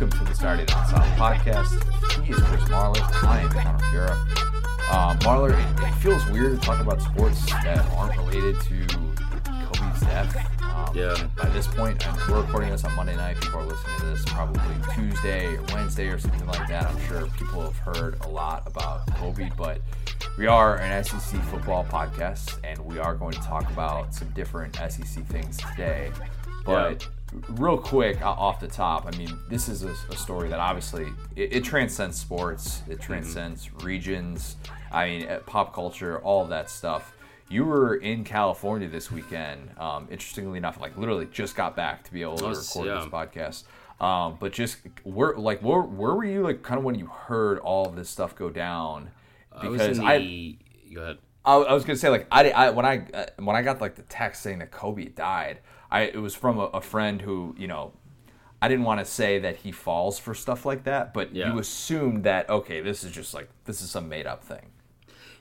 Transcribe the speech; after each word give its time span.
welcome 0.00 0.16
to 0.16 0.24
the 0.26 0.34
Saturday 0.34 0.64
Down 0.64 0.86
South 0.86 1.18
podcast. 1.18 2.22
He 2.22 2.32
is 2.32 2.38
Chris 2.38 2.62
Marler. 2.66 3.02
I 3.24 3.40
am 3.40 3.48
Connor 3.48 3.84
O'Gara. 3.88 4.12
Um, 4.92 5.18
Marler, 5.18 5.50
it, 5.50 5.88
it, 5.88 5.92
feels 5.94 6.24
weird 6.30 6.52
to 6.52 6.64
talk 6.64 6.78
about 6.78 7.02
sports 7.02 7.44
that 7.46 7.84
aren't 7.96 8.16
related 8.16 8.60
to 8.60 8.86
Kobe's 8.86 10.00
death. 10.02 10.62
Um, 10.62 10.96
yeah. 10.96 11.26
By 11.36 11.48
this 11.48 11.66
point, 11.66 12.06
we're 12.28 12.42
recording 12.42 12.70
this 12.70 12.84
on 12.84 12.94
Monday 12.94 13.16
night. 13.16 13.40
People 13.40 13.58
are 13.58 13.66
listening 13.66 13.96
to 13.98 14.06
this 14.06 14.24
probably 14.26 14.62
Tuesday 14.94 15.56
or 15.56 15.64
Wednesday 15.74 16.06
or 16.06 16.18
something 16.20 16.46
like 16.46 16.68
that. 16.68 16.86
I'm 16.86 17.00
sure 17.08 17.26
people 17.36 17.62
have 17.62 17.78
heard 17.78 18.20
a 18.20 18.28
lot 18.28 18.68
about 18.68 19.04
Kobe, 19.16 19.50
but 19.56 19.80
we 20.38 20.46
are 20.46 20.76
an 20.76 21.02
SEC 21.02 21.42
football 21.46 21.84
podcast, 21.84 22.58
and 22.62 22.78
we 22.86 23.00
are 23.00 23.16
going 23.16 23.32
to 23.32 23.40
talk 23.40 23.68
about 23.72 24.14
some 24.14 24.30
different 24.30 24.76
SEC 24.76 25.26
things 25.26 25.56
today. 25.56 26.12
But 26.64 27.02
yeah 27.02 27.08
real 27.32 27.78
quick 27.78 28.24
off 28.24 28.60
the 28.60 28.68
top, 28.68 29.06
I 29.06 29.16
mean, 29.16 29.38
this 29.48 29.68
is 29.68 29.84
a, 29.84 29.94
a 30.10 30.16
story 30.16 30.48
that 30.48 30.58
obviously 30.58 31.06
it, 31.36 31.52
it, 31.54 31.64
transcends 31.64 32.18
sports, 32.18 32.82
it 32.86 32.92
mm-hmm. 32.92 33.02
transcends 33.02 33.66
mm-hmm. 33.66 33.86
regions. 33.86 34.56
I 34.90 35.08
mean, 35.08 35.22
eh, 35.26 35.38
pop 35.44 35.74
culture, 35.74 36.18
all 36.20 36.42
of 36.42 36.48
that 36.50 36.70
stuff. 36.70 37.14
You 37.50 37.64
were 37.64 37.96
in 37.96 38.24
California 38.24 38.88
this 38.88 39.10
weekend. 39.10 39.70
Um, 39.78 40.08
interestingly 40.10 40.58
enough, 40.58 40.80
like 40.80 40.96
literally 40.96 41.26
just 41.26 41.56
got 41.56 41.76
back 41.76 42.04
to 42.04 42.12
be 42.12 42.22
able 42.22 42.36
to 42.38 42.48
record 42.48 42.86
yeah. 42.86 42.94
this 42.94 43.06
podcast. 43.06 43.64
Um, 44.00 44.36
but 44.38 44.52
just 44.52 44.78
where, 45.02 45.34
like, 45.34 45.60
where, 45.60 45.80
where 45.80 46.14
were 46.14 46.24
you, 46.24 46.42
like, 46.42 46.62
kind 46.62 46.78
of 46.78 46.84
when 46.84 46.94
you 46.94 47.06
heard 47.06 47.58
all 47.58 47.86
of 47.86 47.96
this 47.96 48.08
stuff 48.08 48.36
go 48.36 48.48
down? 48.48 49.10
Because 49.60 49.98
I, 49.98 50.18
the, 50.18 50.58
I 50.90 50.94
go 50.94 51.00
ahead. 51.02 51.18
I, 51.44 51.54
I, 51.54 51.72
was 51.72 51.84
gonna 51.84 51.96
say, 51.96 52.08
like, 52.08 52.26
I, 52.30 52.50
I 52.50 52.70
when 52.70 52.84
I 52.84 53.06
uh, 53.12 53.26
when 53.38 53.56
I 53.56 53.62
got 53.62 53.80
like 53.80 53.96
the 53.96 54.02
text 54.02 54.42
saying 54.42 54.60
that 54.60 54.70
Kobe 54.70 55.06
died, 55.06 55.60
I 55.90 56.02
it 56.02 56.20
was 56.20 56.34
from 56.34 56.58
a, 56.58 56.64
a 56.64 56.80
friend 56.80 57.22
who 57.22 57.54
you 57.58 57.66
know 57.66 57.92
I 58.60 58.68
didn't 58.68 58.84
want 58.84 59.00
to 59.00 59.06
say 59.06 59.38
that 59.38 59.56
he 59.56 59.72
falls 59.72 60.18
for 60.18 60.34
stuff 60.34 60.66
like 60.66 60.84
that, 60.84 61.14
but 61.14 61.34
yeah. 61.34 61.52
you 61.52 61.58
assumed 61.58 62.24
that 62.24 62.48
okay, 62.50 62.80
this 62.80 63.04
is 63.04 63.12
just 63.12 63.34
like 63.34 63.48
this 63.64 63.80
is 63.80 63.90
some 63.90 64.08
made 64.08 64.26
up 64.26 64.42
thing. 64.42 64.72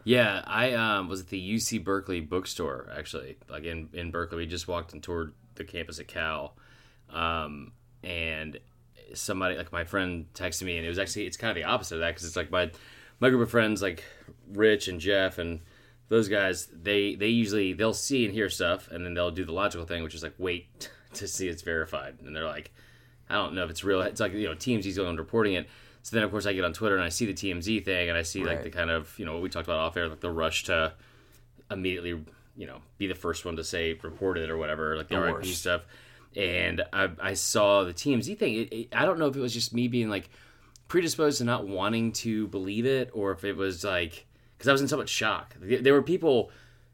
Yeah, 0.03 0.41
I 0.45 0.73
um, 0.73 1.09
was 1.09 1.21
at 1.21 1.27
the 1.27 1.55
UC 1.55 1.83
Berkeley 1.83 2.21
bookstore 2.21 2.89
actually, 2.95 3.37
like 3.49 3.63
in 3.63 3.89
in 3.93 4.11
Berkeley. 4.11 4.37
We 4.37 4.45
just 4.45 4.67
walked 4.67 4.93
and 4.93 5.01
toured 5.01 5.33
the 5.55 5.63
campus 5.63 5.99
at 5.99 6.07
Cal, 6.07 6.55
um, 7.09 7.73
and 8.03 8.59
somebody 9.13 9.57
like 9.57 9.71
my 9.71 9.83
friend 9.83 10.27
texted 10.33 10.63
me, 10.63 10.77
and 10.77 10.85
it 10.85 10.89
was 10.89 10.99
actually 10.99 11.25
it's 11.25 11.37
kind 11.37 11.49
of 11.49 11.55
the 11.55 11.63
opposite 11.63 11.95
of 11.95 12.01
that 12.01 12.11
because 12.11 12.25
it's 12.25 12.35
like 12.35 12.51
my 12.51 12.71
my 13.19 13.29
group 13.29 13.41
of 13.41 13.49
friends 13.49 13.81
like 13.81 14.03
Rich 14.53 14.87
and 14.87 14.99
Jeff 14.99 15.39
and 15.39 15.61
those 16.09 16.27
guys 16.29 16.67
they 16.67 17.15
they 17.15 17.27
usually 17.27 17.73
they'll 17.73 17.93
see 17.93 18.25
and 18.25 18.33
hear 18.33 18.49
stuff 18.49 18.89
and 18.89 19.05
then 19.05 19.13
they'll 19.13 19.31
do 19.31 19.45
the 19.45 19.51
logical 19.51 19.85
thing 19.85 20.03
which 20.03 20.15
is 20.15 20.23
like 20.23 20.35
wait 20.37 20.89
to 21.13 21.27
see 21.27 21.47
it's 21.47 21.61
verified. 21.61 22.17
And 22.25 22.35
they're 22.35 22.45
like 22.45 22.71
i 23.29 23.35
don't 23.35 23.53
know 23.53 23.63
if 23.63 23.69
it's 23.69 23.83
real. 23.83 24.01
It's 24.01 24.19
like 24.19 24.33
you 24.33 24.47
know 24.47 24.55
TMZ's 24.55 24.95
the 24.95 25.03
one 25.03 25.17
reporting 25.17 25.53
it. 25.53 25.67
So 26.03 26.15
then 26.15 26.23
of 26.23 26.31
course 26.31 26.45
i 26.45 26.53
get 26.53 26.63
on 26.63 26.71
twitter 26.71 26.95
and 26.95 27.03
i 27.03 27.09
see 27.09 27.25
the 27.25 27.33
tmz 27.33 27.83
thing 27.83 28.07
and 28.07 28.17
i 28.17 28.21
see 28.21 28.41
right. 28.41 28.55
like 28.55 28.63
the 28.63 28.69
kind 28.69 28.89
of 28.89 29.13
you 29.19 29.25
know 29.25 29.33
what 29.33 29.41
we 29.41 29.49
talked 29.49 29.67
about 29.67 29.79
off 29.79 29.97
air 29.97 30.07
like 30.07 30.21
the 30.21 30.31
rush 30.31 30.63
to 30.65 30.93
immediately 31.69 32.23
you 32.55 32.65
know 32.65 32.77
be 32.97 33.07
the 33.07 33.15
first 33.15 33.43
one 33.43 33.57
to 33.57 33.63
say 33.63 33.91
report 34.01 34.37
it 34.37 34.49
or 34.49 34.57
whatever 34.57 34.95
like 34.95 35.09
the, 35.09 35.15
the 35.15 35.21
rip 35.21 35.45
stuff. 35.45 35.85
And 36.35 36.83
I, 36.93 37.09
I 37.19 37.33
saw 37.33 37.83
the 37.83 37.93
tmz 37.93 38.37
thing. 38.37 38.53
It, 38.53 38.73
it, 38.73 38.87
i 38.93 39.05
don't 39.05 39.19
know 39.19 39.27
if 39.27 39.35
it 39.35 39.41
was 39.41 39.53
just 39.53 39.73
me 39.73 39.89
being 39.89 40.09
like 40.09 40.29
predisposed 40.87 41.39
to 41.39 41.43
not 41.43 41.67
wanting 41.67 42.13
to 42.13 42.47
believe 42.47 42.85
it 42.85 43.09
or 43.13 43.31
if 43.31 43.43
it 43.43 43.57
was 43.57 43.83
like 43.83 44.26
because 44.57 44.67
I 44.67 44.71
was 44.71 44.81
in 44.81 44.87
so 44.87 44.97
much 44.97 45.09
shock. 45.09 45.55
There 45.59 45.93
were 45.93 46.01
people 46.01 46.51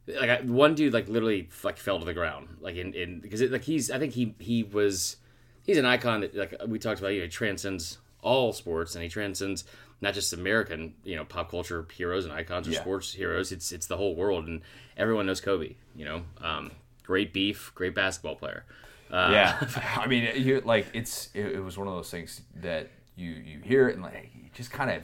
like 0.07 0.43
one 0.43 0.75
dude 0.75 0.93
like 0.93 1.07
literally 1.07 1.49
like 1.63 1.77
fell 1.77 1.99
to 1.99 2.05
the 2.05 2.13
ground 2.13 2.57
like 2.59 2.75
in 2.75 2.93
in 2.93 3.19
because 3.19 3.41
like 3.41 3.63
he's 3.63 3.89
I 3.89 3.99
think 3.99 4.13
he 4.13 4.35
he 4.39 4.63
was 4.63 5.17
he's 5.63 5.77
an 5.77 5.85
icon 5.85 6.21
that 6.21 6.35
like 6.35 6.55
we 6.67 6.79
talked 6.79 6.99
about 6.99 7.09
you 7.09 7.21
know 7.21 7.27
transcends 7.27 7.99
all 8.21 8.53
sports 8.53 8.95
and 8.95 9.03
he 9.03 9.09
transcends 9.09 9.63
not 10.01 10.13
just 10.13 10.33
American 10.33 10.93
you 11.03 11.15
know 11.15 11.23
pop 11.23 11.51
culture 11.51 11.87
heroes 11.93 12.25
and 12.25 12.33
icons 12.33 12.67
or 12.67 12.71
yeah. 12.71 12.81
sports 12.81 13.13
heroes 13.13 13.51
it's 13.51 13.71
it's 13.71 13.87
the 13.87 13.97
whole 13.97 14.15
world 14.15 14.47
and 14.47 14.61
everyone 14.97 15.25
knows 15.25 15.39
Kobe 15.39 15.75
you 15.95 16.05
know 16.05 16.23
um, 16.41 16.71
great 17.03 17.31
beef 17.31 17.71
great 17.73 17.95
basketball 17.95 18.35
player 18.35 18.65
uh, 19.09 19.29
yeah 19.31 19.67
I 19.97 20.07
mean 20.07 20.29
you 20.35 20.61
like 20.65 20.87
it's 20.93 21.29
it, 21.33 21.45
it 21.45 21.63
was 21.63 21.77
one 21.77 21.87
of 21.87 21.93
those 21.93 22.11
things 22.11 22.41
that 22.55 22.89
you 23.15 23.31
you 23.31 23.59
hear 23.61 23.87
it 23.87 23.95
and 23.95 24.03
like 24.03 24.31
you 24.35 24.49
just 24.53 24.71
kind 24.71 24.91
of 24.91 25.01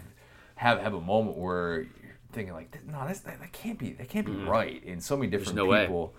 have 0.56 0.82
have 0.82 0.94
a 0.94 1.02
moment 1.02 1.38
where 1.38 1.86
thinking 2.32 2.54
like, 2.54 2.78
no, 2.86 3.06
that's, 3.06 3.22
that, 3.22 3.40
that 3.40 3.52
can't 3.52 3.78
be 3.78 3.94
that 3.94 4.10
can't 4.10 4.26
be 4.26 4.34
mm. 4.34 4.48
right 4.48 4.84
in 4.84 5.02
so 5.02 5.18
many 5.18 5.30
different 5.30 5.56
no 5.56 5.72
people. 5.72 6.08
Way. 6.08 6.14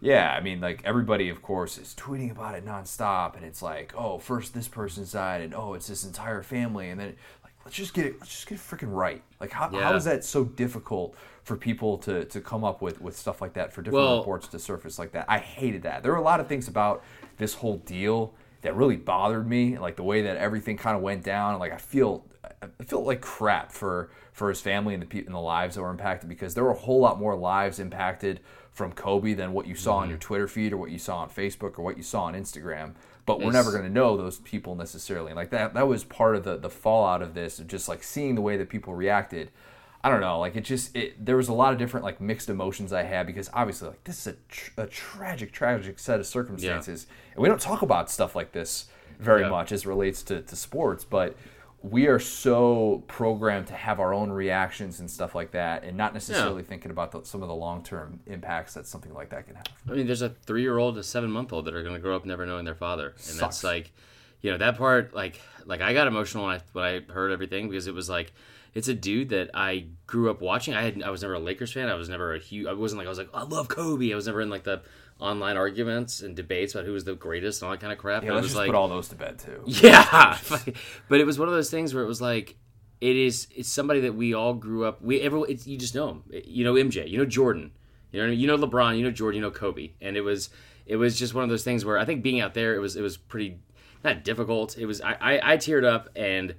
Yeah, 0.00 0.30
I 0.30 0.40
mean, 0.40 0.60
like 0.60 0.82
everybody, 0.84 1.28
of 1.30 1.42
course, 1.42 1.78
is 1.78 1.94
tweeting 1.94 2.30
about 2.30 2.54
it 2.54 2.64
nonstop, 2.64 3.36
and 3.36 3.44
it's 3.44 3.62
like, 3.62 3.94
oh, 3.96 4.18
first 4.18 4.54
this 4.54 4.68
person's 4.68 5.12
died, 5.12 5.40
and 5.40 5.54
oh, 5.54 5.74
it's 5.74 5.88
this 5.88 6.04
entire 6.04 6.42
family, 6.42 6.90
and 6.90 7.00
then 7.00 7.16
like, 7.42 7.52
let's 7.64 7.76
just 7.76 7.94
get 7.94 8.06
it, 8.06 8.16
let's 8.20 8.30
just 8.30 8.46
get 8.46 8.56
it 8.56 8.60
freaking 8.60 8.94
right. 8.94 9.22
Like, 9.40 9.52
how, 9.52 9.70
yeah. 9.72 9.84
how 9.84 9.94
is 9.94 10.04
that 10.04 10.22
so 10.22 10.44
difficult 10.44 11.16
for 11.44 11.56
people 11.56 11.96
to 11.98 12.24
to 12.26 12.40
come 12.40 12.62
up 12.62 12.82
with 12.82 13.00
with 13.00 13.16
stuff 13.16 13.40
like 13.40 13.54
that 13.54 13.72
for 13.72 13.80
different 13.82 14.04
well, 14.04 14.18
reports 14.18 14.48
to 14.48 14.58
surface 14.58 14.98
like 14.98 15.12
that? 15.12 15.24
I 15.28 15.38
hated 15.38 15.82
that. 15.82 16.02
There 16.02 16.12
were 16.12 16.18
a 16.18 16.22
lot 16.22 16.40
of 16.40 16.46
things 16.46 16.68
about 16.68 17.02
this 17.38 17.54
whole 17.54 17.78
deal 17.78 18.34
that 18.66 18.74
really 18.74 18.96
bothered 18.96 19.48
me, 19.48 19.78
like 19.78 19.94
the 19.94 20.02
way 20.02 20.22
that 20.22 20.36
everything 20.38 20.76
kind 20.76 20.96
of 20.96 21.02
went 21.02 21.22
down. 21.22 21.56
Like, 21.60 21.72
I 21.72 21.76
feel 21.76 22.24
I 22.60 22.84
feel 22.84 23.04
like 23.04 23.20
crap 23.20 23.70
for 23.70 24.10
for 24.32 24.48
his 24.48 24.60
family 24.60 24.92
and 24.92 25.00
the 25.00 25.06
people 25.06 25.28
and 25.28 25.36
the 25.36 25.40
lives 25.40 25.76
that 25.76 25.82
were 25.82 25.90
impacted 25.90 26.28
because 26.28 26.54
there 26.54 26.64
were 26.64 26.72
a 26.72 26.78
whole 26.78 26.98
lot 26.98 27.18
more 27.18 27.36
lives 27.36 27.78
impacted 27.78 28.40
from 28.72 28.90
Kobe 28.90 29.34
than 29.34 29.52
what 29.52 29.68
you 29.68 29.76
saw 29.76 29.92
mm-hmm. 29.94 30.02
on 30.02 30.08
your 30.08 30.18
Twitter 30.18 30.48
feed 30.48 30.72
or 30.72 30.78
what 30.78 30.90
you 30.90 30.98
saw 30.98 31.18
on 31.18 31.30
Facebook 31.30 31.78
or 31.78 31.82
what 31.82 31.96
you 31.96 32.02
saw 32.02 32.24
on 32.24 32.34
Instagram. 32.34 32.94
But 33.24 33.40
we're 33.40 33.52
never 33.52 33.70
going 33.70 33.84
to 33.84 33.90
know 33.90 34.16
those 34.16 34.38
people 34.38 34.74
necessarily. 34.74 35.32
Like 35.32 35.50
that 35.50 35.74
that 35.74 35.86
was 35.86 36.02
part 36.02 36.34
of 36.34 36.42
the 36.42 36.56
the 36.56 36.70
fallout 36.70 37.22
of 37.22 37.34
this 37.34 37.60
of 37.60 37.68
just 37.68 37.88
like 37.88 38.02
seeing 38.02 38.34
the 38.34 38.42
way 38.42 38.56
that 38.56 38.68
people 38.68 38.94
reacted. 38.94 39.52
I 40.06 40.08
don't 40.08 40.20
know, 40.20 40.38
like 40.38 40.54
it 40.54 40.60
just 40.60 40.94
it 40.94 41.24
there 41.24 41.36
was 41.36 41.48
a 41.48 41.52
lot 41.52 41.72
of 41.72 41.80
different 41.80 42.04
like 42.04 42.20
mixed 42.20 42.48
emotions 42.48 42.92
I 42.92 43.02
had 43.02 43.26
because 43.26 43.50
obviously 43.52 43.88
like 43.88 44.04
this 44.04 44.20
is 44.20 44.34
a, 44.34 44.36
tr- 44.48 44.70
a 44.76 44.86
tragic 44.86 45.50
tragic 45.50 45.98
set 45.98 46.20
of 46.20 46.26
circumstances. 46.28 47.08
Yeah. 47.08 47.32
And 47.34 47.42
we 47.42 47.48
don't 47.48 47.60
talk 47.60 47.82
about 47.82 48.08
stuff 48.08 48.36
like 48.36 48.52
this 48.52 48.86
very 49.18 49.42
yeah. 49.42 49.48
much 49.48 49.72
as 49.72 49.84
relates 49.84 50.22
to, 50.22 50.42
to 50.42 50.54
sports, 50.54 51.04
but 51.04 51.36
we 51.82 52.06
are 52.06 52.20
so 52.20 53.02
programmed 53.08 53.66
to 53.66 53.74
have 53.74 53.98
our 53.98 54.14
own 54.14 54.30
reactions 54.30 55.00
and 55.00 55.10
stuff 55.10 55.34
like 55.34 55.50
that, 55.50 55.82
and 55.82 55.96
not 55.96 56.14
necessarily 56.14 56.62
yeah. 56.62 56.68
thinking 56.68 56.92
about 56.92 57.10
the, 57.10 57.24
some 57.24 57.42
of 57.42 57.48
the 57.48 57.54
long 57.54 57.82
term 57.82 58.20
impacts 58.26 58.74
that 58.74 58.86
something 58.86 59.12
like 59.12 59.30
that 59.30 59.48
can 59.48 59.56
have. 59.56 59.66
I 59.90 59.94
mean, 59.94 60.06
there's 60.06 60.22
a 60.22 60.28
three 60.28 60.62
year 60.62 60.78
old, 60.78 60.96
a 60.98 61.02
seven 61.02 61.32
month 61.32 61.52
old 61.52 61.64
that 61.64 61.74
are 61.74 61.82
going 61.82 61.94
to 61.96 62.00
grow 62.00 62.14
up 62.14 62.24
never 62.24 62.46
knowing 62.46 62.64
their 62.64 62.76
father, 62.76 63.08
and 63.08 63.20
Sucks. 63.20 63.40
that's 63.40 63.64
like, 63.64 63.92
you 64.40 64.52
know, 64.52 64.58
that 64.58 64.78
part. 64.78 65.14
Like, 65.14 65.40
like 65.64 65.80
I 65.80 65.94
got 65.94 66.06
emotional 66.06 66.46
when 66.46 66.56
I 66.56 66.60
when 66.72 66.84
I 66.84 67.12
heard 67.12 67.32
everything 67.32 67.68
because 67.68 67.88
it 67.88 67.94
was 67.94 68.08
like, 68.08 68.32
it's 68.76 68.88
a 68.88 68.94
dude 68.94 69.30
that 69.30 69.50
I 69.54 69.86
grew 70.06 70.30
up 70.30 70.42
watching. 70.42 70.74
I 70.74 70.82
had 70.82 71.02
I 71.02 71.08
was 71.08 71.22
never 71.22 71.32
a 71.32 71.38
Lakers 71.38 71.72
fan. 71.72 71.88
I 71.88 71.94
was 71.94 72.10
never 72.10 72.34
a 72.34 72.38
huge. 72.38 72.66
I 72.66 72.74
wasn't 72.74 72.98
like 72.98 73.06
I 73.06 73.08
was 73.08 73.16
like 73.16 73.30
oh, 73.32 73.38
I 73.38 73.42
love 73.44 73.68
Kobe. 73.68 74.12
I 74.12 74.14
was 74.14 74.26
never 74.26 74.42
in 74.42 74.50
like 74.50 74.64
the 74.64 74.82
online 75.18 75.56
arguments 75.56 76.20
and 76.20 76.36
debates 76.36 76.74
about 76.74 76.84
who 76.84 76.92
was 76.92 77.04
the 77.04 77.14
greatest 77.14 77.62
and 77.62 77.68
all 77.68 77.72
that 77.72 77.80
kind 77.80 77.90
of 77.90 77.98
crap. 77.98 78.22
Yeah, 78.22 78.32
let's 78.32 78.48
just 78.48 78.56
like, 78.56 78.66
put 78.66 78.74
all 78.74 78.88
those 78.88 79.08
to 79.08 79.14
bed 79.14 79.38
too. 79.38 79.62
Yeah, 79.66 80.38
but 81.08 81.20
it 81.20 81.24
was 81.24 81.38
one 81.38 81.48
of 81.48 81.54
those 81.54 81.70
things 81.70 81.94
where 81.94 82.04
it 82.04 82.06
was 82.06 82.20
like, 82.20 82.56
it 83.00 83.16
is 83.16 83.48
it's 83.56 83.70
somebody 83.70 84.00
that 84.00 84.14
we 84.14 84.34
all 84.34 84.52
grew 84.52 84.84
up. 84.84 85.00
We 85.00 85.22
everyone 85.22 85.48
you 85.64 85.78
just 85.78 85.94
know 85.94 86.10
him. 86.10 86.24
You 86.44 86.64
know 86.64 86.74
MJ. 86.74 87.08
You 87.08 87.16
know 87.16 87.24
Jordan. 87.24 87.72
You 88.12 88.26
know 88.26 88.30
you 88.30 88.46
know 88.46 88.58
LeBron. 88.58 88.98
You 88.98 89.04
know 89.04 89.10
Jordan. 89.10 89.36
You 89.36 89.42
know 89.46 89.50
Kobe. 89.50 89.92
And 90.02 90.18
it 90.18 90.22
was 90.22 90.50
it 90.84 90.96
was 90.96 91.18
just 91.18 91.32
one 91.32 91.44
of 91.44 91.48
those 91.48 91.64
things 91.64 91.82
where 91.82 91.96
I 91.96 92.04
think 92.04 92.22
being 92.22 92.42
out 92.42 92.52
there 92.52 92.74
it 92.74 92.80
was 92.80 92.94
it 92.94 93.00
was 93.00 93.16
pretty 93.16 93.58
not 94.04 94.22
difficult. 94.22 94.76
It 94.76 94.84
was 94.84 95.00
I 95.00 95.14
I, 95.14 95.54
I 95.54 95.56
teared 95.56 95.84
up 95.90 96.10
and. 96.14 96.54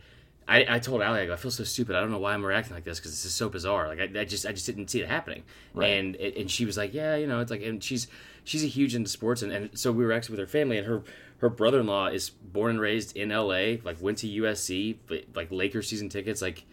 I, 0.47 0.65
I 0.75 0.79
told 0.79 1.01
Ali, 1.01 1.21
I, 1.21 1.25
go, 1.25 1.33
I 1.33 1.35
feel 1.35 1.51
so 1.51 1.65
stupid. 1.65 1.95
I 1.95 1.99
don't 1.99 2.11
know 2.11 2.19
why 2.19 2.33
I'm 2.33 2.45
reacting 2.45 2.73
like 2.73 2.85
this 2.85 2.99
because 2.99 3.11
this 3.11 3.25
is 3.25 3.33
so 3.33 3.49
bizarre. 3.49 3.87
Like 3.87 3.99
I, 3.99 4.21
I, 4.21 4.23
just, 4.23 4.45
I 4.45 4.53
just 4.53 4.65
didn't 4.65 4.89
see 4.89 5.01
it 5.01 5.09
happening. 5.09 5.43
Right. 5.73 5.87
And 5.87 6.15
and 6.15 6.49
she 6.49 6.65
was 6.65 6.77
like, 6.77 6.93
yeah, 6.93 7.15
you 7.15 7.27
know, 7.27 7.41
it's 7.41 7.51
like, 7.51 7.61
and 7.61 7.83
she's 7.83 8.07
she's 8.43 8.63
a 8.63 8.67
huge 8.67 8.95
into 8.95 9.09
sports, 9.09 9.41
and, 9.41 9.51
and 9.51 9.77
so 9.77 9.91
we 9.91 10.05
were 10.05 10.13
actually 10.13 10.37
with 10.37 10.47
her 10.47 10.51
family, 10.51 10.77
and 10.77 10.87
her 10.87 11.03
her 11.39 11.49
brother 11.49 11.81
in 11.81 11.87
law 11.87 12.07
is 12.07 12.29
born 12.29 12.71
and 12.71 12.81
raised 12.81 13.15
in 13.15 13.31
L.A. 13.31 13.81
Like 13.83 14.01
went 14.01 14.19
to 14.19 14.27
USC, 14.27 14.97
but 15.05 15.25
like 15.35 15.51
Lakers 15.51 15.89
season 15.89 16.09
tickets. 16.09 16.41
Like 16.41 16.63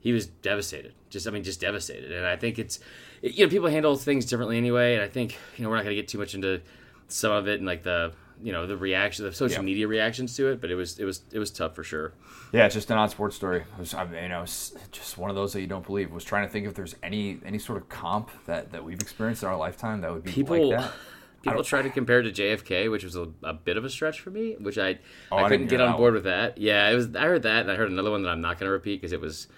he 0.00 0.12
was 0.12 0.26
devastated. 0.26 0.94
Just 1.08 1.28
I 1.28 1.30
mean, 1.30 1.44
just 1.44 1.60
devastated. 1.60 2.12
And 2.12 2.26
I 2.26 2.36
think 2.36 2.58
it's 2.58 2.80
you 3.22 3.46
know 3.46 3.50
people 3.50 3.68
handle 3.68 3.96
things 3.96 4.26
differently 4.26 4.56
anyway. 4.56 4.94
And 4.94 5.02
I 5.02 5.08
think 5.08 5.38
you 5.56 5.64
know 5.64 5.70
we're 5.70 5.76
not 5.76 5.84
going 5.84 5.94
to 5.94 6.02
get 6.02 6.08
too 6.08 6.18
much 6.18 6.34
into 6.34 6.60
some 7.08 7.32
of 7.32 7.48
it 7.48 7.58
and 7.58 7.66
like 7.66 7.82
the 7.82 8.12
you 8.42 8.52
know 8.52 8.66
the 8.66 8.76
reaction, 8.76 9.24
the 9.24 9.32
social 9.32 9.58
yeah. 9.58 9.66
media 9.66 9.88
reactions 9.88 10.36
to 10.36 10.48
it. 10.48 10.60
But 10.60 10.70
it 10.70 10.74
was 10.74 10.98
it 10.98 11.04
was 11.04 11.22
it 11.32 11.38
was 11.38 11.50
tough 11.50 11.74
for 11.74 11.84
sure. 11.84 12.14
Yeah, 12.52 12.66
it's 12.66 12.74
just 12.74 12.90
an 12.90 12.98
odd 12.98 13.10
sports 13.10 13.36
story. 13.36 13.60
It 13.60 13.78
was, 13.78 13.94
I 13.94 14.04
mean, 14.04 14.22
you 14.22 14.28
know, 14.28 14.42
just 14.44 15.18
one 15.18 15.30
of 15.30 15.36
those 15.36 15.52
that 15.52 15.60
you 15.60 15.66
don't 15.66 15.86
believe. 15.86 16.10
I 16.10 16.14
was 16.14 16.24
trying 16.24 16.46
to 16.46 16.52
think 16.52 16.66
if 16.66 16.74
there's 16.74 16.96
any 17.02 17.38
any 17.44 17.58
sort 17.58 17.80
of 17.80 17.88
comp 17.88 18.30
that 18.46 18.72
that 18.72 18.84
we've 18.84 19.00
experienced 19.00 19.42
in 19.42 19.48
our 19.48 19.56
lifetime 19.56 20.00
that 20.00 20.12
would 20.12 20.24
be 20.24 20.32
people, 20.32 20.70
like 20.70 20.80
that. 20.80 20.92
People 21.42 21.64
try 21.64 21.80
to 21.80 21.88
compare 21.88 22.20
to 22.20 22.30
JFK, 22.30 22.90
which 22.90 23.02
was 23.02 23.16
a, 23.16 23.26
a, 23.42 23.54
bit 23.54 23.78
of 23.78 23.84
a 23.86 23.88
stretch 23.88 24.20
for 24.20 24.28
me, 24.28 24.56
which 24.60 24.76
I 24.76 24.98
oh, 25.32 25.38
I, 25.38 25.44
I 25.44 25.48
couldn't 25.48 25.68
get 25.68 25.80
on 25.80 25.96
board 25.96 26.12
one. 26.12 26.14
with 26.14 26.24
that. 26.24 26.58
Yeah, 26.58 26.86
it 26.90 26.94
was. 26.94 27.16
I 27.16 27.22
heard 27.22 27.44
that, 27.44 27.62
and 27.62 27.70
I 27.70 27.76
heard 27.76 27.90
another 27.90 28.10
one 28.10 28.22
that 28.24 28.28
I'm 28.28 28.42
not 28.42 28.58
going 28.58 28.66
to 28.66 28.72
repeat 28.72 29.00
because 29.00 29.12
it 29.12 29.22
was 29.22 29.48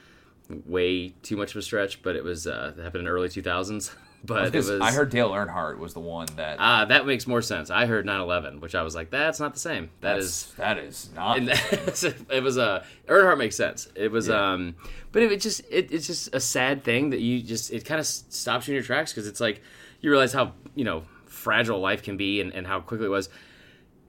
way 0.48 1.08
too 1.24 1.36
much 1.36 1.50
of 1.50 1.56
a 1.56 1.62
stretch. 1.62 2.00
But 2.00 2.14
it 2.14 2.22
was 2.22 2.46
uh, 2.46 2.74
happened 2.80 3.02
in 3.02 3.08
early 3.08 3.28
2000s. 3.28 3.92
but 4.24 4.54
it 4.54 4.54
was. 4.54 4.70
I 4.70 4.92
heard 4.92 5.10
Dale 5.10 5.30
Earnhardt 5.30 5.78
was 5.78 5.94
the 5.94 6.00
one 6.00 6.26
that. 6.36 6.56
Ah, 6.60 6.84
that 6.84 7.06
makes 7.06 7.26
more 7.26 7.42
sense. 7.42 7.70
I 7.70 7.86
heard 7.86 8.06
9/11, 8.06 8.60
which 8.60 8.74
I 8.74 8.82
was 8.82 8.94
like, 8.94 9.10
that's 9.10 9.40
not 9.40 9.54
the 9.54 9.60
same. 9.60 9.90
That 10.00 10.14
that's- 10.14 10.24
is 10.24 10.52
that 10.56 10.78
is 10.78 11.10
not. 11.14 11.38
it 12.30 12.42
was 12.42 12.56
a 12.56 12.64
uh, 12.64 12.84
Earnhardt 13.08 13.38
makes 13.38 13.56
sense. 13.56 13.88
It 13.94 14.10
was 14.12 14.28
Yeah. 14.28 14.52
um, 14.52 14.76
but 15.10 15.22
it, 15.22 15.32
it 15.32 15.40
just 15.40 15.60
it, 15.70 15.90
it's 15.92 16.06
just 16.06 16.34
a 16.34 16.40
sad 16.40 16.84
thing 16.84 17.10
that 17.10 17.20
you 17.20 17.42
just 17.42 17.72
it 17.72 17.84
kind 17.84 17.98
of 18.00 18.06
stops 18.06 18.68
you 18.68 18.72
in 18.72 18.76
your 18.76 18.84
tracks 18.84 19.12
because 19.12 19.26
it's 19.26 19.40
like 19.40 19.60
you 20.00 20.10
realize 20.10 20.32
how 20.32 20.52
you 20.74 20.84
know 20.84 21.02
fragile 21.26 21.80
life 21.80 22.02
can 22.02 22.16
be 22.16 22.40
and, 22.40 22.52
and 22.52 22.66
how 22.66 22.80
quickly 22.80 23.06
it 23.06 23.10
was. 23.10 23.28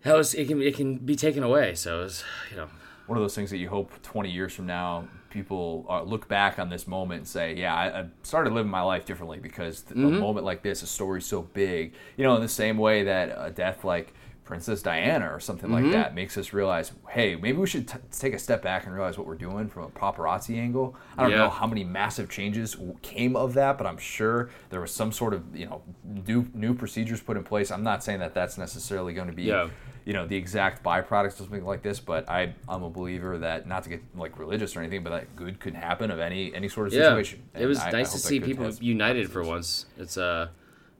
How 0.04 0.18
it's, 0.18 0.34
it 0.34 0.48
can 0.48 0.62
it 0.62 0.76
can 0.76 0.98
be 0.98 1.16
taken 1.16 1.44
away. 1.44 1.76
So 1.76 2.04
it's 2.04 2.24
you 2.52 2.58
know 2.58 2.68
one 3.08 3.18
of 3.18 3.24
those 3.24 3.36
things 3.36 3.50
that 3.50 3.58
you 3.58 3.70
hope 3.70 3.92
20 4.04 4.30
years 4.30 4.54
from 4.54 4.66
now 4.66 5.08
people 5.30 5.86
uh, 5.90 6.04
look 6.04 6.28
back 6.28 6.60
on 6.60 6.70
this 6.70 6.88
moment 6.88 7.20
and 7.20 7.28
say 7.28 7.54
yeah 7.56 7.74
I, 7.76 8.02
I 8.02 8.06
started 8.22 8.54
living 8.54 8.72
my 8.72 8.82
life 8.82 9.06
differently 9.06 9.40
because 9.40 9.82
Mm-hmm. 9.84 10.06
a 10.06 10.20
moment 10.20 10.46
like 10.46 10.62
this 10.64 10.84
a 10.84 10.88
story 10.88 11.22
so 11.22 11.42
big 11.42 11.94
you 12.18 12.24
know 12.24 12.36
in 12.36 12.42
the 12.42 12.48
same 12.48 12.78
way 12.78 13.04
that 13.04 13.36
a 13.38 13.50
death 13.52 13.84
like 13.84 14.14
princess 14.44 14.82
diana 14.82 15.34
or 15.34 15.40
something 15.40 15.70
Mm-hmm. 15.70 15.84
like 15.86 15.94
that 15.94 16.14
makes 16.16 16.38
us 16.38 16.52
realize 16.54 16.92
hey 17.10 17.36
maybe 17.36 17.58
we 17.58 17.66
should 17.68 17.88
t- 17.88 17.98
take 18.12 18.34
a 18.34 18.40
step 18.40 18.62
back 18.62 18.86
and 18.86 18.94
realize 18.94 19.18
what 19.18 19.26
we're 19.26 19.36
doing 19.36 19.70
from 19.70 19.84
a 19.84 19.90
paparazzi 19.90 20.58
angle 20.58 20.96
i 21.18 21.22
don't 21.24 21.32
Yeah. 21.32 21.38
know 21.38 21.50
how 21.50 21.66
many 21.66 21.84
massive 21.84 22.30
changes 22.30 22.74
w- 22.74 22.98
came 23.02 23.36
of 23.38 23.54
that 23.54 23.78
but 23.78 23.88
i'm 23.88 23.98
sure 23.98 24.50
there 24.70 24.82
was 24.82 24.92
some 24.92 25.12
sort 25.14 25.34
of 25.34 25.56
you 25.56 25.66
know 25.66 25.82
new, 26.04 26.46
new 26.54 26.74
procedures 26.74 27.22
put 27.22 27.38
in 27.38 27.44
place 27.44 27.72
i'm 27.72 27.84
not 27.84 28.04
saying 28.04 28.20
that 28.20 28.34
that's 28.34 28.58
necessarily 28.58 29.14
going 29.14 29.28
to 29.28 29.34
be 29.34 29.44
Yeah. 29.44 29.70
you 30.04 30.12
know 30.12 30.28
the 30.28 30.36
exact 30.36 30.84
byproducts 30.84 31.28
of 31.40 31.46
something 31.46 31.64
like 31.66 31.82
this 31.82 32.02
but 32.02 32.30
I, 32.30 32.54
i'm 32.68 32.84
a 32.84 32.90
believer 32.90 33.38
that 33.38 33.66
not 33.66 33.84
to 33.84 33.90
get 33.90 34.02
like 34.16 34.38
religious 34.38 34.76
or 34.76 34.82
anything 34.82 35.04
but 35.04 35.12
that 35.12 35.36
good 35.38 35.60
could 35.62 35.74
happen 35.76 36.12
of 36.12 36.20
any 36.20 36.54
any 36.54 36.68
sort 36.68 36.88
of 36.88 36.94
yeah. 36.94 37.04
situation 37.04 37.44
It 37.58 37.66
was 37.66 37.80
I- 37.80 37.88
I 37.88 37.92
nice 37.92 38.12
to 38.12 38.18
see 38.20 38.40
people 38.42 38.70
united 38.82 39.32
for 39.32 39.42
once. 39.44 39.86
It's 39.98 40.18
uh 40.18 40.50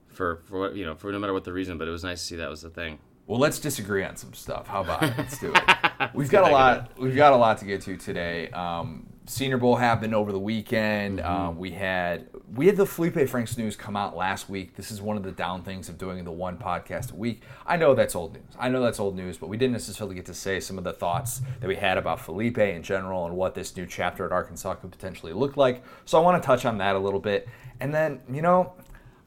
for 0.08 0.42
for 0.46 0.60
what 0.60 0.76
you 0.76 0.86
know 0.86 0.96
for 0.96 1.12
no 1.12 1.20
matter 1.20 1.34
what 1.34 1.44
the 1.44 1.52
reason, 1.52 1.78
but 1.80 1.88
it 1.88 1.92
was 1.92 2.04
nice 2.04 2.20
to 2.22 2.26
see 2.28 2.36
that 2.38 2.50
was 2.50 2.62
the 2.62 2.70
thing. 2.70 3.00
Well 3.28 3.40
let's 3.40 3.60
disagree 3.60 4.04
on 4.04 4.16
some 4.16 4.34
stuff. 4.34 4.68
How 4.68 4.82
about 4.82 5.04
it? 5.04 5.14
Let's 5.18 5.40
do 5.40 5.54
it. 5.54 5.64
We've 6.14 6.30
got 6.30 6.50
a 6.50 6.54
lot 6.54 6.92
we've 6.98 7.16
got 7.16 7.34
a 7.34 7.38
lot 7.38 7.58
to 7.60 7.66
get 7.66 7.82
to 7.82 7.96
today. 7.96 8.50
Um, 8.50 9.08
senior 9.26 9.58
bowl 9.58 9.78
happened 9.78 10.14
over 10.14 10.34
the 10.34 10.40
weekend. 10.40 11.20
Mm-hmm. 11.20 11.32
um, 11.32 11.58
we 11.58 11.72
had 11.72 12.28
we 12.54 12.68
had 12.68 12.76
the 12.76 12.86
feleipe 12.86 13.28
franks 13.30 13.58
news 13.58 13.76
come 13.78 13.96
out 13.96 14.18
last 14.18 14.50
week. 14.50 14.76
This 14.76 14.92
is 14.92 15.02
one 15.02 15.16
of 15.16 15.24
the 15.24 15.32
down 15.32 15.64
things 15.64 15.88
of 15.88 15.98
doing 15.98 16.24
the 16.26 16.32
one 16.32 16.58
podcast 16.58 17.14
a 17.14 17.16
week. 17.16 17.44
I 17.66 17.78
know 17.78 17.96
that's 17.96 18.16
old 18.16 18.34
news. 18.34 18.44
I 18.60 18.68
know 18.68 18.82
that's 18.82 19.00
old 19.00 19.16
news 19.16 19.38
but 19.38 19.48
we 19.48 19.56
didn't 19.56 19.74
necessarily 19.74 20.16
get 20.16 20.26
to 20.26 20.34
say 20.34 20.60
some 20.60 20.78
of 20.78 20.84
the 20.84 20.94
thoughts 20.94 21.42
that 21.62 21.68
we 21.68 21.76
had 21.76 21.98
about 21.98 22.20
feleipe 22.20 22.58
in 22.58 22.84
general 22.84 23.26
and 23.26 23.36
what 23.36 23.56
this 23.56 23.76
new 23.78 23.86
chapter 23.86 24.26
at 24.26 24.34
arkansas 24.34 24.76
could 24.76 24.92
potentially 24.92 25.32
look 25.32 25.56
like. 25.56 25.84
So 26.06 26.20
i 26.20 26.22
want 26.22 26.42
to 26.42 26.46
touch 26.46 26.66
on 26.66 26.78
that 26.80 26.96
a 26.96 27.00
little 27.00 27.22
bit. 27.22 27.48
And 27.80 27.94
then 27.94 28.20
you 28.30 28.42
know 28.42 28.74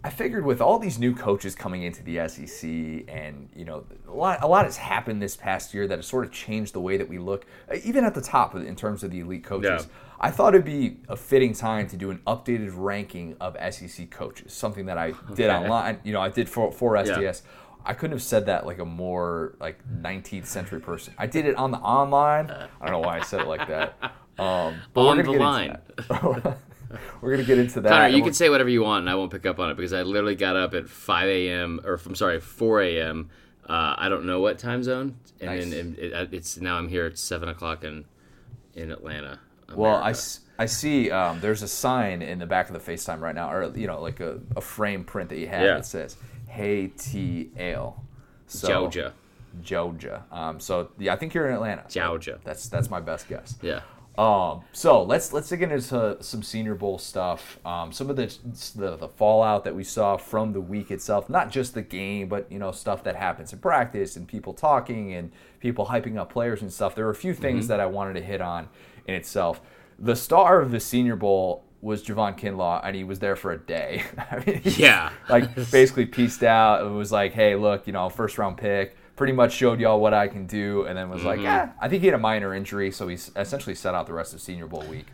I 0.07 0.11
figured 0.11 0.45
with 0.45 0.61
all 0.61 0.79
these 0.79 1.01
new 1.01 1.17
coaches 1.17 1.57
coming 1.57 1.83
into 1.83 2.01
the 2.05 2.29
SEC, 2.29 2.63
and 3.09 3.49
you 3.57 3.65
know, 3.65 3.85
a 4.09 4.13
lot, 4.15 4.39
a 4.41 4.47
lot 4.47 4.65
has 4.65 4.77
happened 4.77 5.21
this 5.21 5.37
past 5.37 5.75
year 5.75 5.89
that 5.89 5.99
has 5.99 6.07
sort 6.07 6.25
of 6.25 6.31
changed 6.31 6.75
the 6.75 6.81
way 6.81 6.97
that 6.97 7.09
we 7.09 7.19
look, 7.19 7.45
uh, 7.69 7.75
even 7.83 8.05
at 8.05 8.15
the 8.15 8.21
top 8.21 8.55
in 8.55 8.77
terms 8.77 9.03
of 9.03 9.11
the 9.11 9.19
elite 9.19 9.43
coaches. 9.43 9.87
Yeah. 9.89 9.93
I 10.21 10.31
thought 10.31 10.55
it'd 10.55 10.65
be 10.65 10.99
a 11.09 11.17
fitting 11.17 11.55
time 11.55 11.89
to 11.89 11.97
do 11.97 12.11
an 12.13 12.21
updated 12.25 12.71
ranking 12.77 13.35
of 13.41 13.57
SEC 13.75 14.09
coaches, 14.13 14.53
something 14.53 14.87
that 14.87 14.97
I 14.97 15.09
did 15.35 15.51
Okay. 15.51 15.65
online. 15.65 15.99
You 16.05 16.13
know, 16.13 16.21
I 16.21 16.29
did 16.29 16.49
for 16.49 16.71
for 16.71 16.93
SDS. 16.95 17.43
I 17.85 17.93
couldn't 17.93 18.13
have 18.17 18.23
said 18.23 18.47
that 18.47 18.65
like 18.65 18.79
a 18.79 18.85
more 18.85 19.57
like 19.59 19.81
19th 20.03 20.47
century 20.47 20.79
person. 20.81 21.15
I 21.19 21.27
did 21.27 21.47
it 21.47 21.57
on 21.57 21.73
the 21.73 21.79
online. 21.79 22.51
I 22.53 22.69
don't 22.85 22.93
know 22.93 23.01
why 23.01 23.19
I 23.19 23.23
said 23.23 23.41
it 23.41 23.49
like 23.49 23.67
that. 23.67 23.99
Um, 24.39 24.77
but 24.93 25.07
On 25.07 25.17
we're 25.17 25.23
the 25.23 25.33
line. 25.33 25.79
Get 26.89 26.99
into 26.99 27.03
that. 27.05 27.23
we're 27.23 27.31
gonna 27.33 27.45
get 27.45 27.59
into 27.59 27.81
that. 27.83 27.89
Connor, 27.91 28.09
you 28.09 28.23
can 28.23 28.33
say 28.33 28.49
whatever 28.49 28.69
you 28.69 28.83
want, 28.83 29.01
and 29.03 29.11
I 29.11 29.15
won't 29.15 29.31
pick 29.31 29.47
up 29.47 29.59
on 29.59 29.71
it 29.71 29.77
because 29.77 29.93
I 29.93 30.03
literally 30.03 30.35
got 30.37 30.57
up 30.57 30.75
at 30.75 30.89
5 30.89 31.29
a.m. 31.29 31.81
or 31.85 32.01
I'm 32.05 32.15
sorry, 32.15 32.41
4 32.41 32.83
a.m. 32.83 33.31
Uh, 33.69 33.95
I 33.99 34.09
don't 34.09 34.25
know 34.27 34.41
what 34.41 34.59
time 34.59 34.83
zone, 34.83 35.17
and 35.41 35.51
Nice. 35.51 35.71
then 35.71 35.97
it, 35.99 36.13
it, 36.13 36.29
it's 36.35 36.57
now 36.59 36.77
I'm 36.79 36.89
here 36.89 37.07
at 37.07 37.19
seven 37.19 37.49
o'clock 37.49 37.83
in 37.85 38.05
in 38.75 38.91
Atlanta. 38.93 39.41
Well, 39.75 39.97
I, 39.97 40.11
America. 40.11 40.21
I 40.59 40.67
see 40.67 41.11
um, 41.11 41.41
there's 41.41 41.63
a 41.63 41.69
sign 41.69 42.23
in 42.23 42.39
the 42.39 42.47
back 42.47 42.71
of 42.71 42.75
the 42.85 42.93
FaceTime 42.93 43.21
right 43.21 43.35
now, 43.35 43.51
or 43.53 43.77
you 43.77 43.87
know, 43.89 44.01
like 44.01 44.21
a, 44.21 44.39
a 44.57 44.61
frame 44.61 45.03
print 45.05 45.31
that 45.31 45.39
you 45.39 45.49
have 45.49 45.63
Yeah. 45.63 45.75
that 45.75 45.87
says 45.87 46.17
"Hey 46.47 46.89
T 46.89 47.51
Ale." 47.59 48.03
So, 48.47 48.69
Georgia. 48.69 49.13
Georgia. 49.63 50.25
Um, 50.31 50.61
so 50.61 50.91
yeah, 50.99 51.13
I 51.13 51.17
think 51.17 51.35
you're 51.35 51.49
in 51.49 51.55
Atlanta. 51.55 51.85
Georgia. 51.89 52.39
That's 52.45 52.69
that's 52.69 52.89
my 52.91 53.01
best 53.01 53.29
guess. 53.29 53.57
Yeah. 53.63 53.81
Um, 54.19 54.63
so 54.73 55.03
let's 55.03 55.33
let's 55.33 55.49
dig 55.49 55.63
into 55.63 56.17
some 56.23 56.43
Senior 56.43 56.75
Bowl 56.75 56.99
stuff. 56.99 57.59
Um, 57.67 57.93
some 57.93 58.09
of 58.09 58.17
the, 58.17 58.35
the 58.77 58.97
the 58.97 59.09
fallout 59.09 59.65
that 59.65 59.75
we 59.75 59.85
saw 59.85 60.17
from 60.17 60.53
the 60.53 60.61
week 60.61 60.91
itself, 60.91 61.29
not 61.29 61.51
just 61.51 61.75
the 61.75 61.83
game, 61.83 62.29
but 62.29 62.51
you 62.51 62.59
know 62.59 62.73
stuff 62.73 63.05
that 63.05 63.17
happens 63.17 63.53
in 63.53 63.59
practice 63.59 64.17
and 64.17 64.27
people 64.27 64.55
talking 64.55 65.13
and 65.15 65.31
people 65.61 65.87
hyping 65.87 66.17
up 66.17 66.33
players 66.33 66.63
and 66.63 66.73
stuff. 66.73 66.95
There 66.95 67.05
were 67.05 67.11
a 67.11 67.15
few 67.15 67.35
things 67.35 67.65
Mm-hmm. 67.65 67.69
that 67.69 67.81
I 67.81 67.87
wanted 67.87 68.15
to 68.15 68.23
hit 68.23 68.41
on 68.41 68.69
in 69.07 69.15
itself. 69.15 69.61
The 69.99 70.17
star 70.17 70.61
of 70.61 70.71
the 70.71 70.81
Senior 70.81 71.17
Bowl 71.17 71.65
was 71.83 72.03
Javon 72.03 72.39
Kinlaw, 72.39 72.81
and 72.85 72.97
he 72.97 73.05
was 73.05 73.19
there 73.19 73.37
for 73.37 73.53
a 73.53 73.59
day. 73.59 74.03
I 74.31 74.43
mean, 74.45 74.61
Yeah. 74.65 75.11
like 75.29 75.55
basically 75.71 76.07
pieced 76.07 76.43
out. 76.43 76.85
It 76.85 76.89
was 76.91 77.13
like, 77.13 77.33
hey, 77.33 77.55
look, 77.55 77.87
you 77.87 77.93
know, 77.93 78.09
first 78.09 78.39
round 78.39 78.57
pick. 78.57 78.97
Pretty 79.17 79.33
much 79.33 79.53
showed 79.55 79.81
y'all 79.81 79.99
what 79.99 80.13
I 80.13 80.29
can 80.29 80.47
do, 80.47 80.85
and 80.85 80.97
then 80.97 81.09
was 81.09 81.25
like, 81.25 81.37
Mm-hmm. 81.39 81.45
yeah, 81.45 81.73
I 81.81 81.89
think 81.89 82.03
he 82.03 82.07
had 82.09 82.15
a 82.15 82.19
minor 82.19 82.55
injury, 82.55 82.91
so 82.91 83.09
he 83.09 83.15
essentially 83.35 83.75
set 83.75 83.95
out 83.95 84.07
the 84.07 84.13
rest 84.13 84.35
of 84.35 84.41
Senior 84.43 84.67
Bowl 84.67 84.83
week. 84.83 85.07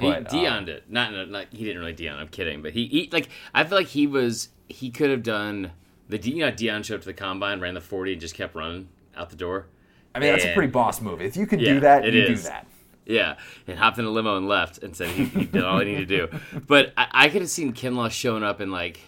He 0.00 0.06
But, 0.06 0.32
um, 0.32 0.38
Deion'd 0.40 0.68
it. 0.70 0.84
Not, 0.90 1.28
not 1.28 1.46
he 1.50 1.64
didn't 1.64 1.78
really 1.80 1.92
Deion. 1.94 2.16
I'm 2.16 2.28
kidding, 2.28 2.62
but 2.62 2.72
he, 2.72 2.86
he 2.86 3.10
like 3.12 3.28
I 3.54 3.64
feel 3.64 3.76
like 3.76 3.88
he 3.88 4.06
was 4.06 4.48
he 4.68 4.88
could 4.90 5.10
have 5.10 5.22
done 5.22 5.72
the 6.08 6.16
you 6.18 6.38
know 6.38 6.50
Deion 6.50 6.82
showed 6.84 6.94
up 6.94 7.00
to 7.02 7.06
the 7.06 7.12
combine, 7.12 7.60
ran 7.60 7.74
the 7.74 7.80
40, 7.82 8.12
and 8.12 8.20
just 8.20 8.34
kept 8.34 8.54
running 8.54 8.88
out 9.14 9.28
the 9.28 9.36
door. 9.36 9.66
I 10.14 10.18
mean, 10.20 10.32
that's 10.32 10.44
a 10.46 10.54
pretty 10.54 10.72
boss 10.72 11.00
move. 11.02 11.20
If 11.20 11.36
you 11.36 11.46
can 11.46 11.60
Yeah, 11.60 11.74
do 11.74 11.80
that, 11.80 12.04
you 12.10 12.22
is. 12.22 12.42
do 12.44 12.48
that. 12.48 12.66
Yeah, 13.06 13.36
and 13.66 13.78
hopped 13.78 13.98
in 13.98 14.04
a 14.04 14.10
limo 14.10 14.36
and 14.36 14.48
left 14.48 14.78
and 14.82 14.96
said 14.96 15.08
he, 15.08 15.24
he 15.24 15.44
did 15.44 15.64
all 15.64 15.80
he 15.80 15.84
needed 15.86 16.08
to 16.08 16.28
do. 16.28 16.60
But 16.66 16.92
I, 16.96 17.08
I 17.12 17.28
could 17.28 17.42
have 17.42 17.50
seen 17.50 17.72
Kinlaw 17.72 18.10
showing 18.10 18.42
up 18.44 18.60
in 18.60 18.70
like, 18.70 19.00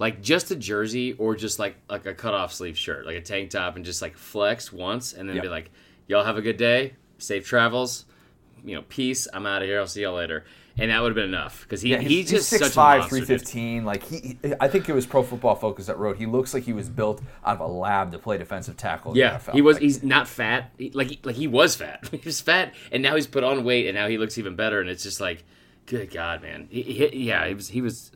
like 0.00 0.20
just 0.22 0.50
a 0.50 0.56
jersey 0.56 1.12
or 1.12 1.36
just 1.36 1.58
like 1.60 1.76
like 1.88 2.06
a 2.06 2.14
cut 2.14 2.34
off 2.34 2.52
sleeve 2.52 2.76
shirt, 2.76 3.06
like 3.06 3.16
a 3.16 3.20
tank 3.20 3.50
top, 3.50 3.76
and 3.76 3.84
just 3.84 4.02
like 4.02 4.16
flex 4.16 4.72
once 4.72 5.12
and 5.12 5.28
then 5.28 5.36
Yep. 5.36 5.42
be 5.44 5.48
like, 5.48 5.70
"Y'all 6.08 6.24
have 6.24 6.36
a 6.36 6.42
good 6.42 6.56
day, 6.56 6.94
safe 7.18 7.46
travels, 7.46 8.06
you 8.64 8.74
know, 8.74 8.82
peace. 8.88 9.28
I'm 9.32 9.46
out 9.46 9.62
of 9.62 9.68
here. 9.68 9.78
I'll 9.78 9.86
see 9.86 10.02
y'all 10.02 10.14
later." 10.16 10.44
And 10.78 10.90
that 10.90 11.02
would 11.02 11.08
have 11.10 11.14
been 11.16 11.28
enough 11.28 11.62
because 11.62 11.82
he, 11.82 11.90
Yeah, 11.90 11.98
he's, 11.98 12.30
just 12.30 12.48
six 12.48 12.62
such 12.64 12.72
five, 12.72 12.94
a 12.94 12.98
monster. 13.00 13.10
three 13.18 13.26
dude. 13.26 13.40
fifteen. 13.40 13.84
Like 13.84 14.02
he, 14.04 14.38
he- 14.42 14.54
I 14.60 14.68
think 14.68 14.88
it 14.88 14.94
was 14.94 15.04
Pro 15.04 15.22
Football 15.22 15.56
Focus 15.56 15.86
that 15.86 15.98
wrote. 15.98 16.16
He 16.16 16.24
looks 16.24 16.54
like 16.54 16.62
he 16.62 16.72
was 16.72 16.88
built 16.88 17.20
out 17.44 17.56
of 17.56 17.60
a 17.60 17.66
lab 17.66 18.12
to 18.12 18.18
play 18.18 18.38
defensive 18.38 18.78
tackle. 18.78 19.14
Yeah, 19.14 19.36
NFL. 19.38 19.52
he 19.52 19.60
was. 19.60 19.74
Like, 19.76 19.82
He's 19.82 20.02
not 20.02 20.26
fat. 20.26 20.70
He, 20.78 20.90
like 20.92 21.08
he, 21.08 21.20
like 21.24 21.36
he 21.36 21.46
was 21.48 21.76
fat. 21.76 22.08
he 22.10 22.20
was 22.24 22.40
fat, 22.40 22.72
and 22.90 23.02
now 23.02 23.16
he's 23.16 23.26
put 23.26 23.44
on 23.44 23.64
weight, 23.64 23.86
and 23.88 23.94
now 23.96 24.08
he 24.08 24.16
looks 24.16 24.38
even 24.38 24.56
better. 24.56 24.80
And 24.80 24.88
it's 24.88 25.02
just 25.02 25.20
like, 25.20 25.44
good 25.84 26.10
God, 26.10 26.40
man. 26.40 26.68
Yeah, 26.70 27.46
he 27.46 27.52
was. 27.54 27.68
He 27.68 27.82
was. 27.82 28.12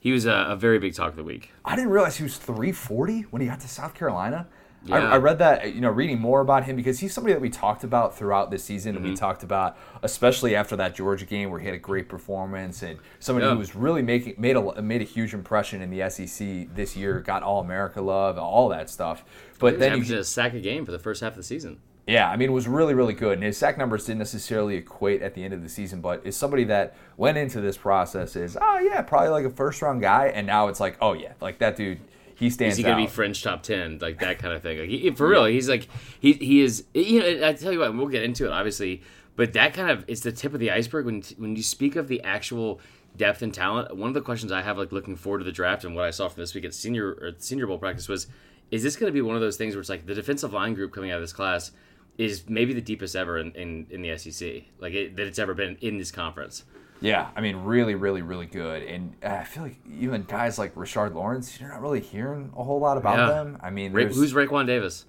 He 0.00 0.12
was 0.12 0.26
a, 0.26 0.32
a 0.50 0.56
very 0.56 0.78
big 0.78 0.94
talk 0.94 1.10
of 1.10 1.16
the 1.16 1.24
week. 1.24 1.50
I 1.64 1.74
didn't 1.76 1.90
realize 1.90 2.16
he 2.16 2.22
was 2.22 2.36
340 2.36 3.22
when 3.30 3.42
he 3.42 3.48
got 3.48 3.60
to 3.60 3.68
South 3.68 3.94
Carolina. 3.94 4.46
I, 4.90 4.98
Yeah. 4.98 5.12
I 5.12 5.16
read 5.16 5.38
that, 5.40 5.74
you 5.74 5.80
know, 5.80 5.90
reading 5.90 6.20
more 6.20 6.40
about 6.40 6.62
him 6.64 6.76
because 6.76 7.00
he's 7.00 7.12
somebody 7.12 7.34
that 7.34 7.40
we 7.40 7.50
talked 7.50 7.82
about 7.82 8.16
throughout 8.16 8.52
the 8.52 8.58
season, 8.58 8.94
and 8.94 9.04
we 9.04 9.10
Mm-hmm. 9.10 9.18
talked 9.18 9.42
about, 9.42 9.76
especially 10.04 10.54
after 10.54 10.76
that 10.76 10.94
Georgia 10.94 11.24
game 11.26 11.50
where 11.50 11.58
he 11.58 11.66
had 11.66 11.74
a 11.74 11.78
great 11.80 12.08
performance, 12.08 12.82
and 12.82 12.98
somebody 13.18 13.44
Yeah. 13.46 13.52
who 13.54 13.58
was 13.58 13.74
really 13.74 14.02
making 14.02 14.36
made 14.38 14.54
a 14.56 14.80
made 14.80 15.00
a 15.02 15.04
huge 15.04 15.34
impression 15.34 15.82
in 15.82 15.90
the 15.90 16.08
SEC 16.08 16.68
this 16.76 16.96
year, 16.96 17.18
got 17.20 17.42
All 17.42 17.60
America 17.60 18.00
love, 18.00 18.38
all 18.38 18.68
that 18.68 18.88
stuff. 18.88 19.24
But 19.58 19.72
He 19.74 19.78
then 19.80 19.92
averaged 19.94 20.10
you, 20.10 20.18
a 20.18 20.24
sack 20.24 20.54
a 20.54 20.60
game 20.60 20.86
for 20.86 20.92
the 20.92 20.98
first 21.00 21.22
half 21.22 21.32
of 21.32 21.36
the 21.38 21.42
season. 21.42 21.80
Yeah, 22.08 22.30
I 22.30 22.36
mean, 22.36 22.48
it 22.48 22.52
was 22.52 22.66
really, 22.66 22.94
really 22.94 23.12
good. 23.12 23.34
And 23.34 23.42
his 23.42 23.58
sack 23.58 23.76
numbers 23.76 24.06
didn't 24.06 24.20
necessarily 24.20 24.76
equate 24.76 25.20
at 25.20 25.34
the 25.34 25.44
end 25.44 25.52
of 25.52 25.62
the 25.62 25.68
season, 25.68 26.00
but 26.00 26.22
is 26.24 26.36
somebody 26.36 26.64
that 26.64 26.96
went 27.18 27.36
into 27.36 27.60
this 27.60 27.76
process 27.76 28.34
is, 28.34 28.56
oh 28.58 28.78
yeah, 28.78 29.02
probably 29.02 29.28
like 29.28 29.44
a 29.44 29.50
first 29.50 29.82
round 29.82 30.00
guy, 30.00 30.28
and 30.28 30.46
now 30.46 30.68
it's 30.68 30.80
like, 30.80 30.96
oh 31.02 31.12
yeah, 31.12 31.34
like 31.42 31.58
that 31.58 31.76
dude, 31.76 32.00
he 32.34 32.48
stands 32.48 32.74
Is 32.74 32.78
he 32.78 32.82
gonna 32.84 32.96
be 32.96 33.06
fringe 33.06 33.42
top 33.42 33.62
ten, 33.62 33.98
like 34.00 34.20
that 34.20 34.38
kind 34.38 34.54
of 34.54 34.62
thing? 34.62 34.78
Like 34.78 34.88
he, 34.88 35.10
for 35.10 35.28
real, 35.28 35.44
he's 35.44 35.68
like 35.68 35.86
he 36.18 36.32
he 36.32 36.62
is. 36.62 36.84
You 36.94 37.20
know, 37.20 37.48
I 37.48 37.52
tell 37.52 37.72
you 37.72 37.80
what, 37.80 37.94
we'll 37.94 38.06
get 38.06 38.22
into 38.22 38.46
it 38.46 38.52
obviously, 38.52 39.02
but 39.36 39.52
that 39.52 39.74
kind 39.74 39.90
of 39.90 40.04
is 40.08 40.22
the 40.22 40.32
tip 40.32 40.54
of 40.54 40.60
the 40.60 40.70
iceberg 40.70 41.04
when 41.04 41.22
when 41.36 41.56
you 41.56 41.62
speak 41.62 41.94
of 41.96 42.08
the 42.08 42.22
actual 42.22 42.80
depth 43.16 43.42
and 43.42 43.52
talent. 43.52 43.94
One 43.94 44.08
of 44.08 44.14
the 44.14 44.22
questions 44.22 44.50
I 44.50 44.62
have, 44.62 44.78
like 44.78 44.92
looking 44.92 45.16
forward 45.16 45.40
to 45.40 45.44
the 45.44 45.52
draft 45.52 45.84
and 45.84 45.94
what 45.94 46.06
I 46.06 46.10
saw 46.10 46.28
from 46.28 46.40
this 46.40 46.54
week 46.54 46.64
at 46.64 46.72
senior 46.72 47.08
or 47.08 47.32
Senior 47.36 47.66
Bowl 47.66 47.76
practice 47.76 48.08
was, 48.08 48.28
is 48.70 48.82
this 48.82 48.96
going 48.96 49.10
to 49.10 49.14
be 49.14 49.20
one 49.20 49.34
of 49.34 49.42
those 49.42 49.56
things 49.56 49.74
where 49.74 49.80
it's 49.80 49.90
like 49.90 50.06
the 50.06 50.14
defensive 50.14 50.52
line 50.54 50.72
group 50.72 50.92
coming 50.92 51.10
out 51.10 51.16
of 51.16 51.22
this 51.22 51.32
class 51.32 51.72
is 52.18 52.44
maybe 52.48 52.74
the 52.74 52.80
deepest 52.80 53.14
ever 53.16 53.38
in, 53.38 53.52
in, 53.52 53.86
in 53.90 54.02
the 54.02 54.18
SEC, 54.18 54.64
like 54.80 54.92
it, 54.92 55.16
that 55.16 55.26
it's 55.26 55.38
ever 55.38 55.54
been 55.54 55.76
in 55.80 55.96
this 55.98 56.10
conference. 56.10 56.64
Yeah, 57.00 57.28
I 57.36 57.40
mean, 57.40 57.58
really, 57.58 57.94
really, 57.94 58.22
really 58.22 58.46
good. 58.46 58.82
And 58.82 59.14
uh, 59.24 59.28
I 59.28 59.44
feel 59.44 59.62
like 59.62 59.76
even 60.00 60.24
guys 60.24 60.58
like 60.58 60.72
Richard 60.74 61.14
Lawrence, 61.14 61.60
you're 61.60 61.68
not 61.68 61.80
really 61.80 62.00
hearing 62.00 62.52
a 62.56 62.64
whole 62.64 62.80
lot 62.80 62.96
about 62.98 63.18
Yeah. 63.18 63.26
them. 63.28 63.58
I 63.62 63.70
mean, 63.70 63.92
Ra- 63.92 64.04
who's 64.06 64.32
Raekwon 64.32 64.66
Davis? 64.66 65.04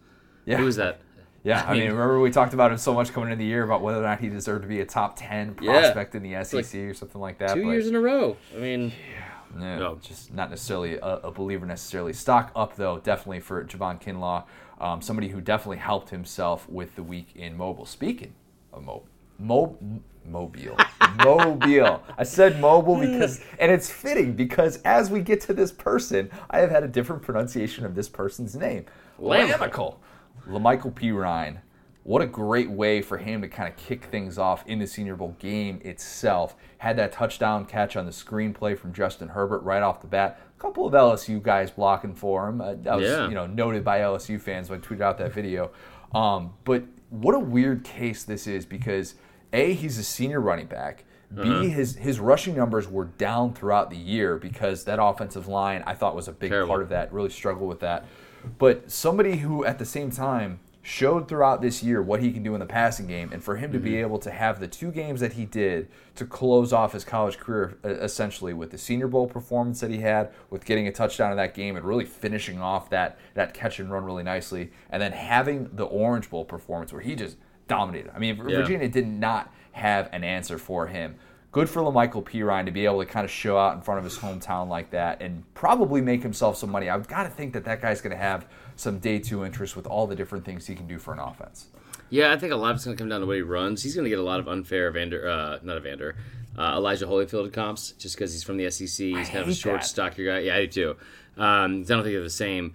yeah, 0.46 0.58
Who 0.58 0.68
is 0.68 0.75
that? 0.75 1.01
Yeah, 1.44 1.66
I 1.68 1.74
mean, 1.80 1.89
remember 1.89 2.20
we 2.20 2.30
talked 2.30 2.54
about 2.54 2.72
him 2.72 2.78
so 2.78 2.94
much 2.94 3.12
coming 3.12 3.32
into 3.32 3.42
the 3.42 3.50
year 3.50 3.63
about 3.63 3.82
whether 3.82 3.98
or 4.00 4.04
not 4.04 4.20
he 4.20 4.30
deserved 4.30 4.62
to 4.62 4.68
be 4.68 4.82
a 4.82 4.86
top 4.86 5.16
ten 5.18 5.56
Yeah. 5.62 5.72
prospect 5.82 6.13
in 6.13 6.22
the 6.22 6.44
SEC 6.44 6.75
or 6.82 6.94
something 6.94 7.20
like 7.20 7.39
that. 7.39 7.56
Two 7.56 7.63
but- 7.63 7.72
years 7.72 7.88
in 7.88 7.96
a 7.96 8.00
row. 8.00 8.38
I 8.56 8.60
mean, 8.60 8.94
Yeah, 9.60 9.80
No. 9.80 9.96
just 10.00 10.32
not 10.32 10.51
necessarily 10.51 10.98
a, 10.98 11.06
a 11.24 11.32
believer 11.32 11.66
necessarily. 11.66 12.13
Stock 12.13 12.51
up 12.56 12.75
though, 12.75 13.00
definitely 13.00 13.39
for 13.39 13.63
Javon 13.66 14.00
Kinlaw, 14.00 14.44
um, 14.79 15.01
somebody 15.01 15.27
who 15.29 15.41
definitely 15.41 15.77
helped 15.77 16.09
himself 16.09 16.67
with 16.69 16.95
the 16.95 17.03
week 17.03 17.29
in 17.36 17.55
mobile. 17.57 17.86
Speaking 17.86 18.33
of 18.74 18.83
mobile, 18.83 19.07
Mo- 19.41 19.77
mobile, 20.25 20.77
mobile. 21.24 22.03
I 22.17 22.24
said 22.24 22.59
mobile 22.59 23.00
because, 23.00 23.39
and 23.57 23.71
it's 23.71 23.89
fitting 23.89 24.33
because 24.33 24.81
as 24.83 25.09
we 25.09 25.21
get 25.21 25.39
to 25.41 25.53
this 25.53 25.71
person, 25.71 26.29
I 26.50 26.59
have 26.59 26.69
had 26.69 26.83
a 26.83 26.89
different 26.89 27.21
pronunciation 27.21 27.86
of 27.86 27.95
this 27.95 28.09
person's 28.09 28.55
name. 28.55 28.86
Lamical. 29.19 29.57
Lamical. 29.57 29.95
LaMichael 30.48 30.93
P. 30.93 31.12
Ryan. 31.12 31.59
What 32.03 32.21
a 32.21 32.25
great 32.25 32.69
way 32.69 33.01
for 33.01 33.17
him 33.17 33.41
to 33.41 33.48
kind 33.48 33.69
of 33.69 33.77
kick 33.77 34.05
things 34.05 34.38
off 34.38 34.65
in 34.65 34.79
the 34.79 34.88
Senior 34.88 35.15
Bowl 35.15 35.36
game 35.39 35.79
itself. 35.83 36.55
Had 36.79 36.98
that 36.98 37.12
touchdown 37.12 37.65
catch 37.65 37.95
on 37.95 38.05
the 38.05 38.12
screenplay 38.12 38.77
from 38.77 38.93
Justin 38.93 39.29
Herbert 39.29 39.59
right 39.63 39.83
off 39.83 40.01
the 40.01 40.07
bat. 40.07 40.39
A 40.60 40.62
couple 40.62 40.86
of 40.86 40.94
LSU 40.94 41.42
guys 41.42 41.72
blocking 41.72 42.13
for 42.13 42.50
him. 42.50 42.60
Uh, 42.60 42.74
that 42.84 42.98
was 42.98 43.10
Yeah. 43.10 43.28
you 43.30 43.34
know 43.36 43.48
noted 43.48 43.84
by 43.86 44.00
LSU 44.01 44.39
fans 44.42 44.70
when 44.70 44.80
I 44.80 44.84
tweeted 44.84 45.01
out 45.01 45.18
that 45.20 45.32
video. 45.32 45.72
Um, 46.13 46.54
but 46.66 46.84
what 47.10 47.34
a 47.34 47.39
weird 47.39 47.84
case 47.86 48.24
this 48.24 48.46
is 48.46 48.66
because 48.66 49.16
a 49.54 49.74
he's 49.74 49.98
a 49.98 50.04
senior 50.04 50.42
running 50.42 50.68
back. 50.68 51.06
B 51.34 51.70
his 51.70 51.96
his 51.96 52.20
rushing 52.20 52.56
numbers 52.56 52.89
were 52.89 53.06
down 53.06 53.54
throughout 53.54 53.89
the 53.92 53.96
year 53.98 54.38
because 54.38 54.84
that 54.86 55.01
offensive 55.01 55.48
line 55.48 55.84
I 55.86 55.94
thought 55.94 56.16
was 56.16 56.28
a 56.28 56.32
big 56.32 56.50
Terrible. 56.50 56.70
part 56.70 56.82
of 56.82 56.89
that. 56.89 57.13
Really 57.13 57.30
struggled 57.30 57.70
with 57.70 57.80
that. 57.82 58.06
But 58.58 58.89
somebody 58.92 59.38
who 59.38 59.63
at 59.63 59.78
the 59.80 59.86
same 59.86 60.10
time 60.12 60.60
showed 60.81 61.27
throughout 61.27 61.62
this 61.62 61.83
year 61.83 62.01
what 62.01 62.21
he 62.21 62.31
can 62.31 62.41
do 62.41 62.53
in 62.53 62.59
the 62.59 62.65
passing 62.65 63.05
game, 63.05 63.29
and 63.31 63.43
for 63.43 63.57
him 63.57 63.71
to 63.71 63.79
be 63.79 63.91
mm-hmm. 63.91 64.00
able 64.00 64.19
to 64.19 64.31
have 64.31 64.59
the 64.59 64.67
two 64.67 64.91
games 64.91 65.19
that 65.19 65.33
he 65.33 65.45
did 65.45 65.89
to 66.15 66.25
close 66.25 66.71
off 66.71 66.93
his 66.93 67.03
college 67.03 67.38
career, 67.38 67.77
essentially 67.83 68.53
with 68.53 68.71
the 68.71 68.77
Senior 68.77 69.07
Bowl 69.07 69.27
performance 69.27 69.79
that 69.81 69.91
he 69.91 69.98
had, 70.00 70.31
with 70.50 70.65
getting 70.65 70.88
a 70.88 70.91
touchdown 70.91 71.31
in 71.31 71.38
that 71.38 71.53
game 71.53 71.75
and 71.75 71.86
really 71.86 72.05
finishing 72.05 72.59
off 72.59 72.89
that 72.89 73.19
that 73.33 73.53
catch 73.53 73.79
and 73.79 73.91
run 73.91 74.05
really 74.05 74.24
nicely, 74.24 74.71
and 74.89 75.01
then 75.01 75.12
having 75.12 75.69
the 75.74 75.86
Orange 75.86 76.29
Bowl 76.29 76.45
performance 76.45 76.93
where 76.93 77.01
he 77.01 77.15
just 77.15 77.38
dominated. 77.67 78.12
I 78.15 78.19
mean, 78.19 78.38
Yeah. 78.38 78.57
Virginia 78.57 78.88
did 78.89 79.07
not 79.07 79.53
have 79.74 80.09
an 80.12 80.24
answer 80.24 80.57
for 80.57 80.88
him. 80.88 81.15
Good 81.51 81.67
for 81.67 81.81
Lamical 81.81 82.24
Perine 82.24 82.65
to 82.65 82.71
be 82.71 82.86
able 82.86 83.00
to 83.00 83.07
kind 83.07 83.25
of 83.25 83.31
show 83.31 83.57
out 83.57 83.75
in 83.75 83.81
front 83.81 83.98
of 83.98 84.03
his 84.03 84.17
hometown 84.17 84.67
like 84.67 84.91
that 84.91 85.19
and 85.21 85.43
probably 85.55 86.00
make 86.00 86.21
himself 86.21 86.57
some 86.57 86.69
money. 86.69 86.89
I've 86.89 87.07
got 87.07 87.24
to 87.24 87.29
think 87.29 87.53
that 87.53 87.65
that 87.65 87.81
guy's 87.81 88.01
going 88.01 88.12
to 88.12 88.21
have 88.21 88.48
some 88.79 89.00
day 89.00 89.19
two 89.19 89.43
interest 89.43 89.75
with 89.75 89.86
all 89.86 90.07
the 90.07 90.15
different 90.15 90.45
things 90.45 90.65
he 90.65 90.74
can 90.74 90.88
do 90.88 90.98
for 90.98 91.13
an 91.13 91.19
offense. 91.19 91.67
Yeah, 92.09 92.31
I 92.31 92.38
think 92.38 92.53
a 92.53 92.55
lot 92.55 92.71
of 92.71 92.77
it's 92.77 92.86
going 92.86 92.95
to 92.95 93.01
come 93.01 93.09
down 93.09 93.19
to 93.19 93.27
what 93.27 93.36
he 93.36 93.41
runs. 93.41 93.83
He's 93.83 93.93
going 93.93 94.05
to 94.05 94.09
get 94.09 94.19
a 94.19 94.24
lot 94.24 94.39
of 94.39 94.48
unfair 94.48 94.89
Vander, 94.91 95.27
uh, 95.27 95.59
not 95.62 95.77
Evander, 95.77 96.15
uh, 96.57 96.75
Elijah 96.77 97.05
Holyfield 97.05 97.51
comps 97.51 97.91
just 97.91 98.15
because 98.15 98.31
he's 98.31 98.43
from 98.43 98.57
the 98.57 98.71
SEC. 98.71 99.05
He's 99.05 99.29
kind 99.29 99.39
of 99.39 99.50
a 99.50 99.53
short, 99.53 99.81
that. 99.81 99.86
stockier 99.86 100.25
guy. 100.25 100.39
Yeah, 100.39 100.55
I 100.55 100.65
do 100.65 100.67
too. 100.67 100.89
Um, 101.38 101.81
I 101.81 101.88
don't 101.88 102.03
think 102.03 102.13
they're 102.13 102.21
the 102.21 102.29
same. 102.29 102.74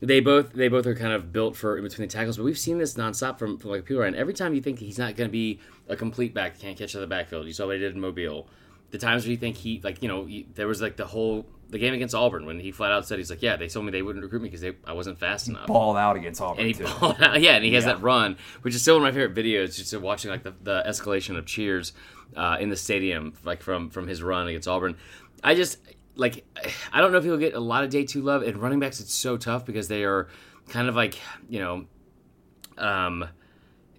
They 0.00 0.20
both 0.20 0.52
they 0.52 0.68
both 0.68 0.86
are 0.86 0.94
kind 0.94 1.12
of 1.12 1.32
built 1.32 1.56
for 1.56 1.78
in 1.78 1.84
between 1.84 2.08
the 2.08 2.12
tackles, 2.12 2.36
but 2.36 2.42
we've 2.42 2.58
seen 2.58 2.78
this 2.78 2.94
nonstop 2.94 3.38
from, 3.38 3.58
from 3.58 3.70
like 3.70 3.86
Perine. 3.86 4.14
Every 4.14 4.34
time 4.34 4.54
you 4.54 4.60
think 4.60 4.80
he's 4.80 4.98
not 4.98 5.16
going 5.16 5.28
to 5.28 5.32
be 5.32 5.60
a 5.88 5.96
complete 5.96 6.34
back, 6.34 6.58
can't 6.58 6.76
catch 6.76 6.94
out 6.94 7.02
of 7.02 7.08
the 7.08 7.14
backfield. 7.14 7.46
You 7.46 7.52
saw 7.52 7.66
what 7.66 7.76
he 7.76 7.80
did 7.80 7.94
in 7.94 8.00
Mobile. 8.00 8.48
The 8.90 8.98
times 8.98 9.24
where 9.24 9.30
you 9.30 9.36
think 9.36 9.56
he 9.56 9.80
like 9.82 10.02
you 10.02 10.08
know 10.08 10.26
he, 10.26 10.46
there 10.54 10.66
was 10.66 10.82
like 10.82 10.96
the 10.96 11.06
whole 11.06 11.46
the 11.70 11.78
game 11.78 11.94
against 11.94 12.14
Auburn 12.14 12.46
when 12.46 12.60
he 12.60 12.70
flat 12.72 12.92
out 12.92 13.06
said 13.06 13.18
he's 13.18 13.30
like 13.30 13.42
yeah 13.42 13.56
they 13.56 13.68
told 13.68 13.84
me 13.86 13.90
they 13.92 14.02
wouldn't 14.02 14.22
recruit 14.22 14.42
me 14.42 14.48
because 14.50 14.64
I 14.86 14.92
wasn't 14.92 15.18
fast 15.18 15.48
enough. 15.48 15.66
Balled 15.66 15.96
out 15.96 16.16
against 16.16 16.40
Auburn, 16.40 16.58
And 16.58 16.66
he 16.68 16.74
too. 16.74 16.84
balled 16.84 17.16
out. 17.20 17.40
Yeah, 17.40 17.56
and 17.56 17.64
he 17.64 17.74
has 17.74 17.84
Yeah. 17.84 17.94
that 17.94 18.02
run, 18.02 18.36
which 18.62 18.74
is 18.74 18.82
still 18.82 18.98
one 19.00 19.08
of 19.08 19.14
my 19.14 19.20
favorite 19.20 19.36
videos. 19.36 19.76
Just 19.76 19.94
watching 20.00 20.30
like 20.30 20.42
the, 20.42 20.54
the 20.62 20.82
escalation 20.86 21.36
of 21.36 21.46
cheers 21.46 21.92
uh, 22.36 22.56
in 22.60 22.68
the 22.70 22.76
stadium, 22.76 23.34
like 23.44 23.62
from 23.62 23.90
from 23.90 24.06
his 24.06 24.22
run 24.22 24.46
against 24.48 24.68
Auburn. 24.68 24.96
I 25.42 25.54
just 25.54 25.78
like 26.16 26.44
I 26.92 27.00
don't 27.00 27.10
know 27.12 27.18
if 27.18 27.24
he'll 27.24 27.36
get 27.36 27.54
a 27.54 27.60
lot 27.60 27.82
of 27.84 27.90
day 27.90 28.04
two 28.04 28.22
love. 28.22 28.42
And 28.42 28.56
running 28.58 28.78
backs, 28.80 29.00
it's 29.00 29.14
so 29.14 29.36
tough 29.36 29.64
because 29.66 29.88
they 29.88 30.04
are 30.04 30.28
kind 30.68 30.88
of 30.88 30.94
like 30.94 31.18
you 31.48 31.60
know, 31.60 31.86
um, 32.78 33.28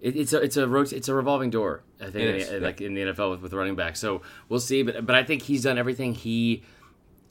it, 0.00 0.16
it's 0.16 0.32
a 0.32 0.40
it's 0.42 0.56
a 0.56 0.66
rot- 0.68 0.92
it's 0.92 1.08
a 1.08 1.14
revolving 1.14 1.50
door. 1.50 1.82
I 2.00 2.04
think 2.04 2.16
in 2.16 2.34
is, 2.36 2.48
the- 2.48 2.54
yeah. 2.58 2.60
like 2.66 2.80
in 2.80 2.94
the 2.94 3.00
NFL 3.02 3.30
with, 3.32 3.42
with 3.42 3.52
running 3.54 3.76
backs. 3.76 4.00
So 4.00 4.22
we'll 4.48 4.60
see. 4.60 4.82
But 4.82 5.06
but 5.06 5.14
I 5.16 5.24
think 5.24 5.42
he's 5.42 5.62
done 5.62 5.78
everything 5.78 6.14
he. 6.14 6.62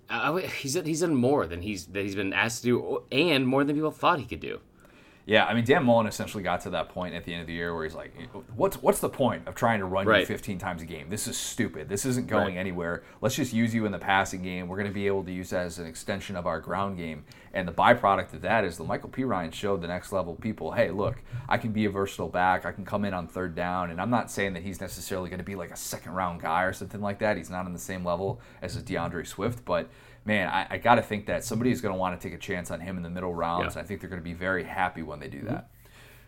I, 0.09 0.41
he's 0.41 0.73
he's 0.75 1.01
done 1.01 1.15
more 1.15 1.45
than 1.47 1.61
he's 1.61 1.85
that 1.87 2.03
he's 2.03 2.15
been 2.15 2.33
asked 2.33 2.63
to 2.63 2.67
do, 2.67 3.03
and 3.11 3.47
more 3.47 3.63
than 3.63 3.75
people 3.75 3.91
thought 3.91 4.19
he 4.19 4.25
could 4.25 4.39
do. 4.39 4.59
Yeah, 5.27 5.45
I 5.45 5.55
mean, 5.55 5.65
Dan 5.65 5.83
Mullen 5.85 6.05
essentially 6.05 6.43
got 6.43 6.61
to 6.61 6.69
that 6.69 6.89
point 6.89 7.15
at 7.15 7.25
the 7.25 7.33
end 7.33 7.41
of 7.41 7.47
the 7.47 7.53
year 7.53 7.73
where 7.73 7.83
he's 7.83 7.95
like, 7.95 8.13
eh, 8.19 8.25
"What's 8.55 8.79
what's 8.79 8.99
the 8.99 9.09
point 9.09 9.47
of 9.47 9.55
trying 9.55 9.79
to 9.79 9.85
run 9.85 10.05
Right. 10.05 10.19
you 10.19 10.25
15 10.27 10.59
times 10.59 10.83
a 10.83 10.85
game? 10.85 11.09
This 11.09 11.27
is 11.27 11.35
stupid. 11.35 11.89
This 11.89 12.05
isn't 12.05 12.27
going 12.27 12.53
Right. 12.53 12.59
anywhere. 12.59 13.01
Let's 13.21 13.33
just 13.35 13.51
use 13.51 13.73
you 13.73 13.87
in 13.87 13.91
the 13.91 13.97
passing 13.97 14.43
game. 14.43 14.67
We're 14.67 14.77
going 14.77 14.87
to 14.87 14.93
be 14.93 15.07
able 15.07 15.23
to 15.23 15.31
use 15.31 15.49
that 15.49 15.65
as 15.65 15.79
an 15.79 15.87
extension 15.87 16.35
of 16.35 16.45
our 16.45 16.59
ground 16.59 16.97
game." 16.97 17.23
And 17.55 17.65
the 17.65 17.71
byproduct 17.71 18.33
of 18.33 18.41
that 18.41 18.65
is 18.65 18.77
the 18.77 18.83
Michael 18.83 19.09
Perine 19.09 19.53
showed 19.53 19.81
the 19.81 19.87
next 19.87 20.11
level 20.11 20.35
people, 20.35 20.73
"Hey, 20.73 20.91
look, 20.91 21.15
I 21.47 21.57
can 21.57 21.71
be 21.71 21.85
a 21.85 21.89
versatile 21.89 22.27
back. 22.27 22.65
I 22.65 22.73
can 22.73 22.83
come 22.83 23.05
in 23.05 23.13
on 23.13 23.27
third 23.27 23.55
down." 23.55 23.91
And 23.91 24.01
I'm 24.01 24.09
not 24.09 24.29
saying 24.29 24.53
that 24.53 24.63
he's 24.63 24.81
necessarily 24.81 25.29
going 25.29 25.39
to 25.39 25.45
be 25.45 25.55
like 25.55 25.71
a 25.71 25.77
second 25.77 26.11
round 26.11 26.41
guy 26.41 26.63
or 26.63 26.73
something 26.73 26.99
like 26.99 27.19
that. 27.19 27.37
He's 27.37 27.49
not 27.49 27.65
on 27.65 27.71
the 27.71 27.79
same 27.79 28.03
level 28.03 28.41
as 28.61 28.75
a 28.75 28.81
D'Andre 28.81 29.23
Swift, 29.23 29.63
but 29.63 29.89
man, 30.25 30.49
I, 30.49 30.67
I 30.71 30.77
got 30.77 30.95
to 30.95 31.01
think 31.01 31.27
that 31.27 31.45
somebody 31.45 31.71
is 31.71 31.79
going 31.79 31.93
to 31.93 31.99
want 31.99 32.19
to 32.19 32.27
take 32.27 32.35
a 32.35 32.41
chance 32.41 32.71
on 32.71 32.81
him 32.81 32.97
in 32.97 33.03
the 33.03 33.09
middle 33.09 33.33
rounds. 33.33 33.75
Yeah. 33.75 33.81
I 33.81 33.85
think 33.85 34.01
they're 34.01 34.09
going 34.09 34.21
to 34.21 34.23
be 34.23 34.33
very 34.33 34.65
happy 34.65 35.01
when 35.01 35.19
they 35.19 35.29
do 35.29 35.37
mm-hmm. 35.37 35.47
that. 35.47 35.69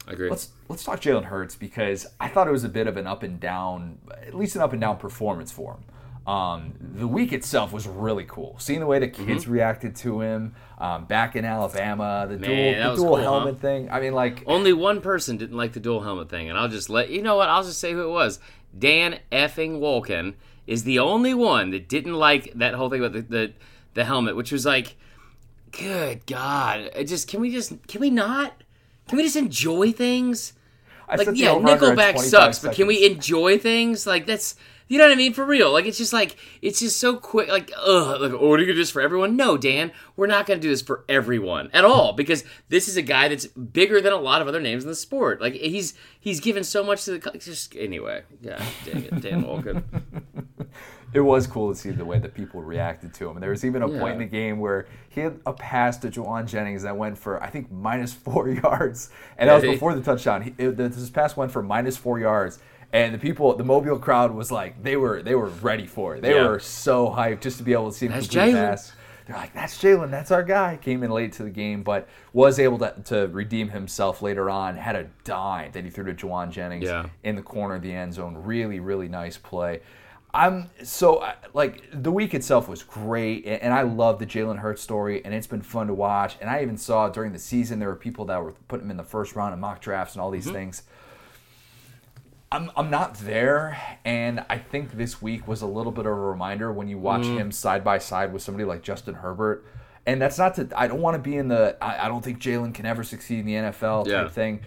I 0.07 0.13
agree. 0.13 0.29
Let's 0.29 0.51
let's 0.69 0.85
talk 0.85 1.01
Jalen 1.01 1.25
Hurts 1.25 1.55
because 1.55 2.07
I 2.21 2.29
thought 2.29 2.47
it 2.47 2.51
was 2.51 2.63
a 2.63 2.69
bit 2.69 2.87
of 2.87 2.95
an 2.95 3.05
up 3.05 3.23
and 3.23 3.37
down, 3.37 3.97
at 4.25 4.33
least 4.33 4.55
an 4.55 4.61
up 4.61 4.71
and 4.71 4.79
down 4.79 4.95
performance 4.95 5.51
for 5.51 5.73
him. 5.73 5.83
Um, 6.27 6.73
the 6.79 7.07
week 7.07 7.31
itself 7.31 7.71
was 7.71 7.87
really 7.87 8.25
cool. 8.25 8.55
Seeing 8.59 8.81
the 8.81 8.85
way 8.85 8.99
the 8.99 9.07
kids 9.07 9.43
Mm-hmm. 9.45 9.51
reacted 9.53 9.95
to 9.97 10.19
him 10.19 10.55
um, 10.77 11.05
back 11.05 11.37
in 11.37 11.45
Alabama, 11.45 12.27
the 12.29 12.37
Man, 12.37 12.81
dual, 12.83 12.91
the 12.91 12.95
dual 12.97 13.07
cool, 13.07 13.15
huh? 13.15 13.21
helmet 13.23 13.61
thing. 13.61 13.89
I 13.89 14.01
mean, 14.01 14.13
like, 14.13 14.43
Only 14.45 14.73
one 14.73 14.99
person 14.99 15.37
didn't 15.37 15.55
like 15.55 15.71
the 15.71 15.79
dual 15.79 16.01
helmet 16.01 16.29
thing, 16.29 16.49
and 16.49 16.57
I'll 16.59 16.67
just 16.67 16.89
let 16.89 17.09
you 17.09 17.21
know 17.21 17.37
what. 17.37 17.47
I'll 17.47 17.63
just 17.63 17.79
say 17.79 17.93
who 17.93 18.03
it 18.03 18.11
was. 18.11 18.39
Dan 18.77 19.19
effing 19.31 19.79
Wolken 19.79 20.33
is 20.67 20.83
the 20.83 20.99
only 20.99 21.33
one 21.33 21.69
that 21.69 21.87
didn't 21.87 22.13
like 22.15 22.51
that 22.55 22.73
whole 22.73 22.89
thing 22.89 22.99
about 22.99 23.13
the 23.13 23.21
the, 23.21 23.53
the 23.93 24.03
helmet, 24.03 24.35
which 24.35 24.51
was 24.51 24.65
like, 24.65 24.97
good 25.71 26.25
God, 26.25 26.91
it 26.93 27.05
just 27.05 27.27
can 27.29 27.39
we 27.41 27.51
just 27.51 27.87
can 27.87 28.01
we 28.01 28.09
not 28.09 28.53
can 29.07 29.17
we 29.17 29.23
just 29.23 29.37
enjoy 29.37 29.91
things? 29.93 30.53
I 31.07 31.15
Like 31.15 31.29
yeah, 31.35 31.51
Nickelback 31.53 32.11
25 32.15 32.19
sucks, 32.19 32.59
but 32.59 32.75
can 32.75 32.85
we 32.87 33.05
enjoy 33.05 33.57
things? 33.57 34.05
Like 34.05 34.25
that's 34.25 34.55
you 34.87 34.97
know 34.97 35.03
what 35.05 35.11
I 35.11 35.15
mean 35.15 35.33
for 35.33 35.45
real. 35.45 35.71
Like 35.71 35.85
it's 35.85 35.97
just 35.97 36.13
like 36.13 36.35
it's 36.61 36.79
just 36.79 36.99
so 36.99 37.17
quick. 37.17 37.49
Like 37.49 37.71
ugh, 37.77 38.21
like 38.21 38.31
oh, 38.31 38.53
are 38.53 38.59
you 38.59 38.65
gonna 38.65 38.73
do 38.73 38.75
this 38.75 38.91
for 38.91 39.01
everyone? 39.01 39.35
No, 39.35 39.57
Dan, 39.57 39.91
we're 40.15 40.27
not 40.27 40.45
gonna 40.45 40.59
do 40.59 40.69
this 40.69 40.81
for 40.81 41.03
everyone 41.09 41.69
at 41.73 41.83
all 41.85 42.13
because 42.13 42.43
this 42.69 42.87
is 42.87 42.97
a 42.97 43.01
guy 43.01 43.27
that's 43.27 43.47
bigger 43.47 43.99
than 44.01 44.13
a 44.13 44.17
lot 44.17 44.41
of 44.41 44.47
other 44.47 44.61
names 44.61 44.83
in 44.83 44.89
the 44.89 44.95
sport. 44.95 45.41
Like 45.41 45.53
he's 45.53 45.93
he's 46.19 46.39
given 46.39 46.63
so 46.63 46.83
much 46.83 47.05
to 47.05 47.17
the 47.17 47.37
just 47.39 47.75
anyway. 47.75 48.23
Yeah, 48.41 48.63
dang 48.85 49.03
it, 49.03 49.21
Dan 49.21 49.43
Wolken. 49.43 49.83
it 51.13 51.21
was 51.21 51.47
cool 51.47 51.73
to 51.73 51.79
see 51.79 51.91
the 51.91 52.05
way 52.05 52.19
that 52.19 52.33
people 52.33 52.61
reacted 52.61 53.13
to 53.15 53.25
him. 53.29 53.37
And 53.37 53.43
there 53.43 53.49
was 53.51 53.63
even 53.65 53.81
a 53.81 53.89
Yeah. 53.91 53.99
point 53.99 54.13
in 54.13 54.19
the 54.19 54.25
game 54.25 54.59
where 54.59 54.87
he 55.09 55.21
had 55.21 55.39
a 55.45 55.53
pass 55.53 55.97
to 55.97 56.09
Jauan 56.09 56.45
Jennings 56.47 56.83
that 56.83 56.95
went 56.97 57.17
for 57.17 57.41
I 57.41 57.49
think 57.49 57.71
minus 57.71 58.13
four 58.13 58.49
yards, 58.63 59.09
and 59.37 59.49
that 59.49 59.55
was 59.55 59.63
before 59.63 59.95
the 59.95 60.01
touchdown. 60.01 60.41
He, 60.43 60.53
it, 60.57 60.77
this 60.77 61.09
pass 61.09 61.35
went 61.37 61.51
for 61.51 61.63
minus 61.63 61.97
four 61.97 62.19
yards, 62.19 62.59
and 62.97 63.13
the 63.13 63.19
people, 63.19 63.55
the 63.55 63.63
Mobile 63.63 63.99
crowd 63.99 64.33
was 64.33 64.51
like, 64.51 64.81
they 64.83 64.95
were 64.95 65.21
they 65.21 65.35
were 65.35 65.49
ready 65.49 65.85
for 65.85 66.15
it. 66.15 66.21
They 66.21 66.35
Yeah. 66.35 66.47
were 66.47 66.59
so 66.59 67.09
hyped 67.09 67.41
just 67.41 67.57
to 67.57 67.63
be 67.63 67.73
able 67.73 67.91
to 67.91 67.97
see 67.97 68.07
him 68.07 68.13
That's 68.13 68.27
complete 68.27 68.53
pass. 68.53 68.93
They're 69.25 69.35
like, 69.35 69.53
that's 69.53 69.77
Jalen, 69.77 70.09
that's 70.09 70.31
our 70.31 70.43
guy. 70.43 70.77
Came 70.81 71.03
in 71.03 71.11
late 71.11 71.33
to 71.33 71.43
the 71.43 71.49
game, 71.49 71.83
but 71.83 72.07
was 72.31 72.59
able 72.59 72.77
to, 72.79 72.95
to 73.05 73.27
redeem 73.27 73.69
himself 73.69 74.21
later 74.21 74.49
on. 74.49 74.77
Had 74.77 74.95
a 74.95 75.07
dime 75.25 75.71
that 75.73 75.83
he 75.83 75.89
threw 75.89 76.05
to 76.05 76.13
Jauan 76.13 76.49
Jennings 76.49 76.85
Yeah. 76.85 77.07
in 77.23 77.35
the 77.35 77.41
corner 77.41 77.75
of 77.75 77.81
the 77.81 77.93
end 77.93 78.13
zone. 78.13 78.37
Really, 78.37 78.79
really 78.79 79.09
nice 79.09 79.37
play. 79.37 79.81
I'm 80.33 80.69
so 80.83 81.27
like 81.53 81.83
the 81.91 82.11
week 82.11 82.33
itself 82.33 82.67
was 82.67 82.83
great, 82.83 83.45
and 83.45 83.61
and 83.61 83.73
I 83.73 83.81
love 83.81 84.19
the 84.19 84.25
Jalen 84.25 84.59
Hurts 84.59 84.81
story, 84.81 85.23
and 85.25 85.33
it's 85.33 85.47
been 85.47 85.61
fun 85.61 85.87
to 85.87 85.93
watch. 85.93 86.35
And 86.39 86.49
I 86.49 86.61
even 86.61 86.77
saw 86.77 87.09
during 87.09 87.33
the 87.33 87.39
season 87.39 87.79
there 87.79 87.89
were 87.89 87.95
people 87.95 88.25
that 88.25 88.41
were 88.41 88.53
putting 88.67 88.85
him 88.85 88.91
in 88.91 88.97
the 88.97 89.03
first 89.03 89.35
round 89.35 89.53
of 89.53 89.59
mock 89.59 89.81
drafts 89.81 90.13
and 90.13 90.21
all 90.21 90.31
these 90.31 90.45
mm-hmm. 90.45 90.55
things. 90.55 90.83
I'm, 92.51 92.71
I'm 92.77 92.89
not 92.89 93.15
there, 93.15 93.77
and 94.05 94.45
I 94.49 94.57
think 94.57 94.93
this 94.93 95.21
week 95.21 95.47
was 95.47 95.61
a 95.61 95.67
little 95.67 95.91
bit 95.91 96.05
of 96.05 96.13
a 96.13 96.15
reminder 96.15 96.71
when 96.71 96.87
you 96.87 96.97
watch 96.97 97.23
mm-hmm. 97.23 97.37
him 97.37 97.51
side 97.51 97.83
by 97.83 97.97
side 97.97 98.31
with 98.31 98.41
somebody 98.41 98.63
like 98.63 98.83
Justin 98.83 99.15
Herbert. 99.15 99.65
And 100.05 100.21
that's 100.21 100.37
not 100.37 100.55
to, 100.55 100.69
I 100.73 100.87
don't 100.87 101.01
want 101.01 101.15
to 101.15 101.21
be 101.21 101.35
in 101.35 101.49
the, 101.49 101.75
I, 101.81 102.05
I 102.05 102.07
don't 102.07 102.23
think 102.23 102.39
Jalen 102.39 102.73
can 102.73 102.85
ever 102.85 103.03
succeed 103.03 103.39
in 103.39 103.45
the 103.45 103.53
NFL 103.53 104.05
type 104.05 104.11
Yeah. 104.11 104.29
thing. 104.29 104.61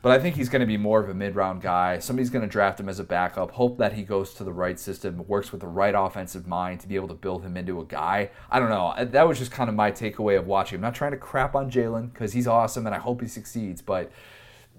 But 0.00 0.12
I 0.12 0.20
think 0.20 0.36
he's 0.36 0.48
going 0.48 0.60
to 0.60 0.66
be 0.66 0.76
more 0.76 1.00
of 1.00 1.08
a 1.10 1.14
mid 1.14 1.34
round 1.34 1.60
guy. 1.60 1.98
Somebody's 1.98 2.30
going 2.30 2.42
to 2.42 2.48
draft 2.48 2.78
him 2.78 2.88
as 2.88 3.00
a 3.00 3.04
backup. 3.04 3.50
Hope 3.50 3.78
that 3.78 3.94
he 3.94 4.04
goes 4.04 4.32
to 4.34 4.44
the 4.44 4.52
right 4.52 4.78
system, 4.78 5.26
works 5.26 5.50
with 5.50 5.60
the 5.60 5.66
right 5.66 5.94
offensive 5.94 6.46
mind 6.46 6.80
to 6.80 6.88
be 6.88 6.94
able 6.94 7.08
to 7.08 7.14
build 7.14 7.42
him 7.44 7.56
into 7.56 7.80
a 7.80 7.84
guy. 7.84 8.30
I 8.50 8.60
don't 8.60 8.70
know. 8.70 8.88
Uh, 8.88 9.04
that 9.04 9.26
was 9.26 9.38
just 9.38 9.50
kind 9.50 9.68
of 9.68 9.74
my 9.74 9.90
takeaway 9.90 10.38
of 10.38 10.46
watching. 10.46 10.76
I'm 10.76 10.82
not 10.82 10.94
trying 10.94 11.10
to 11.10 11.16
crap 11.16 11.56
on 11.56 11.68
Jalen 11.68 12.12
because 12.12 12.32
he's 12.32 12.46
awesome 12.46 12.86
and 12.86 12.94
I 12.94 12.98
hope 12.98 13.20
he 13.20 13.26
succeeds. 13.26 13.82
But 13.82 14.12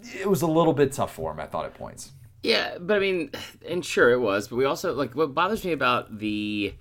it 0.01 0.29
was 0.29 0.41
a 0.41 0.48
little 0.48 0.74
bit 0.74 0.94
tough 0.94 1.13
for 1.13 1.32
him, 1.32 1.39
I 1.39 1.46
thought, 1.46 1.65
at 1.65 1.74
points. 1.74 2.13
Yeah, 2.43 2.77
but 2.79 2.98
I 2.98 3.00
mean, 3.00 3.31
and 3.67 3.86
sure 3.86 4.12
it 4.12 4.19
was, 4.19 4.48
but 4.48 4.55
we 4.55 4.65
also 4.65 4.93
like 4.93 5.15
what 5.15 5.34
bothers 5.34 5.63
me 5.65 5.74
about 5.74 6.19
the 6.19 6.74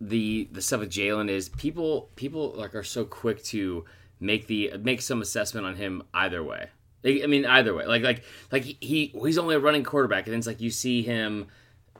the 0.00 0.48
the 0.52 0.60
stuff 0.60 0.80
with 0.80 0.90
Jalen 0.90 1.30
is 1.30 1.48
people 1.48 2.10
people 2.16 2.52
like 2.56 2.74
are 2.74 2.82
so 2.82 3.04
quick 3.04 3.42
to 3.44 3.84
make 4.20 4.46
the 4.46 4.72
make 4.82 5.02
some 5.02 5.22
assessment 5.22 5.66
on 5.66 5.76
him 5.76 6.02
either 6.12 6.42
way. 6.42 6.68
I 7.04 7.26
mean, 7.26 7.46
either 7.46 7.72
way, 7.74 7.86
like 7.86 8.02
like 8.02 8.24
like 8.50 8.64
he 8.64 9.12
he's 9.22 9.38
only 9.38 9.54
a 9.54 9.60
running 9.60 9.84
quarterback, 9.84 10.26
and 10.26 10.32
then 10.32 10.38
it's 10.38 10.46
like 10.48 10.60
you 10.60 10.70
see 10.70 11.02
him 11.02 11.46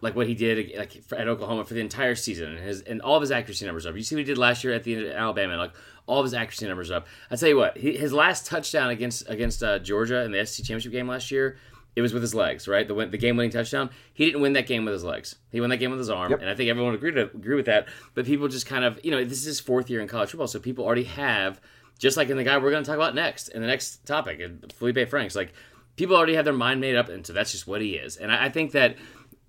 like 0.01 0.17
what 0.17 0.27
he 0.27 0.35
did 0.35 0.77
like 0.77 1.03
at 1.13 1.29
Oklahoma 1.29 1.65
for 1.65 1.75
the 1.75 1.81
entire 1.81 2.17
season, 2.17 2.57
and 2.57 2.59
his 2.59 2.81
and 2.83 3.01
all 3.01 3.15
of 3.17 3.21
his 3.21 3.31
accuracy 3.31 3.65
numbers 3.65 3.87
up. 3.87 3.95
You 3.95 4.03
see 4.03 4.17
what 4.17 4.21
he 4.21 4.25
did 4.25 4.39
last 4.39 4.65
year 4.65 4.75
at 4.75 4.83
the 4.83 5.13
Alabama, 5.13 5.57
like 5.57 5.73
all 6.07 6.19
of 6.19 6.25
his 6.25 6.35
accuracy 6.35 6.67
numbers 6.67 6.91
up. 6.91 7.07
I 7.31 7.37
tell 7.37 7.49
you 7.49 7.57
what, 7.57 7.79
his 7.79 8.13
last 8.13 8.47
touchdown 8.47 8.91
against 8.91 9.29
against 9.29 9.63
uh, 9.63 9.79
Georgia 9.79 10.25
in 10.25 10.33
the 10.33 10.45
SEC 10.45 10.65
championship 10.65 10.91
game 10.93 11.07
last 11.07 11.31
year, 11.31 11.57
it 11.97 12.03
was 12.03 12.13
with 12.13 12.23
his 12.23 12.35
legs, 12.35 12.69
right? 12.69 12.87
The 12.87 12.95
the 13.07 13.19
game 13.19 13.37
winning 13.37 13.51
touchdown. 13.51 13.91
He 14.13 14.27
didn't 14.27 14.43
win 14.43 14.53
that 14.53 14.67
game 14.67 14.85
with 14.85 14.93
his 14.93 15.03
legs. 15.03 15.35
He 15.51 15.61
won 15.61 15.71
that 15.71 15.79
game 15.79 15.91
with 15.91 15.99
his 15.99 16.11
arm, 16.11 16.31
yep. 16.31 16.41
and 16.41 16.51
I 16.51 16.55
think 16.55 16.69
everyone 16.69 16.95
agreed 16.95 17.15
to 17.15 17.23
agree 17.23 17.57
with 17.57 17.67
that. 17.67 17.89
But 18.15 18.27
people 18.27 18.47
just 18.49 18.67
kind 18.67 18.85
of, 18.85 19.01
you 19.03 19.11
know, 19.11 19.25
this 19.25 19.39
is 19.39 19.45
his 19.47 19.61
fourth 19.61 19.89
year 19.89 20.01
in 20.01 20.07
college 20.07 20.31
football, 20.31 20.47
so 20.47 20.61
people 20.61 20.85
already 20.85 21.05
have, 21.05 21.61
just 21.99 22.19
like 22.19 22.29
in 22.29 22.37
the 22.37 22.45
guy 22.45 22.59
we're 22.59 22.71
going 22.71 22.85
to 22.85 22.87
talk 22.87 22.97
about 22.97 23.15
next, 23.15 23.49
in 23.49 23.63
the 23.63 23.67
next 23.67 24.07
topic, 24.07 24.39
Feleipe 24.79 25.09
Franks, 25.09 25.35
like 25.35 25.55
people 25.97 26.15
already 26.15 26.35
have 26.35 26.45
their 26.45 26.55
mind 26.55 26.83
made 26.83 26.97
up, 26.97 27.09
and 27.09 27.27
so 27.27 27.33
that's 27.33 27.51
just 27.51 27.67
what 27.67 27.81
he 27.81 27.95
is. 27.95 28.19
And 28.19 28.31
I, 28.31 28.45
I 28.45 28.49
think 28.51 28.73
that 28.73 28.97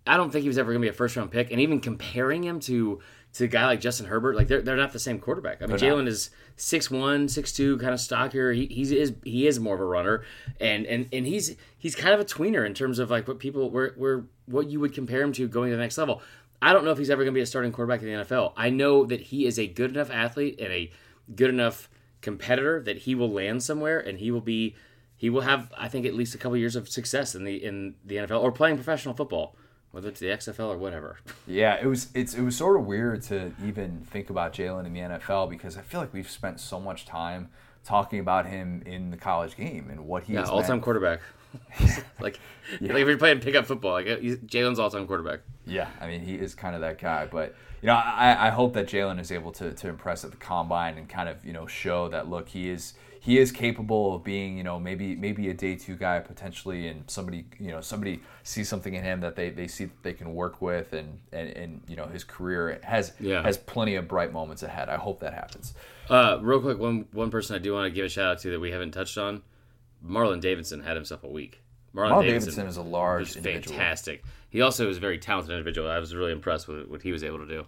I 0.07 0.15
don't 0.15 0.31
think 0.31 0.43
he 0.43 0.47
was 0.47 0.57
ever 0.57 0.71
going 0.71 0.81
to 0.81 0.85
be 0.85 0.89
a 0.89 0.93
first 0.93 1.17
round 1.17 1.31
pick, 1.31 1.51
and 1.51 1.59
even 1.59 1.81
comparing 1.81 2.43
him 2.43 2.61
to 2.61 3.01
to 3.37 3.45
a 3.45 3.47
guy 3.47 3.65
like 3.65 3.79
Justin 3.79 4.07
Herbert, 4.07 4.35
like 4.35 4.47
they're, 4.47 4.61
they're 4.61 4.75
not 4.75 4.93
the 4.93 4.99
same 4.99 5.19
quarterback. 5.19 5.61
I 5.61 5.67
mean, 5.67 5.77
Jalen 5.77 6.07
is 6.07 6.31
6'1", 6.57 7.25
6'2", 7.25 7.79
kind 7.79 7.93
of 7.93 7.99
stockier. 7.99 8.51
He 8.51 8.65
he's 8.65 8.91
is 8.91 9.13
he 9.23 9.45
is 9.45 9.59
more 9.59 9.75
of 9.75 9.81
a 9.81 9.85
runner, 9.85 10.23
and 10.59 10.85
and 10.85 11.07
and 11.13 11.25
he's 11.25 11.55
he's 11.77 11.95
kind 11.95 12.13
of 12.13 12.19
a 12.19 12.25
tweener 12.25 12.65
in 12.65 12.73
terms 12.73 12.97
of 12.97 13.11
like 13.11 13.27
what 13.27 13.37
people 13.39 13.69
were 13.69 13.93
were 13.95 14.25
what 14.47 14.69
you 14.69 14.79
would 14.79 14.93
compare 14.93 15.21
him 15.21 15.33
to 15.33 15.47
going 15.47 15.69
to 15.69 15.75
the 15.75 15.81
next 15.81 15.97
level. 15.97 16.21
I 16.61 16.73
don't 16.73 16.83
know 16.83 16.91
if 16.91 16.97
he's 16.97 17.11
ever 17.11 17.23
going 17.23 17.33
to 17.33 17.37
be 17.37 17.41
a 17.41 17.45
starting 17.45 17.71
quarterback 17.71 18.01
in 18.01 18.07
the 18.07 18.25
NFL. 18.25 18.53
I 18.57 18.71
know 18.71 19.05
that 19.05 19.21
he 19.21 19.45
is 19.45 19.59
a 19.59 19.67
good 19.67 19.91
enough 19.91 20.09
athlete 20.09 20.59
and 20.59 20.73
a 20.73 20.91
good 21.35 21.51
enough 21.51 21.89
competitor 22.21 22.81
that 22.81 22.99
he 22.99 23.13
will 23.13 23.31
land 23.31 23.61
somewhere 23.61 23.99
and 23.99 24.17
he 24.17 24.31
will 24.31 24.41
be 24.41 24.75
he 25.15 25.29
will 25.29 25.41
have 25.41 25.71
I 25.77 25.87
think 25.87 26.07
at 26.07 26.15
least 26.15 26.33
a 26.33 26.39
couple 26.39 26.57
years 26.57 26.75
of 26.75 26.89
success 26.89 27.35
in 27.35 27.43
the 27.43 27.63
in 27.63 27.95
the 28.03 28.15
NFL 28.15 28.41
or 28.41 28.51
playing 28.51 28.77
professional 28.77 29.13
football 29.13 29.55
whether 29.91 30.09
it's 30.09 30.19
the 30.19 30.27
XFL 30.27 30.69
or 30.69 30.77
whatever. 30.77 31.17
Yeah, 31.49 31.77
it 31.81 31.85
was 31.85 32.09
it's 32.13 32.33
it 32.33 32.41
was 32.41 32.57
sort 32.57 32.77
of 32.77 32.85
weird 32.85 33.21
to 33.23 33.53
even 33.65 34.01
think 34.09 34.29
about 34.29 34.53
Jalen 34.53 34.85
in 34.85 34.93
the 34.93 34.99
NFL 34.99 35.49
because 35.49 35.77
I 35.77 35.81
feel 35.81 36.01
like 36.01 36.13
we've 36.13 36.29
spent 36.29 36.59
so 36.59 36.77
much 36.77 37.05
time 37.05 37.49
talking 37.85 38.19
about 38.19 38.45
him 38.45 38.83
in 38.85 39.11
the 39.11 39.17
college 39.17 39.55
game 39.55 39.87
and 39.89 40.05
what 40.05 40.23
he 40.23 40.33
yeah 40.33 40.43
all 40.43 40.61
time 40.61 40.81
quarterback. 40.81 41.21
like 42.19 42.39
yeah. 42.81 42.93
like 42.93 43.01
if 43.01 43.07
you're 43.07 43.17
playing 43.17 43.39
pickup 43.39 43.65
football, 43.65 43.93
like 43.93 44.07
Jalen's 44.07 44.77
all 44.77 44.91
time 44.91 45.07
quarterback. 45.07 45.39
Yeah, 45.65 45.87
I 46.01 46.07
mean 46.07 46.21
he 46.21 46.35
is 46.35 46.53
kind 46.53 46.75
of 46.75 46.81
that 46.81 46.99
guy, 46.99 47.25
but 47.25 47.55
you 47.81 47.87
know 47.87 47.93
I, 47.93 48.47
I 48.47 48.49
hope 48.49 48.73
that 48.73 48.87
Jalen 48.87 49.21
is 49.21 49.31
able 49.31 49.53
to 49.53 49.71
to 49.71 49.87
impress 49.87 50.25
at 50.25 50.31
the 50.31 50.37
combine 50.37 50.97
and 50.97 51.07
kind 51.07 51.29
of 51.29 51.45
you 51.45 51.53
know 51.53 51.65
show 51.65 52.09
that 52.09 52.29
look 52.29 52.49
he 52.49 52.69
is 52.69 52.93
he 53.19 53.37
is 53.37 53.51
capable 53.51 54.15
of 54.15 54.23
being, 54.23 54.57
you 54.57 54.63
know, 54.63 54.79
maybe 54.79 55.15
maybe 55.15 55.49
a 55.49 55.53
day 55.53 55.75
two 55.75 55.95
guy 55.95 56.19
potentially, 56.19 56.87
and 56.87 57.09
somebody, 57.09 57.45
you 57.59 57.71
know, 57.71 57.81
somebody 57.81 58.21
sees 58.43 58.69
something 58.69 58.93
in 58.93 59.03
him 59.03 59.21
that 59.21 59.35
they, 59.35 59.49
they 59.49 59.67
see 59.67 59.85
that 59.85 60.03
they 60.03 60.13
can 60.13 60.33
work 60.33 60.61
with, 60.61 60.93
and, 60.93 61.19
and, 61.31 61.49
and 61.49 61.81
you 61.87 61.95
know 61.95 62.05
his 62.05 62.23
career 62.23 62.79
has 62.83 63.13
yeah. 63.19 63.41
has 63.41 63.57
plenty 63.57 63.95
of 63.95 64.07
bright 64.07 64.31
moments 64.31 64.63
ahead. 64.63 64.89
I 64.89 64.97
hope 64.97 65.19
that 65.19 65.33
happens. 65.33 65.73
Uh, 66.09 66.39
real 66.41 66.61
quick, 66.61 66.79
one 66.79 67.07
one 67.11 67.29
person 67.29 67.55
I 67.55 67.59
do 67.59 67.73
want 67.73 67.85
to 67.85 67.91
give 67.91 68.05
a 68.05 68.09
shout 68.09 68.31
out 68.31 68.39
to 68.39 68.51
that 68.51 68.59
we 68.59 68.71
haven't 68.71 68.91
touched 68.91 69.17
on, 69.17 69.41
Marlon 70.05 70.41
Davidson 70.41 70.81
had 70.81 70.95
himself 70.95 71.23
a 71.23 71.29
week. 71.29 71.61
Marlon, 71.95 72.11
Marlon 72.11 72.21
Davidson, 72.21 72.55
Davidson, 72.55 72.67
is 72.67 72.77
a 72.77 72.81
large, 72.81 73.33
fantastic. 73.33 74.23
He 74.49 74.61
also 74.61 74.89
is 74.89 74.97
a 74.97 74.99
very 74.99 75.17
talented 75.17 75.51
individual. 75.51 75.89
I 75.89 75.99
was 75.99 76.13
really 76.15 76.31
impressed 76.31 76.67
with 76.67 76.87
what 76.87 77.01
he 77.01 77.11
was 77.11 77.23
able 77.23 77.39
to 77.39 77.47
do. 77.47 77.65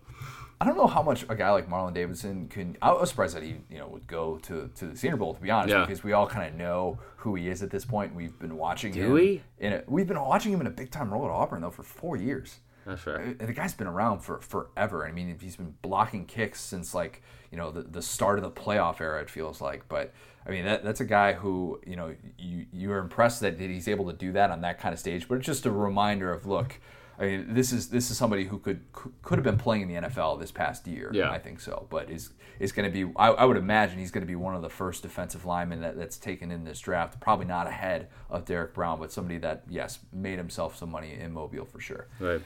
I 0.61 0.65
don't 0.65 0.75
know 0.75 0.87
how 0.87 1.01
much 1.01 1.25
a 1.29 1.35
guy 1.35 1.51
like 1.51 1.69
Marlon 1.69 1.93
Davidson 1.93 2.49
can. 2.49 2.75
I 2.81 2.91
was 2.91 3.09
surprised 3.09 3.35
that 3.35 3.43
he, 3.43 3.55
you 3.69 3.77
know, 3.77 3.87
would 3.87 4.07
go 4.07 4.39
to, 4.39 4.69
to 4.75 4.87
the 4.87 4.97
Senior 4.97 5.15
Bowl. 5.15 5.33
To 5.33 5.41
be 5.41 5.49
honest, 5.49 5.73
yeah. 5.73 5.85
because 5.85 6.03
we 6.03 6.11
all 6.11 6.27
kind 6.27 6.49
of 6.49 6.55
know 6.55 6.99
who 7.17 7.35
he 7.35 7.47
is 7.47 7.63
at 7.63 7.69
this 7.69 7.85
point. 7.85 8.13
We've 8.13 8.37
been 8.37 8.57
watching 8.57 8.91
Do 8.91 9.05
him. 9.05 9.11
we? 9.13 9.41
In 9.59 9.73
a, 9.73 9.83
we've 9.87 10.07
been 10.07 10.19
watching 10.19 10.51
him 10.51 10.59
in 10.59 10.67
a 10.67 10.71
big 10.71 10.91
time 10.91 11.13
role 11.13 11.23
at 11.25 11.31
Auburn 11.31 11.61
though 11.61 11.71
for 11.71 11.83
four 11.83 12.17
years. 12.17 12.57
That's 12.85 13.05
right. 13.05 13.37
Uh, 13.39 13.45
the 13.45 13.53
guy's 13.53 13.73
been 13.73 13.87
around 13.87 14.19
for 14.19 14.41
forever. 14.41 15.07
I 15.07 15.11
mean, 15.11 15.37
he's 15.39 15.55
been 15.55 15.75
blocking 15.81 16.25
kicks 16.25 16.59
since 16.59 16.93
like 16.93 17.21
you 17.51 17.57
know 17.57 17.71
the, 17.71 17.83
the 17.83 18.01
start 18.01 18.37
of 18.37 18.43
the 18.43 18.51
playoff 18.51 18.99
era. 18.99 19.21
It 19.21 19.29
feels 19.29 19.61
like, 19.61 19.87
but 19.87 20.13
I 20.45 20.49
mean 20.49 20.65
that, 20.65 20.83
that's 20.83 20.99
a 20.99 21.05
guy 21.05 21.33
who 21.33 21.79
you 21.85 21.95
know 21.95 22.15
you 22.37 22.65
you're 22.73 22.97
impressed 22.97 23.39
that 23.41 23.59
he's 23.59 23.87
able 23.87 24.07
to 24.07 24.13
do 24.13 24.33
that 24.33 24.51
on 24.51 24.59
that 24.61 24.79
kind 24.79 24.91
of 24.91 24.99
stage. 24.99 25.29
But 25.29 25.35
it's 25.35 25.45
just 25.45 25.65
a 25.65 25.71
reminder 25.71 26.33
of 26.33 26.45
look 26.45 26.79
I 27.19 27.25
mean, 27.25 27.53
this 27.53 27.73
is 27.73 27.89
this 27.89 28.09
is 28.09 28.17
somebody 28.17 28.45
who 28.45 28.59
could 28.59 28.81
could 28.93 29.37
have 29.37 29.43
been 29.43 29.57
playing 29.57 29.83
in 29.83 29.87
the 29.89 30.07
NFL 30.07 30.39
this 30.39 30.51
past 30.51 30.87
year. 30.87 31.11
Yeah, 31.13 31.29
I 31.29 31.37
think 31.37 31.59
so. 31.59 31.85
But 31.89 32.09
is 32.09 32.31
is 32.59 32.71
going 32.71 32.89
to 32.89 33.05
be? 33.05 33.11
I, 33.17 33.27
I, 33.29 33.45
would 33.45 33.57
imagine 33.57 33.99
he's 33.99 34.11
going 34.11 34.21
to 34.21 34.27
be 34.27 34.35
one 34.35 34.55
of 34.55 34.61
the 34.61 34.69
first 34.69 35.03
defensive 35.03 35.45
linemen 35.45 35.81
that, 35.81 35.97
that's 35.97 36.17
taken 36.17 36.49
in 36.49 36.63
this 36.63 36.79
draft. 36.79 37.19
Probably 37.19 37.45
not 37.45 37.67
ahead 37.67 38.07
of 38.29 38.45
Derrick 38.45 38.73
Brown, 38.73 38.99
but 38.99 39.11
somebody 39.11 39.37
that 39.39 39.63
yes 39.69 39.99
made 40.13 40.37
himself 40.37 40.77
some 40.77 40.91
money 40.91 41.13
in 41.19 41.33
Mobile 41.33 41.65
for 41.65 41.81
sure. 41.81 42.07
Right. 42.19 42.41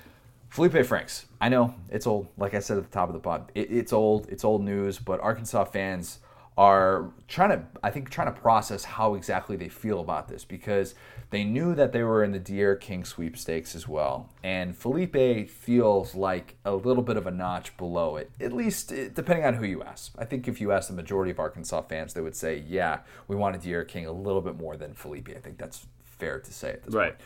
Feleipe 0.51 0.85
Franks. 0.85 1.25
I 1.39 1.49
know 1.49 1.75
it's 1.89 2.07
old. 2.07 2.27
Like 2.37 2.53
I 2.53 2.59
said 2.59 2.77
at 2.77 2.83
the 2.83 2.89
top 2.89 3.09
of 3.09 3.13
the 3.13 3.19
pod, 3.19 3.51
it, 3.53 3.71
it's 3.71 3.93
old. 3.93 4.27
It's 4.29 4.43
old 4.43 4.63
news. 4.63 4.97
But 4.97 5.19
Arkansas 5.19 5.65
fans 5.65 6.19
are 6.57 7.11
trying 7.27 7.49
to, 7.49 7.63
I 7.83 7.89
think, 7.89 8.09
trying 8.09 8.33
to 8.33 8.39
process 8.39 8.83
how 8.83 9.15
exactly 9.15 9.55
they 9.55 9.69
feel 9.69 9.99
about 9.99 10.27
this 10.27 10.45
because 10.45 10.93
they 11.33 11.43
knew 11.43 11.73
that 11.73 11.91
they 11.93 12.03
were 12.03 12.23
in 12.23 12.31
the 12.31 12.39
D'Eriq 12.39 12.79
King 12.79 13.03
sweepstakes 13.03 13.73
as 13.73 13.87
well. 13.87 14.29
And 14.43 14.79
Feleipe 14.79 15.49
feels 15.49 16.13
like 16.13 16.57
a 16.63 16.75
little 16.75 17.01
bit 17.01 17.17
of 17.17 17.25
a 17.25 17.31
notch 17.31 17.75
below 17.75 18.17
it, 18.17 18.29
at 18.39 18.53
least 18.53 18.93
eh, 18.93 19.09
depending 19.11 19.43
on 19.43 19.55
who 19.55 19.65
you 19.65 19.81
ask. 19.81 20.13
I 20.15 20.25
think 20.25 20.47
if 20.47 20.61
you 20.61 20.71
ask 20.71 20.89
the 20.89 20.93
majority 20.93 21.31
of 21.31 21.39
Arkansas 21.39 21.81
fans, 21.81 22.13
they 22.13 22.21
would 22.21 22.35
say, 22.35 22.63
yeah, 22.67 22.99
we 23.27 23.35
wanted 23.35 23.61
D'Eriq 23.61 23.87
King 23.87 24.05
a 24.05 24.11
little 24.11 24.41
bit 24.41 24.57
more 24.57 24.77
than 24.77 24.93
Feleipe. 24.93 25.35
I 25.35 25.39
think 25.39 25.57
that's 25.57 25.87
fair 26.03 26.39
to 26.39 26.53
say 26.53 26.69
at 26.69 26.83
this 26.83 26.93
right. 26.93 27.17
point. 27.17 27.21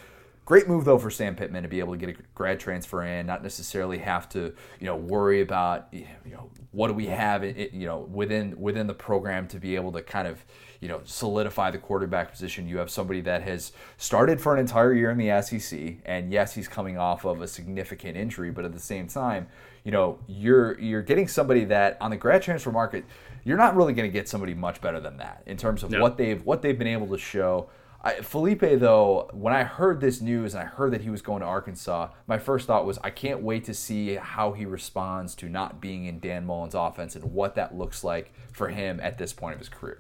Great 0.45 0.69
move 0.69 0.85
though 0.85 0.97
for 0.97 1.11
Sam 1.11 1.35
Pittman 1.35 1.63
to 1.63 1.67
be 1.67 1.79
able 1.79 1.91
to 1.91 1.97
get 1.97 2.07
a 2.07 2.21
grad 2.33 2.61
transfer 2.61 3.03
in, 3.03 3.25
not 3.25 3.43
necessarily 3.43 3.97
have 3.97 4.29
to 4.29 4.53
you 4.79 4.85
know 4.85 4.95
worry 4.95 5.41
about 5.41 5.89
you 5.91 6.07
know 6.31 6.49
what 6.71 6.87
do 6.87 6.93
we 6.93 7.07
have 7.07 7.43
you 7.43 7.85
know 7.85 8.07
within 8.09 8.57
within 8.57 8.87
the 8.87 8.93
program 8.93 9.49
to 9.49 9.59
be 9.59 9.75
able 9.75 9.91
to 9.91 10.01
kind 10.01 10.25
of 10.25 10.45
you 10.81 10.87
know 10.87 11.01
solidify 11.03 11.71
the 11.71 11.77
quarterback 11.77 12.31
position. 12.31 12.67
You 12.67 12.77
have 12.77 12.89
somebody 12.89 13.21
that 13.21 13.43
has 13.43 13.71
started 13.97 14.39
for 14.39 14.53
an 14.53 14.59
entire 14.59 14.93
year 14.93 15.11
in 15.11 15.17
the 15.17 15.41
SEC, 15.41 15.97
and 16.05 16.31
yes, 16.31 16.53
he's 16.53 16.67
coming 16.67 16.97
off 16.97 17.25
of 17.25 17.41
a 17.41 17.47
significant 17.47 18.17
injury, 18.17 18.51
but 18.51 18.65
at 18.65 18.73
the 18.73 18.79
same 18.79 19.07
time, 19.07 19.47
you 19.83 19.91
know 19.91 20.19
you're 20.27 20.79
you're 20.79 21.01
getting 21.01 21.27
somebody 21.27 21.65
that 21.65 21.97
on 22.01 22.11
the 22.11 22.17
grad 22.17 22.41
transfer 22.41 22.71
market, 22.71 23.05
you're 23.43 23.57
not 23.57 23.75
really 23.75 23.93
going 23.93 24.07
to 24.07 24.13
get 24.13 24.27
somebody 24.27 24.53
much 24.53 24.81
better 24.81 24.99
than 24.99 25.17
that 25.17 25.43
in 25.45 25.57
terms 25.57 25.83
of 25.83 25.91
no. 25.91 26.01
what 26.01 26.17
they've 26.17 26.43
what 26.45 26.61
they've 26.61 26.77
been 26.77 26.87
able 26.87 27.07
to 27.07 27.17
show. 27.17 27.69
I, 28.07 28.13
Feleipe, 28.13 28.79
though, 28.79 29.29
when 29.33 29.53
I 29.53 29.63
heard 29.63 29.99
this 29.99 30.21
news 30.21 30.53
and 30.53 30.63
I 30.63 30.65
heard 30.65 30.93
that 30.93 31.01
he 31.01 31.09
was 31.09 31.21
going 31.21 31.41
to 31.41 31.47
Arkansas, 31.47 32.09
my 32.27 32.37
first 32.37 32.67
thought 32.67 32.85
was, 32.85 32.99
I 33.03 33.09
can't 33.09 33.41
wait 33.41 33.65
to 33.65 33.73
see 33.73 34.15
how 34.15 34.53
he 34.53 34.65
responds 34.65 35.33
to 35.35 35.49
not 35.49 35.81
being 35.81 36.05
in 36.05 36.19
Dan 36.19 36.45
Mullen's 36.45 36.75
offense 36.75 37.15
and 37.15 37.33
what 37.33 37.55
that 37.55 37.75
looks 37.75 38.03
like 38.03 38.31
for 38.53 38.69
him 38.69 38.99
at 39.01 39.17
this 39.17 39.33
point 39.33 39.55
of 39.55 39.59
his 39.59 39.67
career. 39.67 39.99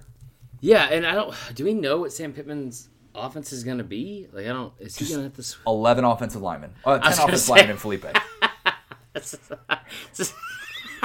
Yeah, 0.59 0.85
and 0.85 1.05
I 1.05 1.13
don't. 1.13 1.35
Do 1.53 1.65
we 1.65 1.73
know 1.73 1.99
what 1.99 2.11
Sam 2.11 2.33
Pittman's 2.33 2.89
offense 3.13 3.51
is 3.51 3.63
going 3.63 3.77
to 3.77 3.83
be? 3.83 4.27
Like, 4.31 4.45
I 4.45 4.49
don't. 4.49 4.73
Is 4.79 4.97
he 4.97 5.05
going 5.05 5.17
to 5.17 5.23
have 5.23 5.33
to? 5.35 5.55
Eleven 5.65 6.05
offensive 6.05 6.41
linemen. 6.41 6.73
Uh, 6.85 6.99
Ten 6.99 7.13
offensive 7.13 7.39
say... 7.39 7.53
linemen. 7.53 7.77
Feleipe. 7.77 8.21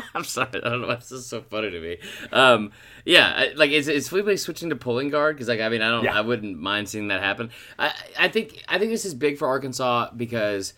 I'm 0.14 0.24
sorry. 0.24 0.48
I 0.54 0.68
don't 0.68 0.82
know. 0.82 0.94
This 0.94 1.12
is 1.12 1.26
so 1.26 1.42
funny 1.42 1.70
to 1.70 1.80
me. 1.80 1.98
Um, 2.32 2.72
yeah, 3.04 3.48
like 3.56 3.70
is, 3.70 3.88
is 3.88 4.08
Feleipe 4.08 4.38
switching 4.38 4.70
to 4.70 4.76
pulling 4.76 5.08
guard? 5.08 5.36
Because 5.36 5.48
like 5.48 5.60
I 5.60 5.68
mean 5.68 5.82
I 5.82 5.90
don't. 5.90 6.04
Yeah. 6.04 6.18
I 6.18 6.20
wouldn't 6.20 6.58
mind 6.58 6.88
seeing 6.88 7.08
that 7.08 7.22
happen. 7.22 7.50
I 7.78 7.92
I 8.18 8.28
think 8.28 8.62
I 8.68 8.78
think 8.78 8.90
this 8.90 9.04
is 9.04 9.14
big 9.14 9.38
for 9.38 9.48
Arkansas 9.48 10.10
because, 10.16 10.74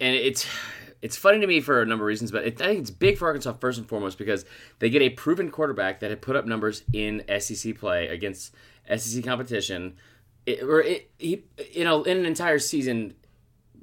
and 0.00 0.14
it's 0.14 0.46
it's 1.06 1.16
funny 1.16 1.38
to 1.38 1.46
me 1.46 1.60
for 1.60 1.82
a 1.82 1.86
number 1.86 2.04
of 2.04 2.08
reasons, 2.08 2.32
but 2.32 2.44
it, 2.44 2.60
I 2.60 2.66
think 2.66 2.80
it's 2.80 2.90
big 2.90 3.16
for 3.16 3.28
Arkansas 3.28 3.52
first 3.52 3.78
and 3.78 3.88
foremost 3.88 4.18
because 4.18 4.44
they 4.80 4.90
get 4.90 5.02
a 5.02 5.10
proven 5.10 5.52
quarterback 5.52 6.00
that 6.00 6.10
had 6.10 6.20
put 6.20 6.34
up 6.34 6.46
numbers 6.46 6.82
in 6.92 7.22
SEC 7.38 7.78
play 7.78 8.08
against 8.08 8.52
SEC 8.92 9.22
competition, 9.22 9.94
it, 10.46 10.64
or 10.64 10.82
it, 10.82 11.08
he, 11.16 11.44
in, 11.74 11.86
a, 11.86 12.02
in 12.02 12.18
an 12.18 12.26
entire 12.26 12.58
season 12.58 13.14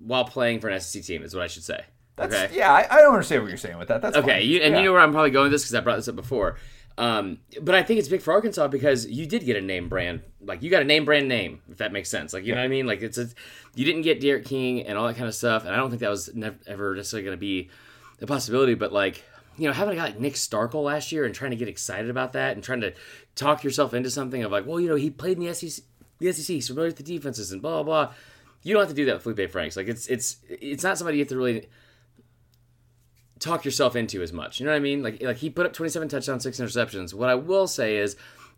while 0.05 0.25
playing 0.25 0.59
for 0.59 0.67
an 0.67 0.77
SEC 0.81 1.01
team 1.01 1.23
is 1.23 1.33
what 1.33 1.43
I 1.43 1.47
should 1.47 1.63
say. 1.63 1.85
That's, 2.17 2.35
okay. 2.35 2.49
Yeah, 2.53 2.73
I, 2.73 2.87
I, 2.91 2.99
don't 2.99 3.13
understand 3.13 3.41
what 3.41 3.47
you're 3.47 3.57
saying 3.57 3.77
with 3.77 3.87
that. 3.87 4.01
That's 4.01 4.17
okay. 4.17 4.43
You, 4.43 4.59
and 4.59 4.73
yeah. 4.73 4.79
you 4.79 4.85
know 4.85 4.91
where 4.91 5.01
I'm 5.01 5.13
probably 5.13 5.31
going 5.31 5.45
with 5.45 5.53
this 5.53 5.63
because 5.63 5.75
I 5.75 5.79
brought 5.79 5.95
this 5.95 6.09
up 6.09 6.17
before. 6.17 6.57
Um, 6.97 7.39
but 7.61 7.73
I 7.73 7.81
think 7.81 7.99
it's 7.99 8.07
big 8.07 8.21
for 8.21 8.33
Arkansas 8.33 8.67
because 8.67 9.07
you 9.07 9.25
did 9.25 9.45
get 9.45 9.57
a 9.57 9.61
name 9.61 9.89
brand, 9.89 10.21
like 10.41 10.61
you 10.61 10.69
got 10.69 10.83
a 10.83 10.85
name 10.85 11.05
brand 11.05 11.27
name, 11.27 11.61
if 11.71 11.77
that 11.77 11.91
makes 11.91 12.09
sense. 12.09 12.33
Like 12.33 12.45
you 12.45 12.53
know 12.53 12.61
what 12.61 12.65
I 12.65 12.69
mean? 12.69 12.85
Like 12.85 13.01
it's 13.01 13.17
a, 13.17 13.29
you 13.73 13.83
didn't 13.83 14.03
get 14.03 14.19
D'Eriq 14.19 14.45
King 14.45 14.83
and 14.83 14.97
all 14.97 15.07
that 15.07 15.15
kind 15.15 15.27
of 15.27 15.33
stuff, 15.33 15.65
and 15.65 15.73
I 15.73 15.77
don't 15.77 15.89
think 15.89 16.01
that 16.01 16.09
was 16.09 16.33
never, 16.35 16.55
ever 16.67 16.95
necessarily 16.95 17.25
going 17.25 17.37
to 17.37 17.39
be 17.39 17.69
a 18.21 18.27
possibility. 18.27 18.75
But 18.75 18.93
like 18.93 19.23
you 19.57 19.67
know, 19.67 19.73
having 19.73 19.93
a 19.93 19.97
guy 19.97 20.05
like 20.05 20.19
Nick 20.19 20.33
Starkel 20.33 20.83
last 20.83 21.11
year 21.11 21.25
and 21.25 21.33
trying 21.33 21.51
to 21.51 21.57
get 21.57 21.67
excited 21.67 22.09
about 22.09 22.33
that 22.33 22.55
and 22.55 22.63
trying 22.63 22.81
to 22.81 22.93
talk 23.35 23.63
yourself 23.63 23.93
into 23.93 24.09
something 24.09 24.43
of 24.43 24.51
like, 24.51 24.65
well, 24.65 24.79
you 24.79 24.89
know, 24.89 24.95
he 24.95 25.09
played 25.09 25.37
in 25.37 25.43
the 25.43 25.53
SEC, 25.53 25.83
the 26.19 26.31
SEC, 26.31 26.45
he's 26.45 26.67
familiar 26.67 26.89
with 26.89 26.97
the 26.97 27.03
defenses 27.03 27.51
and 27.51 27.61
blah 27.61 27.83
blah. 27.83 28.05
blah. 28.05 28.13
You 28.61 28.73
don't 28.73 28.81
have 28.81 28.89
to 28.89 28.95
do 28.95 29.05
that 29.05 29.23
with 29.23 29.37
Feleipe 29.37 29.51
Franks. 29.51 29.75
Like 29.75 29.87
it's 29.87 30.07
it's 30.07 30.37
it's 30.47 30.83
not 30.83 30.97
somebody 30.97 31.17
you 31.17 31.23
have 31.23 31.29
to 31.29 31.37
really 31.37 31.67
talk 33.43 33.65
yourself 33.65 33.95
into 33.95 34.21
as 34.21 34.31
much. 34.31 34.59
You 34.59 34.65
know 34.65 34.71
what 34.71 34.77
I 34.77 34.81
mean? 34.81 35.03
Like 35.03 35.21
like 35.21 35.37
he 35.37 35.49
put 35.49 35.65
up 35.65 35.73
27 35.73 36.07
touchdowns, 36.09 36.43
six 36.43 36.59
interceptions. 36.59 37.13
What 37.13 37.29
I 37.29 37.35
will 37.35 37.67
say 37.67 37.97
is 37.97 38.15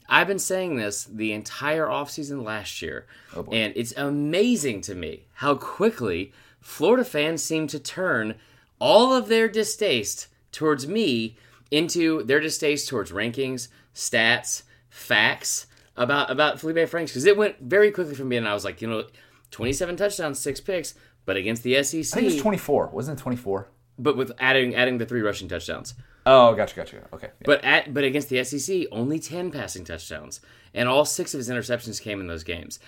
I've 0.08 0.28
been 0.28 0.40
saying 0.40 0.76
this 0.76 1.06
the 1.06 1.34
entire 1.34 1.88
offseason 1.88 2.44
last 2.44 2.82
year. 2.82 3.08
Oh, 3.36 3.46
and 3.52 3.74
it's 3.76 3.94
amazing 3.98 4.82
to 4.82 4.96
me 4.96 5.26
how 5.34 5.56
quickly 5.56 6.32
Florida 6.62 7.04
fans 7.04 7.44
seem 7.44 7.68
to 7.68 7.80
turn 7.80 8.36
all 8.80 9.14
of 9.14 9.28
their 9.28 9.48
distaste 9.48 10.28
towards 10.52 10.88
me 10.88 11.38
into 11.72 12.24
their 12.24 12.40
distaste 12.40 12.88
towards 12.88 13.12
rankings, 13.12 13.70
stats, 13.94 14.64
facts 14.90 15.68
about 15.98 16.30
about 16.30 16.58
Feleipe 16.58 16.88
Franks 16.88 17.12
because 17.12 17.26
it 17.26 17.38
went 17.38 17.60
very 17.60 17.92
quickly 17.92 18.16
from 18.16 18.30
being 18.30 18.46
I 18.46 18.54
was 18.54 18.66
like, 18.66 18.82
you 18.82 18.88
know, 18.88 19.06
27 19.52 19.96
touchdowns, 19.98 20.40
six 20.40 20.60
picks, 20.60 20.94
but 21.26 21.38
against 21.38 21.64
the 21.64 21.82
SEC, 21.84 22.00
I 22.00 22.04
think 22.04 22.24
it 22.24 22.34
was 22.34 22.42
24. 22.42 22.88
Wasn't 22.88 23.20
it 23.20 23.22
24? 23.22 23.70
But 23.98 24.18
with 24.18 24.32
adding 24.40 24.76
adding 24.76 24.98
the 24.98 25.06
three 25.06 25.22
rushing 25.22 25.48
touchdowns. 25.48 25.94
Oh, 26.26 26.56
gotcha, 26.56 26.76
gotcha. 26.76 27.08
Okay. 27.14 27.28
Yeah. 27.28 27.46
But 27.46 27.64
at 27.64 27.94
but 27.94 28.04
against 28.04 28.30
the 28.30 28.44
SEC, 28.44 28.88
only 28.92 29.20
ten 29.20 29.52
passing 29.52 29.86
touchdowns, 29.86 30.42
and 30.74 30.90
all 30.90 31.06
six 31.06 31.34
of 31.34 31.38
his 31.38 31.50
interceptions 31.50 32.02
came 32.02 32.20
in 32.20 32.28
those 32.28 32.44
games. 32.44 32.80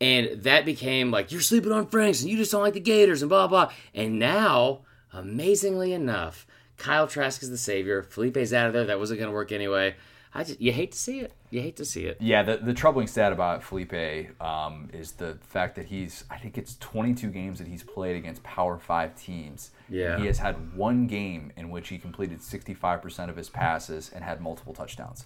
And 0.00 0.42
that 0.42 0.64
became 0.64 1.10
like 1.10 1.32
you're 1.32 1.40
sleeping 1.40 1.72
on 1.72 1.86
Franks, 1.86 2.20
and 2.20 2.30
you 2.30 2.36
just 2.36 2.52
don't 2.52 2.62
like 2.62 2.74
the 2.74 2.80
Gators, 2.80 3.22
and 3.22 3.28
blah 3.28 3.48
blah. 3.48 3.72
And 3.94 4.18
now, 4.18 4.80
amazingly 5.12 5.92
enough, 5.92 6.46
Kyle 6.76 7.08
Trask 7.08 7.42
is 7.42 7.50
the 7.50 7.58
savior. 7.58 8.02
Feleipe's 8.02 8.52
out 8.52 8.68
of 8.68 8.72
there. 8.72 8.84
That 8.84 8.98
wasn't 8.98 9.18
going 9.20 9.30
to 9.30 9.34
work 9.34 9.52
anyway. 9.52 9.96
I 10.34 10.44
just 10.44 10.60
you 10.60 10.72
hate 10.72 10.92
to 10.92 10.98
see 10.98 11.20
it. 11.20 11.32
You 11.56 11.62
hate 11.62 11.76
to 11.76 11.86
see 11.86 12.04
it. 12.04 12.18
Yeah, 12.20 12.42
the, 12.42 12.58
the 12.58 12.74
troubling 12.74 13.06
stat 13.06 13.32
about 13.32 13.62
Feleipe 13.62 14.38
um, 14.42 14.90
is 14.92 15.12
the 15.12 15.38
fact 15.40 15.74
that 15.76 15.86
he's, 15.86 16.24
I 16.30 16.36
think 16.36 16.58
it's 16.58 16.76
22 16.80 17.28
games 17.30 17.58
that 17.60 17.66
he's 17.66 17.82
played 17.82 18.14
against 18.14 18.42
Power 18.42 18.76
5 18.78 19.16
teams. 19.16 19.70
Yeah. 19.88 20.18
He 20.18 20.26
has 20.26 20.36
had 20.36 20.76
one 20.76 21.06
game 21.06 21.52
in 21.56 21.70
which 21.70 21.88
he 21.88 21.96
completed 21.96 22.40
65% 22.40 23.30
of 23.30 23.36
his 23.36 23.48
passes 23.48 24.10
and 24.14 24.22
had 24.22 24.42
multiple 24.42 24.74
touchdowns. 24.74 25.24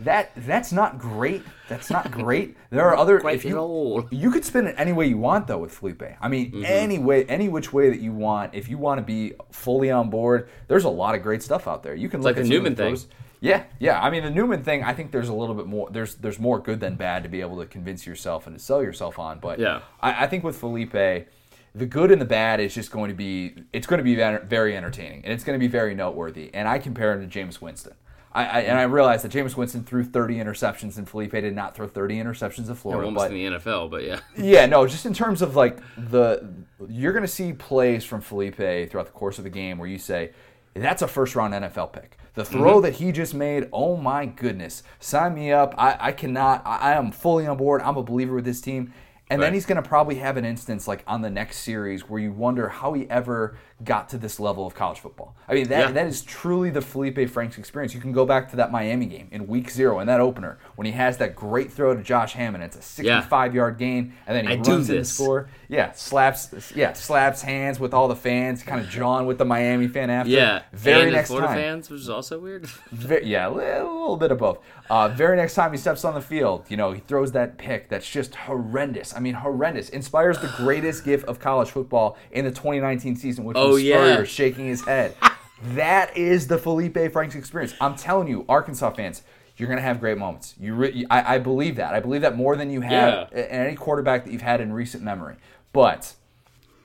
That 0.00 0.30
That's 0.34 0.72
not 0.72 0.98
great. 0.98 1.42
That's 1.68 1.90
not 1.90 2.10
great. 2.10 2.56
There 2.70 2.86
are 2.86 2.96
other. 2.96 3.20
Quite 3.20 3.34
if 3.36 3.44
you, 3.44 3.58
old. 3.58 4.10
you 4.10 4.30
could 4.30 4.46
spin 4.46 4.66
it 4.66 4.74
any 4.78 4.92
way 4.92 5.06
you 5.06 5.18
want, 5.18 5.46
though, 5.46 5.58
with 5.58 5.78
Feleipe. 5.78 6.16
I 6.22 6.28
mean, 6.28 6.52
Mm-hmm. 6.52 6.64
any 6.64 6.98
way, 6.98 7.24
any 7.26 7.50
which 7.50 7.74
way 7.74 7.90
that 7.90 8.00
you 8.00 8.12
want. 8.12 8.54
If 8.54 8.70
you 8.70 8.78
want 8.78 8.98
to 8.98 9.02
be 9.04 9.34
fully 9.50 9.90
on 9.90 10.08
board, 10.08 10.48
there's 10.68 10.84
a 10.84 10.90
lot 10.90 11.14
of 11.14 11.22
great 11.22 11.42
stuff 11.42 11.68
out 11.68 11.82
there. 11.82 11.94
You 11.94 12.08
can 12.08 12.20
look 12.22 12.36
like 12.36 12.36
at 12.38 12.44
the 12.44 12.48
Newman 12.48 12.76
thing. 12.76 12.96
Yeah, 13.40 13.64
yeah. 13.78 14.00
I 14.00 14.10
mean, 14.10 14.24
the 14.24 14.30
Newman 14.30 14.62
thing. 14.62 14.82
I 14.82 14.92
think 14.94 15.12
there's 15.12 15.28
a 15.28 15.34
little 15.34 15.54
bit 15.54 15.66
more. 15.66 15.90
There's 15.90 16.14
there's 16.16 16.38
more 16.38 16.58
good 16.58 16.80
than 16.80 16.96
bad 16.96 17.22
to 17.22 17.28
be 17.28 17.40
able 17.40 17.58
to 17.58 17.66
convince 17.66 18.06
yourself 18.06 18.46
and 18.46 18.56
to 18.56 18.62
sell 18.62 18.82
yourself 18.82 19.18
on. 19.18 19.38
But 19.38 19.58
Yeah. 19.58 19.82
I, 20.00 20.24
I 20.24 20.26
think 20.26 20.44
with 20.44 20.60
Feleipe, 20.60 21.26
the 21.74 21.86
good 21.86 22.10
and 22.10 22.20
the 22.20 22.26
bad 22.26 22.60
is 22.60 22.74
just 22.74 22.90
going 22.90 23.08
to 23.08 23.14
be. 23.14 23.54
It's 23.72 23.86
going 23.86 23.98
to 23.98 24.04
be 24.04 24.14
very 24.14 24.76
entertaining 24.76 25.22
and 25.24 25.32
it's 25.32 25.44
going 25.44 25.58
to 25.58 25.62
be 25.62 25.68
very 25.68 25.94
noteworthy. 25.94 26.50
And 26.54 26.66
I 26.66 26.78
compare 26.78 27.12
him 27.12 27.28
to 27.28 27.38
Jameis 27.38 27.60
Winston. 27.60 27.94
I, 28.36 28.44
I, 28.44 28.60
and 28.60 28.78
I 28.78 28.82
realize 28.82 29.22
that 29.22 29.32
Jameis 29.32 29.56
Winston 29.56 29.82
threw 29.82 30.04
30 30.04 30.36
interceptions 30.36 30.98
and 30.98 31.08
Feleipe 31.08 31.30
did 31.30 31.54
not 31.54 31.74
throw 31.74 31.88
30 31.88 32.16
interceptions 32.16 32.68
at 32.68 32.76
Florida. 32.76 33.06
Almost 33.06 33.24
but 33.24 33.32
in 33.32 33.52
the 33.52 33.58
NFL, 33.58 33.90
but 33.90 34.04
yeah. 34.04 34.20
yeah, 34.36 34.66
no, 34.66 34.86
just 34.86 35.06
in 35.06 35.14
terms 35.14 35.40
of 35.40 35.56
like 35.56 35.78
the 35.96 36.46
you're 36.86 37.12
going 37.12 37.24
to 37.24 37.28
see 37.28 37.54
plays 37.54 38.04
from 38.04 38.20
Feleipe 38.20 38.90
throughout 38.90 39.06
the 39.06 39.12
course 39.12 39.38
of 39.38 39.44
the 39.44 39.50
game 39.50 39.78
where 39.78 39.88
you 39.88 39.98
say 39.98 40.32
that's 40.74 41.00
a 41.00 41.08
first 41.08 41.34
round 41.34 41.54
NFL 41.54 41.94
pick. 41.94 42.18
The 42.36 42.44
throw 42.44 42.74
mm-hmm. 42.74 42.82
that 42.82 42.94
he 42.96 43.12
just 43.12 43.34
made, 43.34 43.68
oh 43.72 43.96
my 43.96 44.26
goodness, 44.26 44.82
sign 45.00 45.34
me 45.34 45.52
up. 45.52 45.74
I, 45.78 45.96
I 45.98 46.12
cannot. 46.12 46.62
I, 46.66 46.76
I 46.76 46.92
am 46.92 47.10
fully 47.10 47.46
on 47.46 47.56
board. 47.56 47.80
I'm 47.80 47.96
a 47.96 48.02
believer 48.02 48.34
with 48.34 48.44
this 48.44 48.60
team. 48.60 48.92
And 49.28 49.42
then 49.42 49.54
he's 49.54 49.66
going 49.66 49.82
to 49.82 49.88
probably 49.88 50.16
have 50.16 50.36
an 50.36 50.44
instance 50.44 50.86
like 50.86 51.02
on 51.06 51.22
the 51.22 51.30
next 51.30 51.58
series 51.58 52.08
where 52.08 52.20
you 52.20 52.30
wonder 52.30 52.68
how 52.68 52.92
he 52.92 53.10
ever 53.10 53.58
got 53.84 54.08
to 54.08 54.16
this 54.16 54.40
level 54.40 54.66
of 54.66 54.74
college 54.74 55.00
football. 55.00 55.36
I 55.46 55.52
mean, 55.54 55.68
that 55.68 55.88
Yeah. 55.88 55.90
that 55.92 56.06
is 56.06 56.22
truly 56.22 56.70
the 56.70 56.80
Feleipe 56.80 57.28
Franks 57.28 57.58
experience. 57.58 57.92
You 57.94 58.00
can 58.00 58.12
go 58.12 58.24
back 58.24 58.48
to 58.50 58.56
that 58.56 58.72
Miami 58.72 59.04
game 59.04 59.28
in 59.30 59.46
week 59.46 59.70
zero 59.70 60.00
in 60.00 60.06
that 60.06 60.18
opener 60.20 60.58
when 60.76 60.86
he 60.86 60.92
has 60.92 61.18
that 61.18 61.34
great 61.36 61.70
throw 61.70 61.94
to 61.94 62.02
Josh 62.02 62.32
Hammond. 62.32 62.64
It's 62.64 62.76
a 62.76 62.80
65 62.82 63.54
yard 63.54 63.76
gain, 63.76 64.14
and 64.26 64.34
then 64.34 64.46
he 64.46 64.54
I 64.54 64.56
runs 64.56 64.88
in 64.88 64.96
the 64.98 65.04
score. 65.04 65.48
Yeah, 65.68 65.92
slaps. 65.92 66.72
Yeah, 66.74 66.94
slaps 66.94 67.42
hands 67.42 67.78
with 67.78 67.92
all 67.92 68.08
the 68.08 68.16
fans, 68.16 68.62
kind 68.62 68.80
of 68.80 68.88
jawing 68.88 69.26
with 69.26 69.36
the 69.36 69.44
Miami 69.44 69.88
fan 69.88 70.08
after. 70.08 70.30
Yeah. 70.30 70.62
very 70.72 71.00
and 71.02 71.08
the 71.08 71.16
next 71.16 71.28
Florida 71.28 71.48
time. 71.48 71.56
fans, 71.56 71.90
which 71.90 72.00
is 72.00 72.08
also 72.08 72.38
weird. 72.38 72.66
Ve- 72.92 73.24
yeah, 73.24 73.48
a 73.48 73.50
li- 73.50 73.56
little 73.82 74.16
bit 74.16 74.30
of 74.32 74.38
both. 74.38 74.58
Uh, 74.88 75.08
very 75.08 75.36
next 75.36 75.54
time 75.54 75.72
he 75.72 75.76
steps 75.76 76.04
on 76.04 76.14
the 76.14 76.20
field, 76.20 76.64
you 76.68 76.76
know, 76.76 76.92
he 76.92 77.00
throws 77.00 77.32
that 77.32 77.58
pick 77.58 77.88
that's 77.88 78.08
just 78.08 78.34
horrendous. 78.36 79.14
I 79.14 79.18
mean, 79.20 79.34
horrendous. 79.34 79.88
Inspires 79.90 80.38
the 80.38 80.52
greatest 80.56 81.04
gift 81.04 81.26
of 81.26 81.40
college 81.40 81.70
football 81.70 82.16
in 82.30 82.44
the 82.44 82.50
2019 82.52 83.16
season, 83.16 83.44
which 83.44 83.56
Oh, 83.56 83.65
Oh, 83.72 83.76
yeah. 83.76 83.96
Spurrier 83.96 84.26
shaking 84.26 84.66
his 84.66 84.84
head. 84.84 85.14
that 85.74 86.16
is 86.16 86.46
the 86.46 86.56
Feleipe 86.58 87.12
Franks 87.12 87.34
experience. 87.34 87.74
I'm 87.80 87.96
telling 87.96 88.28
you, 88.28 88.44
Arkansas 88.48 88.90
fans, 88.90 89.22
you're 89.56 89.68
going 89.68 89.78
to 89.78 89.82
have 89.82 90.00
great 90.00 90.18
moments. 90.18 90.54
You, 90.60 90.74
re- 90.74 91.06
I, 91.10 91.36
I 91.36 91.38
believe 91.38 91.76
that. 91.76 91.94
I 91.94 92.00
believe 92.00 92.20
that 92.22 92.36
more 92.36 92.56
than 92.56 92.70
you 92.70 92.82
have 92.82 93.28
Yeah. 93.32 93.38
in 93.38 93.44
any 93.66 93.74
quarterback 93.74 94.24
that 94.24 94.32
you've 94.32 94.42
had 94.42 94.60
in 94.60 94.72
recent 94.72 95.02
memory. 95.02 95.36
But 95.72 96.14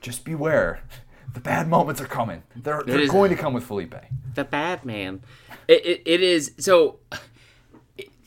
just 0.00 0.24
beware. 0.24 0.80
The 1.34 1.40
bad 1.40 1.68
moments 1.68 2.00
are 2.00 2.06
coming. 2.06 2.42
They're, 2.56 2.82
they're 2.82 3.00
is- 3.00 3.10
going 3.10 3.30
to 3.30 3.36
come 3.36 3.52
with 3.54 3.66
Feleipe. 3.68 4.00
the 4.34 4.44
bad 4.44 4.84
man. 4.84 5.22
It, 5.68 5.84
it, 5.86 6.02
it 6.06 6.20
is 6.22 6.52
so. 6.58 6.98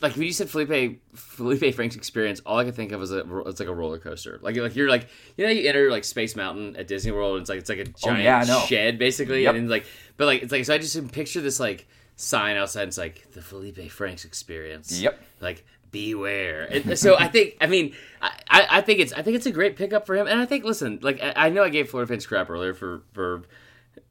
Like 0.00 0.14
when 0.14 0.24
you 0.24 0.32
said 0.32 0.48
Feleipe 0.48 0.98
Feleipe 1.14 1.74
Frank's 1.74 1.96
experience, 1.96 2.40
all 2.44 2.58
I 2.58 2.64
could 2.64 2.74
think 2.74 2.92
of 2.92 3.00
was 3.00 3.12
a, 3.12 3.24
it's 3.46 3.60
like 3.60 3.68
a 3.68 3.74
roller 3.74 3.98
coaster. 3.98 4.38
Like 4.42 4.56
like 4.56 4.76
you're 4.76 4.90
like 4.90 5.08
you 5.36 5.44
know 5.46 5.50
you 5.50 5.68
enter 5.68 5.90
like 5.90 6.04
Space 6.04 6.36
Mountain 6.36 6.76
at 6.76 6.86
Disney 6.86 7.12
World. 7.12 7.34
And 7.36 7.40
it's 7.42 7.48
like 7.50 7.60
it's 7.60 7.70
like 7.70 7.78
a 7.78 7.84
giant 7.84 8.50
Oh, 8.50 8.54
yeah, 8.58 8.60
shed 8.66 8.98
basically, 8.98 9.44
Yep. 9.44 9.54
and 9.54 9.70
like 9.70 9.86
but 10.16 10.26
like 10.26 10.42
it's 10.42 10.52
like 10.52 10.64
so 10.66 10.74
I 10.74 10.78
just 10.78 10.94
can 10.96 11.08
picture 11.08 11.40
this 11.40 11.58
like 11.58 11.86
sign 12.16 12.56
outside. 12.56 12.82
And 12.82 12.88
it's 12.88 12.98
like 12.98 13.30
the 13.32 13.40
Feleipe 13.40 13.90
Frank's 13.90 14.24
experience. 14.26 15.00
Yep. 15.00 15.18
Like 15.40 15.64
beware. 15.92 16.64
And 16.70 16.98
so 16.98 17.16
I 17.18 17.28
think 17.28 17.56
I 17.60 17.66
mean 17.66 17.94
I, 18.20 18.38
I 18.50 18.66
I 18.70 18.80
think 18.82 19.00
it's 19.00 19.14
I 19.14 19.22
think 19.22 19.36
it's 19.36 19.46
a 19.46 19.50
great 19.52 19.76
pickup 19.76 20.04
for 20.04 20.14
him. 20.14 20.26
And 20.26 20.38
I 20.38 20.44
think 20.44 20.64
listen 20.64 20.98
like 21.00 21.22
I, 21.22 21.32
I 21.46 21.48
know 21.48 21.62
I 21.64 21.70
gave 21.70 21.88
Florida 21.88 22.08
fans 22.08 22.26
crap 22.26 22.50
earlier 22.50 22.74
for 22.74 23.02
for 23.12 23.44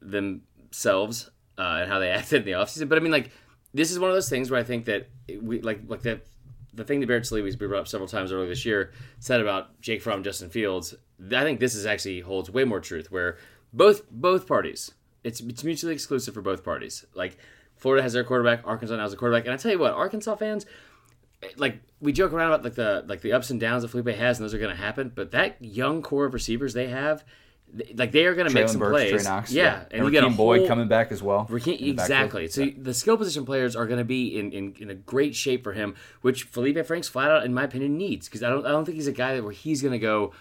themselves 0.00 1.30
uh, 1.58 1.78
and 1.82 1.90
how 1.90 1.98
they 1.98 2.08
acted 2.10 2.40
in 2.42 2.44
the 2.46 2.52
offseason. 2.58 2.88
But 2.88 2.98
I 2.98 3.00
mean, 3.00 3.12
like, 3.12 3.30
this 3.76 3.90
is 3.90 3.98
one 3.98 4.08
of 4.08 4.16
those 4.16 4.30
things 4.30 4.50
where 4.50 4.58
I 4.58 4.64
think 4.64 4.86
that 4.86 5.08
we 5.42 5.60
like 5.60 5.80
like 5.86 6.02
the 6.02 6.20
the 6.72 6.84
thing 6.84 7.00
that 7.00 7.06
Barrett 7.06 7.26
Sallee 7.26 7.54
brought 7.56 7.80
up 7.80 7.88
several 7.88 8.08
times 8.08 8.32
earlier 8.32 8.48
this 8.48 8.64
year 8.64 8.92
said 9.18 9.40
about 9.40 9.80
Jake 9.80 10.02
Fromm, 10.02 10.22
Justin 10.22 10.50
Fields. 10.50 10.94
I 11.32 11.42
think 11.42 11.60
this 11.60 11.74
is 11.74 11.86
actually 11.86 12.20
holds 12.20 12.50
way 12.50 12.64
more 12.64 12.80
truth. 12.80 13.10
Where 13.10 13.36
both 13.72 14.10
both 14.10 14.46
parties, 14.46 14.92
it's 15.24 15.40
it's 15.40 15.62
mutually 15.62 15.92
exclusive 15.92 16.32
for 16.32 16.40
both 16.40 16.64
parties. 16.64 17.04
Like 17.14 17.36
Florida 17.76 18.02
has 18.02 18.14
their 18.14 18.24
quarterback, 18.24 18.62
Arkansas 18.64 18.96
now 18.96 19.02
has 19.02 19.12
a 19.12 19.16
quarterback, 19.16 19.44
and 19.44 19.52
I 19.52 19.58
tell 19.58 19.72
you 19.72 19.78
what, 19.78 19.92
Arkansas 19.92 20.36
fans. 20.36 20.64
Eh, 21.42 21.48
like 21.58 21.80
we 22.00 22.12
joke 22.12 22.32
around 22.32 22.52
about 22.52 22.64
like 22.64 22.76
the 22.76 23.04
like 23.06 23.20
the 23.20 23.32
ups 23.32 23.50
and 23.50 23.60
downs 23.60 23.82
that 23.82 23.92
Feleipe 23.92 24.16
has, 24.16 24.38
and 24.38 24.44
those 24.44 24.54
are 24.54 24.58
going 24.58 24.74
to 24.74 24.82
happen. 24.82 25.12
But 25.14 25.32
that 25.32 25.56
young 25.60 26.00
core 26.00 26.24
of 26.24 26.32
receivers 26.32 26.72
they 26.72 26.88
have, 26.88 27.24
like 27.94 28.12
they 28.12 28.24
are 28.24 28.34
going 28.34 28.48
to 28.48 28.54
make 28.54 28.68
some 28.68 28.78
Burks, 28.78 29.10
plays. 29.10 29.24
Knox, 29.24 29.52
yeah, 29.52 29.84
and, 29.90 30.04
you 30.04 30.10
get 30.10 30.24
a 30.24 30.28
Rakeem 30.28 30.36
Boyd 30.36 30.68
coming 30.68 30.88
back 30.88 31.12
as 31.12 31.22
well. 31.22 31.46
Rakeem- 31.50 31.78
in 31.78 31.86
the 31.88 31.92
backfield. 31.94 32.42
exactly. 32.44 32.48
So 32.48 32.66
the 32.76 32.94
skill 32.94 33.16
position 33.16 33.44
players 33.44 33.76
are 33.76 33.86
going 33.86 33.98
to 33.98 34.04
be 34.04 34.38
in, 34.38 34.52
in, 34.52 34.74
in 34.78 34.90
a 34.90 34.94
great 34.94 35.34
shape 35.34 35.64
for 35.64 35.72
him, 35.72 35.94
which 36.22 36.50
Feleipe 36.50 36.84
Franks 36.86 37.08
flat 37.08 37.30
out, 37.30 37.44
in 37.44 37.54
my 37.54 37.64
opinion, 37.64 37.96
needs 37.96 38.28
because 38.28 38.42
I 38.42 38.48
don't 38.48 38.66
I 38.66 38.70
don't 38.70 38.84
think 38.84 38.96
he's 38.96 39.06
a 39.06 39.12
guy 39.12 39.34
that 39.34 39.42
where 39.42 39.52
he's 39.52 39.82
going 39.82 39.92
to 39.92 39.98
go 39.98 40.32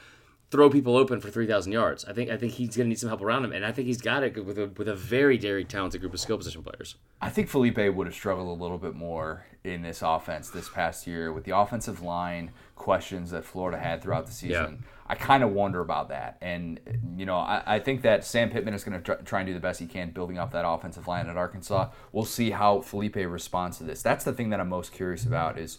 throw 0.51 0.69
people 0.69 0.95
open 0.95 1.19
for 1.19 1.29
three 1.29 1.47
thousand 1.47 1.71
yards. 1.71 2.05
I 2.05 2.13
think 2.13 2.29
I 2.29 2.37
think 2.37 2.53
he's 2.53 2.75
going 2.75 2.85
to 2.85 2.89
need 2.89 2.99
some 2.99 3.09
help 3.09 3.21
around 3.21 3.43
him, 3.43 3.51
and 3.51 3.65
I 3.65 3.71
think 3.71 3.87
he's 3.87 4.01
got 4.01 4.23
it 4.23 4.45
with 4.45 4.57
a 4.57 4.67
with 4.77 4.87
a 4.87 4.95
very 4.95 5.37
very 5.37 5.65
talented 5.65 6.01
group 6.01 6.13
of 6.13 6.19
skill 6.19 6.37
position 6.37 6.63
players. 6.63 6.95
I 7.21 7.29
think 7.29 7.49
Feleipe 7.49 7.93
would 7.93 8.07
have 8.07 8.15
struggled 8.15 8.47
a 8.47 8.61
little 8.61 8.77
bit 8.77 8.93
more 8.93 9.45
in 9.63 9.81
this 9.81 10.01
offense 10.01 10.49
this 10.49 10.69
past 10.69 11.07
year 11.07 11.33
with 11.33 11.43
the 11.43 11.57
offensive 11.57 12.01
line 12.01 12.51
questions 12.75 13.31
that 13.31 13.43
Florida 13.43 13.79
had 13.79 14.01
throughout 14.01 14.27
the 14.27 14.31
season. 14.31 14.85
I 15.07 15.13
kind 15.13 15.43
of 15.43 15.51
wonder 15.51 15.81
about 15.81 16.09
that. 16.09 16.37
And, 16.41 16.79
you 17.15 17.27
know, 17.27 17.37
I, 17.37 17.61
I 17.75 17.79
think 17.79 18.01
that 18.01 18.25
Sam 18.25 18.49
Pittman 18.49 18.73
is 18.73 18.83
going 18.83 18.99
to 19.03 19.15
try 19.23 19.41
and 19.41 19.47
do 19.47 19.53
the 19.53 19.59
best 19.59 19.79
he 19.79 19.85
can 19.85 20.09
building 20.09 20.39
up 20.39 20.51
that 20.53 20.67
offensive 20.67 21.07
line 21.07 21.27
at 21.27 21.37
Arkansas. 21.37 21.89
We'll 22.11 22.25
see 22.25 22.49
how 22.49 22.79
Feleipe 22.79 23.31
responds 23.31 23.77
to 23.77 23.83
this. 23.83 24.01
That's 24.01 24.23
the 24.23 24.33
thing 24.33 24.49
that 24.49 24.59
I'm 24.59 24.69
most 24.69 24.91
curious 24.93 25.23
about 25.23 25.59
is 25.59 25.77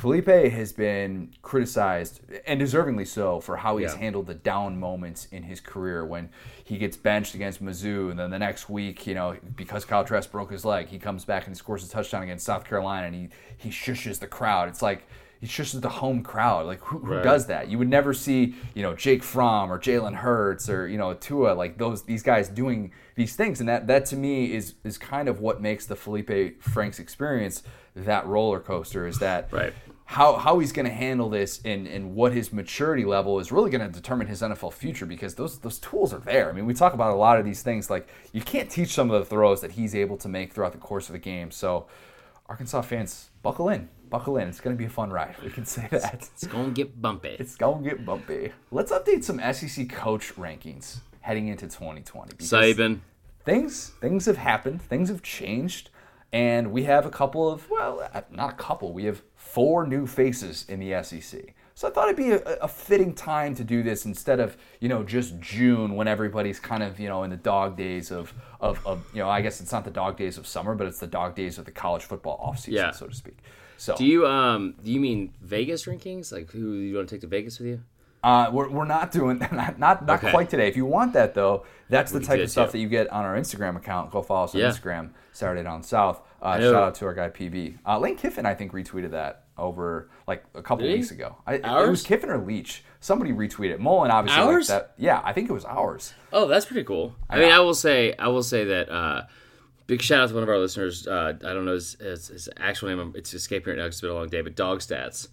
Feleipe 0.00 0.50
has 0.52 0.72
been 0.72 1.30
criticized, 1.42 2.20
and 2.46 2.60
deservingly 2.60 3.06
so, 3.06 3.40
for 3.40 3.56
how 3.56 3.78
he's 3.78 3.92
Yeah. 3.94 3.98
handled 3.98 4.26
the 4.28 4.34
down 4.34 4.78
moments 4.78 5.26
in 5.32 5.42
his 5.44 5.60
career 5.60 6.04
when 6.04 6.28
he 6.62 6.78
gets 6.78 6.96
benched 6.96 7.34
against 7.34 7.64
Mizzou, 7.64 8.10
and 8.10 8.18
then 8.18 8.30
the 8.30 8.38
next 8.38 8.68
week, 8.68 9.06
you 9.06 9.14
know, 9.14 9.36
because 9.56 9.84
Kyle 9.86 10.04
Trask 10.04 10.30
broke 10.30 10.52
his 10.52 10.64
leg, 10.64 10.86
he 10.88 10.98
comes 10.98 11.24
back 11.24 11.46
and 11.46 11.56
scores 11.56 11.84
a 11.84 11.90
touchdown 11.90 12.22
against 12.22 12.44
South 12.46 12.64
Carolina, 12.64 13.06
and 13.06 13.14
he 13.16 13.28
he 13.56 13.70
shushes 13.70 14.20
the 14.20 14.26
crowd. 14.28 14.68
It's 14.68 14.82
like 14.82 15.04
he 15.40 15.46
just 15.46 15.80
the 15.80 15.88
home 15.88 16.22
crowd. 16.22 16.66
Like 16.66 16.80
who, 16.80 16.98
who 16.98 17.14
Right. 17.14 17.22
does 17.22 17.46
that? 17.46 17.68
You 17.68 17.78
would 17.78 17.88
never 17.88 18.12
see, 18.12 18.54
you 18.74 18.82
know, 18.82 18.94
Jake 18.94 19.22
Fromm 19.22 19.70
or 19.72 19.78
Jalen 19.78 20.14
Hurts 20.14 20.68
or 20.68 20.88
you 20.88 20.98
know 20.98 21.14
Tua 21.14 21.52
like 21.54 21.78
those 21.78 22.02
these 22.04 22.22
guys 22.22 22.48
doing 22.48 22.92
these 23.14 23.34
things, 23.36 23.60
and 23.60 23.68
that 23.68 23.86
that 23.86 24.06
to 24.06 24.16
me 24.16 24.52
is 24.52 24.74
is 24.84 24.98
kind 24.98 25.28
of 25.28 25.40
what 25.40 25.60
makes 25.60 25.86
the 25.86 25.94
Feleipe 25.94 26.60
Franks 26.62 26.98
experience 26.98 27.62
that 27.94 28.26
roller 28.26 28.60
coaster. 28.60 29.06
Is 29.06 29.18
that 29.18 29.48
Right. 29.52 29.72
how 30.06 30.36
how 30.36 30.58
he's 30.58 30.72
going 30.72 30.86
to 30.86 30.92
handle 30.92 31.28
this 31.28 31.60
and 31.64 31.86
and 31.86 32.14
what 32.14 32.32
his 32.32 32.52
maturity 32.52 33.04
level 33.04 33.38
is 33.38 33.52
really 33.52 33.70
going 33.70 33.86
to 33.86 33.92
determine 33.92 34.26
his 34.26 34.42
NFL 34.42 34.72
future 34.72 35.06
because 35.06 35.34
those 35.36 35.58
those 35.60 35.78
tools 35.78 36.12
are 36.12 36.18
there. 36.20 36.48
I 36.48 36.52
mean, 36.52 36.66
we 36.66 36.74
talk 36.74 36.94
about 36.94 37.12
a 37.12 37.16
lot 37.16 37.38
of 37.38 37.44
these 37.44 37.62
things 37.62 37.90
like 37.90 38.08
you 38.32 38.40
can't 38.40 38.68
teach 38.70 38.90
some 38.94 39.10
of 39.10 39.20
the 39.20 39.24
throws 39.26 39.60
that 39.60 39.72
he's 39.72 39.94
able 39.94 40.16
to 40.18 40.28
make 40.28 40.52
throughout 40.52 40.72
the 40.72 40.78
course 40.78 41.08
of 41.08 41.14
a 41.14 41.18
game. 41.18 41.50
So, 41.50 41.86
Arkansas 42.48 42.82
fans, 42.82 43.30
buckle 43.42 43.68
in, 43.68 43.88
buckle 44.10 44.36
in. 44.38 44.48
It's 44.48 44.60
going 44.60 44.74
to 44.76 44.78
be 44.78 44.86
a 44.86 44.90
fun 44.90 45.10
ride. 45.10 45.36
We 45.42 45.50
can 45.50 45.64
say 45.66 45.88
that. 45.90 46.28
It's 46.34 46.46
gonna 46.46 46.70
get 46.70 47.00
bumpy. 47.00 47.36
It's 47.38 47.56
going 47.56 47.82
to 47.84 47.90
get 47.90 48.04
bumpy. 48.04 48.52
Let's 48.70 48.92
update 48.92 49.24
some 49.24 49.38
SEC 49.52 49.88
coach 49.90 50.34
rankings 50.36 50.98
heading 51.20 51.48
into 51.48 51.66
2020. 51.66 52.30
because 52.30 52.50
Saban. 52.50 53.00
things 53.44 53.90
things 54.00 54.26
have 54.26 54.36
happened 54.38 54.80
things 54.80 55.08
have 55.10 55.22
changed 55.22 55.90
and 56.32 56.72
we 56.72 56.84
have 56.84 57.04
a 57.06 57.10
couple 57.10 57.50
of 57.50 57.68
well 57.70 58.08
uh, 58.14 58.20
not 58.30 58.50
a 58.50 58.56
couple 58.56 58.92
we 58.92 59.04
have 59.04 59.22
four 59.34 59.86
new 59.86 60.06
faces 60.06 60.64
in 60.68 60.78
the 60.80 60.92
sec 61.02 61.54
so 61.74 61.86
i 61.88 61.90
thought 61.90 62.04
it'd 62.08 62.16
be 62.16 62.30
a, 62.32 62.42
a 62.62 62.68
fitting 62.68 63.14
time 63.14 63.54
to 63.54 63.64
do 63.64 63.82
this 63.82 64.04
instead 64.06 64.38
of 64.40 64.56
you 64.80 64.88
know 64.88 65.02
just 65.02 65.38
june 65.40 65.96
when 65.96 66.06
everybody's 66.08 66.60
kind 66.60 66.82
of 66.82 66.98
you 67.00 67.08
know 67.08 67.22
in 67.24 67.30
the 67.30 67.36
dog 67.36 67.76
days 67.76 68.10
of 68.10 68.32
of, 68.60 68.86
of 68.86 69.04
you 69.14 69.20
know 69.20 69.28
i 69.28 69.40
guess 69.42 69.60
it's 69.60 69.72
not 69.72 69.84
the 69.84 69.90
dog 69.90 70.16
days 70.16 70.36
of 70.38 70.46
summer 70.46 70.74
but 70.74 70.86
it's 70.86 70.98
the 70.98 71.06
dog 71.06 71.34
days 71.34 71.58
of 71.58 71.64
the 71.64 71.70
college 71.72 72.04
football 72.04 72.38
offseason 72.46 72.72
Yeah. 72.72 72.90
so 72.90 73.06
to 73.06 73.14
speak 73.14 73.38
so 73.78 73.96
Do 73.96 74.04
you 74.04 74.26
um 74.26 74.74
do 74.84 74.90
you 74.90 75.00
mean 75.00 75.32
Vegas 75.40 75.86
rankings? 75.86 76.30
Like 76.32 76.50
who 76.50 76.74
you 76.74 76.96
want 76.96 77.08
to 77.08 77.14
take 77.14 77.22
to 77.22 77.26
Vegas 77.26 77.58
with 77.58 77.68
you? 77.68 77.80
Uh, 78.22 78.50
we're, 78.52 78.68
we're 78.68 78.84
not 78.84 79.12
doing 79.12 79.38
not 79.52 79.78
not, 79.78 80.04
not 80.04 80.18
Okay. 80.18 80.30
quite 80.30 80.50
today. 80.50 80.68
If 80.68 80.76
you 80.76 80.84
want 80.84 81.12
that 81.14 81.34
though, 81.34 81.64
that's 81.88 82.10
the 82.12 82.18
can 82.18 82.28
type 82.28 82.40
of 82.40 82.50
stuff 82.50 82.68
too. 82.68 82.72
that 82.72 82.78
you 82.82 82.88
get 82.88 83.08
on 83.10 83.24
our 83.24 83.36
Instagram 83.36 83.76
account. 83.76 84.10
Go 84.10 84.20
follow 84.22 84.44
us 84.44 84.54
on 84.54 84.60
Yeah. 84.60 84.68
Instagram, 84.70 85.10
Saturday 85.32 85.62
Down 85.62 85.82
South. 85.82 86.20
Uh, 86.42 86.58
shout 86.60 86.74
out 86.74 86.94
to 86.96 87.06
our 87.06 87.14
guy 87.14 87.28
PB. 87.30 87.78
Uh, 87.86 87.98
Lane 87.98 88.16
Kiffin, 88.16 88.44
I 88.46 88.54
think, 88.54 88.72
retweeted 88.72 89.10
that 89.12 89.44
over 89.56 90.08
like 90.28 90.44
a 90.54 90.62
couple 90.62 90.84
Did 90.84 90.90
he? 90.92 90.96
weeks 90.98 91.10
ago. 91.10 91.36
I, 91.46 91.54
it 91.54 91.90
was 91.90 92.02
Kiffin 92.04 92.30
or 92.30 92.38
Leach. 92.38 92.84
Somebody 93.00 93.32
retweeted 93.32 93.70
it. 93.72 93.80
Mullen 93.80 94.10
obviously 94.10 94.42
liked 94.42 94.52
Ours? 94.54 94.68
that. 94.68 94.94
Yeah, 94.98 95.20
I 95.24 95.32
think 95.32 95.48
it 95.50 95.52
was 95.52 95.64
ours. 95.64 96.12
Oh, 96.32 96.46
that's 96.46 96.66
pretty 96.66 96.84
cool. 96.84 97.14
I 97.30 97.38
mean, 97.38 97.50
I 97.52 97.58
will 97.60 97.74
say, 97.74 98.14
I 98.18 98.28
will 98.28 98.42
say 98.44 98.64
that 98.64 98.88
uh, 98.88 99.22
big 99.88 100.02
shout 100.02 100.20
out 100.20 100.28
to 100.28 100.34
one 100.34 100.44
of 100.44 100.48
our 100.48 100.58
listeners. 100.58 101.08
Uh, 101.08 101.32
I 101.40 101.52
don't 101.52 101.64
know 101.64 101.72
his, 101.74 101.94
his, 101.94 102.28
his 102.28 102.48
actual 102.56 102.94
name; 102.94 103.12
it's 103.16 103.34
escaping 103.34 103.72
right 103.72 103.78
now. 103.78 103.86
It's 103.86 104.00
been 104.00 104.10
a 104.10 104.14
long 104.14 104.28
day, 104.28 104.42
but 104.42 104.54
Dog 104.54 104.78
Stats. 104.78 105.26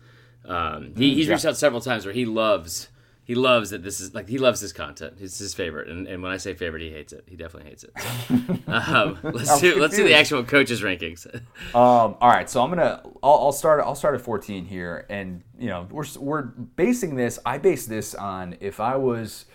Um, 0.43 0.93
he, 0.95 1.13
he's 1.13 1.27
yeah. 1.27 1.33
reached 1.33 1.45
out 1.45 1.57
several 1.57 1.81
times 1.81 2.05
where 2.05 2.13
he 2.13 2.25
loves. 2.25 2.89
He 3.23 3.33
loves 3.33 3.71
that 3.71 3.81
this 3.81 3.99
is 3.99 4.13
like 4.13 4.29
he 4.29 4.37
loves 4.37 4.61
this 4.61 4.71
content. 4.71 5.15
It's 5.19 5.39
his 5.39 5.53
favorite, 5.53 5.89
and, 5.89 6.07
and 6.07 6.21
when 6.21 6.31
I 6.31 6.37
say 6.37 6.53
favorite, 6.53 6.83
he 6.83 6.91
hates 6.91 7.11
it. 7.11 7.25
He 7.27 7.35
definitely 7.35 7.69
hates 7.69 7.83
it. 7.83 7.91
So, 7.99 8.63
um, 8.71 9.19
let's 9.23 9.59
do 9.59 9.79
let's 9.79 9.95
do 9.95 10.03
the 10.03 10.13
actual 10.13 10.43
coaches 10.43 10.81
rankings. 10.81 11.25
Um, 11.73 12.15
all 12.21 12.29
right, 12.29 12.47
so 12.47 12.61
I'm 12.63 12.69
gonna 12.69 13.01
I'll, 13.23 13.45
I'll 13.45 13.51
start 13.51 13.81
I'll 13.83 13.95
start 13.95 14.13
at 14.13 14.21
14 14.21 14.65
here, 14.65 15.07
and 15.09 15.41
you 15.57 15.69
know 15.69 15.87
we're 15.89 16.05
we're 16.19 16.43
basing 16.43 17.15
this. 17.15 17.39
I 17.45 17.57
base 17.57 17.87
this 17.87 18.13
on 18.13 18.57
if 18.59 18.79
I 18.79 18.95
was 18.95 19.45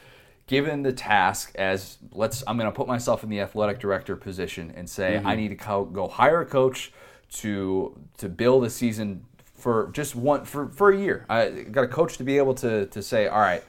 given 0.50 0.82
the 0.82 0.92
task 0.92 1.52
as 1.54 1.96
let's 2.10 2.42
I'm 2.44 2.58
gonna 2.58 2.72
put 2.72 2.88
myself 2.88 3.22
in 3.22 3.30
the 3.30 3.38
athletic 3.38 3.78
director 3.78 4.16
position 4.16 4.72
and 4.76 4.90
say 4.90 5.22
I 5.24 5.36
need 5.36 5.48
to 5.50 5.54
co- 5.54 5.84
go 5.84 6.08
hire 6.08 6.40
a 6.40 6.44
coach 6.44 6.92
to 7.34 7.96
to 8.18 8.28
build 8.28 8.64
a 8.64 8.70
season 8.70 9.24
for 9.54 9.90
just 9.92 10.16
one 10.16 10.44
for 10.44 10.68
for 10.70 10.90
a 10.90 10.98
year. 10.98 11.24
I 11.28 11.50
got 11.70 11.84
a 11.84 11.88
coach 11.88 12.18
to 12.18 12.24
be 12.24 12.36
able 12.36 12.54
to 12.54 12.86
to 12.86 13.00
say 13.00 13.28
all 13.28 13.38
right. 13.38 13.62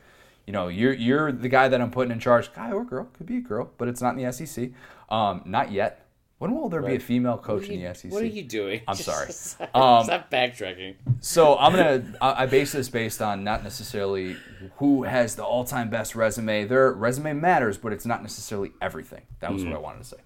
You 0.48 0.54
know, 0.54 0.70
you're 0.70 0.94
you're 0.94 1.32
the 1.32 1.50
guy 1.50 1.68
that 1.68 1.80
I'm 1.80 1.92
putting 1.92 2.12
in 2.12 2.20
charge. 2.20 2.52
Guy 2.52 2.72
or 2.72 2.84
girl, 2.84 3.08
could 3.14 3.28
be 3.28 3.38
a 3.38 3.42
girl, 3.42 3.70
but 3.78 3.88
it's 3.88 4.02
not 4.02 4.18
in 4.18 4.26
the 4.26 4.34
SEC. 4.34 4.72
Um, 5.08 5.44
not 5.46 5.72
yet. 5.72 6.08
When 6.42 6.56
will 6.56 6.70
there 6.70 6.82
be 6.82 6.96
a 6.96 7.00
female 7.00 7.38
coach 7.38 7.68
in 7.68 7.84
the 7.84 7.94
SEC? 7.94 8.12
What 8.12 8.24
are 8.24 8.26
you 8.26 8.42
doing? 8.42 8.82
I'm 8.88 8.96
sorry. 9.12 9.28
Um, 9.76 10.04
Stop 10.06 10.32
backtracking. 10.32 10.96
So 11.20 11.56
I'm 11.56 11.72
gonna 11.72 12.04
I 12.20 12.44
I 12.44 12.46
base 12.48 12.72
this 12.72 12.90
based 12.90 13.22
on 13.22 13.44
not 13.44 13.64
necessarily 13.64 14.38
who 14.78 15.04
has 15.04 15.36
the 15.36 15.44
all-time 15.44 15.92
best 15.92 16.16
resume. 16.16 16.66
Their 16.66 16.94
resume 16.94 17.34
matters, 17.34 17.78
but 17.78 17.94
it's 17.94 18.08
not 18.08 18.24
necessarily 18.24 18.72
everything. 18.82 19.22
That 19.40 19.54
was 19.54 19.64
what 19.64 19.76
I 19.76 19.78
wanted 19.78 20.00
to 20.00 20.06
say. 20.06 20.18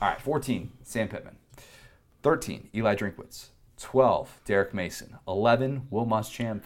All 0.00 0.08
right, 0.08 0.18
14, 0.18 0.72
Sam 0.82 1.08
Pittman. 1.08 1.36
13, 2.22 2.70
Eli 2.74 2.94
Drinkwitz. 2.94 3.48
12, 3.78 4.40
Derek 4.46 4.72
Mason. 4.72 5.18
11, 5.28 5.88
Will 5.90 6.06
Muschamp. 6.06 6.62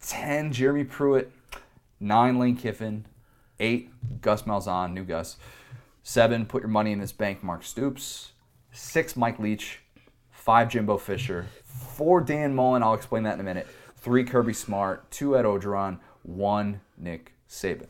10, 0.00 0.52
Jeremy 0.52 0.82
Pruitt. 0.82 1.30
9, 2.00 2.38
Lane 2.40 2.56
Kiffin. 2.56 3.06
8, 3.60 4.20
Gus 4.20 4.42
Malzahn, 4.42 4.92
new 4.92 5.04
Gus. 5.04 5.36
7, 6.04 6.44
put 6.44 6.62
your 6.62 6.68
money 6.68 6.92
in 6.92 7.00
this 7.00 7.12
bank, 7.12 7.42
Mark 7.42 7.64
Stoops. 7.64 8.32
6, 8.72 9.16
Mike 9.16 9.38
Leach. 9.38 9.80
5, 10.30 10.68
Jimbo 10.68 10.98
Fisher. 10.98 11.46
4, 11.64 12.20
Dan 12.20 12.54
Mullen. 12.54 12.82
I'll 12.82 12.94
explain 12.94 13.22
that 13.22 13.34
in 13.34 13.40
a 13.40 13.44
minute. 13.44 13.66
3, 13.96 14.22
Kirby 14.24 14.52
Smart. 14.52 15.10
2, 15.10 15.38
Ed 15.38 15.46
Orgeron. 15.46 15.98
1, 16.22 16.80
Nick 16.98 17.32
Saban. 17.48 17.86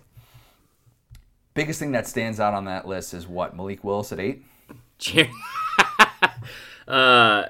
Biggest 1.54 1.80
thing 1.80 1.90
that 1.92 2.06
stands 2.06 2.38
out 2.38 2.54
on 2.54 2.66
that 2.66 2.86
list 2.86 3.14
is 3.14 3.26
what? 3.26 3.56
Malik 3.56 3.82
Willis 3.82 4.12
at 4.12 4.20
8? 4.20 4.44
Jer- 4.98 5.28
uh, 6.88 7.46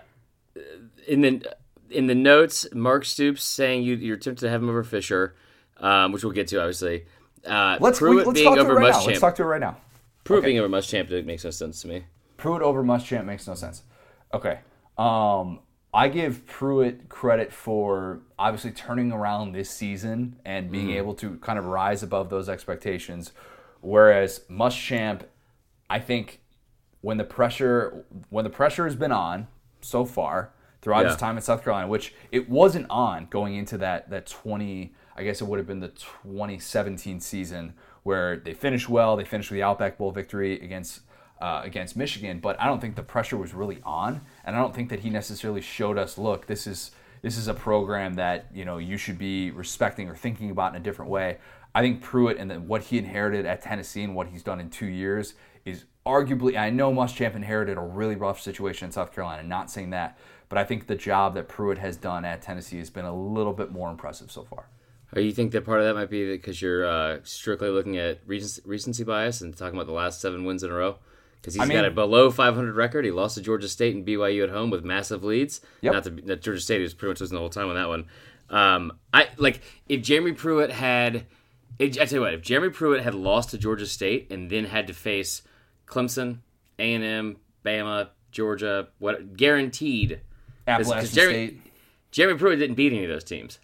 in 1.06 1.20
the 1.20 1.54
in 1.90 2.06
the 2.06 2.14
notes, 2.14 2.66
Mark 2.72 3.04
Stoops 3.04 3.44
saying 3.44 3.82
you 3.82 3.96
you're 3.96 4.16
tempted 4.16 4.46
to 4.46 4.50
have 4.50 4.62
him 4.62 4.68
over 4.70 4.82
Fisher, 4.82 5.36
um, 5.76 6.12
which 6.12 6.24
we'll 6.24 6.32
get 6.32 6.48
to 6.48 6.58
obviously. 6.58 7.04
Uh, 7.46 7.76
Let's, 7.78 8.00
we, 8.00 8.22
let's 8.22 8.42
talk 8.42 8.56
to 8.56 8.62
it 8.62 8.68
right 8.68 8.92
now. 8.92 9.04
Let's 9.04 9.20
talk 9.20 9.34
to 9.36 9.42
it 9.42 9.46
right 9.46 9.60
now. 9.60 9.76
Pruitt 10.24 10.44
okay. 10.44 10.58
over 10.58 10.68
Muschamp 10.68 11.24
makes 11.24 11.44
no 11.44 11.50
sense 11.50 11.82
to 11.82 11.88
me. 11.88 12.04
Pruitt 12.36 12.62
over 12.62 12.82
Muschamp 12.82 13.24
makes 13.24 13.46
no 13.46 13.54
sense. 13.54 13.82
Okay. 14.32 14.60
Um, 14.98 15.60
I 15.92 16.08
give 16.08 16.44
Pruitt 16.46 17.08
credit 17.08 17.52
for 17.52 18.20
obviously 18.38 18.72
turning 18.72 19.12
around 19.12 19.52
this 19.52 19.70
season 19.70 20.36
and 20.44 20.70
being 20.70 20.88
Mm-hmm. 20.88 20.96
able 20.98 21.14
to 21.14 21.36
kind 21.36 21.58
of 21.58 21.66
rise 21.66 22.02
above 22.02 22.30
those 22.30 22.48
expectations. 22.48 23.32
Whereas 23.80 24.40
Muschamp, 24.50 25.22
I 25.88 25.98
think 26.00 26.40
when 27.02 27.18
the 27.18 27.24
pressure 27.24 28.04
when 28.30 28.44
the 28.44 28.50
pressure 28.50 28.84
has 28.84 28.96
been 28.96 29.12
on 29.12 29.46
so 29.82 30.04
far 30.04 30.52
throughout 30.80 31.02
Yeah. 31.02 31.08
his 31.10 31.16
time 31.18 31.36
in 31.36 31.42
South 31.42 31.62
Carolina, 31.62 31.86
which 31.86 32.14
it 32.32 32.48
wasn't 32.48 32.86
on 32.90 33.26
going 33.30 33.54
into 33.54 33.76
that 33.78 34.08
that 34.10 34.26
20 34.26 34.94
I 35.16 35.22
guess 35.22 35.40
it 35.40 35.44
would 35.44 35.58
have 35.58 35.66
been 35.66 35.80
the 35.80 35.88
2017 35.88 37.20
season 37.20 37.74
where 38.04 38.36
they 38.36 38.54
finished 38.54 38.88
well, 38.88 39.16
they 39.16 39.24
finished 39.24 39.50
with 39.50 39.56
the 39.56 39.62
Outback 39.62 39.98
Bowl 39.98 40.12
victory 40.12 40.60
against 40.60 41.00
uh, 41.40 41.62
against 41.64 41.96
Michigan, 41.96 42.38
but 42.38 42.58
I 42.60 42.66
don't 42.66 42.80
think 42.80 42.94
the 42.94 43.02
pressure 43.02 43.36
was 43.36 43.52
really 43.52 43.80
on, 43.84 44.20
and 44.44 44.54
I 44.54 44.60
don't 44.60 44.74
think 44.74 44.88
that 44.90 45.00
he 45.00 45.10
necessarily 45.10 45.60
showed 45.60 45.98
us, 45.98 46.16
look, 46.16 46.46
this 46.46 46.66
is 46.66 46.92
this 47.22 47.36
is 47.36 47.48
a 47.48 47.54
program 47.54 48.14
that 48.14 48.46
you 48.54 48.64
know 48.64 48.78
you 48.78 48.96
should 48.96 49.18
be 49.18 49.50
respecting 49.50 50.08
or 50.08 50.14
thinking 50.14 50.50
about 50.50 50.74
in 50.74 50.80
a 50.80 50.84
different 50.84 51.10
way. 51.10 51.38
I 51.74 51.80
think 51.82 52.02
Pruitt 52.02 52.36
and 52.36 52.68
what 52.68 52.84
he 52.84 52.98
inherited 52.98 53.46
at 53.46 53.62
Tennessee 53.62 54.04
and 54.04 54.14
what 54.14 54.28
he's 54.28 54.44
done 54.44 54.60
in 54.60 54.70
two 54.70 54.86
years 54.86 55.34
is 55.64 55.86
arguably. 56.06 56.56
I 56.56 56.70
know 56.70 56.92
Muschamp 56.92 57.34
inherited 57.34 57.78
a 57.78 57.80
really 57.80 58.14
rough 58.14 58.40
situation 58.40 58.86
in 58.86 58.92
South 58.92 59.12
Carolina. 59.12 59.42
Not 59.42 59.70
saying 59.70 59.90
that, 59.90 60.18
but 60.48 60.58
I 60.58 60.64
think 60.64 60.86
the 60.86 60.94
job 60.94 61.34
that 61.34 61.48
Pruitt 61.48 61.78
has 61.78 61.96
done 61.96 62.24
at 62.24 62.42
Tennessee 62.42 62.78
has 62.78 62.90
been 62.90 63.06
a 63.06 63.16
little 63.16 63.52
bit 63.52 63.72
more 63.72 63.90
impressive 63.90 64.30
so 64.30 64.44
far. 64.44 64.68
Or 65.14 65.20
you 65.20 65.32
think 65.32 65.52
that 65.52 65.64
part 65.64 65.80
of 65.80 65.86
that 65.86 65.94
might 65.94 66.10
be 66.10 66.32
because 66.32 66.60
you're 66.60 66.86
uh, 66.86 67.18
strictly 67.22 67.68
looking 67.68 67.96
at 67.98 68.20
recency, 68.26 68.62
recency 68.64 69.04
bias 69.04 69.40
and 69.40 69.56
talking 69.56 69.74
about 69.76 69.86
the 69.86 69.92
last 69.92 70.20
seven 70.20 70.44
wins 70.44 70.62
in 70.62 70.70
a 70.70 70.74
row? 70.74 70.96
Because 71.40 71.54
he's 71.54 71.62
I 71.62 71.66
mean- 71.66 71.76
got 71.76 71.84
a 71.84 71.90
below 71.90 72.30
500 72.30 72.74
record. 72.74 73.04
He 73.04 73.10
lost 73.10 73.36
to 73.36 73.42
Georgia 73.42 73.68
State 73.68 73.94
and 73.94 74.04
BYU 74.04 74.42
at 74.44 74.50
home 74.50 74.70
with 74.70 74.84
massive 74.84 75.22
leads. 75.22 75.60
Yep. 75.82 75.92
Not 75.92 76.04
to, 76.04 76.10
that 76.10 76.42
Georgia 76.42 76.60
State 76.60 76.80
was 76.80 76.94
pretty 76.94 77.10
much 77.12 77.20
losing 77.20 77.34
the 77.36 77.40
whole 77.40 77.50
time 77.50 77.68
on 77.68 77.74
that 77.76 77.88
one. 77.88 78.06
Um, 78.50 78.92
I 79.12 79.28
like 79.36 79.60
if 79.88 80.02
Jeremy 80.02 80.32
Pruitt 80.32 80.70
had. 80.70 81.26
It, 81.78 82.00
I 82.00 82.04
tell 82.04 82.18
you 82.18 82.20
what, 82.20 82.34
if 82.34 82.42
Jeremy 82.42 82.70
Pruitt 82.70 83.02
had 83.02 83.14
lost 83.14 83.50
to 83.50 83.58
Georgia 83.58 83.86
State 83.86 84.30
and 84.30 84.48
then 84.48 84.64
had 84.64 84.86
to 84.86 84.94
face 84.94 85.42
Clemson, 85.86 86.38
A 86.78 86.94
and 86.94 87.02
M, 87.02 87.36
Bama, 87.64 88.08
Georgia, 88.30 88.88
what 88.98 89.36
guaranteed 89.36 90.20
Appalachian 90.68 91.10
Jeremy- 91.14 91.46
State. 91.48 91.60
Jeremy 92.12 92.38
Pruitt 92.38 92.58
didn't 92.60 92.76
beat 92.76 92.92
any 92.92 93.04
of 93.04 93.10
those 93.10 93.24
teams. 93.24 93.58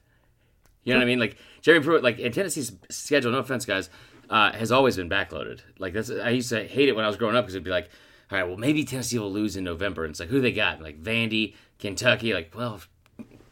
You 0.85 0.95
know 0.95 0.99
what 1.01 1.05
I 1.05 1.07
mean? 1.07 1.19
Like 1.21 1.37
Jeremy 1.61 1.85
Pruitt, 1.85 2.03
like 2.03 2.19
in 2.19 2.33
Tennessee's 2.33 2.73
schedule. 2.89 3.33
No 3.33 3.39
offense, 3.39 3.65
guys, 3.67 3.91
uh, 4.31 4.53
has 4.53 4.73
always 4.73 4.97
been 4.97 5.09
backloaded. 5.11 5.61
Like 5.79 5.93
that's 5.93 6.11
I 6.11 6.31
used 6.31 6.49
to 6.51 6.65
hate 6.67 6.89
it 6.89 6.97
when 6.97 7.05
I 7.05 7.09
was 7.09 7.17
growing 7.17 7.37
up 7.37 7.45
because 7.45 7.55
it'd 7.55 7.65
be 7.65 7.71
like, 7.71 7.91
all 8.31 8.39
right, 8.39 8.47
well 8.49 8.57
maybe 8.57 8.85
Tennessee 8.85 9.19
will 9.19 9.31
lose 9.33 9.57
in 9.57 9.65
November. 9.65 10.05
And 10.05 10.11
it's 10.13 10.21
like 10.21 10.29
who 10.31 10.41
they 10.41 10.53
got? 10.53 10.81
Like 10.81 11.03
Vandy, 11.03 11.55
Kentucky. 11.79 12.33
Like 12.33 12.53
well, 12.57 12.81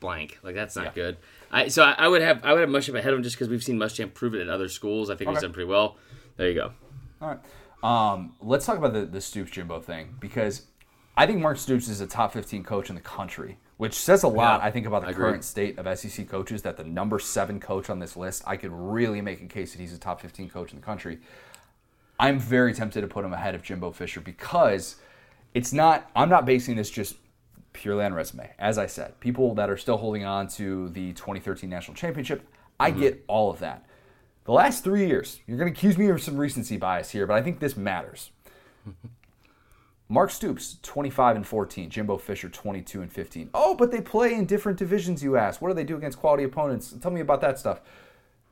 blank. 0.01 0.39
Like 0.43 0.55
that's 0.55 0.77
not 0.77 0.95
good. 0.95 1.17
I 1.51 1.69
so 1.69 1.83
I, 1.83 1.93
I 1.99 2.09
would 2.09 2.23
have 2.23 2.45
I 2.45 2.53
would 2.53 2.61
have 2.61 2.71
Muschamp 2.71 2.99
ahead 2.99 3.13
of 3.13 3.19
him 3.19 3.23
just 3.23 3.37
because 3.37 3.49
we've 3.49 3.63
seen 3.65 3.79
Muschamp 3.79 4.15
prove 4.15 4.35
it 4.35 4.41
at 4.41 4.49
other 4.49 4.69
schools. 4.69 5.11
I 5.11 5.15
think 5.17 5.29
he's 5.31 5.39
Okay. 5.39 5.47
done 5.47 5.53
pretty 5.53 5.69
well. 5.69 5.97
There 6.37 6.49
you 6.49 6.55
go. 6.55 6.73
All 7.21 7.29
right. 7.29 7.39
Um, 7.83 8.35
let's 8.41 8.67
talk 8.67 8.77
about 8.79 8.93
the, 8.93 9.07
the 9.07 9.21
Stoops 9.21 9.51
Jimbo 9.53 9.81
thing 9.81 10.17
because 10.19 10.63
I 11.17 11.27
think 11.27 11.41
Mark 11.41 11.59
Stoops 11.59 11.89
is 11.89 12.01
a 12.01 12.07
top 12.07 12.33
15 12.33 12.65
coach 12.65 12.89
in 12.91 12.97
the 12.97 13.01
country, 13.01 13.57
which 13.79 13.95
says 13.95 14.25
a 14.25 14.29
lot, 14.29 14.61
Yeah, 14.61 14.67
I 14.67 14.71
think, 14.71 14.87
about 14.87 15.07
the 15.07 15.15
current 15.15 15.45
state 15.45 15.79
of 15.79 15.99
SEC 15.99 16.29
coaches. 16.29 16.63
That 16.63 16.77
the 16.77 16.85
number 16.85 17.19
seven 17.19 17.59
coach 17.59 17.89
on 17.89 18.01
this 18.01 18.17
list, 18.17 18.43
I 18.47 18.57
could 18.57 18.73
really 18.73 19.23
make 19.23 19.41
a 19.41 19.47
case 19.47 19.73
that 19.73 19.81
he's 19.81 19.95
a 19.95 19.99
top 19.99 20.21
15 20.21 20.51
coach 20.51 20.73
in 20.73 20.81
the 20.81 20.85
country. 20.85 21.19
I'm 22.21 22.39
very 22.41 22.75
tempted 22.75 23.01
to 23.01 23.07
put 23.07 23.25
him 23.25 23.33
ahead 23.33 23.55
of 23.55 23.63
Jimbo 23.63 23.93
Fisher 23.93 24.21
because 24.21 24.97
it's 25.55 25.73
not, 25.73 26.11
I'm 26.17 26.29
not 26.29 26.45
basing 26.45 26.75
this 26.75 26.91
just 26.91 27.15
purely 27.73 28.05
on 28.05 28.13
resume. 28.13 28.51
As 28.59 28.79
I 28.79 28.87
said, 28.87 29.19
people 29.21 29.55
that 29.55 29.71
are 29.71 29.77
still 29.77 29.97
holding 29.97 30.25
on 30.25 30.49
to 30.49 30.89
the 30.89 31.13
2013 31.13 31.71
national 31.71 31.95
championship, 31.95 32.47
I 32.81 32.91
mm-hmm. 32.91 33.01
get 33.01 33.25
all 33.29 33.51
of 33.51 33.61
that. 33.61 33.87
The 34.45 34.53
last 34.53 34.83
three 34.83 35.07
years, 35.07 35.41
you're 35.47 35.59
going 35.59 35.73
to 35.73 35.79
accuse 35.79 35.97
me 35.97 36.09
of 36.09 36.21
some 36.21 36.37
recency 36.37 36.77
bias 36.77 37.11
here, 37.11 37.27
but 37.27 37.35
I 37.35 37.43
think 37.43 37.61
this 37.61 37.77
matters. 37.77 38.31
Mark 40.09 40.31
Stoops, 40.31 40.79
25 40.83 41.37
and 41.37 41.47
14. 41.47 41.91
Jimbo 41.91 42.17
Fisher, 42.17 42.49
22 42.49 43.03
and 43.03 43.13
15. 43.13 43.51
Oh, 43.53 43.75
but 43.75 43.91
they 43.91 44.01
play 44.01 44.33
in 44.35 44.47
different 44.47 44.79
divisions, 44.79 45.23
you 45.23 45.37
ask. 45.37 45.61
What 45.61 45.69
do 45.69 45.75
they 45.75 45.85
do 45.85 45.97
against 45.97 46.19
quality 46.19 46.45
opponents? 46.45 46.95
Tell 47.01 47.11
me 47.11 47.21
about 47.21 47.43
that 47.43 47.59
stuff. 47.59 47.83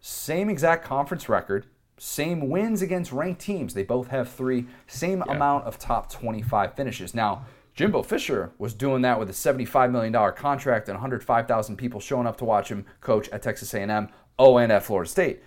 Same 0.01 0.51
exact 0.51 0.85
conference 0.85 1.29
record, 1.29 1.67
same 1.99 2.51
wins 2.51 2.83
against 2.83 3.11
ranked 3.11 3.41
teams. 3.41 3.73
They 3.73 3.83
both 3.83 4.09
have 4.09 4.29
three, 4.29 4.67
same 4.87 5.23
amount 5.23 5.65
of 5.65 5.79
top 5.79 6.13
25 6.13 6.75
finishes. 6.75 7.15
Now, 7.15 7.47
Jimbo 7.75 8.03
Fisher 8.03 8.53
was 8.59 8.75
doing 8.75 9.03
that 9.03 9.19
with 9.19 9.31
a 9.31 9.33
$75 9.33 9.91
million 9.91 10.13
contract 10.35 10.89
and 10.89 10.97
105,000 10.97 11.77
people 11.77 12.01
showing 12.01 12.27
up 12.27 12.37
to 12.39 12.45
watch 12.45 12.69
him 12.69 12.85
coach 13.01 13.29
at 13.31 13.43
Texas 13.43 13.73
A&M, 13.73 14.09
oh, 14.39 14.59
and 14.59 14.71
at 14.71 14.83
Florida 14.83 15.11
State. 15.11 15.43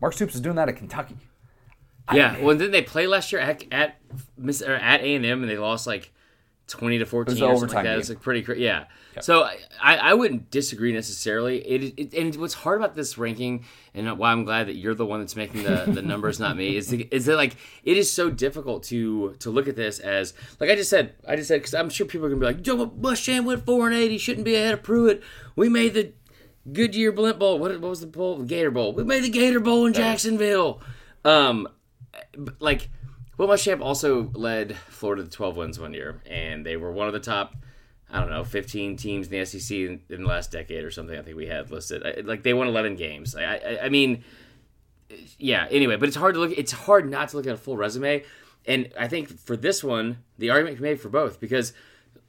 Mark 0.00 0.12
Stoops 0.14 0.34
is 0.34 0.40
doing 0.40 0.56
that 0.56 0.68
at 0.68 0.76
Kentucky. 0.76 1.16
Yeah. 2.12 2.40
well, 2.40 2.56
didn't 2.56 2.72
they 2.72 2.82
play 2.82 3.06
last 3.06 3.32
year 3.32 3.40
at 3.40 3.64
at 3.72 4.00
Miss 4.36 4.62
or 4.62 4.74
at 4.74 5.00
A 5.00 5.14
and 5.14 5.24
M 5.24 5.42
and 5.42 5.50
they 5.50 5.58
lost 5.58 5.86
like 5.86 6.12
twenty 6.66 6.98
to 6.98 7.06
fourteen 7.06 7.36
an 7.36 7.42
or 7.44 7.56
something 7.58 7.74
like 7.76 7.84
that? 7.84 7.94
It 7.94 7.98
was 7.98 8.08
like 8.08 8.20
pretty 8.20 8.42
cra- 8.42 8.58
yeah. 8.58 8.84
So 9.20 9.42
I, 9.42 9.58
I 9.80 9.96
I 9.96 10.14
wouldn't 10.14 10.50
disagree 10.50 10.92
necessarily. 10.92 11.58
It, 11.58 11.94
it 11.98 12.14
and 12.14 12.34
what's 12.36 12.54
hard 12.54 12.80
about 12.80 12.94
this 12.94 13.18
ranking 13.18 13.64
and 13.94 14.18
why 14.18 14.32
I'm 14.32 14.44
glad 14.44 14.68
that 14.68 14.76
you're 14.76 14.94
the 14.94 15.04
one 15.04 15.20
that's 15.20 15.36
making 15.36 15.64
the, 15.64 15.84
the 15.86 16.00
numbers, 16.02 16.40
not 16.40 16.56
me, 16.56 16.76
is 16.76 16.88
the, 16.88 17.06
is 17.10 17.26
that 17.26 17.36
like 17.36 17.56
it 17.84 17.98
is 17.98 18.10
so 18.10 18.30
difficult 18.30 18.84
to 18.84 19.34
to 19.40 19.50
look 19.50 19.68
at 19.68 19.76
this 19.76 19.98
as 19.98 20.32
like 20.60 20.70
I 20.70 20.76
just 20.76 20.88
said 20.88 21.14
I 21.28 21.36
just 21.36 21.48
said 21.48 21.60
because 21.60 21.74
I'm 21.74 21.90
sure 21.90 22.06
people 22.06 22.26
are 22.26 22.30
gonna 22.30 22.40
be 22.40 22.46
like 22.46 22.62
Joe 22.62 22.86
Muschamp 22.86 23.44
went 23.44 23.66
four 23.66 23.86
and 23.86 23.94
eight, 23.94 24.10
he 24.10 24.18
shouldn't 24.18 24.46
be 24.46 24.54
ahead 24.54 24.74
of 24.74 24.82
Pruitt. 24.82 25.22
We 25.56 25.68
made 25.68 25.92
the 25.92 26.14
Goodyear 26.72 27.12
Blimp 27.12 27.38
Bowl. 27.38 27.58
What, 27.58 27.72
what 27.80 27.88
was 27.88 28.00
the 28.00 28.06
bowl? 28.06 28.42
Gator 28.42 28.70
Bowl. 28.70 28.92
We 28.92 29.04
made 29.04 29.24
the 29.24 29.30
Gator 29.30 29.60
Bowl 29.60 29.84
in 29.84 29.92
Jacksonville. 29.92 30.80
Um, 31.24 31.64
but, 31.64 31.72
like 32.60 32.88
Will 33.38 33.48
Muschamp 33.48 33.80
also 33.80 34.30
led 34.34 34.76
Florida 34.76 35.24
to 35.24 35.30
12 35.30 35.56
wins 35.56 35.78
one 35.80 35.94
year, 35.94 36.20
and 36.26 36.64
they 36.66 36.76
were 36.76 36.92
one 36.92 37.06
of 37.06 37.12
the 37.12 37.20
top, 37.20 37.54
I 38.10 38.20
don't 38.20 38.30
know, 38.30 38.44
15 38.44 38.96
teams 38.96 39.28
in 39.28 39.38
the 39.38 39.44
SEC 39.46 39.76
in, 39.76 40.00
in 40.10 40.22
the 40.22 40.28
last 40.28 40.50
decade 40.52 40.84
or 40.84 40.90
something. 40.90 41.18
I 41.18 41.22
think 41.22 41.36
we 41.36 41.46
had 41.46 41.70
listed. 41.70 42.02
I, 42.06 42.20
like 42.20 42.42
they 42.42 42.54
won 42.54 42.68
11 42.68 42.96
games. 42.96 43.34
I, 43.34 43.42
I, 43.44 43.78
I 43.84 43.88
mean, 43.88 44.22
yeah. 45.38 45.66
Anyway, 45.70 45.96
but 45.96 46.08
it's 46.08 46.16
hard 46.16 46.34
to 46.34 46.40
look. 46.40 46.52
It's 46.56 46.72
hard 46.72 47.10
not 47.10 47.30
to 47.30 47.36
look 47.36 47.46
at 47.46 47.54
a 47.54 47.56
full 47.58 47.76
resume, 47.76 48.22
and 48.66 48.90
I 48.98 49.08
think 49.08 49.38
for 49.40 49.56
this 49.56 49.82
one, 49.82 50.18
the 50.38 50.50
argument 50.50 50.76
can 50.76 50.82
be 50.84 50.90
made 50.90 51.00
for 51.00 51.08
both 51.08 51.40
because, 51.40 51.72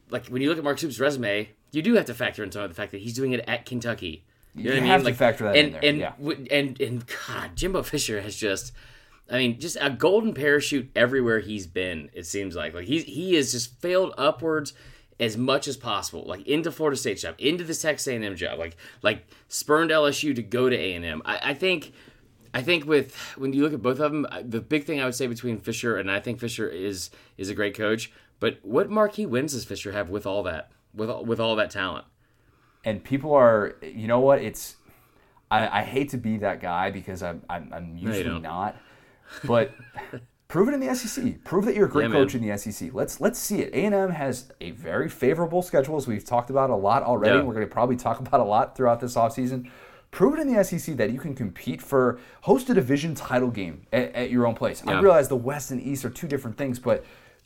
like, 0.10 0.28
when 0.28 0.42
you 0.42 0.50
look 0.50 0.58
at 0.58 0.64
Mark 0.64 0.78
Stoops' 0.78 1.00
resume, 1.00 1.50
you 1.72 1.82
do 1.82 1.96
have 1.96 2.06
to 2.06 2.14
factor 2.14 2.44
in 2.44 2.52
some 2.52 2.64
of 2.64 2.70
the 2.70 2.76
fact 2.76 2.92
that 2.92 3.02
he's 3.02 3.14
doing 3.14 3.34
it 3.34 3.44
at 3.48 3.66
Kentucky. 3.66 4.24
You, 4.56 4.66
know 4.66 4.70
You 4.70 4.70
what 4.70 4.78
I 4.78 4.82
mean? 4.82 4.92
have 4.92 5.02
to 5.02 5.06
Like, 5.06 5.16
factor 5.16 5.44
that 5.46 5.56
and, 5.56 5.68
in 5.68 5.72
there, 5.74 5.82
And, 5.84 5.98
yeah. 6.00 6.14
w- 6.20 6.48
and 6.52 6.80
and 6.82 7.04
God, 7.28 7.56
Jimbo 7.56 7.84
Fisher 7.84 8.22
has 8.22 8.36
just. 8.36 8.72
I 9.30 9.38
mean, 9.38 9.60
just 9.60 9.78
a 9.80 9.90
golden 9.90 10.34
parachute 10.34 10.92
everywhere 10.96 11.40
he's 11.40 11.68
been. 11.68 12.10
It 12.14 12.26
seems 12.26 12.56
like 12.56 12.74
like 12.74 12.86
he's 12.86 13.04
he 13.04 13.36
has 13.36 13.52
just 13.52 13.80
failed 13.82 14.14
upwards 14.18 14.74
as 15.20 15.38
much 15.38 15.68
as 15.68 15.78
possible, 15.78 16.24
like 16.26 16.46
into 16.48 16.72
Florida 16.72 16.98
State 16.98 17.20
job, 17.20 17.36
into 17.38 17.64
the 17.64 17.74
Texas 17.74 18.08
A&M 18.08 18.36
job, 18.36 18.60
like 18.60 18.76
like 19.02 19.26
spurned 19.48 19.92
LSU 19.92 20.36
to 20.36 20.42
go 20.42 20.70
to 20.70 20.76
A&M. 20.76 21.22
I, 21.24 21.52
I 21.52 21.54
think, 21.54 21.94
I 22.54 22.62
think 22.62 22.86
with 22.86 23.16
when 23.38 23.54
you 23.54 23.62
look 23.64 23.74
at 23.74 23.82
both 23.82 24.00
of 24.00 24.12
them, 24.12 24.28
the 24.44 24.60
big 24.62 24.86
thing 24.86 25.00
I 25.00 25.06
would 25.06 25.16
say 25.16 25.28
between 25.28 25.58
Fisher 25.58 25.98
and 25.98 26.12
I 26.12 26.20
think 26.20 26.40
Fisher 26.40 26.68
is 26.68 27.10
is 27.38 27.50
a 27.50 27.56
great 27.56 27.76
coach, 27.76 28.12
but 28.40 28.60
what 28.64 28.90
marquee 28.90 29.26
wins 29.26 29.54
does 29.54 29.66
Fisher 29.66 29.92
have 29.94 30.10
with 30.10 30.26
all 30.26 30.44
that 30.44 30.72
with 30.94 31.10
all, 31.10 31.24
with 31.24 31.40
all 31.40 31.56
that 31.56 31.72
talent? 31.72 32.06
and 32.86 33.04
people 33.04 33.34
are 33.34 33.76
you 33.82 34.08
know 34.08 34.20
what 34.20 34.42
it's 34.42 34.76
i, 35.52 35.80
I 35.80 35.84
hate 35.84 36.10
to 36.10 36.18
be 36.18 36.38
that 36.38 36.60
guy 36.62 36.92
because 36.92 37.24
i'm, 37.24 37.42
I'm, 37.50 37.72
I'm 37.74 37.98
usually 37.98 38.24
don't. 38.24 38.42
not 38.42 38.76
but 39.44 39.72
prove 40.48 40.68
it 40.68 40.74
in 40.74 40.80
the 40.80 40.94
sec 40.96 41.44
prove 41.44 41.66
that 41.66 41.76
you're 41.76 41.88
a 41.88 41.90
great 41.90 42.10
Yeah, 42.10 42.16
coach 42.16 42.36
in 42.36 42.48
the 42.48 42.56
sec 42.58 42.94
let's 42.94 43.20
let's 43.20 43.40
see 43.40 43.62
it. 43.62 43.74
A&m 43.74 44.12
has 44.12 44.52
a 44.62 44.72
very 44.72 45.10
favorable 45.10 45.62
schedule 45.62 45.96
as 45.98 46.08
we've 46.08 46.26
talked 46.26 46.50
about 46.50 46.70
a 46.70 46.76
lot 46.76 47.04
already. 47.04 47.38
Yeah. 47.38 47.44
we're 47.44 47.54
going 47.54 47.68
to 47.68 47.72
probably 47.74 47.96
talk 47.96 48.20
about 48.20 48.40
a 48.40 48.44
lot 48.44 48.76
throughout 48.76 49.00
this 49.00 49.16
offseason. 49.16 49.70
Prove 50.12 50.36
it 50.38 50.42
in 50.42 50.54
the 50.54 50.64
sec 50.64 50.96
that 50.98 51.12
you 51.12 51.20
can 51.20 51.34
compete 51.34 51.82
for 51.82 52.20
host 52.42 52.70
a 52.70 52.74
division 52.76 53.16
title 53.16 53.50
game 53.50 53.88
at, 53.92 54.14
at 54.14 54.30
your 54.30 54.46
own 54.46 54.54
place. 54.54 54.84
I 54.86 55.00
realize 55.00 55.28
the 55.28 55.36
west 55.36 55.72
and 55.72 55.82
east 55.82 56.06
are 56.06 56.12
two 56.12 56.28
different 56.28 56.56
things 56.58 56.78
but 56.78 57.04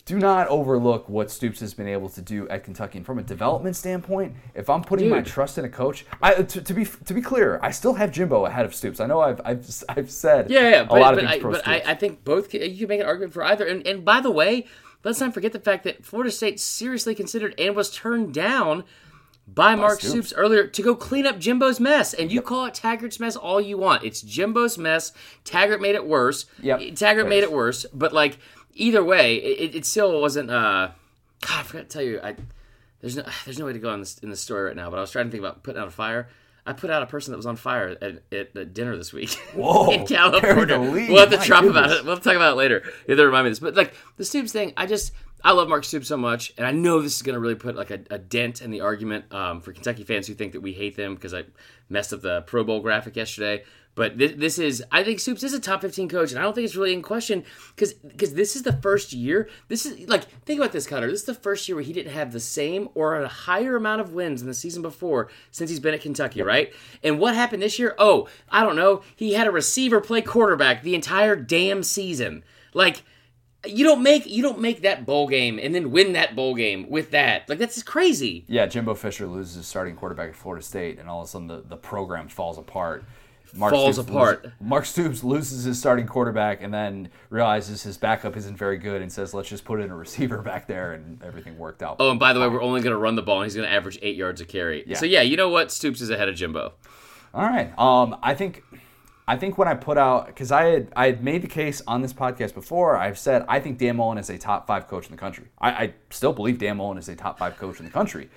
do 0.08 0.18
not 0.18 0.48
overlook 0.48 1.10
what 1.10 1.30
Stoops 1.30 1.60
has 1.60 1.74
been 1.74 1.88
able 1.88 2.08
to 2.08 2.22
do 2.22 2.48
at 2.48 2.64
Kentucky. 2.64 2.98
And 2.98 3.06
from 3.06 3.20
a 3.20 3.24
development 3.24 3.76
standpoint, 3.76 4.36
if 4.56 4.70
I'm 4.70 4.82
putting 4.82 5.10
my 5.10 5.22
trust 5.22 5.58
in 5.58 5.66
a 5.66 5.70
coach, 5.70 6.06
I, 6.22 6.44
to, 6.44 6.62
to 6.62 6.74
be 6.74 6.86
to 6.86 7.14
be 7.14 7.22
clear, 7.22 7.60
I 7.62 7.72
still 7.72 7.94
have 7.96 8.12
Jimbo 8.12 8.46
ahead 8.46 8.66
of 8.66 8.74
Stoops. 8.74 9.02
I 9.02 9.06
know 9.06 9.20
I've 9.20 9.42
I've, 9.44 9.84
I've 9.90 10.10
said 10.10 10.50
Yeah, 10.50 10.62
yeah, 10.62 10.82
a 10.82 10.86
but, 10.86 11.02
lot 11.02 11.14
of 11.14 11.20
but, 11.20 11.30
things 11.30 11.44
I, 11.44 11.50
but 11.50 11.68
I, 11.68 11.92
I 11.92 11.96
think 11.96 12.24
both 12.24 12.54
you 12.54 12.78
can 12.78 12.88
make 12.88 13.02
an 13.02 13.06
argument 13.06 13.34
for 13.34 13.44
either. 13.44 13.68
And, 13.68 13.86
and 13.86 14.06
by 14.06 14.22
the 14.22 14.32
way, 14.32 14.66
let's 15.04 15.20
not 15.20 15.34
forget 15.34 15.52
the 15.52 15.60
fact 15.60 15.84
that 15.84 16.06
Florida 16.06 16.32
State 16.32 16.62
seriously 16.62 17.14
considered 17.14 17.54
and 17.60 17.76
was 17.76 17.92
turned 17.92 18.34
down 18.34 18.86
by 19.46 19.76
Mark 19.76 20.00
Stoops. 20.00 20.30
Stoops. 20.30 20.34
earlier 20.34 20.68
to 20.68 20.82
go 20.82 20.96
clean 20.96 21.26
up 21.26 21.40
Jimbo's 21.40 21.80
mess. 21.80 22.14
And 22.14 22.32
you 22.32 22.42
call 22.42 22.66
it 22.66 22.74
Taggart's 22.74 23.20
mess 23.20 23.36
all 23.36 23.62
you 23.62 23.78
want. 23.78 24.04
It's 24.04 24.22
Jimbo's 24.22 24.78
mess. 24.78 25.14
Taggart 25.46 25.82
made 25.82 25.96
it 25.96 26.06
worse. 26.06 26.46
Yep. 26.62 26.96
Taggart 26.96 27.30
made 27.30 27.44
it 27.44 27.52
worse. 27.52 27.86
But 27.94 28.14
like 28.14 28.40
either 28.78 29.04
way, 29.04 29.36
it, 29.36 29.76
it 29.76 29.86
still 29.86 30.20
wasn't. 30.22 30.50
Uh, 30.50 30.92
God, 31.42 31.60
I 31.60 31.64
forgot 31.64 31.90
to 31.90 31.90
tell 31.90 32.04
you. 32.04 32.20
I 32.22 32.36
there's 33.02 33.16
no 33.16 33.24
there's 33.46 33.60
no 33.60 33.66
way 33.66 33.74
to 33.74 33.80
go 33.80 33.90
on 33.90 34.00
this 34.00 34.18
in 34.20 34.30
the 34.30 34.36
story 34.36 34.66
right 34.66 34.76
now. 34.76 34.90
But 34.90 34.98
I 34.98 35.02
was 35.02 35.12
trying 35.12 35.26
to 35.26 35.32
think 35.32 35.44
about 35.44 35.64
putting 35.64 35.82
out 35.82 35.88
a 35.88 35.92
fire. 35.92 36.30
I 36.66 36.74
put 36.74 36.90
out 36.90 37.02
a 37.02 37.06
person 37.06 37.32
that 37.32 37.38
was 37.38 37.46
on 37.46 37.56
fire 37.56 37.96
at, 38.02 38.22
at, 38.30 38.58
at 38.58 38.74
dinner 38.74 38.98
this 38.98 39.14
week. 39.14 39.30
Whoa, 39.56 39.90
in 39.90 40.06
California. 40.06 40.54
carry 40.54 40.66
the 40.66 40.80
lead. 40.80 41.10
We'll 41.10 41.20
have 41.22 41.30
to 41.30 41.38
My 41.38 41.46
drop 41.46 41.64
about 41.64 41.92
it. 41.92 42.04
We'll 42.04 42.18
talk 42.18 42.36
about 42.36 42.54
it 42.54 42.58
later. 42.58 42.82
You 42.84 43.14
have 43.14 43.18
to 43.18 43.26
remind 43.26 43.46
me 43.46 43.52
of 43.52 43.52
this. 43.54 43.60
But 43.60 43.76
like 43.76 43.94
the 44.18 44.26
Stoops 44.26 44.52
thing, 44.52 44.74
I 44.76 44.86
just 44.86 45.14
I 45.44 45.52
love 45.52 45.70
Mark 45.70 45.86
Stoops 45.86 46.08
so 46.08 46.18
much, 46.18 46.54
and 46.58 46.68
I 46.68 46.72
know 46.72 47.02
this 47.02 47.16
is 47.16 47.22
going 47.22 47.36
to 47.36 47.40
really 47.40 47.56
put 47.56 47.76
like 47.76 47.92
a, 47.92 48.00
a 48.10 48.18
dent 48.18 48.62
in 48.62 48.72
the 48.72 48.82
argument 48.82 49.32
um, 49.34 49.62
for 49.62 49.72
Kentucky 49.72 50.04
fans 50.04 50.28
who 50.28 50.34
think 50.34 50.54
that 50.54 50.62
we 50.62 50.74
hate 50.74 50.98
them 50.98 51.16
because 51.16 51.34
I 51.34 51.46
messed 51.90 52.12
up 52.12 52.22
the 52.22 52.42
Pro 52.42 52.64
Bowl 52.66 52.82
graphic 52.82 53.16
yesterday. 53.16 53.64
But 53.98 54.20
this, 54.20 54.34
this 54.38 54.60
is, 54.60 54.84
I 54.92 55.04
think 55.04 55.20
Stoops 55.20 55.42
is 55.42 55.56
a 55.56 55.60
top 55.60 55.82
15 55.82 56.08
coach, 56.08 56.30
and 56.30 56.38
I 56.38 56.44
don't 56.44 56.54
think 56.54 56.66
it's 56.66 56.76
really 56.76 56.94
in 56.94 57.02
question 57.02 57.44
because 57.76 57.96
because 57.96 58.36
this 58.36 58.56
is 58.56 58.62
the 58.62 58.74
first 58.74 59.12
year. 59.12 59.50
This 59.70 59.88
is 59.88 60.08
like 60.08 60.26
think 60.46 60.60
about 60.60 60.72
this, 60.72 60.86
Cutter. 60.86 61.10
This 61.10 61.22
is 61.22 61.26
the 61.26 61.34
first 61.34 61.68
year 61.68 61.76
where 61.76 61.84
he 61.84 61.94
didn't 61.94 62.14
have 62.14 62.32
the 62.32 62.40
same 62.40 62.90
or 62.94 63.16
a 63.16 63.28
higher 63.28 63.76
amount 63.76 64.02
of 64.02 64.14
wins 64.14 64.42
than 64.42 64.48
the 64.48 64.54
season 64.54 64.84
before 64.84 65.32
since 65.50 65.72
he's 65.72 65.80
been 65.80 65.96
at 65.96 66.02
Kentucky, 66.02 66.44
right? 66.44 66.72
And 67.04 67.18
what 67.18 67.34
happened 67.34 67.64
this 67.64 67.80
year? 67.80 67.96
Oh, 67.98 68.30
I 68.52 68.62
don't 68.62 68.76
know. 68.76 69.02
He 69.16 69.34
had 69.34 69.48
a 69.48 69.52
receiver 69.52 70.00
play 70.00 70.22
quarterback 70.22 70.84
the 70.84 70.94
entire 70.94 71.36
damn 71.36 71.82
season. 71.82 72.44
Like 72.76 73.02
you 73.66 73.84
don't 73.84 74.04
make 74.04 74.28
you 74.28 74.44
don't 74.44 74.60
make 74.60 74.84
that 74.84 75.08
bowl 75.08 75.28
game 75.28 75.60
and 75.60 75.74
then 75.74 75.90
win 75.90 76.14
that 76.14 76.36
bowl 76.36 76.54
game 76.54 76.88
with 76.88 77.10
that. 77.12 77.50
Like 77.50 77.58
that's 77.58 77.74
just 77.74 77.88
crazy. 77.88 78.46
yeah, 78.48 78.68
Jimbo 78.68 78.94
Fisher 78.94 79.26
loses 79.26 79.56
his 79.56 79.68
starting 79.68 79.96
quarterback 79.96 80.30
at 80.30 80.36
Florida 80.36 80.64
State, 80.64 81.00
and 81.00 81.10
all 81.10 81.22
of 81.22 81.26
a 81.26 81.30
sudden 81.30 81.48
the, 81.48 81.64
the 81.68 81.78
program 81.78 82.28
falls 82.28 82.60
apart. 82.60 83.04
Mark 83.54 83.74
Falls 83.74 83.96
Stoops 83.96 84.10
apart. 84.10 84.44
loses- 84.44 84.58
Mark 84.62 84.86
Stoops 84.86 85.24
loses 85.24 85.64
his 85.64 85.80
starting 85.80 86.06
quarterback 86.08 86.62
and 86.62 86.74
then 86.74 87.10
realizes 87.30 87.84
his 87.84 87.98
backup 87.98 88.36
isn't 88.38 88.58
very 88.58 88.78
good 88.78 89.02
and 89.02 89.12
says, 89.12 89.34
"Let's 89.34 89.50
just 89.50 89.66
put 89.66 89.80
in 89.80 89.90
a 89.90 89.96
receiver 89.96 90.38
back 90.44 90.68
there," 90.68 90.92
and 90.94 91.22
everything 91.24 91.58
worked 91.58 91.82
out. 91.82 91.98
Oh, 92.00 92.12
and 92.12 92.20
by 92.20 92.34
the 92.34 92.40
way, 92.40 92.48
we're 92.48 92.62
only 92.62 92.82
going 92.82 92.92
to 92.94 92.98
run 93.00 93.16
the 93.16 93.22
ball, 93.22 93.42
and 93.42 93.46
he's 93.46 93.56
going 93.56 93.68
to 93.68 93.74
average 93.74 93.98
eight 94.02 94.16
yards 94.16 94.42
a 94.42 94.46
carry. 94.46 94.84
So 94.96 95.06
yeah, 95.06 95.22
you 95.22 95.38
know 95.38 95.50
what? 95.50 95.72
Stoops 95.72 96.02
is 96.02 96.10
ahead 96.10 96.30
of 96.30 96.36
Jimbo. 96.36 96.74
All 97.34 97.44
right. 97.44 97.78
Um, 97.78 98.18
I 98.24 98.34
think, 98.34 98.64
I 99.28 99.36
think 99.36 99.58
when 99.58 99.68
I 99.68 99.74
put 99.76 99.98
out 99.98 100.28
because 100.28 100.52
I 100.52 100.64
had 100.66 100.92
I 100.96 101.08
had 101.08 101.24
made 101.24 101.42
the 101.42 101.48
case 101.48 101.82
on 101.88 102.02
this 102.02 102.14
podcast 102.14 102.54
before. 102.54 102.98
I've 102.98 103.18
said 103.20 103.46
I 103.48 103.60
think 103.60 103.78
Dan 103.78 103.96
Mullen 103.98 104.18
is 104.18 104.30
a 104.30 104.38
top 104.38 104.66
five 104.68 104.88
coach 104.88 105.06
in 105.06 105.12
the 105.12 105.18
country. 105.18 105.46
I, 105.60 105.70
I 105.72 105.94
still 106.10 106.34
believe 106.34 106.58
Dan 106.60 106.78
Mullen 106.78 106.98
is 106.98 107.08
a 107.10 107.16
top 107.16 107.38
five 107.40 107.58
coach 107.58 107.80
in 107.80 107.86
the 107.86 107.92
country. 107.92 108.30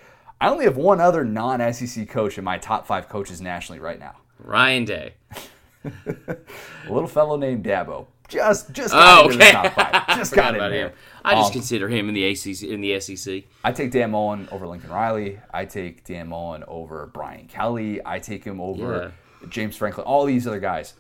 I 0.43 0.49
only 0.49 0.65
have 0.65 0.79
one 0.79 1.01
other 1.03 1.23
non-SEC 1.23 2.09
coach 2.09 2.39
in 2.39 2.45
my 2.45 2.57
top 2.57 2.87
five 2.87 3.09
coaches 3.11 3.43
nationally 3.43 3.79
right 3.79 3.99
now. 4.01 4.17
Ryan 4.45 4.85
Day. 4.85 5.15
A 5.85 6.93
little 6.93 7.09
fellow 7.09 7.37
named 7.37 7.65
Dabo. 7.65 8.07
Just 8.29 8.73
just 8.73 8.95
Oh, 8.95 8.97
got 8.97 9.25
into 9.27 9.37
the 9.39 9.43
okay. 9.45 9.53
top 9.53 9.73
five. 10.07 10.07
Just 10.19 10.35
got 10.35 10.51
in 10.51 10.57
about 10.57 10.71
there. 10.71 10.89
him. 10.89 10.93
I 11.25 11.35
just 11.35 11.49
Um, 11.49 11.53
consider 11.53 11.89
him 11.89 12.09
in 12.09 12.15
the 12.15 12.25
ACC 12.29 12.63
in 12.63 12.81
the 12.81 13.01
SEC. 13.01 13.43
I 13.65 13.73
take 13.73 13.91
Dan 13.91 14.13
Mullen 14.13 14.49
over 14.53 14.67
Lincoln 14.69 14.91
Riley. 14.91 15.41
I 15.53 15.65
take 15.65 16.05
Dan 16.05 16.29
Mullen 16.29 16.63
over 16.69 17.11
Brian 17.13 17.47
Kelly. 17.49 18.01
I 18.07 18.21
take 18.21 18.45
him 18.45 18.61
over 18.61 19.13
James 19.49 19.77
Franklin. 19.77 20.07
All 20.07 20.25
these 20.27 20.47
other 20.47 20.61
guys. 20.61 20.95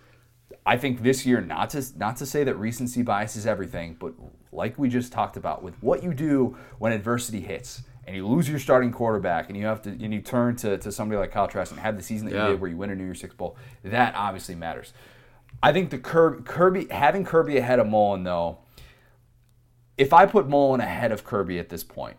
I 0.66 0.76
think 0.76 1.02
this 1.02 1.24
year, 1.24 1.40
not 1.40 1.70
to 1.70 1.84
not 1.96 2.16
to 2.16 2.26
say 2.26 2.42
that 2.44 2.56
recency 2.56 3.02
bias 3.02 3.36
is 3.36 3.46
everything, 3.46 3.96
but 4.00 4.12
like 4.52 4.76
we 4.78 4.88
just 4.88 5.12
talked 5.12 5.36
about, 5.36 5.62
with 5.62 5.80
what 5.82 6.02
you 6.02 6.12
do 6.12 6.56
when 6.78 6.90
adversity 6.92 7.40
hits 7.40 7.82
and 8.10 8.16
you 8.16 8.26
lose 8.26 8.48
your 8.48 8.58
starting 8.58 8.90
quarterback 8.90 9.48
and 9.50 9.56
you 9.56 9.66
have 9.66 9.82
to 9.82 9.90
and 9.90 10.12
you 10.12 10.20
turn 10.20 10.56
to, 10.56 10.76
to 10.78 10.90
somebody 10.90 11.16
like 11.16 11.30
Kyle 11.30 11.46
Trask 11.46 11.70
and 11.70 11.78
have 11.80 11.96
the 11.96 12.02
season 12.02 12.26
that 12.28 12.34
Yeah. 12.34 12.46
you 12.46 12.52
did 12.54 12.60
where 12.60 12.68
you 12.68 12.76
win 12.76 12.90
a 12.90 12.96
New 12.96 13.04
Year's 13.04 13.20
Six 13.20 13.34
Bowl, 13.36 13.56
that 13.84 14.16
obviously 14.16 14.56
matters. 14.56 14.92
I 15.62 15.72
think 15.72 15.90
the 15.90 15.98
Kirby, 15.98 16.42
Kirby 16.42 16.86
having 16.90 17.24
Kirby 17.24 17.56
ahead 17.56 17.78
of 17.78 17.86
Mullen 17.86 18.24
though, 18.24 18.58
if 19.96 20.12
I 20.12 20.26
put 20.26 20.48
Mullen 20.48 20.80
ahead 20.80 21.12
of 21.12 21.22
Kirby 21.22 21.60
at 21.60 21.68
this 21.68 21.84
point, 21.84 22.16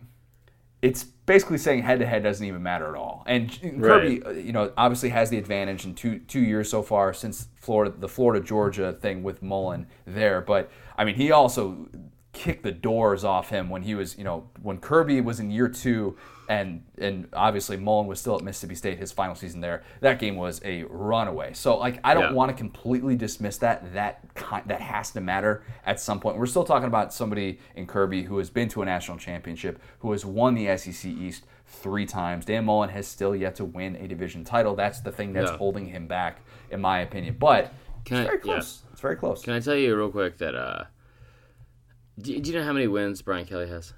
it's 0.82 1.04
basically 1.04 1.58
saying 1.58 1.84
head 1.84 2.00
to 2.00 2.06
head 2.06 2.24
doesn't 2.24 2.46
even 2.46 2.64
matter 2.64 2.88
at 2.88 2.96
all. 2.96 3.24
And 3.28 3.52
Kirby, 3.82 4.24
uh, 4.24 4.30
you 4.32 4.54
know, 4.54 4.72
obviously 4.78 5.10
has 5.10 5.30
the 5.30 5.38
advantage 5.38 5.84
in 5.84 5.94
two 5.94 6.20
two 6.20 6.40
years 6.40 6.70
so 6.70 6.82
far 6.82 7.14
since 7.14 7.50
Florida, 7.58 7.94
the 7.98 8.08
Florida 8.08 8.42
Georgia 8.46 8.94
thing 8.94 9.24
with 9.24 9.44
Mullen 9.44 9.88
there. 10.08 10.40
But 10.40 10.72
I 10.98 11.04
mean, 11.04 11.16
he 11.16 11.32
also 11.32 11.90
kicked 12.34 12.64
the 12.64 12.72
doors 12.72 13.24
off 13.24 13.50
him 13.50 13.70
when 13.70 13.82
he 13.82 13.94
was, 13.96 14.18
you 14.18 14.24
know, 14.24 14.50
when 14.62 14.78
Kirby 14.78 15.20
was 15.22 15.40
in 15.40 15.52
year 15.52 15.68
two, 15.68 16.16
and 16.48 16.84
and 16.98 17.28
obviously 17.34 17.78
Mullen 17.78 18.08
was 18.08 18.20
still 18.20 18.36
at 18.36 18.42
Mississippi 18.42 18.76
State 18.76 18.98
his 18.98 19.12
final 19.12 19.36
season 19.36 19.62
there. 19.62 19.84
That 20.02 20.20
game 20.20 20.36
was 20.36 20.62
a 20.66 20.84
runaway. 20.84 21.54
So 21.54 21.78
like, 21.78 22.00
I 22.04 22.14
don't 22.14 22.24
Yeah. 22.32 22.34
want 22.34 22.50
to 22.50 22.56
completely 22.58 23.16
dismiss 23.16 23.58
that. 23.60 23.94
That 23.94 24.24
that 24.68 24.82
has 24.82 25.12
to 25.12 25.22
matter 25.22 25.64
at 25.86 26.00
some 26.00 26.20
point. 26.20 26.38
We're 26.38 26.46
still 26.46 26.64
talking 26.64 26.88
about 26.88 27.14
somebody 27.14 27.60
in 27.76 27.86
Kirby 27.88 28.24
who 28.24 28.38
has 28.38 28.50
been 28.50 28.70
to 28.70 28.82
a 28.82 28.86
national 28.86 29.18
championship, 29.18 29.82
who 30.00 30.12
has 30.12 30.26
won 30.26 30.56
the 30.56 30.68
SEC 30.78 31.10
East 31.12 31.46
three 31.68 32.06
times. 32.06 32.46
Dan 32.46 32.66
Mullen 32.66 32.90
has 32.90 33.08
still 33.08 33.34
yet 33.36 33.56
to 33.56 33.66
win 33.66 33.96
a 33.96 34.08
division 34.08 34.44
title. 34.44 34.76
That's 34.76 35.00
the 35.00 35.12
thing 35.12 35.32
that's 35.34 35.52
Yeah. 35.52 35.58
holding 35.58 35.86
him 35.86 36.08
back, 36.08 36.40
in 36.70 36.82
my 36.82 37.00
opinion. 37.00 37.38
But 37.40 37.72
Can 38.04 38.18
it's 38.18 38.28
I- 38.28 38.32
very 38.32 38.38
yeah. 38.40 38.42
close. 38.56 38.84
It's 38.92 39.02
very 39.02 39.16
close. 39.16 39.42
Can 39.44 39.54
I 39.54 39.60
tell 39.62 39.76
you 39.76 39.96
real 39.96 40.10
quick 40.10 40.38
that 40.40 40.54
uh, 40.56 40.84
do, 42.20 42.40
do 42.40 42.52
you 42.52 42.58
know 42.58 42.64
how 42.66 42.74
many 42.74 42.88
wins 42.88 43.22
Brian 43.22 43.46
Kelly 43.46 43.68
has 43.68 43.94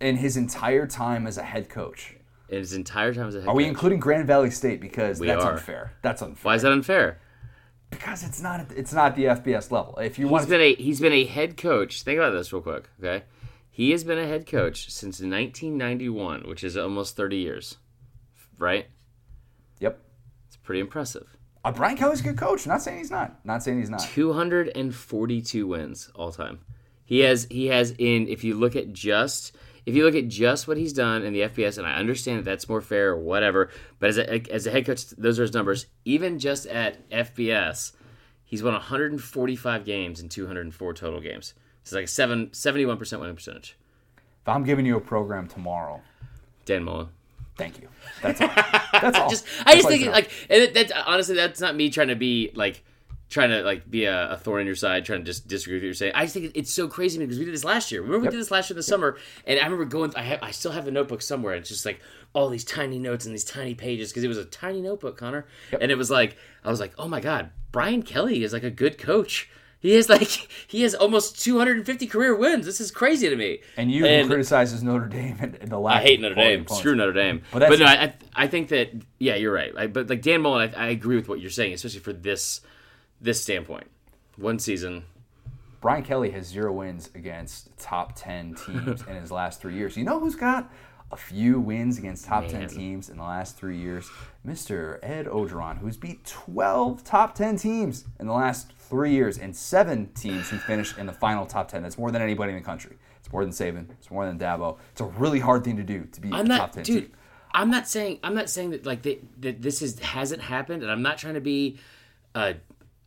in 0.00 0.16
his 0.16 0.36
entire 0.36 0.86
time 0.86 1.26
as 1.26 1.38
a 1.38 1.42
head 1.42 1.68
coach. 1.68 2.16
in 2.48 2.58
his 2.58 2.72
entire 2.72 3.14
time 3.14 3.28
as 3.28 3.34
a 3.34 3.38
head 3.38 3.46
coach. 3.46 3.52
Are 3.52 3.56
we 3.56 3.64
including 3.66 4.00
Grand 4.00 4.26
Valley 4.26 4.50
State 4.50 4.80
because 4.80 5.20
We 5.20 5.28
that's 5.28 5.44
are. 5.44 5.52
unfair? 5.52 5.92
That's 6.02 6.22
unfair. 6.22 6.42
Why 6.50 6.54
is 6.56 6.62
that 6.62 6.72
unfair? 6.72 7.18
Because 7.90 8.24
it's 8.24 8.40
not 8.40 8.72
it's 8.74 8.92
not 8.92 9.16
the 9.16 9.24
FBS 9.24 9.70
level. 9.70 9.96
If 9.98 10.18
you 10.18 10.26
He's 10.26 10.32
want 10.32 10.48
been 10.48 10.60
a 10.60 10.74
he's 10.74 11.00
been 11.00 11.12
a 11.12 11.24
head 11.24 11.56
coach. 11.56 12.02
Think 12.02 12.18
about 12.18 12.30
this 12.30 12.52
real 12.52 12.62
quick, 12.62 12.88
okay? 12.98 13.24
He 13.70 13.90
has 13.92 14.02
been 14.04 14.18
a 14.18 14.26
head 14.26 14.46
coach 14.46 14.90
since 14.90 15.20
1991, 15.20 16.42
which 16.46 16.62
is 16.64 16.76
almost 16.76 17.16
30 17.16 17.36
years, 17.36 17.76
right? 18.58 18.86
Yep. 19.80 19.98
It's 20.48 20.56
pretty 20.56 20.80
impressive. 20.80 21.36
Uh, 21.64 21.72
Brian 21.72 21.96
Kelly's 21.96 22.20
a 22.20 22.24
good 22.24 22.36
coach. 22.36 22.66
Not 22.66 22.82
saying 22.82 22.98
he's 22.98 23.10
not. 23.10 23.44
Not 23.44 23.62
saying 23.62 23.78
he's 23.78 23.90
not. 23.90 24.00
242 24.00 25.66
wins 25.66 26.10
all 26.14 26.32
time. 26.32 26.60
He 27.04 27.20
has 27.20 27.46
he 27.50 27.66
has 27.66 27.94
in 27.98 28.28
if 28.28 28.42
you 28.42 28.54
look 28.54 28.74
at 28.74 28.92
just 28.92 29.54
if 29.84 29.94
you 29.94 30.04
look 30.04 30.14
at 30.14 30.28
just 30.28 30.68
what 30.68 30.76
he's 30.76 30.92
done 30.92 31.22
in 31.22 31.32
the 31.32 31.40
FBS, 31.40 31.78
and 31.78 31.86
I 31.86 31.94
understand 31.94 32.38
that 32.38 32.44
that's 32.44 32.68
more 32.68 32.80
fair 32.80 33.10
or 33.10 33.16
whatever, 33.16 33.70
but 33.98 34.10
as 34.10 34.18
a, 34.18 34.52
as 34.52 34.66
a 34.66 34.70
head 34.70 34.86
coach, 34.86 35.10
those 35.10 35.38
are 35.38 35.42
his 35.42 35.54
numbers. 35.54 35.86
Even 36.04 36.38
just 36.38 36.66
at 36.66 37.08
FBS, 37.10 37.92
he's 38.44 38.62
won 38.62 38.74
145 38.74 39.84
games 39.84 40.20
in 40.20 40.28
204 40.28 40.94
total 40.94 41.20
games. 41.20 41.54
It's 41.82 41.92
like 41.92 42.04
a 42.04 42.08
seven, 42.08 42.48
71% 42.48 43.20
winning 43.20 43.34
percentage. 43.34 43.76
If 44.42 44.48
I'm 44.48 44.62
giving 44.62 44.86
you 44.86 44.96
a 44.96 45.00
program 45.00 45.48
tomorrow, 45.48 46.00
Dan 46.64 46.84
Mullen. 46.84 47.08
Thank 47.62 47.80
you. 47.80 47.88
That's 48.22 48.40
all. 48.40 48.50
That's 49.00 49.18
all. 49.18 49.30
just 49.30 49.46
I 49.66 49.74
just 49.74 49.88
think 49.88 50.04
it, 50.04 50.10
like 50.10 50.30
and 50.48 50.74
that's 50.74 50.92
honestly 51.06 51.34
that's 51.34 51.60
not 51.60 51.74
me 51.74 51.90
trying 51.90 52.08
to 52.08 52.16
be 52.16 52.50
like 52.54 52.84
trying 53.32 53.48
to 53.50 53.62
like 53.62 53.90
be 53.90 54.04
a, 54.04 54.32
a 54.32 54.36
thorn 54.36 54.60
in 54.60 54.66
your 54.66 54.76
side, 54.76 55.04
trying 55.04 55.20
to 55.20 55.24
just 55.24 55.48
disagree 55.48 55.76
with 55.76 55.82
what 55.82 55.86
you're 55.86 55.94
saying. 55.94 56.12
I 56.14 56.24
just 56.24 56.34
think 56.34 56.52
it's 56.54 56.72
so 56.72 56.86
crazy 56.86 57.18
because 57.18 57.38
we 57.38 57.46
did 57.46 57.54
this 57.54 57.64
last 57.64 57.90
year. 57.90 58.02
Remember 58.02 58.26
we 58.26 58.30
did 58.30 58.38
this 58.38 58.50
last 58.50 58.68
year 58.68 58.74
in 58.74 58.78
the 58.78 58.82
summer, 58.82 59.16
and 59.46 59.58
I 59.58 59.64
remember 59.64 59.86
going. 59.86 60.12
I 60.14 60.22
have 60.22 60.42
I 60.42 60.50
still 60.50 60.72
have 60.72 60.84
the 60.84 60.90
notebook 60.90 61.22
somewhere. 61.22 61.54
It's 61.54 61.68
just 61.68 61.86
like 61.86 62.00
all 62.34 62.48
these 62.48 62.64
tiny 62.64 62.98
notes 62.98 63.24
and 63.24 63.34
these 63.34 63.44
tiny 63.44 63.74
pages 63.74 64.10
because 64.10 64.24
it 64.24 64.28
was 64.28 64.38
a 64.38 64.44
tiny 64.44 64.80
notebook, 64.80 65.16
Connor, 65.16 65.46
and 65.80 65.90
it 65.90 65.96
was 65.96 66.10
like 66.10 66.36
I 66.62 66.70
was 66.70 66.78
like, 66.78 66.92
oh 66.98 67.08
my 67.08 67.20
god, 67.20 67.50
Brian 67.72 68.02
Kelly 68.02 68.44
is 68.44 68.52
like 68.52 68.64
a 68.64 68.70
good 68.70 68.98
coach. 68.98 69.48
He 69.82 69.94
has 69.94 70.08
like 70.08 70.28
he 70.68 70.82
has 70.82 70.94
almost 70.94 71.42
250 71.42 72.06
career 72.06 72.34
wins. 72.36 72.64
This 72.64 72.80
is 72.80 72.90
crazy 72.92 73.28
to 73.28 73.34
me. 73.36 73.58
And 73.76 73.90
you 73.90 74.06
who 74.06 74.26
criticizes 74.28 74.82
Notre 74.82 75.06
Dame 75.08 75.36
and 75.40 75.56
and 75.56 75.68
the 75.70 75.78
lack 75.78 76.00
I 76.00 76.02
hate 76.02 76.20
Notre 76.20 76.36
Dame. 76.36 76.60
opponents. 76.60 76.78
Screw 76.78 76.94
Notre 76.94 77.12
Dame. 77.12 77.42
But 77.52 77.68
But, 77.68 77.78
no, 77.80 77.86
I, 77.86 78.14
I- 78.34 78.46
think 78.46 78.68
that 78.68 78.90
yeah, 79.18 79.34
you're 79.34 79.52
right. 79.52 79.72
I, 79.76 79.88
but 79.88 80.08
like 80.08 80.22
Dan 80.22 80.40
Mullen, 80.42 80.72
I, 80.76 80.86
I 80.86 80.88
agree 80.90 81.16
with 81.16 81.28
what 81.28 81.40
you're 81.40 81.50
saying, 81.50 81.72
especially 81.74 82.00
for 82.00 82.12
this 82.12 82.60
this 83.20 83.42
standpoint. 83.42 83.88
One 84.36 84.58
season, 84.60 85.04
Brian 85.80 86.04
Kelly 86.04 86.30
has 86.30 86.46
zero 86.46 86.72
wins 86.72 87.10
against 87.14 87.76
top 87.76 88.12
10 88.14 88.54
teams 88.54 89.02
in 89.08 89.16
his 89.16 89.32
last 89.32 89.60
three 89.60 89.74
years. 89.74 89.96
You 89.96 90.04
know 90.04 90.20
who's 90.20 90.36
got 90.36 90.72
a 91.12 91.16
few 91.16 91.60
wins 91.60 91.98
against 91.98 92.24
top 92.24 92.48
10 92.48 92.68
teams 92.68 93.10
in 93.10 93.18
the 93.18 93.22
last 93.22 93.56
three 93.56 93.76
years? 93.76 94.08
Mr. 94.46 94.98
Ed 95.02 95.26
Orgeron, 95.26 95.78
who's 95.78 95.96
beat 95.96 96.24
12 96.24 97.04
top 97.04 97.34
10 97.34 97.56
teams 97.56 98.04
in 98.18 98.26
the 98.26 98.32
last 98.32 98.72
three 98.78 99.12
years, 99.12 99.38
and 99.38 99.54
seven 99.54 100.06
teams 100.14 100.48
who 100.50 100.56
finished 100.58 100.98
in 100.98 101.06
the 101.06 101.12
final 101.12 101.46
top 101.46 101.68
10. 101.68 101.82
That's 101.82 101.98
more 101.98 102.10
than 102.10 102.22
anybody 102.22 102.52
in 102.52 102.58
the 102.58 102.64
country. 102.64 102.96
It's 103.20 103.32
more 103.32 103.44
than 103.44 103.52
Saban. 103.52 103.90
It's 103.92 104.10
more 104.10 104.26
than 104.26 104.38
Dabo. 104.38 104.78
It's 104.92 105.00
a 105.00 105.04
really 105.04 105.38
hard 105.40 105.64
thing 105.64 105.76
to 105.76 105.82
do 105.84 106.08
to 106.12 106.20
be 106.20 106.30
I'm 106.32 106.46
a 106.46 106.48
not, 106.48 106.58
top 106.58 106.72
10 106.72 106.82
dude. 106.84 107.02
team. 107.04 107.12
I'm 107.54 107.70
not 107.70 107.86
saying 107.86 108.18
I'm 108.22 108.34
not 108.34 108.48
saying 108.48 108.70
that 108.70 108.86
like 108.86 109.02
that, 109.02 109.22
that 109.42 109.62
this 109.62 109.82
is 109.82 109.98
hasn't 109.98 110.40
happened, 110.42 110.82
and 110.82 110.90
I'm 110.90 111.02
not 111.02 111.18
trying 111.18 111.34
to 111.34 111.40
be 111.40 111.78
a 112.34 112.54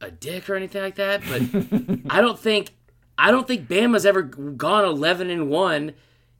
a 0.02 0.12
dick 0.12 0.50
or 0.50 0.56
anything 0.56 0.84
like 0.84 0.96
that. 0.96 1.22
But 1.28 1.42
I 2.10 2.22
don't 2.22 2.38
think 2.38 2.70
I 3.18 3.32
don't 3.32 3.48
think 3.48 3.68
Bama's 3.68 4.06
ever 4.06 4.22
gone 4.22 4.86
11 4.86 5.30
and 5.30 5.50
one 5.50 5.94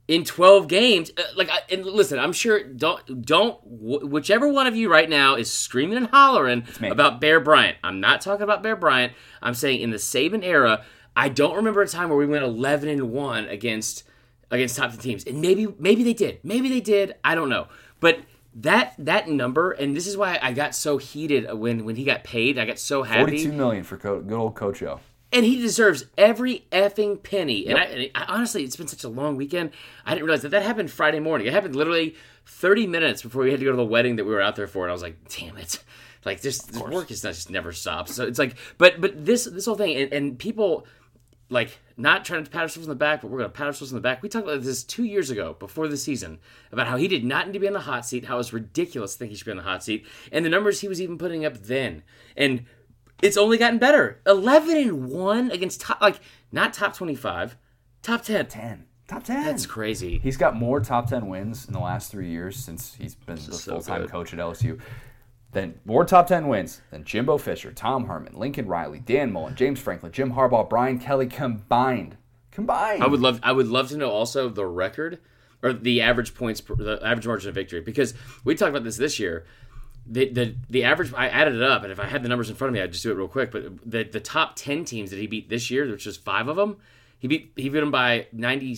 in 0.08 0.24
12 0.24 0.68
games. 0.68 1.10
Uh, 1.16 1.22
like, 1.36 1.50
I, 1.50 1.74
listen, 1.76 2.18
I'm 2.18 2.32
sure 2.32 2.62
don't 2.62 3.24
don't 3.24 3.54
wh- 3.62 4.08
whichever 4.10 4.48
one 4.48 4.66
of 4.66 4.76
you 4.76 4.90
right 4.90 5.08
now 5.08 5.34
is 5.34 5.50
screaming 5.52 5.96
and 5.96 6.06
hollering 6.08 6.64
about 6.92 7.20
Bear 7.20 7.40
Bryant. 7.40 7.76
I'm 7.82 8.00
not 8.00 8.20
talking 8.20 8.42
about 8.42 8.62
Bear 8.62 8.76
Bryant. 8.76 9.12
I'm 9.42 9.54
saying 9.54 9.80
in 9.80 9.90
the 9.90 9.96
Saban 9.96 10.44
era, 10.44 10.84
I 11.16 11.28
don't 11.28 11.56
remember 11.56 11.82
a 11.82 11.88
time 11.88 12.08
where 12.08 12.18
we 12.18 12.26
went 12.26 12.44
11 12.44 12.88
and 12.88 13.10
one 13.10 13.46
against 13.48 14.04
against 14.50 14.76
top 14.76 14.90
10 14.90 15.00
teams. 15.00 15.24
And 15.24 15.40
maybe 15.40 15.66
maybe 15.78 16.02
they 16.04 16.14
did. 16.14 16.40
Maybe 16.44 16.68
they 16.68 16.80
did. 16.80 17.14
I 17.24 17.34
don't 17.34 17.48
know. 17.48 17.68
But 17.98 18.20
that 18.56 18.94
that 18.98 19.28
number, 19.28 19.72
and 19.72 19.96
this 19.96 20.06
is 20.06 20.16
why 20.16 20.38
I 20.40 20.52
got 20.52 20.74
so 20.74 20.98
heated 20.98 21.52
when 21.52 21.84
when 21.84 21.96
he 21.96 22.04
got 22.04 22.22
paid. 22.24 22.58
I 22.58 22.64
got 22.64 22.78
so 22.78 23.02
happy 23.02 23.20
42 23.22 23.52
million 23.52 23.84
for 23.84 23.96
Co- 23.96 24.20
good 24.20 24.38
old 24.38 24.54
Coach 24.54 24.82
O. 24.82 25.00
and 25.32 25.44
he 25.44 25.60
deserves 25.60 26.04
every 26.16 26.66
effing 26.72 27.22
penny. 27.22 27.66
And, 27.66 27.78
I, 27.78 27.82
and 27.84 28.10
I, 28.14 28.24
honestly, 28.24 28.64
it's 28.64 28.76
been 28.76 28.86
such 28.86 29.04
a 29.04 29.08
long 29.08 29.36
weekend. 29.36 29.70
I 30.04 30.14
didn't 30.14 30.24
realize 30.24 30.42
that 30.42 30.50
that 30.50 30.62
happened 30.62 30.90
Friday 30.90 31.20
morning. 31.20 31.46
It 31.46 31.52
happened 31.52 31.76
literally 31.76 32.14
30 32.46 32.86
minutes 32.86 33.22
before 33.22 33.42
we 33.42 33.50
had 33.50 33.60
to 33.60 33.64
go 33.64 33.72
to 33.72 33.76
the 33.76 33.84
wedding 33.84 34.16
that 34.16 34.24
we 34.24 34.32
were 34.32 34.40
out 34.40 34.56
there 34.56 34.66
for. 34.66 34.84
And 34.84 34.90
I 34.90 34.94
was 34.94 35.02
like, 35.02 35.16
damn 35.28 35.56
it. 35.56 35.82
Like 36.24 36.40
this, 36.40 36.58
this 36.62 36.82
work 36.82 37.12
is 37.12 37.22
not 37.22 37.34
just 37.34 37.50
never 37.50 37.72
stops. 37.72 38.14
So 38.14 38.26
it's 38.26 38.38
like, 38.38 38.56
but 38.78 39.00
but 39.00 39.24
this 39.24 39.44
this 39.44 39.64
whole 39.64 39.76
thing 39.76 39.96
and, 39.96 40.12
and 40.12 40.38
people 40.38 40.84
like 41.48 41.78
not 41.96 42.24
trying 42.24 42.44
to 42.44 42.50
pat 42.50 42.62
ourselves 42.62 42.88
on 42.88 42.90
the 42.90 42.96
back, 42.96 43.22
but 43.22 43.30
we're 43.30 43.38
gonna 43.38 43.48
pat 43.48 43.68
ourselves 43.68 43.92
on 43.92 43.96
the 43.96 44.02
back. 44.02 44.22
We 44.22 44.28
talked 44.28 44.48
about 44.48 44.62
this 44.62 44.82
two 44.82 45.04
years 45.04 45.30
ago 45.30 45.54
before 45.58 45.86
the 45.86 45.96
season 45.96 46.40
about 46.72 46.88
how 46.88 46.96
he 46.96 47.06
did 47.06 47.24
not 47.24 47.46
need 47.46 47.52
to 47.52 47.60
be 47.60 47.68
on 47.68 47.74
the 47.74 47.80
hot 47.80 48.04
seat, 48.04 48.24
how 48.24 48.34
it 48.34 48.38
was 48.38 48.52
ridiculous 48.52 49.12
to 49.12 49.18
think 49.20 49.30
he 49.30 49.36
should 49.36 49.44
be 49.44 49.52
on 49.52 49.56
the 49.56 49.62
hot 49.62 49.84
seat, 49.84 50.04
and 50.32 50.44
the 50.44 50.50
numbers 50.50 50.80
he 50.80 50.88
was 50.88 51.00
even 51.00 51.16
putting 51.16 51.44
up 51.44 51.54
then. 51.54 52.02
And 52.36 52.66
it's 53.22 53.36
only 53.36 53.58
gotten 53.58 53.78
better. 53.78 54.20
Eleven 54.26 54.76
and 54.76 55.10
one 55.10 55.50
against 55.50 55.80
top 55.80 56.00
like 56.00 56.20
not 56.52 56.72
top 56.72 56.94
twenty 56.96 57.14
five, 57.14 57.56
top 58.02 58.22
ten. 58.22 58.46
10. 58.46 58.86
Top 59.08 59.22
10. 59.22 59.44
That's 59.44 59.66
crazy. 59.66 60.18
He's 60.18 60.36
got 60.36 60.56
more 60.56 60.80
top 60.80 61.08
10 61.08 61.28
wins 61.28 61.66
in 61.66 61.72
the 61.72 61.78
last 61.78 62.10
three 62.10 62.28
years 62.28 62.56
since 62.56 62.94
he's 62.94 63.14
been 63.14 63.36
the 63.36 63.52
so 63.52 63.74
full 63.74 63.80
time 63.80 64.08
coach 64.08 64.32
at 64.32 64.40
LSU. 64.40 64.80
Then 65.52 65.78
more 65.84 66.04
top 66.04 66.26
10 66.26 66.48
wins 66.48 66.82
than 66.90 67.04
Jimbo 67.04 67.38
Fisher, 67.38 67.72
Tom 67.72 68.06
Herman, 68.06 68.34
Lincoln 68.34 68.66
Riley, 68.66 68.98
Dan 68.98 69.32
Mullen, 69.32 69.54
James 69.54 69.78
Franklin, 69.78 70.10
Jim 70.10 70.32
Harbaugh, 70.32 70.68
Brian 70.68 70.98
Kelly 70.98 71.26
combined. 71.26 72.16
Combined. 72.50 73.02
I 73.02 73.06
would 73.06 73.20
love 73.20 73.38
I 73.42 73.52
would 73.52 73.68
love 73.68 73.88
to 73.90 73.96
know 73.96 74.10
also 74.10 74.48
the 74.48 74.66
record 74.66 75.20
or 75.62 75.72
the 75.72 76.02
average 76.02 76.34
points 76.34 76.60
per, 76.60 76.74
the 76.74 77.00
average 77.04 77.26
margin 77.26 77.48
of 77.50 77.54
victory 77.54 77.80
because 77.80 78.12
we 78.44 78.54
talked 78.54 78.70
about 78.70 78.84
this 78.84 78.96
this 78.96 79.20
year. 79.20 79.44
The, 80.08 80.28
the 80.28 80.54
the 80.70 80.84
average 80.84 81.12
I 81.14 81.28
added 81.28 81.56
it 81.56 81.62
up 81.62 81.82
and 81.82 81.90
if 81.90 81.98
I 81.98 82.06
had 82.06 82.22
the 82.22 82.28
numbers 82.28 82.48
in 82.48 82.56
front 82.56 82.68
of 82.68 82.74
me 82.74 82.80
I'd 82.80 82.92
just 82.92 83.02
do 83.02 83.10
it 83.10 83.16
real 83.16 83.28
quick 83.28 83.50
but 83.50 83.64
the 83.84 84.04
the 84.04 84.20
top 84.20 84.54
10 84.54 84.84
teams 84.84 85.10
that 85.10 85.18
he 85.18 85.26
beat 85.26 85.48
this 85.48 85.70
year 85.70 85.90
which 85.90 86.06
was 86.06 86.16
5 86.16 86.48
of 86.48 86.56
them 86.56 86.76
he 87.18 87.26
beat 87.26 87.52
he 87.56 87.68
beat 87.68 87.80
them 87.80 87.90
by 87.90 88.26
90 88.32 88.76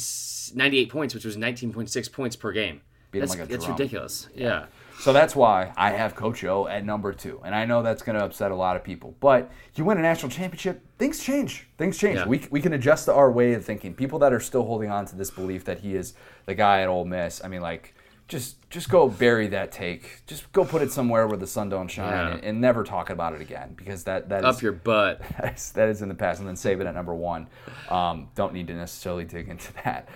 98 0.54 0.88
points 0.90 1.14
which 1.14 1.24
was 1.26 1.36
19.6 1.36 2.12
points 2.12 2.34
per 2.36 2.52
game 2.52 2.80
Beat 3.10 3.20
that's, 3.20 3.30
like 3.32 3.40
a 3.40 3.46
that's 3.46 3.68
ridiculous 3.68 4.28
yeah 4.34 4.66
So 5.00 5.12
that's 5.12 5.36
why 5.36 5.72
I 5.76 5.90
have 5.90 6.16
Coach 6.16 6.42
O 6.42 6.66
at 6.66 6.84
number 6.84 7.12
two. 7.12 7.40
And 7.44 7.54
I 7.54 7.64
know 7.64 7.84
that's 7.84 8.02
going 8.02 8.18
to 8.18 8.24
upset 8.24 8.50
a 8.50 8.56
lot 8.56 8.74
of 8.74 8.82
people. 8.82 9.14
But 9.20 9.48
you 9.76 9.84
win 9.84 9.96
a 9.96 10.02
national 10.02 10.30
championship, 10.30 10.82
things 10.98 11.22
change. 11.22 11.68
Things 11.78 11.96
change. 11.96 12.16
Yeah. 12.18 12.26
We, 12.26 12.44
we 12.50 12.60
can 12.60 12.72
adjust 12.72 13.08
our 13.08 13.30
way 13.30 13.52
of 13.52 13.64
thinking. 13.64 13.94
People 13.94 14.18
that 14.18 14.32
are 14.32 14.40
still 14.40 14.64
holding 14.64 14.90
on 14.90 15.06
to 15.06 15.14
this 15.14 15.30
belief 15.30 15.64
that 15.66 15.78
he 15.78 15.94
is 15.94 16.14
the 16.46 16.54
guy 16.56 16.80
at 16.82 16.88
Ole 16.88 17.04
Miss, 17.04 17.40
I 17.44 17.48
mean, 17.48 17.60
like, 17.62 17.94
just 18.28 18.68
just 18.70 18.90
go 18.90 19.08
bury 19.08 19.46
that 19.48 19.72
take. 19.72 20.22
Just 20.26 20.52
go 20.52 20.64
put 20.64 20.82
it 20.82 20.92
somewhere 20.92 21.26
where 21.26 21.38
the 21.38 21.46
sun 21.46 21.68
don't 21.70 21.88
shine 21.88 22.10
Yeah. 22.12 22.34
and, 22.34 22.44
and 22.44 22.60
never 22.60 22.84
talk 22.84 23.08
about 23.10 23.32
it 23.34 23.40
again 23.40 23.72
because 23.74 24.04
that, 24.04 24.28
that 24.28 24.40
is 24.44 24.56
up 24.56 24.62
your 24.62 24.72
butt 24.72 25.20
that 25.40 25.54
is, 25.56 25.72
that 25.72 25.88
is 25.88 26.02
in 26.02 26.08
the 26.08 26.14
past. 26.14 26.38
And 26.38 26.46
then 26.48 26.56
save 26.56 26.80
it 26.80 26.86
at 26.86 26.94
number 26.94 27.14
one. 27.14 27.46
Um, 27.88 28.28
don't 28.34 28.52
need 28.52 28.66
to 28.68 28.74
necessarily 28.74 29.24
dig 29.24 29.48
into 29.48 29.72
that. 29.84 30.08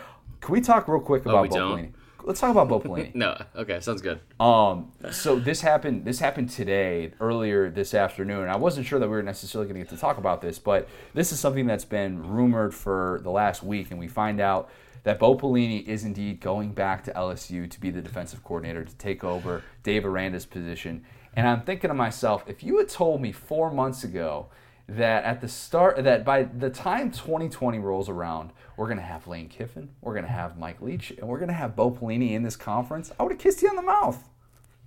Can 0.42 0.52
we 0.52 0.60
talk 0.60 0.88
real 0.88 1.00
quick 1.00 1.22
about 1.24 1.46
Oh, 1.56 1.76
Bo? 1.76 1.88
Let's 2.24 2.38
talk 2.38 2.50
about 2.52 2.68
Bo 2.68 2.78
Pelini. 2.78 3.12
no 3.16 3.36
okay 3.56 3.80
sounds 3.80 4.00
good 4.02 4.20
Um, 4.38 4.92
so 5.10 5.38
this 5.40 5.60
happened. 5.62 6.04
This 6.04 6.18
happened 6.20 6.50
today, 6.50 7.12
earlier 7.18 7.68
this 7.70 7.94
afternoon. 7.94 8.48
I 8.48 8.56
wasn't 8.56 8.86
sure 8.86 9.00
that 9.00 9.06
we 9.08 9.12
were 9.16 9.22
necessarily 9.24 9.66
going 9.66 9.80
to 9.80 9.86
get 9.86 9.94
to 9.96 10.00
talk 10.00 10.18
about 10.18 10.40
this, 10.42 10.58
but 10.58 10.88
this 11.14 11.32
is 11.32 11.40
something 11.40 11.66
that's 11.66 11.84
been 11.84 12.22
rumored 12.28 12.74
for 12.74 13.20
the 13.24 13.30
last 13.30 13.62
week, 13.64 13.90
and 13.90 13.98
we 13.98 14.06
find 14.06 14.38
out 14.40 14.70
that 15.04 15.18
Bo 15.18 15.36
Pelini 15.36 15.86
is 15.86 16.04
indeed 16.04 16.40
going 16.40 16.72
back 16.72 17.04
to 17.04 17.12
LSU 17.12 17.70
to 17.70 17.80
be 17.80 17.90
the 17.90 18.00
defensive 18.00 18.44
coordinator 18.44 18.84
to 18.84 18.96
take 18.96 19.24
over 19.24 19.62
Dave 19.82 20.04
Aranda's 20.04 20.46
position. 20.46 21.04
And 21.34 21.48
I'm 21.48 21.62
thinking 21.62 21.88
to 21.88 21.94
myself, 21.94 22.44
if 22.46 22.62
you 22.62 22.78
had 22.78 22.88
told 22.88 23.20
me 23.20 23.32
four 23.32 23.70
months 23.70 24.04
ago 24.04 24.48
that 24.88 25.24
at 25.24 25.40
the 25.40 25.48
start 25.48 26.02
that 26.04 26.24
by 26.24 26.42
the 26.42 26.70
time 26.70 27.10
2020 27.10 27.78
rolls 27.78 28.08
around, 28.08 28.50
we're 28.76 28.88
gonna 28.88 29.00
have 29.00 29.26
Lane 29.26 29.48
Kiffin, 29.48 29.90
we're 30.00 30.14
gonna 30.14 30.26
have 30.26 30.58
Mike 30.58 30.80
Leach, 30.80 31.10
and 31.10 31.26
we're 31.28 31.38
gonna 31.38 31.52
have 31.52 31.74
Bo 31.74 31.90
Pelini 31.90 32.32
in 32.32 32.42
this 32.42 32.56
conference, 32.56 33.10
I 33.18 33.22
would 33.22 33.32
have 33.32 33.40
kissed 33.40 33.62
you 33.62 33.68
on 33.68 33.76
the 33.76 33.82
mouth. 33.82 34.28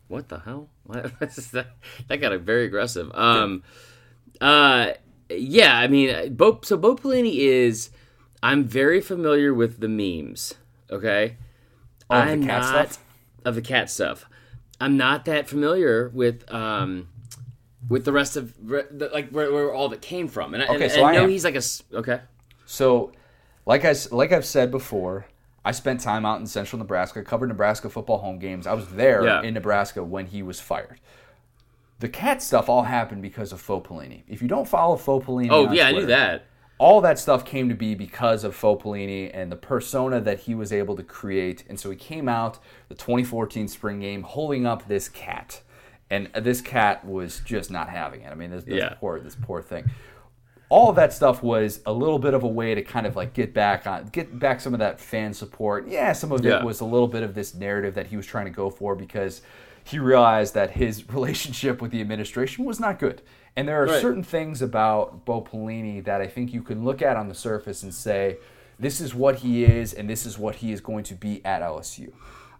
What 0.07 0.29
the 0.29 0.39
hell? 0.39 0.69
What? 0.85 1.19
that, 1.19 2.21
got 2.21 2.39
very 2.41 2.65
aggressive. 2.65 3.11
Um, 3.15 3.63
uh, 4.39 4.91
yeah, 5.29 5.75
I 5.75 5.87
mean, 5.87 6.35
Bo, 6.35 6.59
so 6.63 6.77
Bo 6.77 6.95
Pelini 6.95 7.37
is. 7.37 7.89
I'm 8.45 8.63
very 8.65 9.01
familiar 9.01 9.53
with 9.53 9.79
the 9.79 9.87
memes. 9.87 10.53
Okay, 10.91 11.37
the 12.09 12.15
I'm 12.15 12.41
cat 12.45 12.61
not 12.61 12.89
stuff? 12.91 13.03
of 13.43 13.55
the 13.55 13.61
cat 13.61 13.89
stuff. 13.89 14.25
I'm 14.79 14.97
not 14.97 15.25
that 15.25 15.47
familiar 15.49 16.09
with 16.13 16.51
um, 16.53 17.07
with 17.89 18.05
the 18.05 18.11
rest 18.11 18.35
of 18.37 18.53
the, 18.67 19.09
like 19.13 19.29
where, 19.29 19.51
where 19.51 19.73
all 19.73 19.89
that 19.89 20.01
came 20.01 20.27
from. 20.27 20.53
And, 20.53 20.61
I- 20.63 20.67
and, 20.67 20.75
Okay, 20.75 20.89
so 20.89 20.97
and 20.97 21.05
I 21.07 21.13
know 21.15 21.23
am. 21.23 21.29
he's 21.29 21.43
like 21.45 21.55
a 21.55 21.57
s- 21.57 21.81
okay. 21.93 22.21
So, 22.65 23.11
like 23.65 23.83
I 23.85 23.95
like 24.11 24.31
I've 24.31 24.45
said 24.45 24.69
before, 24.71 25.25
I 25.63 25.71
spent 25.71 26.01
time 26.01 26.25
out 26.25 26.39
in 26.39 26.45
Central 26.45 26.77
Nebraska, 26.79 27.23
covered 27.23 27.47
Nebraska 27.47 27.89
football 27.89 28.17
home 28.19 28.37
games. 28.37 28.67
I 28.67 28.73
was 28.73 28.87
there 28.89 29.23
Yeah. 29.25 29.41
in 29.41 29.53
Nebraska 29.55 30.03
when 30.03 30.27
he 30.27 30.43
was 30.43 30.59
fired. 30.59 30.99
The 31.99 32.09
cat 32.09 32.41
stuff 32.43 32.67
all 32.69 32.83
happened 32.83 33.21
because 33.21 33.51
of 33.53 33.61
Faux 33.61 33.87
Pelini. 33.87 34.23
If 34.27 34.41
you 34.41 34.47
don't 34.49 34.67
follow 34.67 34.97
Faux 34.97 35.25
Pelini, 35.25 35.47
Oh 35.49 35.71
yeah, 35.71 35.87
I 35.87 35.91
knew 35.93 36.05
that. 36.07 36.45
All 36.77 36.99
that 37.01 37.17
stuff 37.17 37.45
came 37.45 37.69
to 37.69 37.75
be 37.75 37.95
because 37.95 38.43
of 38.43 38.55
Pelini 38.59 39.31
and 39.33 39.51
the 39.51 39.55
persona 39.55 40.19
that 40.19 40.41
he 40.41 40.53
was 40.55 40.73
able 40.73 40.95
to 40.97 41.03
create. 41.03 41.63
And 41.69 41.79
so 41.79 41.89
he 41.89 41.95
came 41.95 42.27
out 42.27 42.59
the 42.89 42.95
2014 42.95 43.67
spring 43.69 44.01
game 44.01 44.23
holding 44.23 44.65
up 44.65 44.87
this 44.87 45.07
cat, 45.07 45.61
and 46.09 46.27
this 46.33 46.59
cat 46.61 47.05
was 47.05 47.39
just 47.45 47.71
not 47.71 47.89
having 47.89 48.21
it. 48.21 48.31
I 48.31 48.35
mean, 48.35 48.51
this, 48.51 48.65
this 48.65 48.75
Yeah. 48.75 48.95
poor 48.99 49.19
this 49.19 49.35
poor 49.35 49.61
thing. 49.61 49.89
All 50.67 50.89
of 50.89 50.95
that 50.97 51.13
stuff 51.13 51.41
was 51.43 51.79
a 51.85 51.93
little 51.93 52.19
bit 52.19 52.33
of 52.33 52.43
a 52.43 52.47
way 52.47 52.75
to 52.75 52.81
kind 52.81 53.05
of 53.05 53.15
like 53.15 53.33
get 53.33 53.53
back 53.53 53.87
on, 53.87 54.07
get 54.07 54.37
back 54.37 54.59
some 54.59 54.73
of 54.73 54.79
that 54.79 54.99
fan 54.99 55.33
support. 55.33 55.87
Yeah, 55.87 56.11
some 56.11 56.31
of 56.31 56.43
Yeah. 56.43 56.57
it 56.59 56.65
was 56.65 56.81
a 56.81 56.85
little 56.85 57.07
bit 57.07 57.23
of 57.23 57.35
this 57.35 57.53
narrative 57.55 57.93
that 57.93 58.07
he 58.07 58.17
was 58.17 58.25
trying 58.25 58.45
to 58.45 58.51
go 58.51 58.69
for 58.69 58.95
because 58.95 59.41
he 59.83 59.99
realized 59.99 60.55
that 60.55 60.71
his 60.71 61.07
relationship 61.13 61.81
with 61.81 61.91
the 61.91 62.01
administration 62.01 62.65
was 62.65 62.79
not 62.79 62.99
good. 62.99 63.21
And 63.57 63.67
there 63.67 63.81
are 63.81 63.85
Right. 63.87 64.01
certain 64.01 64.23
things 64.23 64.61
about 64.61 65.23
Bo 65.25 65.41
Pelini 65.41 66.03
that 66.03 66.19
I 66.21 66.27
think 66.27 66.53
you 66.53 66.61
can 66.61 66.83
look 66.83 67.01
at 67.01 67.15
on 67.15 67.29
the 67.29 67.35
surface 67.35 67.83
and 67.83 67.93
say, 67.93 68.37
this 68.77 68.99
is 68.99 69.15
what 69.15 69.35
he 69.37 69.63
is, 69.63 69.93
and 69.93 70.09
this 70.09 70.25
is 70.25 70.37
what 70.37 70.55
he 70.55 70.73
is 70.73 70.81
going 70.81 71.03
to 71.05 71.13
be 71.15 71.43
at 71.45 71.61
LSU. 71.61 72.11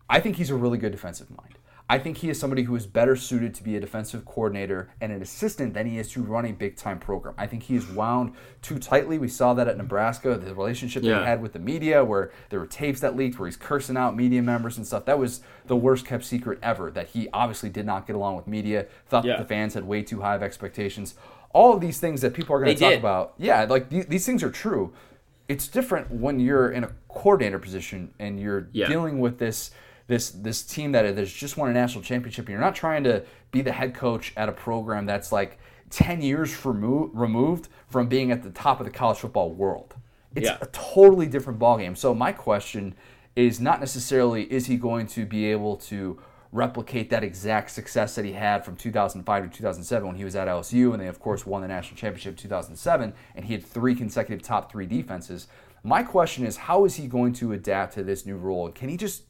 I 0.10 0.20
think 0.22 0.38
he's 0.38 0.50
a 0.50 0.56
really 0.56 0.78
good 0.78 0.93
defensive 0.93 1.30
mind. 1.30 1.55
I 1.88 2.00
think 2.00 2.18
he 2.18 2.30
is 2.32 2.40
somebody 2.40 2.64
who 2.64 2.76
is 2.76 2.88
better 2.88 3.16
suited 3.16 3.54
to 3.56 3.64
be 3.64 3.76
a 3.76 3.80
defensive 3.80 4.26
coordinator 4.26 4.90
and 5.00 5.12
an 5.12 5.22
assistant 5.22 5.76
than 5.76 5.86
he 5.86 6.00
is 6.00 6.10
to 6.14 6.24
run 6.24 6.46
a 6.46 6.52
big 6.52 6.78
time 6.78 6.98
program. 6.98 7.36
I 7.38 7.46
think 7.46 7.62
he 7.64 7.76
is 7.76 7.86
wound 7.88 8.34
too 8.64 8.80
tightly. 8.80 9.20
We 9.20 9.28
saw 9.28 9.54
that 9.54 9.68
at 9.68 9.78
Nebraska, 9.78 10.36
the 10.36 10.56
relationship 10.56 11.04
that 11.04 11.20
he 11.20 11.26
had 11.26 11.44
with 11.44 11.54
the 11.54 11.60
media, 11.60 12.04
where 12.04 12.32
there 12.50 12.60
were 12.60 12.66
tapes 12.66 13.02
that 13.02 13.16
leaked 13.16 13.38
where 13.38 13.48
he's 13.48 13.56
cursing 13.56 13.98
out 13.98 14.16
media 14.16 14.42
members 14.42 14.78
and 14.78 14.88
stuff. 14.88 15.06
That 15.06 15.20
was 15.20 15.42
the 15.68 15.76
worst 15.76 16.08
kept 16.08 16.24
secret 16.24 16.58
ever. 16.64 16.90
That 16.90 17.10
he 17.10 17.30
obviously 17.32 17.70
did 17.70 17.86
not 17.86 18.08
get 18.08 18.16
along 18.16 18.38
with 18.38 18.48
media, 18.48 18.88
thought 19.08 19.24
Yeah. 19.24 19.34
that 19.38 19.44
the 19.44 19.48
fans 19.48 19.76
had 19.76 19.86
way 19.86 20.02
too 20.02 20.22
high 20.22 20.34
of 20.36 20.42
expectations. 20.42 21.14
All 21.54 21.72
of 21.72 21.82
these 21.82 22.00
things 22.00 22.22
that 22.22 22.34
people 22.34 22.56
are 22.56 22.60
going 22.64 22.76
to 22.76 22.82
talk 22.82 22.90
did. 22.94 23.00
about, 23.00 23.34
yeah, 23.38 23.64
like 23.70 23.90
these, 23.90 24.08
these 24.08 24.26
things 24.26 24.42
are 24.42 24.50
true. 24.52 24.92
It's 25.48 25.68
different 25.68 26.10
when 26.10 26.40
you're 26.40 26.72
in 26.72 26.84
a 26.84 26.90
coordinator 27.10 27.60
position 27.60 28.12
and 28.18 28.40
you're 28.40 28.70
Yeah. 28.72 28.88
dealing 28.88 29.20
with 29.20 29.38
this 29.38 29.70
this 30.08 30.30
this 30.30 30.64
team 30.64 30.91
that 30.91 31.06
has 31.18 31.32
just 31.32 31.58
won 31.58 31.70
a 31.70 31.74
national 31.74 32.03
championship. 32.03 32.45
And 32.45 32.49
you're 32.53 32.60
not 32.62 32.76
trying 32.76 33.03
to 33.06 33.24
be 33.51 33.62
the 33.62 33.72
head 33.72 33.93
coach 33.93 34.34
at 34.38 34.49
a 34.49 34.51
program 34.51 35.06
that's 35.06 35.32
like 35.32 35.58
ten 35.89 36.22
years 36.22 36.66
remo- 36.66 37.10
removed 37.14 37.70
from 37.89 38.08
being 38.08 38.32
at 38.32 38.43
the 38.43 38.49
top 38.51 38.80
of 38.80 38.86
the 38.86 38.91
college 38.91 39.18
football 39.18 39.51
world. 39.51 39.95
It's 40.36 40.45
Yeah. 40.45 40.58
a 40.62 40.66
totally 40.68 41.28
different 41.28 41.60
ballgame. 41.60 41.97
So 41.97 42.14
my 42.14 42.32
question 42.32 42.93
is 43.36 43.60
not 43.60 43.80
necessarily 43.80 44.43
is 44.51 44.66
he 44.68 44.78
going 44.78 45.08
to 45.08 45.26
be 45.26 45.45
able 45.45 45.76
to 45.78 46.20
replicate 46.51 47.10
that 47.10 47.22
exact 47.24 47.70
success 47.72 48.16
that 48.16 48.24
he 48.24 48.32
had 48.32 48.64
from 48.64 48.78
2005 48.78 49.43
to 49.43 49.49
2007 49.58 50.08
when 50.08 50.16
he 50.16 50.24
was 50.24 50.36
at 50.38 50.47
LSU 50.47 50.93
and 50.93 51.01
they 51.01 51.08
of 51.08 51.20
course 51.20 51.45
won 51.45 51.62
the 51.62 51.68
national 51.68 51.97
championship 51.97 52.32
in 52.32 52.38
2007 52.38 53.14
and 53.36 53.45
he 53.45 53.53
had 53.53 53.66
three 53.66 53.93
consecutive 53.93 54.41
top 54.41 54.72
3 54.72 54.86
defenses. 54.86 55.47
My 55.84 56.01
question 56.01 56.45
is 56.45 56.56
how 56.56 56.86
is 56.86 56.95
he 56.95 57.08
going 57.08 57.34
to 57.34 57.51
adapt 57.51 57.95
to 57.95 58.03
this 58.03 58.26
new 58.26 58.38
role? 58.38 58.70
Can 58.72 58.88
he 58.88 58.95
just 58.95 59.24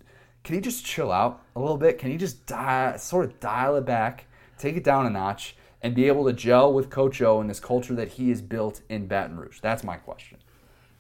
can 0.46 0.56
he 0.56 0.62
just 0.62 0.86
chill 0.86 1.12
out 1.12 1.42
a 1.56 1.60
little 1.60 1.78
bit? 1.78 1.98
Can 1.98 2.12
he 2.12 2.18
just 2.18 2.46
di- 2.46 2.96
sort 2.98 3.26
of 3.26 3.40
dial 3.40 3.76
it 3.76 3.86
back, 3.86 4.28
take 4.58 4.78
it 4.78 4.84
down 4.84 5.06
a 5.06 5.10
notch 5.10 5.58
and 5.82 5.94
be 5.94 6.08
able 6.08 6.26
to 6.26 6.34
gel 6.34 6.72
with 6.72 6.90
Coach 6.90 7.22
O 7.22 7.42
and 7.42 7.50
this 7.50 7.60
culture 7.60 7.96
that 7.96 8.10
he 8.10 8.30
has 8.30 8.42
built 8.42 8.82
in 8.88 9.08
Baton 9.08 9.38
Rouge? 9.38 9.60
That's 9.60 9.84
my 9.84 9.98
question. 9.98 10.38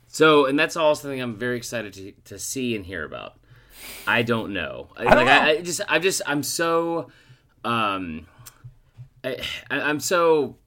So, 0.08 0.46
and 0.46 0.58
that's 0.58 0.76
all 0.76 0.96
something 0.96 1.22
I'm 1.22 1.38
very 1.38 1.58
excited 1.58 1.94
to, 1.94 2.12
to 2.26 2.40
see 2.40 2.76
and 2.76 2.86
hear 2.86 3.06
about. 3.06 3.40
I 4.08 4.24
don't 4.24 4.52
know. 4.52 4.90
I, 4.98 5.04
don't 5.04 5.16
like, 5.16 5.26
know. 5.26 5.32
I, 5.32 5.50
I 5.50 5.62
just, 5.62 5.82
I'm 5.88 6.02
just, 6.02 6.22
I'm 6.26 6.44
so, 6.44 7.12
um, 7.64 8.26
I- 9.24 9.40
I'm 9.70 10.00
so 10.00 10.58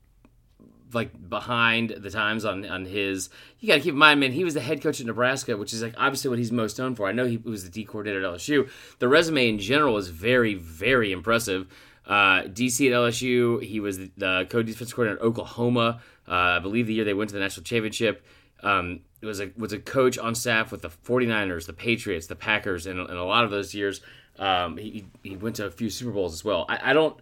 like 0.92 1.28
behind 1.28 1.90
the 1.90 2.10
times 2.10 2.44
on 2.44 2.64
on 2.64 2.84
his. 2.84 3.30
You 3.60 3.68
got 3.68 3.74
to 3.74 3.80
keep 3.80 3.92
in 3.92 3.98
mind, 3.98 4.20
man. 4.20 4.32
He 4.32 4.44
was 4.44 4.54
the 4.54 4.60
head 4.60 4.80
coach 4.80 5.00
at 5.00 5.06
Nebraska, 5.06 5.56
which 5.56 5.72
is 5.72 5.82
like 5.82 5.94
obviously 5.96 6.30
what 6.30 6.38
he's 6.38 6.52
most 6.52 6.78
known 6.78 6.94
for. 6.94 7.08
I 7.08 7.12
know 7.12 7.26
he 7.26 7.38
was 7.38 7.64
the 7.64 7.70
D 7.70 7.84
coordinator 7.84 8.24
at 8.24 8.34
LSU. 8.34 8.70
The 8.98 9.08
resume 9.08 9.48
in 9.48 9.58
general 9.58 9.96
is 9.96 10.08
very, 10.08 10.54
very 10.54 11.10
impressive. 11.10 11.66
Uh, 12.06 12.42
DC 12.42 12.86
at 12.86 12.92
LSU, 12.92 13.62
he 13.62 13.80
was 13.80 13.98
the, 13.98 14.10
the 14.16 14.46
co-defensive 14.48 14.94
coordinator 14.94 15.20
at 15.20 15.26
Oklahoma. 15.26 16.00
Uh, 16.26 16.32
I 16.32 16.58
believe 16.60 16.86
the 16.86 16.94
year 16.94 17.04
they 17.04 17.14
went 17.14 17.30
to 17.30 17.34
the 17.34 17.40
national 17.40 17.64
championship. 17.64 18.24
Um, 18.62 19.00
it 19.20 19.26
was 19.26 19.40
a 19.40 19.50
was 19.56 19.72
a 19.72 19.78
coach 19.78 20.18
on 20.18 20.34
staff 20.34 20.70
with 20.70 20.82
the 20.82 20.88
49ers, 20.88 21.66
the 21.66 21.72
Patriots, 21.72 22.28
the 22.28 22.36
Packers, 22.36 22.86
and, 22.86 22.98
and 23.00 23.18
a 23.18 23.24
lot 23.24 23.44
of 23.44 23.50
those 23.50 23.74
years. 23.74 24.00
Um, 24.38 24.76
he, 24.76 25.06
he 25.24 25.36
went 25.36 25.56
to 25.56 25.66
a 25.66 25.70
few 25.70 25.90
Super 25.90 26.12
Bowls 26.12 26.32
as 26.32 26.44
well. 26.44 26.64
I, 26.68 26.90
I 26.90 26.92
don't 26.92 27.18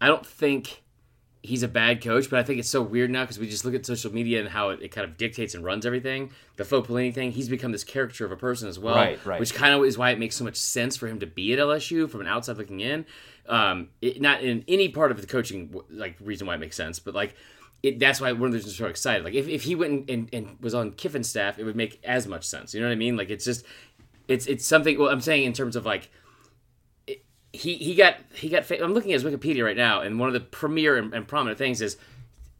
I 0.00 0.06
don't 0.06 0.24
think 0.24 0.82
he's 1.42 1.62
a 1.62 1.68
bad 1.68 2.02
coach, 2.02 2.28
but 2.28 2.38
I 2.38 2.42
think 2.42 2.58
it's 2.58 2.68
so 2.68 2.82
weird 2.82 3.10
now 3.10 3.22
because 3.22 3.38
we 3.38 3.48
just 3.48 3.64
look 3.64 3.74
at 3.74 3.86
social 3.86 4.12
media 4.12 4.40
and 4.40 4.48
how 4.48 4.70
it, 4.70 4.82
it 4.82 4.88
kind 4.88 5.04
of 5.08 5.16
dictates 5.16 5.54
and 5.54 5.64
runs 5.64 5.86
everything. 5.86 6.32
The 6.56 6.64
faux 6.64 6.88
Pelini 6.88 7.14
thing, 7.14 7.30
he's 7.32 7.48
become 7.48 7.72
this 7.72 7.84
caricature 7.84 8.24
of 8.26 8.32
a 8.32 8.36
person 8.36 8.68
as 8.68 8.78
well, 8.78 8.96
Right, 8.96 9.24
right. 9.24 9.38
which 9.40 9.54
kind 9.54 9.74
of 9.74 9.84
is 9.84 9.96
why 9.96 10.10
it 10.10 10.18
makes 10.18 10.36
so 10.36 10.44
much 10.44 10.56
sense 10.56 10.96
for 10.96 11.06
him 11.06 11.20
to 11.20 11.26
be 11.26 11.52
at 11.52 11.58
LSU 11.58 12.10
from 12.10 12.20
an 12.22 12.26
outside 12.26 12.56
looking 12.56 12.80
in. 12.80 13.06
Um, 13.48 13.88
it, 14.02 14.20
not 14.20 14.42
in 14.42 14.64
any 14.68 14.88
part 14.88 15.10
of 15.10 15.20
the 15.20 15.26
coaching 15.26 15.74
like 15.90 16.16
reason 16.20 16.46
why 16.46 16.54
it 16.54 16.58
makes 16.58 16.76
sense, 16.76 16.98
but 16.98 17.14
like. 17.14 17.34
It, 17.80 18.00
that's 18.00 18.20
why 18.20 18.32
one 18.32 18.46
of 18.46 18.50
the 18.50 18.56
reasons 18.56 18.74
I'm 18.74 18.86
so 18.86 18.90
excited. 18.90 19.22
Like 19.24 19.34
if, 19.34 19.46
if 19.46 19.62
he 19.62 19.76
went 19.76 19.92
and, 19.92 20.10
and, 20.10 20.28
and 20.32 20.56
was 20.60 20.74
on 20.74 20.90
Kiffin's 20.90 21.28
staff, 21.28 21.60
it 21.60 21.64
would 21.64 21.76
make 21.76 22.00
as 22.02 22.26
much 22.26 22.44
sense. 22.44 22.74
You 22.74 22.80
know 22.80 22.88
what 22.88 22.92
I 22.92 22.96
mean? 22.96 23.16
Like 23.16 23.30
it's 23.30 23.44
just, 23.44 23.64
it's 24.26 24.48
it's 24.48 24.66
something. 24.66 24.98
Well, 24.98 25.08
I'm 25.08 25.20
saying 25.20 25.44
in 25.44 25.52
terms 25.52 25.76
of 25.76 25.86
like 25.86 26.10
he 27.52 27.74
he 27.74 27.94
got 27.94 28.16
he 28.34 28.48
got. 28.48 28.70
I'm 28.70 28.94
looking 28.94 29.12
at 29.12 29.22
his 29.22 29.24
Wikipedia 29.24 29.64
right 29.64 29.76
now, 29.76 30.00
and 30.00 30.18
one 30.18 30.28
of 30.28 30.34
the 30.34 30.40
premier 30.40 30.96
and, 30.96 31.12
and 31.14 31.26
prominent 31.26 31.58
things 31.58 31.80
is 31.80 31.96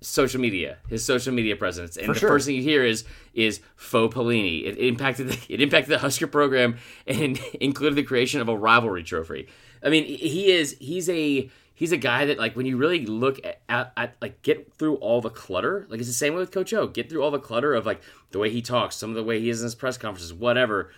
social 0.01 0.41
media, 0.41 0.79
his 0.89 1.05
social 1.05 1.33
media 1.33 1.57
presence, 1.57 1.97
and 1.97 2.07
For 2.07 2.15
the 2.15 2.21
sure. 2.21 2.29
first 2.29 2.47
thing 2.47 2.57
you 2.57 2.63
hear 2.63 2.85
is 2.85 3.05
is 3.35 3.61
faux 3.77 4.15
Pelini. 4.15 4.67
It 4.67 4.79
impacted 4.79 5.29
the, 5.29 5.39
it 5.49 5.61
impacted 5.61 5.93
the 5.93 5.99
Husker 5.99 6.27
program 6.27 6.79
and 7.07 7.39
included 7.61 7.97
the 7.97 8.03
creation 8.03 8.41
of 8.41 8.49
a 8.49 8.57
rivalry 8.57 9.03
trophy. 9.03 9.49
I 9.83 9.91
mean, 9.91 10.05
he 10.05 10.51
is 10.53 10.77
he's 10.81 11.09
a 11.09 11.51
he's 11.75 11.93
a 11.93 11.97
guy 11.97 12.25
that 12.27 12.39
like 12.39 12.57
when 12.57 12.67
you 12.67 12.77
really 12.77 13.07
look 13.07 13.45
at, 13.45 13.61
at, 13.69 13.93
at 13.97 14.17
like 14.21 14.43
get 14.43 14.73
through 14.75 14.97
all 14.97 15.21
the 15.21 15.31
clutter. 15.31 15.87
Like 15.89 16.01
it's 16.01 16.09
the 16.09 16.15
same 16.15 16.35
way 16.35 16.41
with 16.41 16.51
Coach 16.51 16.73
O. 16.73 16.87
Get 16.87 17.11
through 17.11 17.23
all 17.23 17.31
the 17.31 17.39
clutter 17.39 17.75
of 17.75 17.87
like 17.87 18.01
the 18.31 18.39
way 18.39 18.51
he 18.51 18.63
talks, 18.63 18.97
some 18.97 19.11
of 19.11 19.17
the 19.17 19.25
way 19.25 19.41
he 19.41 19.51
is 19.51 19.61
in 19.61 19.65
his 19.65 19.75
press 19.75 19.99
conferences, 19.99 20.33
whatever. 20.33 20.91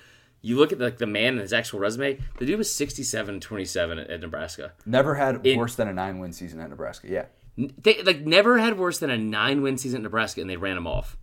You 0.43 0.57
look 0.57 0.72
at 0.72 0.78
like 0.80 0.99
the 0.99 1.07
man 1.07 1.34
and 1.34 1.41
his 1.41 1.53
actual 1.53 1.80
resume. 1.80 2.18
The 2.38 2.47
dude 2.47 2.59
was 2.59 2.72
67 2.72 3.41
27 3.41 3.99
at, 3.99 4.11
at 4.11 4.20
Nebraska. 4.20 4.72
Never 4.86 5.14
had 5.16 5.45
It- 5.47 5.57
worse 5.59 5.74
than 5.74 5.88
a 5.88 5.93
nine 5.93 6.18
win 6.18 6.32
season 6.32 6.61
at 6.61 6.70
Nebraska. 6.70 7.09
Yeah. 7.09 7.26
They 7.57 8.03
like 8.03 8.20
never 8.20 8.59
had 8.59 8.78
worse 8.78 8.99
than 8.99 9.11
a 9.11 9.18
nine 9.18 9.61
win 9.62 9.76
season 9.76 9.99
at 10.01 10.03
Nebraska, 10.05 10.41
and 10.41 10.49
they 10.49 10.57
ran 10.57 10.76
him 10.76 10.86
off. 10.86 11.16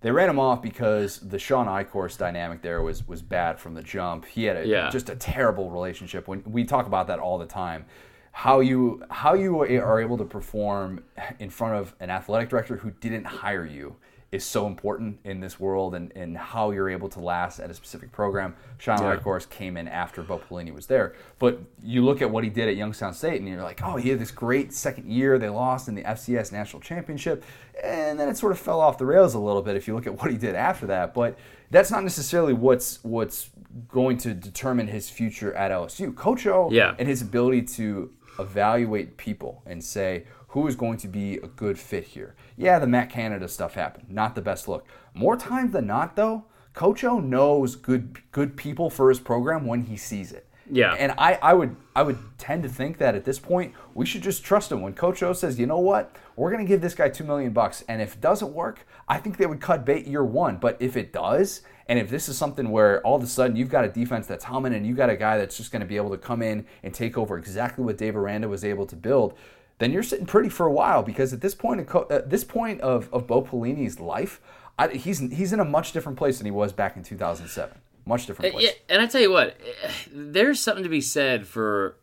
They 0.00 0.10
ran 0.10 0.28
him 0.28 0.38
off 0.38 0.60
because 0.60 1.18
the 1.20 1.38
Shawn 1.38 1.66
Eichorst 1.66 2.18
dynamic 2.18 2.62
there 2.62 2.82
was 2.82 3.06
was 3.06 3.22
bad 3.22 3.60
from 3.60 3.74
the 3.74 3.82
jump. 3.82 4.24
He 4.26 4.44
had 4.44 4.56
a, 4.56 4.66
Yeah. 4.66 4.90
just 4.90 5.08
a 5.08 5.14
terrible 5.16 5.70
relationship. 5.70 6.26
When 6.26 6.42
we 6.44 6.64
talk 6.64 6.86
about 6.86 7.06
that 7.06 7.20
all 7.20 7.38
the 7.38 7.46
time, 7.46 7.86
how 8.32 8.58
you 8.60 9.04
how 9.10 9.34
you 9.34 9.60
are 9.60 10.00
able 10.00 10.18
to 10.18 10.24
perform 10.24 11.04
in 11.38 11.48
front 11.48 11.76
of 11.76 11.94
an 12.00 12.10
athletic 12.10 12.48
director 12.48 12.76
who 12.76 12.90
didn't 12.90 13.24
hire 13.24 13.64
you 13.64 13.94
is 14.34 14.44
so 14.44 14.66
important 14.66 15.18
in 15.24 15.40
this 15.40 15.60
world, 15.60 15.94
and, 15.94 16.12
and 16.16 16.36
how 16.36 16.70
you're 16.72 16.88
able 16.90 17.08
to 17.10 17.20
last 17.20 17.60
at 17.60 17.70
a 17.70 17.74
specific 17.74 18.10
program. 18.12 18.54
Sean 18.78 19.00
Yeah. 19.00 19.16
course, 19.16 19.46
came 19.46 19.76
in 19.76 19.86
after 19.88 20.22
Bo 20.22 20.38
Pelini 20.38 20.74
was 20.74 20.86
there, 20.86 21.14
but 21.38 21.60
you 21.82 22.04
look 22.04 22.20
at 22.20 22.30
what 22.30 22.42
he 22.44 22.50
did 22.50 22.68
at 22.68 22.76
Youngstown 22.76 23.14
State, 23.14 23.40
and 23.40 23.48
you're 23.48 23.62
like, 23.62 23.80
oh, 23.84 23.96
he 23.96 24.08
had 24.10 24.18
this 24.18 24.30
great 24.30 24.72
second 24.72 25.10
year. 25.10 25.38
They 25.38 25.48
lost 25.48 25.88
in 25.88 25.94
the 25.94 26.02
FCS 26.02 26.52
national 26.52 26.80
championship, 26.82 27.44
and 27.82 28.18
then 28.18 28.28
it 28.28 28.36
sort 28.36 28.52
of 28.52 28.58
fell 28.58 28.80
off 28.80 28.98
the 28.98 29.06
rails 29.06 29.34
a 29.34 29.38
little 29.38 29.62
bit 29.62 29.76
if 29.76 29.86
you 29.88 29.94
look 29.94 30.06
at 30.06 30.20
what 30.20 30.30
he 30.30 30.36
did 30.36 30.54
after 30.54 30.86
that. 30.86 31.14
But 31.14 31.38
that's 31.70 31.90
not 31.90 32.02
necessarily 32.02 32.52
what's 32.52 33.02
what's 33.04 33.50
going 33.88 34.18
to 34.18 34.34
determine 34.34 34.86
his 34.88 35.08
future 35.10 35.52
at 35.54 35.70
LSU. 35.70 36.14
Coach 36.14 36.46
O 36.46 36.68
Yeah. 36.70 36.94
and 36.98 37.08
his 37.08 37.22
ability 37.22 37.62
to 37.62 38.10
evaluate 38.38 39.16
people 39.16 39.62
and 39.66 39.82
say 39.82 40.24
who 40.54 40.68
is 40.68 40.76
going 40.76 40.96
to 40.96 41.08
be 41.08 41.34
a 41.38 41.48
good 41.48 41.78
fit 41.78 42.04
here. 42.04 42.34
Yeah, 42.56 42.78
the 42.78 42.86
Matt 42.86 43.10
Canada 43.10 43.48
stuff 43.48 43.74
happened. 43.74 44.08
Not 44.08 44.36
the 44.36 44.40
best 44.40 44.68
look. 44.68 44.86
More 45.12 45.36
times 45.36 45.72
than 45.72 45.86
not, 45.86 46.14
though, 46.14 46.44
Coach 46.74 47.02
O 47.04 47.18
knows 47.18 47.76
good 47.76 48.18
good 48.32 48.56
people 48.56 48.88
for 48.88 49.08
his 49.08 49.18
program 49.20 49.66
when 49.66 49.82
he 49.82 49.96
sees 49.96 50.32
it. 50.32 50.48
Yeah. 50.70 50.94
And 50.94 51.12
I, 51.18 51.34
I 51.42 51.54
would 51.54 51.76
I 51.94 52.02
would 52.02 52.18
tend 52.38 52.62
to 52.62 52.68
think 52.68 52.98
that 52.98 53.16
at 53.16 53.24
this 53.24 53.38
point 53.38 53.74
we 53.94 54.06
should 54.06 54.22
just 54.22 54.44
trust 54.44 54.70
him. 54.70 54.80
When 54.80 54.94
Coach 54.94 55.22
O 55.24 55.32
says, 55.32 55.58
you 55.58 55.66
know 55.66 55.78
what, 55.78 56.16
we're 56.36 56.50
gonna 56.50 56.64
give 56.64 56.80
this 56.80 56.94
guy 56.94 57.08
two 57.08 57.24
million 57.24 57.52
bucks, 57.52 57.84
and 57.88 58.00
if 58.00 58.14
it 58.14 58.20
doesn't 58.20 58.52
work, 58.52 58.86
I 59.08 59.18
think 59.18 59.36
they 59.36 59.46
would 59.46 59.60
cut 59.60 59.84
bait 59.84 60.06
year 60.06 60.24
one. 60.24 60.56
But 60.56 60.76
if 60.80 60.96
it 60.96 61.12
does, 61.12 61.62
and 61.88 61.98
if 61.98 62.10
this 62.10 62.28
is 62.28 62.38
something 62.38 62.70
where 62.70 63.00
all 63.02 63.16
of 63.16 63.22
a 63.22 63.26
sudden 63.26 63.56
you've 63.56 63.68
got 63.68 63.84
a 63.84 63.88
defense 63.88 64.26
that's 64.26 64.44
humming 64.44 64.72
and 64.72 64.86
you 64.86 64.94
got 64.94 65.10
a 65.10 65.16
guy 65.16 65.36
that's 65.36 65.56
just 65.56 65.70
gonna 65.70 65.84
be 65.84 65.96
able 65.96 66.10
to 66.10 66.18
come 66.18 66.42
in 66.42 66.64
and 66.82 66.94
take 66.94 67.18
over 67.18 67.36
exactly 67.36 67.84
what 67.84 67.98
Dave 67.98 68.16
Aranda 68.16 68.48
was 68.48 68.64
able 68.64 68.86
to 68.86 68.96
build, 68.96 69.36
then 69.78 69.92
you're 69.92 70.02
sitting 70.02 70.26
pretty 70.26 70.48
for 70.48 70.66
a 70.66 70.72
while 70.72 71.02
because 71.02 71.32
at 71.32 71.40
this 71.40 71.54
point, 71.54 71.80
of 71.80 71.86
Co- 71.86 72.06
at 72.10 72.30
this 72.30 72.44
point 72.44 72.80
of, 72.80 73.12
of 73.12 73.26
Bo 73.26 73.42
Pelini's 73.42 73.98
life, 74.00 74.40
I, 74.78 74.88
he's 74.88 75.18
he's 75.18 75.52
in 75.52 75.60
a 75.60 75.64
much 75.64 75.92
different 75.92 76.18
place 76.18 76.38
than 76.38 76.46
he 76.46 76.50
was 76.50 76.72
back 76.72 76.96
in 76.96 77.02
2007. 77.02 77.76
Much 78.06 78.26
different 78.26 78.52
place. 78.52 78.64
Yeah, 78.64 78.70
and 78.88 79.00
I 79.00 79.06
tell 79.06 79.20
you 79.20 79.30
what, 79.30 79.56
eh, 79.82 79.90
there's 80.12 80.60
something 80.60 80.84
to 80.84 80.90
be 80.90 81.00
said 81.00 81.46
for, 81.46 81.96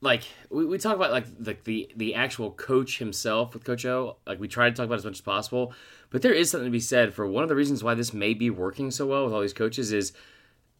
like 0.00 0.22
we, 0.48 0.64
we 0.64 0.78
talk 0.78 0.94
about 0.94 1.10
like 1.10 1.26
the, 1.38 1.56
the 1.64 1.90
the 1.96 2.14
actual 2.14 2.52
coach 2.52 2.98
himself 2.98 3.52
with 3.52 3.64
Coach 3.64 3.84
O. 3.84 4.16
Like 4.26 4.38
we 4.38 4.48
try 4.48 4.70
to 4.70 4.76
talk 4.76 4.86
about 4.86 4.98
as 4.98 5.04
much 5.04 5.14
as 5.14 5.20
possible, 5.20 5.72
but 6.10 6.22
there 6.22 6.32
is 6.32 6.50
something 6.50 6.66
to 6.66 6.70
be 6.70 6.80
said 6.80 7.14
for 7.14 7.26
one 7.26 7.42
of 7.42 7.48
the 7.48 7.56
reasons 7.56 7.82
why 7.82 7.94
this 7.94 8.12
may 8.12 8.32
be 8.32 8.48
working 8.48 8.90
so 8.90 9.06
well 9.06 9.24
with 9.24 9.34
all 9.34 9.40
these 9.40 9.52
coaches 9.52 9.92
is 9.92 10.12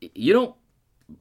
you 0.00 0.32
don't 0.32 0.54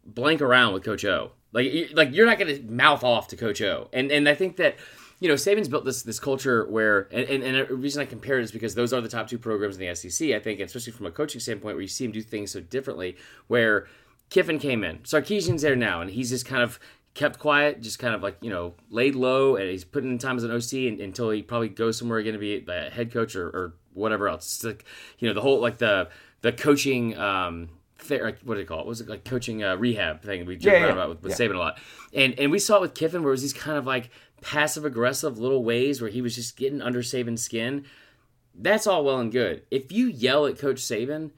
blank 0.05 0.41
around 0.41 0.73
with 0.73 0.83
Coach 0.83 1.03
O. 1.05 1.31
Like 1.57 1.89
like 1.93 2.13
you're 2.13 2.27
not 2.27 2.37
going 2.37 2.55
to 2.55 2.71
mouth 2.71 3.03
off 3.03 3.29
to 3.29 3.35
Coach 3.35 3.63
O. 3.63 3.89
And 3.91 4.11
and 4.11 4.29
I 4.29 4.35
think 4.35 4.57
that 4.57 4.75
you 5.19 5.27
know 5.27 5.33
Saban's 5.33 5.67
built 5.67 5.85
this 5.85 6.03
this 6.03 6.19
culture 6.19 6.67
where 6.67 7.07
and, 7.11 7.27
and, 7.43 7.43
and 7.43 7.69
reason 7.71 7.99
I 7.99 8.05
compare 8.05 8.37
it 8.37 8.43
is 8.43 8.51
because 8.51 8.75
those 8.75 8.93
are 8.93 9.01
the 9.01 9.09
top 9.09 9.27
two 9.27 9.39
programs 9.39 9.75
in 9.75 9.87
the 9.87 9.95
SEC. 9.95 10.29
I 10.29 10.39
think, 10.39 10.59
especially 10.59 10.93
from 10.93 11.07
a 11.07 11.11
coaching 11.11 11.41
standpoint, 11.41 11.75
where 11.75 11.81
you 11.81 11.87
see 11.87 12.05
him 12.05 12.11
do 12.11 12.21
things 12.21 12.51
so 12.51 12.59
differently. 12.59 13.17
Where 13.47 13.87
Kiffin 14.29 14.59
came 14.59 14.83
in, 14.83 14.99
Sarkisian's 14.99 15.63
there 15.63 15.75
now, 15.75 15.99
and 15.99 16.11
he's 16.11 16.29
just 16.29 16.45
kind 16.45 16.61
of 16.61 16.79
kept 17.15 17.39
quiet, 17.39 17.81
just 17.81 17.97
kind 17.97 18.13
of 18.13 18.21
like 18.21 18.37
you 18.41 18.51
know 18.51 18.75
laid 18.91 19.15
low, 19.15 19.55
and 19.55 19.67
he's 19.67 19.83
putting 19.83 20.11
in 20.11 20.19
time 20.19 20.37
as 20.37 20.43
an 20.43 20.51
OC 20.51 20.73
and, 20.73 21.01
until 21.01 21.31
he 21.31 21.41
probably 21.41 21.69
goes 21.69 21.97
somewhere 21.97 22.19
again 22.19 22.33
to 22.33 22.39
be 22.39 22.63
a 22.67 22.89
head 22.91 23.11
coach 23.11 23.35
or, 23.35 23.47
or 23.47 23.73
whatever 23.95 24.29
else. 24.29 24.57
It's 24.57 24.63
like 24.63 24.85
you 25.17 25.27
know 25.27 25.33
the 25.33 25.41
whole 25.41 25.59
like 25.59 25.79
the 25.79 26.09
the 26.41 26.51
coaching. 26.51 27.17
um 27.17 27.69
ther- 27.99 28.37
what 28.43 28.55
do 28.55 28.61
they 28.61 28.65
call 28.65 28.77
it? 28.79 28.81
What 28.81 28.87
was 28.87 29.01
it 29.01 29.09
like 29.09 29.23
coaching 29.25 29.63
uh, 29.63 29.75
rehab 29.75 30.21
thing 30.21 30.45
we 30.45 30.55
joke 30.55 30.73
Yeah, 30.73 30.79
around 30.79 30.87
yeah, 30.87 30.93
about 30.93 31.09
with, 31.09 31.23
with 31.23 31.39
yeah. 31.39 31.47
Saban 31.47 31.55
a 31.55 31.59
lot, 31.59 31.77
and 32.13 32.37
and 32.39 32.51
we 32.51 32.59
saw 32.59 32.77
it 32.77 32.81
with 32.81 32.93
Kiffin 32.93 33.21
where 33.23 33.31
it 33.31 33.33
was 33.35 33.41
these 33.41 33.53
kind 33.53 33.77
of 33.77 33.85
like 33.85 34.09
passive 34.41 34.85
aggressive 34.85 35.37
little 35.39 35.63
ways 35.63 36.01
where 36.01 36.09
he 36.09 36.21
was 36.21 36.35
just 36.35 36.57
getting 36.57 36.81
under 36.81 37.01
Saban's 37.01 37.41
skin. 37.41 37.85
That's 38.59 38.87
all 38.87 39.03
well 39.05 39.19
and 39.19 39.31
good. 39.31 39.63
If 39.69 39.91
you 39.91 40.07
yell 40.07 40.45
at 40.47 40.57
Coach 40.57 40.77
Saban, 40.77 41.31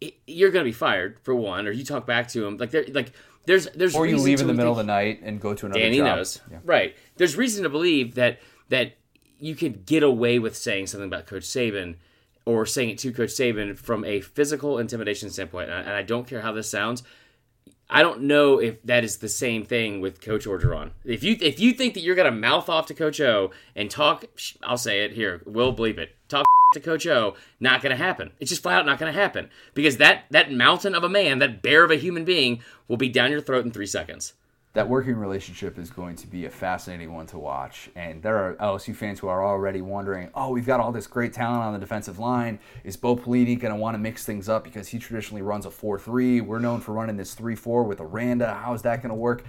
it, 0.00 0.14
you're 0.26 0.50
going 0.50 0.64
to 0.64 0.68
be 0.68 0.72
fired 0.72 1.18
for 1.22 1.34
one, 1.34 1.66
or 1.66 1.72
you 1.72 1.84
talk 1.84 2.06
back 2.06 2.28
to 2.28 2.46
him 2.46 2.56
like 2.56 2.70
there 2.70 2.84
like 2.92 3.12
there's 3.46 3.66
there's 3.70 3.94
or 3.96 4.06
you 4.06 4.18
leave 4.18 4.40
in 4.40 4.46
the 4.46 4.54
middle 4.54 4.72
of 4.72 4.78
the 4.78 4.84
night 4.84 5.20
and 5.22 5.40
go 5.40 5.54
to 5.54 5.66
another 5.66 5.80
Danny 5.80 5.98
job. 5.98 6.16
knows. 6.18 6.40
Right. 6.64 6.94
There's 7.16 7.36
reason 7.36 7.62
to 7.64 7.68
believe 7.68 8.14
that 8.14 8.40
that 8.68 8.92
you 9.40 9.54
could 9.54 9.86
get 9.86 10.02
away 10.02 10.38
with 10.38 10.56
saying 10.56 10.88
something 10.88 11.06
about 11.06 11.26
Coach 11.26 11.44
Saban 11.44 11.96
or 12.48 12.64
saying 12.64 12.88
it 12.88 12.96
to 12.96 13.12
Coach 13.12 13.28
Saban 13.28 13.76
from 13.76 14.06
a 14.06 14.22
physical 14.22 14.78
intimidation 14.78 15.28
standpoint. 15.28 15.68
And 15.68 15.90
I, 15.90 16.00
don't 16.00 16.26
care 16.26 16.40
how 16.40 16.50
this 16.50 16.70
sounds. 16.70 17.02
I 17.90 18.00
don't 18.00 18.22
know 18.22 18.58
if 18.58 18.82
that 18.84 19.04
is 19.04 19.18
the 19.18 19.28
same 19.28 19.66
thing 19.66 20.00
with 20.00 20.22
Coach 20.22 20.46
Orgeron. 20.46 20.92
If 21.04 21.22
you 21.22 21.36
if 21.42 21.60
you 21.60 21.74
think 21.74 21.92
that 21.92 22.00
you're 22.00 22.14
gonna 22.14 22.30
mouth 22.30 22.70
off 22.70 22.86
to 22.86 22.94
Coach 22.94 23.20
O 23.20 23.50
and 23.76 23.90
talk, 23.90 24.24
I'll 24.62 24.78
say 24.78 25.04
it 25.04 25.12
here. 25.12 25.42
We'll 25.44 25.76
bleep 25.76 25.98
it. 25.98 26.16
Talk 26.28 26.46
to 26.72 26.80
Coach 26.80 27.06
O. 27.06 27.34
Not 27.60 27.82
gonna 27.82 27.96
happen. 27.96 28.30
It's 28.40 28.48
just 28.48 28.62
flat 28.62 28.78
out 28.78 28.86
not 28.86 28.98
gonna 28.98 29.12
happen 29.12 29.50
because 29.74 29.98
that 29.98 30.24
that 30.30 30.50
mountain 30.50 30.94
of 30.94 31.04
a 31.04 31.08
man, 31.10 31.40
that 31.40 31.60
bear 31.60 31.84
of 31.84 31.90
a 31.90 31.96
human 31.96 32.24
being, 32.24 32.62
will 32.88 32.96
be 32.96 33.10
down 33.10 33.30
your 33.30 33.42
throat 33.42 33.66
in 33.66 33.72
three 33.72 33.86
seconds. 33.86 34.32
That 34.74 34.88
working 34.88 35.16
relationship 35.16 35.78
is 35.78 35.90
going 35.90 36.14
to 36.16 36.26
be 36.26 36.44
a 36.44 36.50
fascinating 36.50 37.12
one 37.14 37.26
to 37.26 37.38
watch. 37.38 37.90
And 37.96 38.22
there 38.22 38.36
are 38.36 38.54
LSU 38.56 38.94
fans 38.94 39.18
who 39.18 39.28
are 39.28 39.44
already 39.44 39.80
wondering, 39.80 40.30
oh, 40.34 40.50
we've 40.50 40.66
got 40.66 40.78
all 40.78 40.92
this 40.92 41.06
great 41.06 41.32
talent 41.32 41.62
on 41.62 41.72
the 41.72 41.78
defensive 41.78 42.18
line. 42.18 42.58
Is 42.84 42.96
Bo 42.96 43.16
Pelini 43.16 43.58
going 43.58 43.72
to 43.72 43.80
want 43.80 43.94
to 43.94 43.98
mix 43.98 44.24
things 44.24 44.48
up 44.48 44.64
because 44.64 44.88
he 44.88 44.98
traditionally 44.98 45.42
runs 45.42 45.64
a 45.64 45.70
4 45.70 45.98
3? 45.98 46.42
We're 46.42 46.58
known 46.58 46.80
for 46.80 46.92
running 46.92 47.16
this 47.16 47.34
3 47.34 47.54
4 47.54 47.84
with 47.84 48.00
Aranda. 48.00 48.54
How 48.54 48.74
is 48.74 48.82
that 48.82 49.02
going 49.02 49.10
to 49.10 49.14
work? 49.14 49.44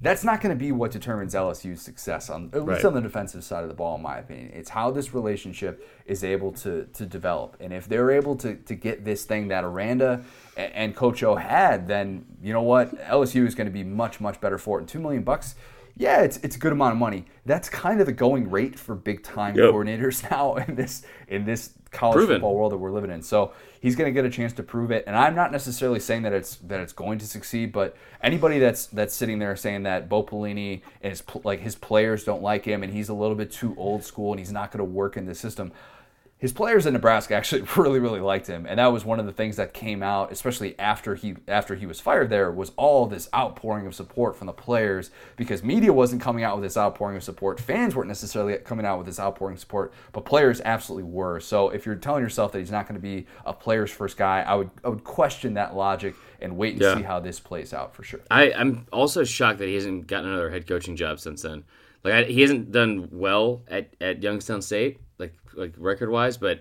That's 0.00 0.24
not 0.24 0.40
going 0.42 0.54
to 0.54 0.58
be 0.58 0.70
what 0.72 0.90
determines 0.90 1.34
LSU's 1.34 1.80
success 1.80 2.28
on 2.28 2.50
at 2.52 2.64
least 2.66 2.68
Right. 2.68 2.84
on 2.84 2.94
the 2.94 3.00
defensive 3.00 3.42
side 3.42 3.62
of 3.62 3.68
the 3.68 3.74
ball, 3.74 3.96
in 3.96 4.02
my 4.02 4.18
opinion. 4.18 4.50
It's 4.52 4.70
how 4.70 4.90
this 4.90 5.14
relationship 5.14 5.88
is 6.04 6.22
able 6.24 6.52
to 6.52 6.84
to 6.94 7.06
develop, 7.06 7.56
and 7.60 7.72
if 7.72 7.88
they're 7.88 8.10
able 8.10 8.36
to 8.36 8.56
to 8.56 8.74
get 8.74 9.04
this 9.04 9.24
thing 9.24 9.48
that 9.48 9.64
Aranda 9.64 10.22
and 10.56 10.94
Coach 10.94 11.22
O 11.22 11.36
had, 11.36 11.88
then 11.88 12.26
you 12.42 12.52
know 12.52 12.62
what, 12.62 12.94
LSU 13.06 13.46
is 13.46 13.54
going 13.54 13.66
to 13.66 13.72
be 13.72 13.84
much 13.84 14.20
much 14.20 14.40
better 14.40 14.58
for 14.58 14.78
it. 14.78 14.82
And 14.82 14.88
two 14.88 15.00
million 15.00 15.22
bucks, 15.22 15.54
yeah, 15.96 16.22
it's 16.22 16.38
it's 16.38 16.56
a 16.56 16.58
good 16.58 16.72
amount 16.72 16.92
of 16.92 16.98
money. 16.98 17.24
That's 17.46 17.68
kind 17.68 18.00
of 18.00 18.06
the 18.06 18.12
going 18.12 18.50
rate 18.50 18.78
for 18.78 18.94
big 18.94 19.22
time 19.22 19.56
Yep. 19.56 19.70
coordinators 19.72 20.28
now 20.30 20.56
in 20.56 20.74
this 20.74 21.04
in 21.28 21.44
this 21.44 21.70
college 21.90 22.16
Proven. 22.16 22.36
football 22.36 22.56
world 22.56 22.72
that 22.72 22.78
we're 22.78 22.90
living 22.90 23.10
in. 23.12 23.22
So 23.22 23.52
he's 23.80 23.94
going 23.94 24.12
to 24.12 24.12
get 24.12 24.24
a 24.24 24.30
chance 24.30 24.52
to 24.54 24.64
prove 24.64 24.90
it. 24.90 25.04
And 25.06 25.14
I'm 25.14 25.36
not 25.36 25.52
necessarily 25.52 26.00
saying 26.00 26.22
that 26.22 26.32
it's 26.32 26.56
that 26.56 26.80
it's 26.80 26.92
going 26.92 27.18
to 27.18 27.26
succeed, 27.26 27.70
but 27.70 27.96
anybody 28.22 28.58
that's 28.58 28.86
that's 28.86 29.14
sitting 29.14 29.38
there 29.38 29.54
saying 29.54 29.84
that 29.84 30.08
Bo 30.08 30.24
Pelini 30.24 30.82
and 31.02 31.10
his 31.10 31.22
like 31.44 31.60
his 31.60 31.76
players 31.76 32.24
don't 32.24 32.42
like 32.42 32.64
him 32.64 32.82
and 32.82 32.92
he's 32.92 33.08
a 33.08 33.14
little 33.14 33.36
bit 33.36 33.52
too 33.52 33.74
old 33.78 34.02
school 34.02 34.32
and 34.32 34.40
he's 34.40 34.52
not 34.52 34.72
going 34.72 34.78
to 34.78 34.84
work 34.84 35.16
in 35.16 35.26
the 35.26 35.34
system. 35.34 35.70
His 36.44 36.52
players 36.52 36.84
in 36.84 36.92
Nebraska 36.92 37.34
actually 37.34 37.62
really, 37.78 37.98
really 38.00 38.20
liked 38.20 38.46
him, 38.46 38.66
and 38.68 38.78
that 38.78 38.88
was 38.88 39.02
one 39.02 39.18
of 39.18 39.24
the 39.24 39.32
things 39.32 39.56
that 39.56 39.72
came 39.72 40.02
out, 40.02 40.30
especially 40.30 40.78
after 40.78 41.14
he 41.14 41.36
after 41.48 41.74
he 41.74 41.86
was 41.86 42.00
fired. 42.00 42.28
There 42.28 42.50
was 42.52 42.72
all 42.76 43.06
this 43.06 43.30
outpouring 43.34 43.86
of 43.86 43.94
support 43.94 44.36
from 44.36 44.48
the 44.48 44.52
players 44.52 45.10
because 45.36 45.62
media 45.64 45.90
wasn't 45.90 46.20
coming 46.20 46.44
out 46.44 46.54
with 46.56 46.62
this 46.62 46.76
outpouring 46.76 47.16
of 47.16 47.24
support. 47.24 47.58
Fans 47.58 47.96
weren't 47.96 48.08
necessarily 48.08 48.58
coming 48.58 48.84
out 48.84 48.98
with 48.98 49.06
this 49.06 49.18
outpouring 49.18 49.54
of 49.54 49.60
support, 49.60 49.94
but 50.12 50.26
players 50.26 50.60
absolutely 50.66 51.10
were. 51.10 51.40
So 51.40 51.70
if 51.70 51.86
you're 51.86 51.94
telling 51.94 52.22
yourself 52.22 52.52
that 52.52 52.58
he's 52.58 52.70
not 52.70 52.86
going 52.86 53.00
to 53.00 53.02
be 53.02 53.26
a 53.46 53.54
player's 53.54 53.90
first 53.90 54.18
guy, 54.18 54.42
I 54.42 54.54
would 54.54 54.68
I 54.84 54.90
would 54.90 55.02
question 55.02 55.54
that 55.54 55.74
logic 55.74 56.14
and 56.42 56.58
wait 56.58 56.74
and 56.74 56.82
Yeah. 56.82 56.96
see 56.96 57.04
how 57.04 57.20
this 57.20 57.40
plays 57.40 57.72
out 57.72 57.94
for 57.94 58.02
sure. 58.02 58.20
I, 58.30 58.52
I'm 58.52 58.86
also 58.92 59.24
shocked 59.24 59.60
that 59.60 59.68
he 59.68 59.76
hasn't 59.76 60.08
gotten 60.08 60.28
another 60.28 60.50
head 60.50 60.66
coaching 60.66 60.94
job 60.94 61.20
since 61.20 61.40
then. 61.40 61.64
Like 62.04 62.12
I, 62.12 62.24
he 62.24 62.42
hasn't 62.42 62.70
done 62.70 63.08
well 63.12 63.62
at, 63.66 63.94
at 63.98 64.22
Youngstown 64.22 64.60
State, 64.60 64.98
like 65.56 65.72
record 65.78 66.10
wise, 66.10 66.36
but 66.36 66.60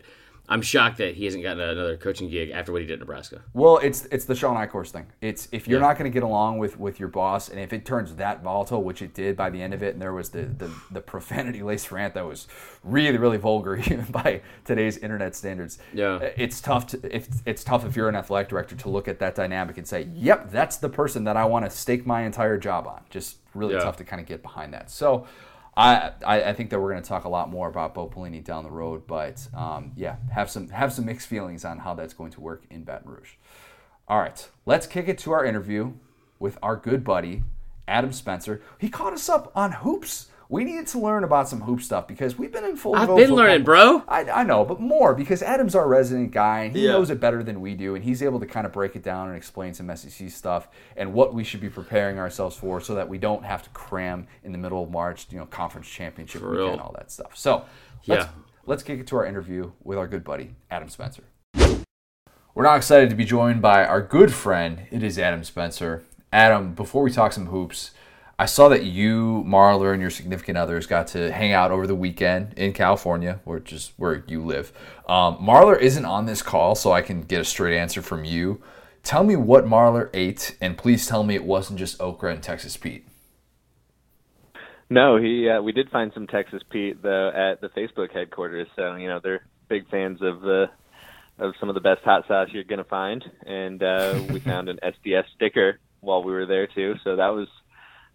I'm 0.50 0.62
shocked 0.62 0.98
that 0.98 1.16
he 1.16 1.24
hasn't 1.24 1.42
gotten 1.42 1.62
another 1.62 1.96
coaching 1.96 2.30
gig 2.30 2.50
after 2.50 2.74
what 2.74 2.82
he 2.82 2.86
did 2.88 2.96
at 2.96 3.00
Nebraska. 3.00 3.42
Well, 3.54 3.78
it's 3.78 4.04
it's 4.08 4.26
the 4.26 4.36
Shawn 4.36 4.58
Eichorst 4.58 4.90
thing. 4.90 5.06
It's 5.22 5.48
if 5.54 5.70
you're 5.70 5.80
Yeah. 5.80 5.88
not 5.88 5.98
going 5.98 6.12
to 6.12 6.14
get 6.14 6.22
along 6.24 6.58
with, 6.58 6.78
with 6.78 7.00
your 7.00 7.08
boss, 7.08 7.48
and 7.48 7.58
if 7.62 7.72
it 7.72 7.86
turns 7.86 8.14
that 8.16 8.44
volatile, 8.44 8.84
which 8.84 9.02
it 9.02 9.14
did 9.14 9.38
by 9.38 9.50
the 9.50 9.62
end 9.62 9.74
of 9.74 9.82
it, 9.82 9.94
and 9.94 10.02
there 10.02 10.12
was 10.12 10.32
the 10.32 10.42
the, 10.44 10.70
the 10.92 11.00
profanity 11.00 11.64
laced 11.64 11.94
rant 11.94 12.14
that 12.16 12.26
was 12.28 12.50
really 12.84 13.18
really 13.18 13.38
vulgar 13.38 13.78
even 13.80 14.04
by 14.12 14.42
today's 14.66 14.98
internet 14.98 15.34
standards. 15.34 15.80
Yeah. 15.94 16.16
Uh, 16.16 16.30
it's 16.36 16.60
tough 16.60 16.88
to 16.88 17.16
if 17.16 17.30
it's 17.46 17.64
tough 17.64 17.86
if 17.86 17.96
you're 17.96 18.10
an 18.10 18.16
athletic 18.18 18.50
director 18.50 18.76
to 18.76 18.90
look 18.90 19.08
at 19.08 19.20
that 19.20 19.36
dynamic 19.36 19.78
and 19.78 19.88
say, 19.88 20.10
"Yep, 20.14 20.52
that's 20.52 20.76
the 20.76 20.90
person 20.90 21.24
that 21.24 21.38
I 21.38 21.46
want 21.46 21.64
to 21.64 21.72
stake 21.72 22.06
my 22.06 22.24
entire 22.24 22.58
job 22.58 22.86
on." 22.86 23.02
Just 23.10 23.38
really 23.56 23.76
Yeah. 23.76 23.80
tough 23.80 23.96
to 23.96 24.04
kind 24.04 24.20
of 24.20 24.28
get 24.28 24.42
behind 24.44 24.74
that. 24.74 24.92
So. 24.92 25.26
I, 25.76 26.12
I 26.24 26.54
think 26.54 26.70
that 26.70 26.80
we're 26.80 26.92
going 26.92 27.02
to 27.02 27.08
talk 27.08 27.24
a 27.24 27.30
lot 27.30 27.50
more 27.50 27.68
about 27.68 27.96
Bo 27.96 28.08
Pelini 28.08 28.44
down 28.44 28.64
the 28.64 28.72
road, 28.72 29.08
but 29.08 29.48
um, 29.56 29.92
yeah, 29.96 30.18
have 30.32 30.50
some 30.50 30.70
have 30.70 30.94
some 30.94 31.06
mixed 31.06 31.28
feelings 31.28 31.66
on 31.66 31.80
how 31.80 31.96
that's 31.96 32.14
going 32.14 32.32
to 32.32 32.42
work 32.42 32.64
in 32.70 32.84
Baton 32.84 33.10
Rouge. 33.10 33.34
All 34.08 34.20
right, 34.20 34.48
let's 34.66 34.86
kick 34.86 35.08
it 35.08 35.18
to 35.20 35.32
our 35.32 35.44
interview 35.44 35.94
with 36.38 36.60
our 36.62 36.76
good 36.76 37.04
buddy 37.04 37.44
Adam 37.88 38.12
Spencer. 38.12 38.62
He 38.78 38.90
caught 38.90 39.14
us 39.14 39.30
up 39.30 39.52
on 39.56 39.72
hoops. 39.72 40.28
We 40.54 40.66
needed 40.66 40.86
to 40.90 41.00
learn 41.00 41.24
about 41.24 41.50
some 41.50 41.62
hoop 41.62 41.82
stuff 41.82 42.08
because 42.08 42.38
we've 42.38 42.52
been 42.52 42.64
in 42.64 42.76
full. 42.78 42.94
I've 42.96 43.08
been 43.08 43.18
football- 43.18 43.38
learning, 43.38 43.64
bro. 43.64 44.04
I, 44.08 44.30
I 44.30 44.44
know, 44.44 44.64
but 44.64 44.80
more 44.80 45.16
because 45.16 45.42
Adam's 45.42 45.74
our 45.74 45.88
resident 45.88 46.30
guy 46.30 46.66
and 46.66 46.76
he 46.76 46.86
Yeah. 46.86 46.92
knows 46.92 47.10
it 47.10 47.20
better 47.20 47.42
than 47.42 47.60
we 47.60 47.74
do, 47.74 47.96
and 47.96 48.04
he's 48.04 48.22
able 48.22 48.40
to 48.40 48.46
kind 48.46 48.68
of 48.68 48.72
break 48.72 48.96
it 48.96 49.02
down 49.02 49.30
and 49.30 49.36
explain 49.36 49.74
some 49.74 49.90
SEC 49.90 50.30
stuff 50.30 50.68
and 50.96 51.12
what 51.12 51.34
we 51.34 51.44
should 51.44 51.60
be 51.60 51.70
preparing 51.70 52.20
ourselves 52.20 52.56
for, 52.56 52.80
so 52.80 52.94
that 52.94 53.10
we 53.10 53.18
don't 53.18 53.44
have 53.44 53.64
to 53.64 53.70
cram 53.72 54.28
in 54.44 54.52
the 54.52 54.60
middle 54.60 54.84
of 54.84 54.92
March, 54.92 55.26
you 55.32 55.40
know, 55.40 55.48
conference 55.48 55.88
championship 55.90 56.42
For 56.42 56.52
weekend, 56.52 56.68
real. 56.74 56.80
all 56.82 56.94
that 57.00 57.10
stuff. 57.10 57.32
So, 57.36 57.66
let's, 58.06 58.26
Yeah. 58.26 58.30
let's 58.68 58.84
kick 58.84 59.00
it 59.00 59.08
to 59.08 59.16
our 59.16 59.26
interview 59.26 59.72
with 59.84 59.98
our 59.98 60.06
good 60.08 60.24
buddy 60.24 60.54
Adam 60.70 60.88
Spencer. 60.90 61.24
We're 62.54 62.66
now 62.66 62.76
excited 62.76 63.10
to 63.10 63.16
be 63.16 63.26
joined 63.26 63.64
by 63.64 63.86
our 63.86 64.04
good 64.04 64.32
friend. 64.32 64.82
It 64.92 65.02
is 65.02 65.18
Adam 65.18 65.44
Spencer. 65.44 66.04
Adam, 66.32 66.76
before 66.76 67.02
we 67.02 67.10
talk 67.10 67.34
some 67.34 67.48
hoops, 67.48 67.90
I 68.44 68.46
saw 68.46 68.68
that 68.68 68.84
you, 68.84 69.46
Marler, 69.48 69.94
and 69.94 70.02
your 70.02 70.12
significant 70.12 70.58
others 70.58 70.86
got 70.86 71.08
to 71.08 71.32
hang 71.32 71.54
out 71.54 71.72
over 71.72 71.88
the 71.88 71.96
weekend 71.96 72.54
in 72.58 72.74
California, 72.74 73.40
which 73.46 73.72
is 73.72 73.94
where 73.96 74.26
you 74.28 74.44
live. 74.44 74.74
Um, 75.08 75.38
Marler 75.38 75.80
isn't 75.80 76.04
on 76.04 76.26
this 76.26 76.42
call, 76.42 76.76
so 76.76 76.92
I 76.92 77.02
can 77.02 77.22
get 77.22 77.40
a 77.40 77.46
straight 77.46 77.78
answer 77.78 78.02
from 78.02 78.26
you. 78.26 78.62
Tell 79.02 79.24
me 79.24 79.38
what 79.38 79.64
Marler 79.64 80.10
ate, 80.14 80.58
and 80.60 80.78
please 80.78 81.08
tell 81.08 81.24
me 81.24 81.36
it 81.36 81.46
wasn't 81.46 81.80
just 81.80 82.02
okra 82.02 82.34
and 82.34 82.44
Texas 82.44 82.76
Pete. 82.76 83.08
No, 84.90 85.16
he. 85.16 85.48
Uh, 85.48 85.62
we 85.62 85.72
did 85.72 85.90
find 85.90 86.12
some 86.14 86.28
Texas 86.28 86.64
Pete 86.70 87.02
though 87.02 87.30
at 87.30 87.62
the 87.62 87.70
Facebook 87.70 88.12
headquarters. 88.12 88.68
So 88.76 88.96
you 88.96 89.08
know 89.08 89.22
they're 89.24 89.46
big 89.70 89.90
fans 89.90 90.22
of 90.22 90.42
the 90.42 90.66
of 91.40 91.54
some 91.62 91.70
of 91.70 91.76
the 91.76 91.82
best 91.82 92.02
hot 92.04 92.28
sauce 92.28 92.50
you're 92.52 92.66
gonna 92.66 92.84
find, 92.84 93.24
and 93.46 93.82
uh, 93.82 94.22
we 94.34 94.42
found 94.42 94.68
an 94.68 94.80
SDS 94.84 95.24
sticker 95.34 95.80
while 96.02 96.22
we 96.22 96.34
were 96.34 96.46
there 96.46 96.68
too. 96.68 96.96
So 97.06 97.16
that 97.16 97.30
was 97.30 97.48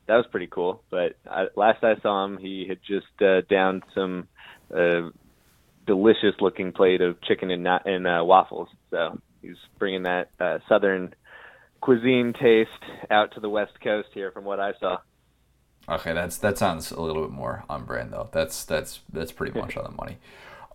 that 0.09 0.17
was 0.17 0.27
pretty 0.31 0.49
cool. 0.49 0.83
But 0.91 1.17
I, 1.31 1.47
last 1.55 1.85
I 1.85 1.95
saw 2.01 2.25
him, 2.25 2.39
he 2.39 2.67
had 2.69 2.81
just 2.87 3.07
uh, 3.23 3.43
downed 3.49 3.85
some 3.95 4.27
uh, 4.75 5.11
delicious 5.87 6.35
looking 6.41 6.73
plate 6.73 7.01
of 7.01 7.21
chicken 7.23 7.51
and 7.51 7.67
and 7.67 8.07
uh, 8.07 8.23
waffles. 8.25 8.69
So 8.91 9.21
he's 9.41 9.57
bringing 9.79 10.03
that 10.05 10.31
uh, 10.41 10.59
southern 10.69 11.15
cuisine 11.81 12.33
taste 12.33 12.71
out 13.11 13.35
to 13.35 13.41
the 13.41 13.49
west 13.49 13.81
coast 13.83 14.09
here, 14.13 14.33
from 14.33 14.45
what 14.45 14.59
I 14.59 14.73
saw. 14.81 14.99
Okay, 15.89 16.13
that's 16.13 16.39
that 16.39 16.59
sounds 16.59 16.91
a 16.91 17.01
little 17.01 17.23
bit 17.23 17.31
more 17.31 17.65
on 17.69 17.85
brand 17.85 18.13
though. 18.13 18.29
That's 18.33 18.65
that's 18.65 19.01
that's 19.13 19.33
pretty 19.33 19.59
much 19.59 19.77
on 19.77 19.85
the 19.85 19.91
money. 19.91 20.19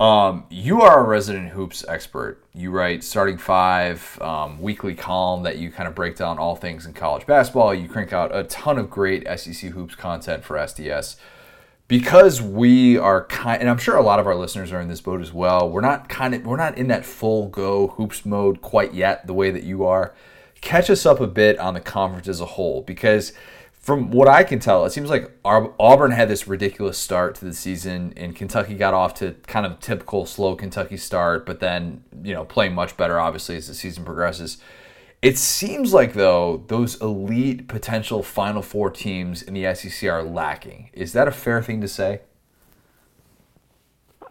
Um, 0.03 0.43
you 0.49 0.81
are 0.81 0.99
a 0.99 1.07
resident 1.07 1.51
hoops 1.51 1.85
expert. 1.87 2.43
You 2.53 2.71
write 2.71 3.05
starting 3.05 3.37
five 3.37 4.21
um, 4.21 4.61
weekly 4.61 4.95
column 4.95 5.43
that 5.43 5.59
you 5.59 5.71
kind 5.71 5.87
of 5.87 5.95
break 5.95 6.17
down 6.17 6.39
all 6.39 6.57
things 6.57 6.85
in 6.85 6.91
college 6.91 7.25
basketball. 7.25 7.73
You 7.73 7.87
crank 7.87 8.11
out 8.11 8.35
a 8.35 8.43
ton 8.43 8.77
of 8.77 8.89
great 8.89 9.25
SEC 9.39 9.71
hoops 9.71 9.95
content 9.95 10.43
for 10.43 10.57
SDS. 10.57 11.15
Because 11.87 12.41
we 12.41 12.97
are 12.97 13.23
kind, 13.27 13.61
and 13.61 13.69
I'm 13.69 13.77
sure 13.77 13.95
a 13.95 14.01
lot 14.01 14.19
of 14.19 14.27
our 14.27 14.35
listeners 14.35 14.73
are 14.73 14.81
in 14.81 14.89
this 14.89 14.99
boat 14.99 15.21
as 15.21 15.31
well. 15.31 15.69
We're 15.69 15.79
not 15.79 16.09
kind 16.09 16.35
of, 16.35 16.45
we're 16.45 16.57
not 16.57 16.77
in 16.77 16.87
that 16.87 17.05
full 17.05 17.47
go 17.47 17.87
hoops 17.87 18.25
mode 18.25 18.59
quite 18.59 18.93
yet, 18.93 19.25
the 19.25 19.33
way 19.33 19.51
that 19.51 19.63
you 19.63 19.85
are. 19.85 20.13
Catch 20.59 20.89
us 20.89 21.05
up 21.05 21.21
a 21.21 21.27
bit 21.27 21.57
on 21.59 21.75
the 21.75 21.79
conference 21.79 22.27
as 22.27 22.41
a 22.41 22.45
whole, 22.45 22.81
because 22.81 23.31
from 23.83 24.11
what 24.11 24.29
I 24.29 24.45
can 24.45 24.59
tell, 24.59 24.85
it 24.85 24.91
seems 24.91 25.09
like 25.09 25.29
Auburn 25.43 26.11
had 26.11 26.29
this 26.29 26.47
ridiculous 26.47 26.97
start 26.97 27.35
to 27.35 27.45
the 27.45 27.53
season, 27.53 28.13
and 28.15 28.33
Kentucky 28.33 28.75
got 28.75 28.93
off 28.93 29.13
to 29.15 29.35
kind 29.45 29.65
of 29.65 29.81
typical 29.81 30.25
slow 30.25 30.55
Kentucky 30.55 30.95
start, 30.95 31.45
but 31.45 31.59
then 31.59 32.05
you 32.23 32.33
know 32.33 32.45
playing 32.45 32.73
much 32.73 32.95
better 32.95 33.19
obviously 33.19 33.57
as 33.57 33.67
the 33.67 33.73
season 33.73 34.05
progresses. 34.05 34.57
It 35.21 35.37
seems 35.37 35.93
like 35.93 36.13
though 36.13 36.63
those 36.67 36.99
elite 37.01 37.67
potential 37.67 38.23
Final 38.23 38.61
Four 38.61 38.89
teams 38.89 39.41
in 39.41 39.53
the 39.53 39.75
SEC 39.75 40.09
are 40.09 40.23
lacking. 40.23 40.89
Is 40.93 41.11
that 41.11 41.27
a 41.27 41.31
fair 41.31 41.61
thing 41.61 41.81
to 41.81 41.87
say? 41.89 42.21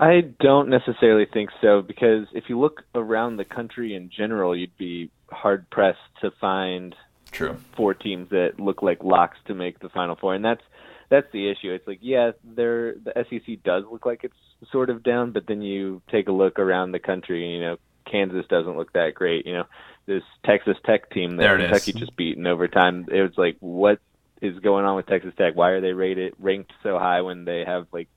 I 0.00 0.32
don't 0.40 0.70
necessarily 0.70 1.26
think 1.30 1.50
so 1.60 1.82
because 1.82 2.26
if 2.32 2.44
you 2.48 2.58
look 2.58 2.82
around 2.94 3.36
the 3.36 3.44
country 3.44 3.94
in 3.94 4.08
general, 4.08 4.56
you'd 4.56 4.76
be 4.78 5.10
hard 5.30 5.68
pressed 5.68 5.98
to 6.22 6.30
find 6.40 6.96
True. 7.32 7.56
Four 7.76 7.94
teams 7.94 8.30
that 8.30 8.60
look 8.60 8.82
like 8.82 9.02
locks 9.02 9.38
to 9.46 9.54
make 9.54 9.80
the 9.80 9.88
Final 9.88 10.16
Four, 10.16 10.34
and 10.34 10.44
that's 10.44 10.62
that's 11.08 11.30
the 11.32 11.50
issue. 11.50 11.72
It's 11.72 11.86
like, 11.86 11.98
yeah, 12.00 12.32
they're 12.44 12.94
the 12.94 13.12
SEC 13.28 13.62
does 13.62 13.84
look 13.90 14.06
like 14.06 14.24
it's 14.24 14.70
sort 14.70 14.90
of 14.90 15.02
down, 15.02 15.32
but 15.32 15.46
then 15.46 15.60
you 15.60 16.00
take 16.10 16.28
a 16.28 16.32
look 16.32 16.58
around 16.58 16.92
the 16.92 16.98
country, 16.98 17.44
and, 17.44 17.52
you 17.54 17.60
know, 17.60 17.76
Kansas 18.10 18.46
doesn't 18.48 18.76
look 18.76 18.92
that 18.92 19.14
great. 19.14 19.46
You 19.46 19.54
know, 19.54 19.64
this 20.06 20.22
Texas 20.44 20.76
Tech 20.84 21.10
team 21.10 21.36
that 21.36 21.56
Kentucky 21.58 21.92
is. 21.92 22.00
just 22.00 22.16
beat 22.16 22.36
in 22.36 22.46
overtime. 22.46 23.06
It 23.10 23.22
was 23.22 23.36
like, 23.36 23.56
what 23.60 23.98
is 24.40 24.58
going 24.60 24.84
on 24.84 24.96
with 24.96 25.06
Texas 25.06 25.34
Tech? 25.36 25.54
Why 25.54 25.70
are 25.70 25.80
they 25.80 25.92
rated 25.92 26.34
ranked 26.38 26.72
so 26.82 26.98
high 26.98 27.20
when 27.20 27.44
they 27.44 27.64
have 27.66 27.86
like 27.92 28.08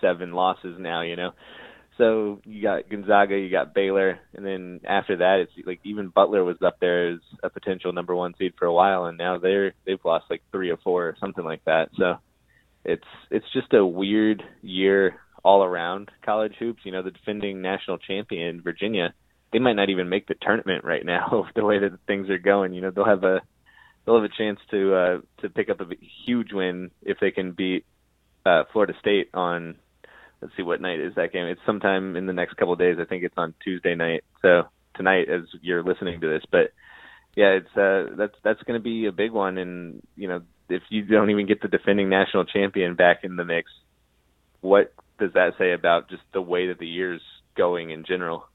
seven 0.00 0.32
losses 0.32 0.78
now? 0.78 1.02
You 1.02 1.16
know, 1.16 1.32
so 1.98 2.40
you 2.44 2.62
got 2.62 2.88
Gonzaga, 2.88 3.36
you 3.36 3.50
got 3.50 3.74
Baylor, 3.74 4.18
and 4.34 4.46
then 4.46 4.80
after 4.84 5.16
that, 5.16 5.40
it's 5.40 5.66
like 5.66 5.80
even 5.84 6.08
Butler 6.08 6.44
was 6.44 6.56
up 6.64 6.78
there 6.80 7.10
as 7.10 7.18
a 7.42 7.50
potential 7.50 7.92
number 7.92 8.14
one 8.14 8.34
seed 8.38 8.54
for 8.56 8.66
a 8.66 8.72
while, 8.72 9.04
and 9.04 9.18
now 9.18 9.38
they're 9.38 9.74
they've 9.84 10.04
lost 10.04 10.26
like 10.30 10.42
three 10.52 10.70
or 10.70 10.78
four 10.78 11.08
or 11.08 11.16
something 11.20 11.44
like 11.44 11.64
that. 11.64 11.90
So 11.98 12.14
it's 12.84 13.04
it's 13.30 13.52
just 13.52 13.74
a 13.74 13.84
weird 13.84 14.42
year 14.62 15.20
all 15.44 15.64
around 15.64 16.10
college 16.24 16.54
hoops. 16.58 16.82
You 16.84 16.92
know, 16.92 17.02
the 17.02 17.10
defending 17.10 17.60
national 17.60 17.98
champion 17.98 18.62
Virginia, 18.62 19.12
they 19.52 19.58
might 19.58 19.76
not 19.76 19.90
even 19.90 20.08
make 20.08 20.28
the 20.28 20.36
tournament 20.40 20.84
right 20.84 21.04
now 21.04 21.48
the 21.54 21.64
way 21.64 21.80
that 21.80 21.98
things 22.06 22.30
are 22.30 22.38
going. 22.38 22.72
You 22.72 22.80
know, 22.80 22.90
they'll 22.90 23.04
have 23.04 23.24
a 23.24 23.40
they'll 24.06 24.20
have 24.22 24.30
a 24.30 24.38
chance 24.38 24.60
to 24.70 24.94
uh, 24.94 25.18
to 25.42 25.50
pick 25.50 25.68
up 25.68 25.80
a 25.80 25.86
huge 26.26 26.52
win 26.52 26.90
if 27.02 27.18
they 27.20 27.32
can 27.32 27.52
beat 27.52 27.84
uh, 28.46 28.64
Florida 28.72 28.94
State 29.00 29.30
on 29.34 29.76
let's 30.40 30.54
see 30.56 30.62
what 30.62 30.80
night 30.80 31.00
is 31.00 31.14
that 31.16 31.32
game. 31.32 31.46
It's 31.46 31.60
sometime 31.66 32.16
in 32.16 32.26
the 32.26 32.32
next 32.32 32.56
couple 32.56 32.72
of 32.72 32.78
days. 32.78 32.96
I 33.00 33.04
think 33.04 33.24
it's 33.24 33.34
on 33.36 33.54
Tuesday 33.62 33.94
night. 33.94 34.24
So 34.42 34.64
tonight, 34.94 35.28
as 35.28 35.42
you're 35.62 35.82
listening 35.82 36.20
to 36.20 36.28
this, 36.28 36.42
but 36.50 36.72
yeah, 37.36 37.58
it's 37.58 37.76
uh, 37.76 38.16
that's 38.16 38.34
that's 38.42 38.62
going 38.64 38.78
to 38.78 38.82
be 38.82 39.06
a 39.06 39.12
big 39.12 39.32
one. 39.32 39.58
And 39.58 40.02
you 40.16 40.28
know, 40.28 40.42
if 40.68 40.82
you 40.90 41.04
don't 41.04 41.30
even 41.30 41.46
get 41.46 41.62
the 41.62 41.68
defending 41.68 42.08
national 42.08 42.44
champion 42.44 42.94
back 42.94 43.18
in 43.22 43.36
the 43.36 43.44
mix, 43.44 43.70
what 44.60 44.92
does 45.18 45.32
that 45.34 45.52
say 45.58 45.72
about 45.72 46.08
just 46.08 46.22
the 46.32 46.42
way 46.42 46.68
that 46.68 46.78
the 46.78 46.86
year's 46.86 47.22
going 47.56 47.90
in 47.90 48.04
general? 48.04 48.46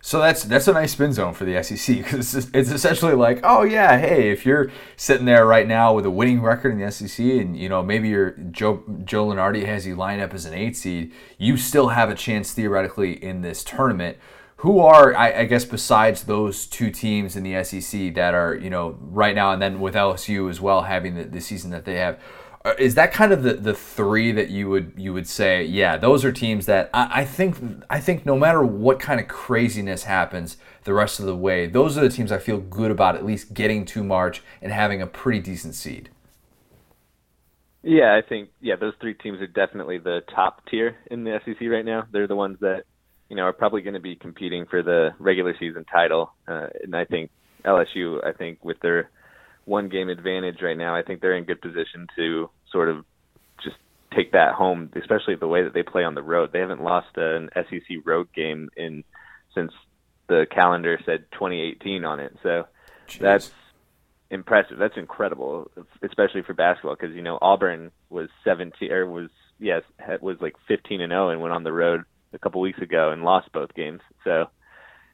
So 0.00 0.20
that's 0.20 0.44
that's 0.44 0.68
a 0.68 0.72
nice 0.72 0.92
spin 0.92 1.12
zone 1.12 1.34
for 1.34 1.44
the 1.44 1.60
SEC 1.62 1.96
because 1.96 2.34
it's, 2.34 2.50
it's, 2.54 2.70
essentially 2.70 3.14
like, 3.14 3.40
oh 3.42 3.64
yeah, 3.64 3.98
hey, 3.98 4.30
if 4.30 4.46
you're 4.46 4.70
sitting 4.96 5.26
there 5.26 5.44
right 5.44 5.66
now 5.66 5.92
with 5.92 6.06
a 6.06 6.10
winning 6.10 6.40
record 6.40 6.72
in 6.72 6.78
the 6.78 6.90
SEC, 6.90 7.18
and 7.18 7.56
you 7.56 7.68
know 7.68 7.82
maybe 7.82 8.08
your 8.08 8.30
Joe 8.30 8.84
Joe 9.04 9.26
Lunardi 9.26 9.66
has 9.66 9.86
you 9.86 9.96
lined 9.96 10.22
up 10.22 10.34
as 10.34 10.44
an 10.44 10.54
eight 10.54 10.76
seed, 10.76 11.12
you 11.36 11.56
still 11.56 11.88
have 11.88 12.10
a 12.10 12.14
chance 12.14 12.52
theoretically 12.52 13.22
in 13.22 13.40
this 13.42 13.64
tournament. 13.64 14.18
Who 14.58 14.80
are 14.80 15.14
I, 15.16 15.40
I 15.40 15.44
guess 15.46 15.64
besides 15.64 16.24
those 16.24 16.66
two 16.66 16.90
teams 16.90 17.34
in 17.34 17.42
the 17.42 17.62
SEC 17.64 18.14
that 18.14 18.34
are 18.34 18.54
you 18.54 18.70
know 18.70 18.96
right 19.00 19.34
now, 19.34 19.52
and 19.52 19.60
then 19.60 19.80
with 19.80 19.94
LSU 19.94 20.48
as 20.48 20.60
well 20.60 20.82
having 20.82 21.16
the, 21.16 21.24
the 21.24 21.40
season 21.40 21.70
that 21.70 21.84
they 21.84 21.96
have 21.96 22.20
is 22.78 22.94
that 22.94 23.12
kind 23.12 23.32
of 23.32 23.42
the, 23.42 23.54
the 23.54 23.74
three 23.74 24.32
that 24.32 24.48
you 24.50 24.68
would 24.68 24.92
you 24.96 25.12
would 25.12 25.26
say 25.26 25.64
yeah 25.64 25.96
those 25.96 26.24
are 26.24 26.32
teams 26.32 26.66
that 26.66 26.90
I, 26.92 27.20
I, 27.20 27.24
think 27.24 27.56
I 27.88 28.00
think 28.00 28.26
no 28.26 28.36
matter 28.36 28.62
what 28.62 28.98
kind 28.98 29.20
of 29.20 29.28
craziness 29.28 30.04
happens 30.04 30.56
the 30.84 30.92
rest 30.92 31.20
of 31.20 31.26
the 31.26 31.36
way 31.36 31.66
those 31.66 31.96
are 31.96 32.00
the 32.00 32.08
teams 32.08 32.32
I 32.32 32.38
feel 32.38 32.58
good 32.58 32.90
about 32.90 33.16
at 33.16 33.24
least 33.24 33.54
getting 33.54 33.84
to 33.86 34.02
March 34.02 34.42
and 34.60 34.72
having 34.72 35.00
a 35.00 35.06
pretty 35.06 35.40
decent 35.40 35.74
seed. 35.74 36.10
Yeah, 37.82 38.14
I 38.14 38.26
think 38.26 38.50
yeah 38.60 38.76
those 38.76 38.94
three 39.00 39.14
teams 39.14 39.40
are 39.40 39.46
definitely 39.46 39.98
the 39.98 40.22
top 40.34 40.66
tier 40.70 40.96
in 41.10 41.24
the 41.24 41.40
SEC 41.44 41.56
right 41.68 41.84
now. 41.84 42.06
They're 42.10 42.26
the 42.26 42.36
ones 42.36 42.58
that 42.60 42.84
you 43.28 43.36
know 43.36 43.42
are 43.42 43.52
probably 43.52 43.82
going 43.82 43.94
to 43.94 44.00
be 44.00 44.16
competing 44.16 44.66
for 44.66 44.82
the 44.82 45.10
regular 45.18 45.54
season 45.58 45.84
title, 45.84 46.32
uh, 46.48 46.66
and 46.82 46.96
I 46.96 47.04
think 47.04 47.30
LSU 47.64 48.24
I 48.26 48.32
think 48.32 48.64
with 48.64 48.80
their 48.80 49.10
one 49.68 49.88
game 49.88 50.08
advantage 50.08 50.62
right 50.62 50.76
now. 50.76 50.96
I 50.96 51.02
think 51.02 51.20
they're 51.20 51.36
in 51.36 51.44
good 51.44 51.60
position 51.60 52.08
to 52.16 52.50
sort 52.72 52.88
of 52.88 53.04
just 53.62 53.76
take 54.14 54.32
that 54.32 54.54
home, 54.54 54.90
especially 54.96 55.34
the 55.34 55.48
way 55.48 55.64
that 55.64 55.74
they 55.74 55.82
play 55.82 56.04
on 56.04 56.14
the 56.14 56.22
road. 56.22 56.50
They 56.52 56.60
haven't 56.60 56.82
lost 56.82 57.16
an 57.16 57.50
SEC 57.54 57.98
road 58.04 58.28
game 58.34 58.68
in 58.76 59.04
since 59.54 59.72
the 60.28 60.46
calendar 60.50 60.98
said 61.04 61.24
2018 61.32 62.04
on 62.04 62.20
it. 62.20 62.36
So 62.42 62.64
Jeez. 63.08 63.18
that's 63.18 63.50
impressive. 64.30 64.78
That's 64.78 64.96
incredible, 64.96 65.70
especially 66.02 66.42
for 66.42 66.54
basketball 66.54 66.96
because 66.98 67.14
you 67.14 67.22
know 67.22 67.38
Auburn 67.40 67.90
was 68.10 68.28
17 68.44 68.90
or 68.92 69.06
was 69.06 69.30
yes 69.58 69.82
was 70.20 70.36
like 70.40 70.54
15 70.68 71.00
and 71.00 71.10
0 71.10 71.30
and 71.30 71.40
went 71.40 71.54
on 71.54 71.64
the 71.64 71.72
road 71.72 72.04
a 72.32 72.38
couple 72.38 72.60
weeks 72.60 72.80
ago 72.80 73.10
and 73.10 73.22
lost 73.22 73.50
both 73.52 73.74
games. 73.74 74.00
So 74.24 74.46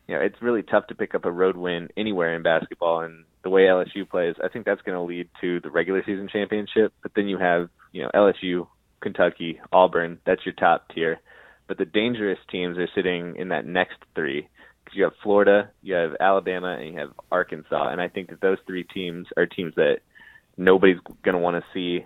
you 0.09 0.15
know 0.15 0.21
it's 0.21 0.41
really 0.41 0.63
tough 0.63 0.87
to 0.89 0.95
pick 0.95 1.15
up 1.15 1.25
a 1.25 1.31
road 1.31 1.57
win 1.57 1.89
anywhere 1.97 2.35
in 2.35 2.43
basketball 2.43 3.01
and 3.01 3.25
the 3.45 3.51
way 3.51 3.63
LSU 3.63 4.09
plays, 4.09 4.35
I 4.43 4.49
think 4.49 4.65
that's 4.65 4.83
going 4.83 4.97
to 4.97 5.03
lead 5.03 5.29
to 5.43 5.61
the 5.61 5.71
regular 5.71 6.03
season 6.05 6.29
championship. 6.33 6.93
But 7.03 7.13
then 7.15 7.29
you 7.29 7.39
have, 7.39 7.69
you 7.93 8.03
know, 8.03 8.11
LSU, 8.15 8.67
Kentucky, 9.01 9.61
Auburn. 9.71 10.19
That's 10.27 10.45
your 10.45 10.55
top 10.55 10.89
tier. 10.93 11.21
But 11.69 11.79
the 11.79 11.85
dangerous 11.85 12.39
teams 12.51 12.79
are 12.79 12.89
sitting 12.95 13.37
in 13.37 13.51
that 13.51 13.67
next 13.67 13.99
three 14.15 14.49
because 14.83 14.97
you 14.97 15.05
have 15.05 15.13
Florida, 15.23 15.71
you 15.83 15.95
have 15.95 16.17
Alabama, 16.19 16.77
and 16.81 16.95
you 16.95 16.99
have 16.99 17.11
Arkansas. 17.31 17.89
And 17.91 18.01
I 18.01 18.09
think 18.09 18.31
that 18.31 18.41
those 18.41 18.59
three 18.67 18.85
teams 18.85 19.27
are 19.37 19.47
teams 19.47 19.75
that 19.77 19.99
nobody's 20.57 20.99
going 21.23 21.35
to 21.35 21.39
want 21.39 21.63
to 21.63 21.65
see 21.73 22.05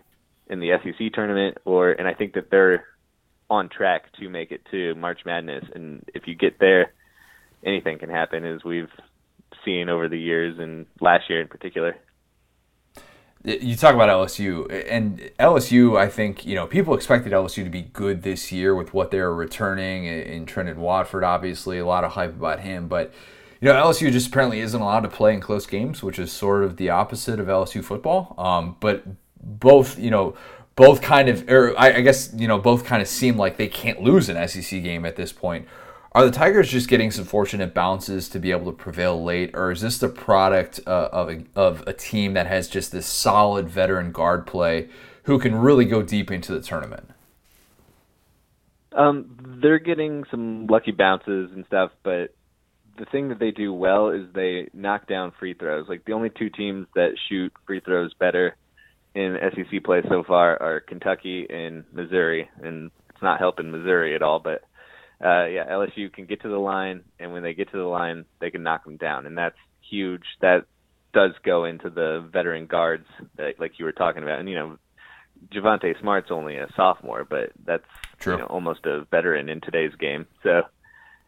in 0.48 0.60
the 0.60 0.72
SEC 0.82 1.12
tournament. 1.12 1.58
Or 1.64 1.90
and 1.90 2.06
I 2.06 2.14
think 2.14 2.34
that 2.34 2.50
they're 2.50 2.84
on 3.48 3.68
track 3.68 4.12
to 4.20 4.28
make 4.28 4.50
it 4.50 4.62
to 4.72 4.94
March 4.96 5.20
Madness. 5.24 5.64
And 5.74 6.04
if 6.14 6.26
you 6.26 6.34
get 6.34 6.58
there, 6.58 6.92
anything 7.64 7.98
can 7.98 8.10
happen. 8.10 8.44
As 8.44 8.64
we've 8.64 8.90
seen 9.64 9.88
over 9.88 10.08
the 10.08 10.18
years 10.18 10.58
and 10.58 10.86
last 11.00 11.28
year 11.28 11.40
in 11.40 11.48
particular. 11.48 11.96
You 13.44 13.76
talk 13.76 13.94
about 13.94 14.08
LSU, 14.08 14.66
and 14.90 15.30
LSU, 15.38 15.96
I 15.96 16.08
think, 16.08 16.44
you 16.44 16.56
know, 16.56 16.66
people 16.66 16.92
expected 16.94 17.32
LSU 17.32 17.62
to 17.62 17.70
be 17.70 17.82
good 17.82 18.22
this 18.22 18.50
year 18.50 18.74
with 18.74 18.92
what 18.92 19.12
they're 19.12 19.32
returning 19.32 20.06
in 20.06 20.44
Trendon 20.44 20.76
Watford, 20.76 21.22
obviously. 21.22 21.78
A 21.78 21.86
lot 21.86 22.02
of 22.02 22.12
hype 22.12 22.30
about 22.30 22.60
him. 22.60 22.88
But, 22.88 23.14
you 23.60 23.68
know, 23.68 23.74
LSU 23.74 24.10
just 24.10 24.26
apparently 24.26 24.58
isn't 24.58 24.80
allowed 24.80 25.00
to 25.00 25.08
play 25.08 25.34
in 25.34 25.40
close 25.40 25.66
games, 25.66 26.02
which 26.02 26.18
is 26.18 26.32
sort 26.32 26.64
of 26.64 26.78
the 26.78 26.90
opposite 26.90 27.38
of 27.38 27.46
LSU 27.46 27.82
football. 27.82 28.34
Um, 28.36 28.76
but 28.80 29.04
both 29.40 29.98
you 29.98 30.10
know 30.10 30.36
both 30.76 31.02
kind 31.02 31.28
of, 31.28 31.48
or 31.50 31.76
I, 31.78 31.94
I 31.94 32.00
guess 32.02 32.32
you 32.34 32.46
know 32.46 32.58
both 32.58 32.84
kind 32.84 33.02
of 33.02 33.08
seem 33.08 33.36
like 33.36 33.56
they 33.56 33.68
can't 33.68 34.00
lose 34.00 34.28
an 34.28 34.48
SEC 34.48 34.82
game 34.82 35.04
at 35.04 35.16
this 35.16 35.32
point. 35.32 35.66
Are 36.18 36.24
the 36.24 36.32
Tigers 36.32 36.68
just 36.68 36.88
getting 36.88 37.12
some 37.12 37.24
fortunate 37.24 37.74
bounces 37.74 38.28
to 38.30 38.40
be 38.40 38.50
able 38.50 38.64
to 38.72 38.76
prevail 38.76 39.22
late, 39.22 39.52
or 39.54 39.70
is 39.70 39.82
this 39.82 39.98
the 39.98 40.08
product 40.08 40.80
uh, 40.84 41.10
of 41.12 41.30
a, 41.30 41.44
of 41.54 41.86
a 41.86 41.92
team 41.92 42.34
that 42.34 42.48
has 42.48 42.66
just 42.66 42.90
this 42.90 43.06
solid 43.06 43.68
veteran 43.68 44.10
guard 44.10 44.44
play 44.44 44.88
who 45.22 45.38
can 45.38 45.54
really 45.54 45.84
go 45.84 46.02
deep 46.02 46.32
into 46.32 46.52
the 46.52 46.60
tournament? 46.60 47.08
Um, 48.90 49.58
they're 49.62 49.78
getting 49.78 50.24
some 50.28 50.66
lucky 50.66 50.90
bounces 50.90 51.52
and 51.54 51.64
stuff, 51.66 51.92
but 52.02 52.34
the 52.98 53.04
thing 53.12 53.28
that 53.28 53.38
they 53.38 53.52
do 53.52 53.72
well 53.72 54.08
is 54.08 54.26
they 54.34 54.70
knock 54.74 55.06
down 55.06 55.32
free 55.38 55.54
throws. 55.54 55.88
Like 55.88 56.04
the 56.04 56.14
only 56.14 56.30
two 56.30 56.50
teams 56.50 56.88
that 56.96 57.10
shoot 57.28 57.52
free 57.64 57.78
throws 57.78 58.12
better 58.14 58.56
in 59.14 59.38
SEC 59.54 59.84
play 59.84 60.02
so 60.08 60.24
far 60.24 60.60
are 60.60 60.80
Kentucky 60.80 61.46
and 61.48 61.84
Missouri, 61.92 62.50
and 62.60 62.90
it's 63.08 63.22
not 63.22 63.38
helping 63.38 63.70
Missouri 63.70 64.16
at 64.16 64.22
all. 64.22 64.40
But 64.40 64.64
uh, 65.24 65.46
yeah, 65.46 65.66
LSU 65.68 66.12
can 66.12 66.26
get 66.26 66.42
to 66.42 66.48
the 66.48 66.58
line, 66.58 67.02
and 67.18 67.32
when 67.32 67.42
they 67.42 67.54
get 67.54 67.70
to 67.72 67.76
the 67.76 67.84
line, 67.84 68.24
they 68.40 68.50
can 68.50 68.62
knock 68.62 68.84
them 68.84 68.96
down, 68.96 69.26
and 69.26 69.36
that's 69.36 69.56
huge. 69.80 70.22
That 70.40 70.64
does 71.12 71.32
go 71.44 71.64
into 71.64 71.90
the 71.90 72.28
veteran 72.32 72.66
guards, 72.66 73.06
that, 73.36 73.58
like 73.58 73.78
you 73.78 73.84
were 73.84 73.92
talking 73.92 74.22
about, 74.22 74.38
and 74.38 74.48
you 74.48 74.54
know, 74.54 74.78
Javonte 75.52 75.98
Smart's 76.00 76.30
only 76.30 76.56
a 76.56 76.68
sophomore, 76.76 77.24
but 77.24 77.50
that's 77.64 77.84
True. 78.18 78.34
you 78.34 78.38
know 78.40 78.46
almost 78.46 78.86
a 78.86 79.04
veteran 79.10 79.48
in 79.48 79.60
today's 79.60 79.94
game. 79.98 80.26
So 80.42 80.62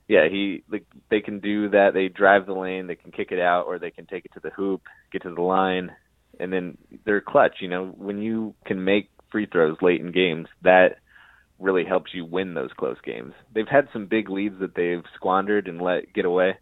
yeah, 0.08 0.28
he 0.28 0.62
like 0.70 0.84
they 1.08 1.20
can 1.20 1.40
do 1.40 1.70
that. 1.70 1.94
They 1.94 2.08
drive 2.08 2.46
the 2.46 2.52
lane, 2.52 2.86
they 2.86 2.96
can 2.96 3.12
kick 3.12 3.32
it 3.32 3.40
out, 3.40 3.66
or 3.66 3.78
they 3.78 3.90
can 3.90 4.06
take 4.06 4.24
it 4.24 4.32
to 4.34 4.40
the 4.40 4.50
hoop, 4.50 4.82
get 5.12 5.22
to 5.22 5.34
the 5.34 5.42
line, 5.42 5.92
and 6.38 6.52
then 6.52 6.78
they're 7.04 7.20
clutch. 7.20 7.56
You 7.60 7.68
know, 7.68 7.86
when 7.86 8.18
you 8.18 8.54
can 8.64 8.84
make 8.84 9.10
free 9.30 9.46
throws 9.46 9.76
late 9.80 10.00
in 10.00 10.12
games, 10.12 10.48
that 10.62 10.98
really 11.60 11.84
helps 11.84 12.12
you 12.14 12.24
win 12.24 12.54
those 12.54 12.70
close 12.76 12.96
games. 13.04 13.34
They've 13.54 13.68
had 13.68 13.88
some 13.92 14.06
big 14.06 14.30
leads 14.30 14.58
that 14.60 14.74
they've 14.74 15.04
squandered 15.14 15.68
and 15.68 15.80
let 15.80 16.12
get 16.12 16.24
away, 16.24 16.56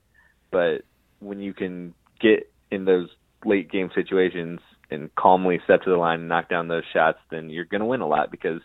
but 0.51 0.82
when 1.20 1.40
you 1.40 1.55
can 1.55 1.94
get 2.20 2.51
in 2.70 2.84
those 2.84 3.09
late 3.44 3.70
game 3.70 3.90
situations 3.94 4.61
and 4.90 5.14
calmly 5.14 5.61
step 5.64 5.82
to 5.82 5.90
the 5.90 5.96
line 5.96 6.20
and 6.20 6.28
knock 6.28 6.49
down 6.49 6.68
those 6.68 6.84
shots, 6.92 7.18
then 7.30 7.51
you're 7.51 7.64
going 7.64 7.80
to 7.80 7.86
win 7.86 8.01
a 8.01 8.09
lot 8.09 8.30
because, 8.30 8.61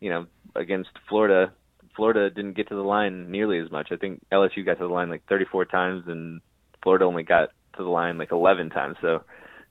you 0.00 0.10
know, 0.10 0.26
against 0.56 0.90
Florida, 1.08 1.52
Florida 1.96 2.30
didn't 2.30 2.56
get 2.56 2.68
to 2.68 2.74
the 2.74 2.82
line 2.82 3.30
nearly 3.30 3.58
as 3.58 3.70
much. 3.70 3.88
I 3.90 3.96
think 3.96 4.24
LSU 4.32 4.64
got 4.64 4.78
to 4.78 4.86
the 4.86 4.92
line 4.92 5.10
like 5.10 5.26
34 5.28 5.66
times 5.66 6.04
and 6.06 6.40
Florida 6.82 7.04
only 7.04 7.24
got 7.24 7.50
to 7.76 7.82
the 7.82 7.88
line 7.88 8.18
like 8.18 8.32
11 8.32 8.70
times. 8.70 8.96
So 9.00 9.24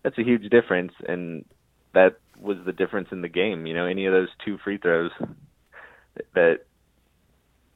that's 0.04 0.18
a 0.18 0.24
huge 0.24 0.50
difference 0.50 0.92
and 1.08 1.46
that 1.94 2.18
was 2.40 2.58
the 2.66 2.74
difference 2.74 3.08
in 3.12 3.22
the 3.22 3.30
game. 3.30 3.66
You 3.66 3.74
know, 3.74 3.86
any 3.86 4.06
of 4.06 4.14
those 4.14 4.30
two 4.46 4.58
free 4.64 4.78
throws 4.78 5.12
that 6.34 6.60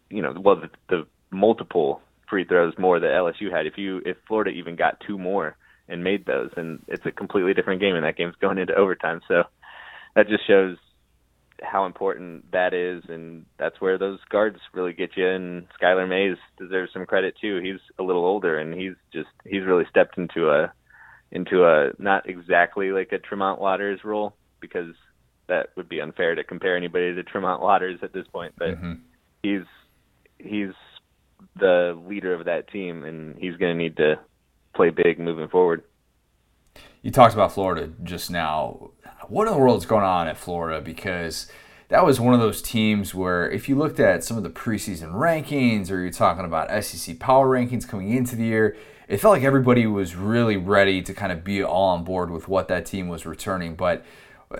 you 0.10 0.22
know, 0.22 0.34
well 0.40 0.58
the, 0.58 0.70
the 0.90 1.08
multiple 1.32 2.02
free 2.30 2.46
throws 2.46 2.74
more 2.78 3.00
that 3.00 3.08
LSU 3.08 3.52
had. 3.52 3.66
If 3.66 3.78
you 3.78 4.02
if 4.06 4.18
Florida 4.28 4.52
even 4.52 4.76
got 4.76 5.02
two 5.06 5.18
more, 5.18 5.58
and 5.92 6.04
made 6.04 6.26
those. 6.26 6.50
And 6.56 6.84
it's 6.88 7.06
a 7.06 7.12
completely 7.12 7.54
different 7.54 7.82
game, 7.82 7.96
and 7.96 8.06
that 8.06 8.18
game's 8.18 8.36
going 8.42 8.58
into 8.58 8.74
overtime. 8.74 9.22
So 9.28 9.44
that 10.16 10.28
just 10.28 10.48
shows 10.48 10.78
how 11.62 11.86
important 11.86 12.52
that 12.54 12.74
is, 12.74 13.04
and 13.08 13.46
that's 13.60 13.80
where 13.80 13.98
those 13.98 14.20
guards 14.30 14.58
really 14.74 14.94
get 14.94 15.16
you. 15.16 15.28
And 15.28 15.68
Skylar 15.80 16.10
Mays 16.10 16.38
deserves 16.58 16.92
some 16.94 17.06
credit 17.06 17.36
too. 17.40 17.60
He's 17.62 17.80
a 18.00 18.04
little 18.04 18.26
older, 18.26 18.58
and 18.58 18.74
he's 18.74 18.96
just 19.14 19.30
he's 19.46 19.64
really 19.64 19.86
stepped 19.90 20.18
into 20.18 20.50
a 20.50 20.74
into 21.32 21.66
a 21.66 21.92
not 22.00 22.28
exactly 22.28 22.92
like 22.92 23.12
a 23.12 23.20
Tremont 23.20 23.62
Waters 23.62 24.00
role 24.04 24.34
because 24.60 24.96
that 25.52 25.68
would 25.76 25.90
be 25.90 26.00
unfair 26.00 26.34
to 26.34 26.44
compare 26.44 26.78
anybody 26.78 27.14
to 27.14 27.24
Tremont 27.24 27.62
Waters 27.62 28.00
at 28.02 28.14
this 28.14 28.26
point. 28.28 28.54
But 28.58 28.70
mm-hmm. 28.70 28.94
he's 29.44 29.66
he's 30.40 30.74
the 31.60 32.02
leader 32.08 32.34
of 32.34 32.46
that 32.46 32.70
team, 32.70 33.04
and 33.04 33.38
he's 33.38 33.58
going 33.58 33.78
to 33.78 33.84
need 33.84 33.98
to 33.98 34.16
play 34.74 34.90
big 34.90 35.20
moving 35.20 35.50
forward. 35.50 35.84
You 37.02 37.12
talked 37.12 37.34
about 37.34 37.52
Florida 37.52 37.92
just 38.04 38.32
now. 38.32 38.92
What 39.28 39.48
in 39.48 39.54
the 39.54 39.60
world 39.60 39.80
is 39.80 39.86
going 39.86 40.06
on 40.06 40.28
at 40.28 40.38
Florida? 40.38 40.82
Because 40.82 41.52
that 41.90 42.06
was 42.06 42.20
one 42.20 42.34
of 42.34 42.40
those 42.40 42.62
teams 42.62 43.14
where 43.14 43.50
if 43.50 43.68
you 43.68 43.76
looked 43.76 44.00
at 44.00 44.24
some 44.24 44.38
of 44.38 44.44
the 44.44 44.50
preseason 44.50 45.12
rankings 45.12 45.92
or 45.92 46.00
you're 46.00 46.12
talking 46.12 46.46
about 46.46 46.84
SEC 46.84 47.20
power 47.20 47.50
rankings 47.50 47.86
coming 47.86 48.12
into 48.12 48.38
the 48.38 48.46
year, 48.46 48.78
it 49.10 49.18
felt 49.18 49.34
like 49.34 49.44
everybody 49.44 49.86
was 49.86 50.16
really 50.16 50.56
ready 50.56 51.02
to 51.02 51.14
kind 51.14 51.34
of 51.34 51.44
be 51.44 51.62
all 51.62 51.90
on 51.90 52.06
board 52.06 52.32
with 52.32 52.48
what 52.48 52.70
that 52.70 52.86
team 52.86 53.10
was 53.10 53.26
returning. 53.26 53.76
But 53.76 54.06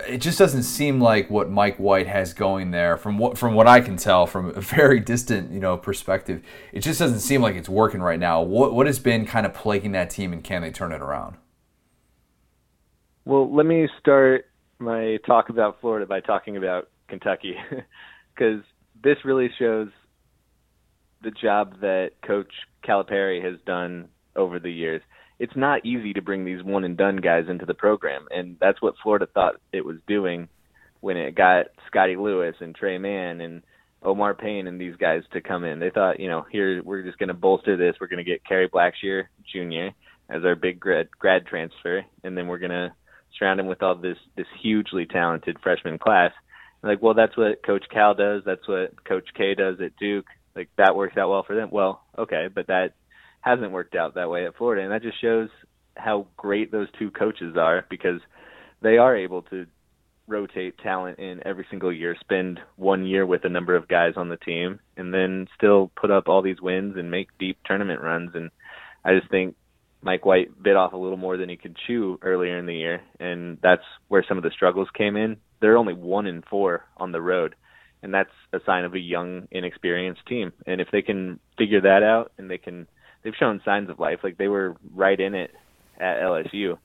it 0.08 0.18
just 0.18 0.38
doesn't 0.38 0.62
seem 0.62 1.00
like 1.00 1.30
what 1.30 1.50
Mike 1.50 1.76
White 1.76 2.06
has 2.06 2.32
going 2.32 2.70
there 2.70 2.96
from 2.96 3.18
what 3.18 3.36
from 3.36 3.54
what 3.54 3.66
I 3.66 3.80
can 3.80 3.96
tell 3.96 4.26
from 4.26 4.50
a 4.50 4.60
very 4.60 5.00
distant 5.00 5.52
you 5.52 5.60
know 5.60 5.76
perspective. 5.76 6.42
It 6.72 6.80
just 6.80 6.98
doesn't 6.98 7.20
seem 7.20 7.42
like 7.42 7.56
it's 7.56 7.68
working 7.68 8.00
right 8.00 8.18
now. 8.18 8.42
What 8.42 8.74
what 8.74 8.86
has 8.86 8.98
been 8.98 9.26
kind 9.26 9.46
of 9.46 9.54
plaguing 9.54 9.92
that 9.92 10.10
team 10.10 10.32
and 10.32 10.42
can 10.42 10.62
they 10.62 10.70
turn 10.70 10.92
it 10.92 11.00
around? 11.00 11.36
Well 13.24 13.54
let 13.54 13.66
me 13.66 13.88
start 14.00 14.46
my 14.78 15.18
talk 15.26 15.48
about 15.48 15.80
Florida 15.80 16.06
by 16.06 16.20
talking 16.20 16.56
about 16.56 16.88
Kentucky 17.08 17.56
cuz 18.36 18.62
this 19.02 19.18
really 19.24 19.50
shows 19.58 19.88
the 21.22 21.30
job 21.30 21.80
that 21.80 22.12
coach 22.22 22.52
Calipari 22.84 23.44
has 23.44 23.60
done 23.66 24.08
over 24.34 24.58
the 24.58 24.72
years 24.72 25.02
it's 25.42 25.56
not 25.56 25.84
easy 25.84 26.12
to 26.12 26.22
bring 26.22 26.44
these 26.44 26.62
one 26.62 26.84
and 26.84 26.96
done 26.96 27.16
guys 27.16 27.46
into 27.48 27.66
the 27.66 27.74
program, 27.74 28.28
and 28.30 28.56
that's 28.60 28.80
what 28.80 28.94
Florida 29.02 29.26
thought 29.26 29.56
it 29.72 29.84
was 29.84 29.96
doing 30.06 30.48
when 31.00 31.16
it 31.16 31.34
got 31.34 31.66
Scottie 31.88 32.14
Lewis 32.14 32.54
and 32.60 32.76
Tre 32.76 32.96
Mann 32.96 33.40
and 33.40 33.62
Omar 34.04 34.34
Payne 34.34 34.68
and 34.68 34.80
these 34.80 34.94
guys 34.94 35.22
to 35.32 35.40
come 35.40 35.64
in. 35.64 35.80
They 35.80 35.90
thought, 35.90 36.20
you 36.20 36.28
know, 36.28 36.46
here 36.48 36.80
we're 36.84 37.02
just 37.02 37.18
going 37.18 37.26
to 37.26 37.34
bolster 37.34 37.76
this. 37.76 37.96
We're 38.00 38.06
going 38.06 38.24
to 38.24 38.30
get 38.30 38.44
Kerry 38.44 38.68
Blackshear 38.68 39.24
Jr. 39.52 39.92
as 40.32 40.44
our 40.44 40.54
big 40.54 40.78
grad 40.78 41.08
grad 41.18 41.44
transfer, 41.44 42.04
and 42.22 42.38
then 42.38 42.46
we're 42.46 42.58
going 42.58 42.70
to 42.70 42.92
surround 43.36 43.58
him 43.58 43.66
with 43.66 43.82
all 43.82 43.96
this 43.96 44.18
this 44.36 44.46
hugely 44.62 45.06
talented 45.06 45.56
freshman 45.60 45.98
class. 45.98 46.30
And 46.82 46.92
like, 46.92 47.02
well, 47.02 47.14
that's 47.14 47.36
what 47.36 47.66
Coach 47.66 47.86
Cal 47.92 48.14
does. 48.14 48.42
That's 48.46 48.68
what 48.68 49.04
Coach 49.04 49.26
K 49.36 49.56
does 49.56 49.80
at 49.80 49.96
Duke. 49.96 50.26
Like 50.54 50.68
that 50.78 50.94
works 50.94 51.16
out 51.16 51.30
well 51.30 51.42
for 51.44 51.56
them. 51.56 51.70
Well, 51.72 52.00
okay, 52.16 52.46
but 52.54 52.68
that 52.68 52.92
hasn't 53.42 53.72
worked 53.72 53.94
out 53.94 54.14
that 54.14 54.30
way 54.30 54.46
at 54.46 54.56
Florida, 54.56 54.82
and 54.82 54.92
that 54.92 55.02
just 55.02 55.20
shows 55.20 55.50
how 55.96 56.26
great 56.36 56.72
those 56.72 56.88
two 56.98 57.10
coaches 57.10 57.56
are 57.58 57.84
because 57.90 58.20
they 58.80 58.96
are 58.96 59.16
able 59.16 59.42
to 59.42 59.66
rotate 60.28 60.78
talent 60.78 61.18
in 61.18 61.44
every 61.44 61.66
single 61.68 61.92
year, 61.92 62.16
spend 62.20 62.60
one 62.76 63.04
year 63.04 63.26
with 63.26 63.44
a 63.44 63.48
number 63.50 63.76
of 63.76 63.88
guys 63.88 64.14
on 64.16 64.28
the 64.28 64.36
team, 64.36 64.80
and 64.96 65.12
then 65.12 65.48
still 65.56 65.90
put 66.00 66.10
up 66.10 66.28
all 66.28 66.40
these 66.40 66.62
wins 66.62 66.96
and 66.96 67.10
make 67.10 67.36
deep 67.38 67.58
tournament 67.66 68.00
runs. 68.00 68.30
And 68.34 68.50
I 69.04 69.18
just 69.18 69.30
think 69.30 69.56
Mike 70.00 70.24
White 70.24 70.62
bit 70.62 70.76
off 70.76 70.92
a 70.92 70.96
little 70.96 71.18
more 71.18 71.36
than 71.36 71.48
he 71.48 71.56
could 71.56 71.76
chew 71.86 72.18
earlier 72.22 72.56
in 72.58 72.66
the 72.66 72.74
year, 72.74 73.02
and 73.18 73.58
that's 73.60 73.82
where 74.08 74.24
some 74.26 74.38
of 74.38 74.44
the 74.44 74.50
struggles 74.50 74.88
came 74.96 75.16
in. 75.16 75.36
They're 75.60 75.76
only 75.76 75.94
one 75.94 76.26
in 76.26 76.42
four 76.48 76.86
on 76.96 77.10
the 77.10 77.20
road, 77.20 77.56
and 78.02 78.14
that's 78.14 78.30
a 78.52 78.60
sign 78.64 78.84
of 78.84 78.94
a 78.94 79.00
young, 79.00 79.48
inexperienced 79.50 80.26
team. 80.26 80.52
And 80.64 80.80
if 80.80 80.88
they 80.92 81.02
can 81.02 81.40
figure 81.58 81.80
that 81.80 82.04
out 82.04 82.30
and 82.38 82.48
they 82.48 82.58
can– 82.58 82.86
they've 83.22 83.34
shown 83.38 83.60
signs 83.64 83.90
of 83.90 83.98
life. 83.98 84.20
Like 84.22 84.38
they 84.38 84.48
were 84.48 84.76
right 84.94 85.18
in 85.18 85.34
it 85.34 85.50
at 85.98 86.20
LSU, 86.20 86.78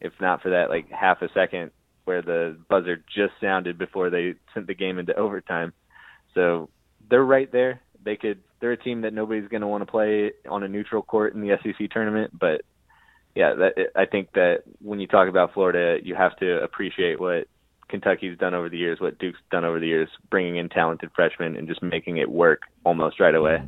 if 0.00 0.12
not 0.20 0.42
for 0.42 0.50
that 0.50 0.68
like 0.68 0.90
half 0.90 1.22
a 1.22 1.28
second 1.34 1.70
where 2.04 2.22
the 2.22 2.56
buzzer 2.70 2.96
just 2.96 3.34
sounded 3.40 3.78
before 3.78 4.08
they 4.08 4.34
sent 4.54 4.66
the 4.66 4.74
game 4.74 4.98
into 4.98 5.14
overtime. 5.14 5.72
So 6.34 6.70
they're 7.10 7.24
right 7.24 7.50
there. 7.50 7.82
They 8.02 8.16
could. 8.16 8.40
They're 8.60 8.72
a 8.72 8.76
team 8.76 9.02
that 9.02 9.12
nobody's 9.12 9.48
going 9.48 9.60
to 9.60 9.68
want 9.68 9.82
to 9.82 9.90
play 9.90 10.32
on 10.48 10.62
a 10.64 10.68
neutral 10.68 11.02
court 11.02 11.34
in 11.34 11.40
the 11.42 11.56
SEC 11.62 11.90
tournament. 11.90 12.36
But 12.36 12.62
yeah, 13.36 13.54
that, 13.54 13.90
I 13.94 14.04
think 14.06 14.32
that 14.32 14.62
when 14.80 14.98
you 14.98 15.06
talk 15.06 15.28
about 15.28 15.54
Florida, 15.54 15.98
you 16.02 16.16
have 16.16 16.36
to 16.38 16.62
appreciate 16.62 17.20
what 17.20 17.46
Kentucky's 17.88 18.36
done 18.36 18.54
over 18.54 18.68
the 18.68 18.78
years, 18.78 19.00
what 19.00 19.18
Duke's 19.18 19.38
done 19.50 19.64
over 19.64 19.78
the 19.78 19.86
years, 19.86 20.08
bringing 20.28 20.56
in 20.56 20.68
talented 20.68 21.10
freshmen 21.14 21.56
and 21.56 21.68
just 21.68 21.82
making 21.82 22.16
it 22.16 22.28
work 22.28 22.62
almost 22.84 23.20
right 23.20 23.34
away 23.34 23.62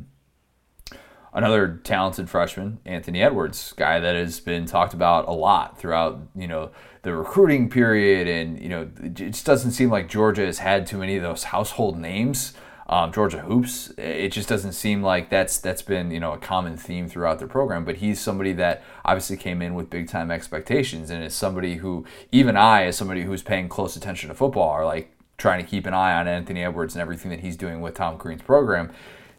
another 1.33 1.79
talented 1.83 2.29
freshman, 2.29 2.79
Anthony 2.85 3.21
Edwards, 3.21 3.73
guy 3.73 3.99
that 3.99 4.15
has 4.15 4.39
been 4.39 4.65
talked 4.65 4.93
about 4.93 5.27
a 5.27 5.31
lot 5.31 5.77
throughout, 5.77 6.19
you 6.35 6.47
know, 6.47 6.71
the 7.03 7.13
recruiting 7.13 7.69
period. 7.69 8.27
And, 8.27 8.61
you 8.61 8.69
know, 8.69 8.89
it 9.01 9.13
just 9.13 9.45
doesn't 9.45 9.71
seem 9.71 9.89
like 9.89 10.09
Georgia 10.09 10.45
has 10.45 10.59
had 10.59 10.85
too 10.85 10.97
many 10.97 11.15
of 11.15 11.23
those 11.23 11.45
household 11.45 11.97
names. 11.97 12.53
Um, 12.89 13.13
Georgia 13.13 13.39
hoops. 13.39 13.93
It 13.97 14.29
just 14.29 14.49
doesn't 14.49 14.73
seem 14.73 15.01
like 15.01 15.29
that's 15.29 15.59
that's 15.59 15.81
been 15.81 16.11
you 16.11 16.19
know 16.19 16.33
a 16.33 16.37
common 16.37 16.75
theme 16.75 17.07
throughout 17.07 17.39
their 17.39 17.47
program. 17.47 17.85
But 17.85 17.97
he's 17.97 18.19
somebody 18.19 18.51
that 18.53 18.83
obviously 19.05 19.37
came 19.37 19.61
in 19.61 19.75
with 19.75 19.89
big 19.89 20.09
time 20.09 20.29
expectations, 20.29 21.09
and 21.09 21.23
is 21.23 21.33
somebody 21.33 21.75
who 21.75 22.05
even 22.33 22.57
I, 22.57 22.87
as 22.87 22.97
somebody 22.97 23.21
who's 23.21 23.43
paying 23.43 23.69
close 23.69 23.95
attention 23.95 24.27
to 24.27 24.35
football, 24.35 24.67
are 24.71 24.85
like 24.85 25.15
trying 25.37 25.63
to 25.63 25.69
keep 25.69 25.85
an 25.85 25.93
eye 25.93 26.19
on 26.19 26.27
Anthony 26.27 26.65
Edwards 26.65 26.93
and 26.93 27.01
everything 27.01 27.31
that 27.31 27.39
he's 27.39 27.55
doing 27.55 27.79
with 27.79 27.93
Tom 27.93 28.17
Crean's 28.17 28.41
program 28.41 28.91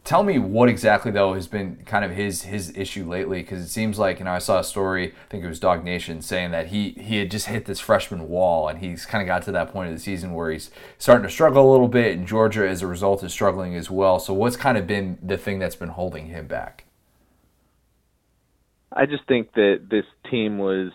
Tell 0.04 0.24
me 0.24 0.36
what 0.38 0.68
exactly 0.68 1.12
though 1.12 1.34
has 1.34 1.46
been 1.46 1.76
kind 1.86 2.04
of 2.04 2.10
his 2.10 2.42
his 2.42 2.76
issue 2.76 3.08
lately 3.08 3.40
because 3.42 3.62
it 3.62 3.68
seems 3.68 4.00
like 4.00 4.18
you 4.18 4.24
know 4.24 4.32
I 4.32 4.40
saw 4.40 4.58
a 4.58 4.64
story 4.64 5.08
I 5.12 5.30
think 5.30 5.44
it 5.44 5.48
was 5.48 5.60
DawgNation 5.60 6.24
saying 6.24 6.50
that 6.50 6.68
he 6.68 6.90
he 6.90 7.18
had 7.18 7.30
just 7.30 7.46
hit 7.46 7.66
this 7.66 7.78
freshman 7.78 8.28
wall 8.28 8.66
and 8.66 8.80
he's 8.80 9.06
kind 9.06 9.22
of 9.22 9.26
got 9.26 9.42
to 9.44 9.52
that 9.52 9.72
point 9.72 9.90
of 9.90 9.94
the 9.94 10.02
season 10.02 10.34
where 10.34 10.50
he's 10.50 10.72
starting 10.98 11.22
to 11.22 11.30
struggle 11.30 11.70
a 11.70 11.70
little 11.70 11.86
bit 11.86 12.16
and 12.18 12.26
Georgia 12.26 12.68
as 12.68 12.82
a 12.82 12.86
result 12.88 13.22
is 13.22 13.32
struggling 13.32 13.76
as 13.76 13.90
well. 13.90 14.18
So 14.18 14.34
what's 14.34 14.56
kind 14.56 14.76
of 14.76 14.88
been 14.88 15.18
the 15.22 15.38
thing 15.38 15.60
that's 15.60 15.76
been 15.76 15.90
holding 15.90 16.26
him 16.26 16.48
back? 16.48 16.84
I 18.92 19.06
just 19.06 19.26
think 19.28 19.52
that 19.54 19.86
this 19.88 20.04
team 20.28 20.58
was 20.58 20.90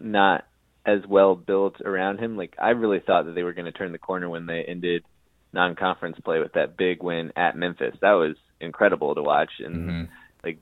not 0.00 0.46
as 0.86 1.00
well 1.06 1.36
built 1.36 1.80
around 1.82 2.18
him. 2.18 2.38
Like 2.38 2.56
I 2.58 2.70
really 2.70 3.00
thought 3.00 3.26
that 3.26 3.34
they 3.34 3.42
were 3.42 3.52
going 3.52 3.66
to 3.66 3.72
turn 3.72 3.92
the 3.92 3.98
corner 3.98 4.28
when 4.28 4.46
they 4.46 4.64
ended 4.64 5.04
non-conference 5.52 6.16
play 6.24 6.38
with 6.38 6.54
that 6.54 6.76
big 6.76 7.02
win 7.02 7.32
at 7.36 7.56
Memphis. 7.56 7.96
That 8.00 8.12
was 8.12 8.36
incredible 8.60 9.14
to 9.14 9.22
watch, 9.22 9.50
and 9.58 9.76
mm-hmm. 9.76 10.12
like 10.44 10.58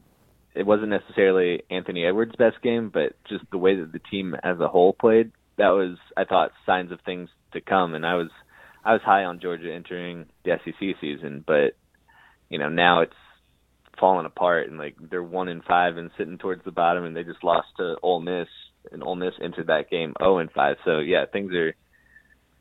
it 0.55 0.66
wasn't 0.66 0.91
necessarily 0.91 1.62
Anthony 1.70 2.05
Edwards' 2.05 2.36
best 2.36 2.61
game, 2.62 2.91
but 2.93 3.12
just 3.28 3.45
the 3.51 3.59
way 3.59 3.76
that 3.76 3.93
the 3.93 4.01
team 4.11 4.34
as 4.43 4.59
a 4.61 4.68
whole 4.68 4.93
played. 4.93 5.32
That 5.59 5.70
was, 5.70 5.99
I 6.16 6.24
thought, 6.24 6.53
signs 6.64 6.91
of 6.91 7.01
things 7.05 7.28
to 7.53 7.61
come, 7.61 7.95
and 7.95 8.07
I 8.07 8.14
was, 8.14 8.30
I 8.82 8.95
was 8.95 9.03
high 9.05 9.24
on 9.24 9.41
Georgia 9.41 9.72
entering 9.72 10.26
the 10.45 10.57
SEC 10.64 10.97
season, 11.01 11.45
but 11.47 11.76
you 12.49 12.59
know 12.59 12.68
now 12.68 13.03
it's 13.03 13.12
fallen 13.99 14.26
apart, 14.26 14.68
and 14.68 14.78
like 14.78 14.97
they're 15.11 15.22
one 15.22 15.49
in 15.49 15.61
five 15.62 15.97
and 15.97 16.11
sitting 16.16 16.38
towards 16.38 16.64
the 16.64 16.70
bottom, 16.70 17.05
and 17.05 17.14
they 17.14 17.24
just 17.24 17.45
lost 17.45 17.68
to 17.76 17.97
Ole 18.03 18.20
Miss, 18.20 18.49
and 18.91 19.03
Ole 19.03 19.16
Miss 19.16 19.34
entered 19.43 19.66
that 19.66 19.91
game 19.91 20.14
0 20.18 20.38
and 20.38 20.51
five. 20.51 20.76
So 20.84 20.99
yeah, 20.99 21.26
things 21.30 21.53
are 21.55 21.74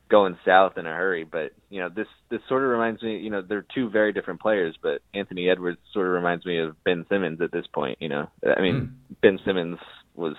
going 0.09 0.37
south 0.45 0.77
in 0.77 0.85
a 0.85 0.93
hurry. 0.93 1.23
But 1.23 1.51
you 1.69 1.79
know, 1.79 1.89
this 1.89 2.07
this 2.29 2.41
sort 2.47 2.63
of 2.63 2.69
reminds 2.69 3.01
me. 3.01 3.17
You 3.19 3.29
know, 3.29 3.41
they're 3.41 3.65
two 3.73 3.89
very 3.89 4.11
different 4.13 4.41
players, 4.41 4.75
but 4.81 5.01
Anthony 5.13 5.49
Edwards 5.49 5.79
sort 5.93 6.07
of 6.07 6.13
reminds 6.13 6.45
me 6.45 6.59
of 6.59 6.81
Ben 6.83 7.05
Simmons 7.09 7.41
at 7.41 7.51
this 7.51 7.65
point. 7.73 7.97
You 8.01 8.09
know, 8.09 8.29
I 8.45 8.61
mean, 8.61 8.75
mm. 9.11 9.15
Ben 9.21 9.39
Simmons 9.45 9.79
was 10.15 10.35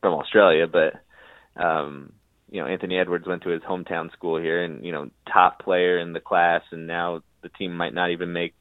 from 0.00 0.14
Australia, 0.14 0.66
but 0.66 1.62
um, 1.62 2.12
you 2.50 2.60
know, 2.60 2.66
Anthony 2.66 2.98
Edwards 2.98 3.26
went 3.26 3.42
to 3.44 3.50
his 3.50 3.62
hometown 3.62 4.12
school 4.12 4.40
here, 4.40 4.62
and 4.62 4.84
you 4.84 4.92
know, 4.92 5.10
top 5.32 5.60
player 5.60 5.98
in 5.98 6.12
the 6.12 6.20
class, 6.20 6.62
and 6.70 6.86
now 6.86 7.22
the 7.42 7.48
team 7.48 7.76
might 7.76 7.94
not 7.94 8.10
even 8.10 8.32
make 8.32 8.54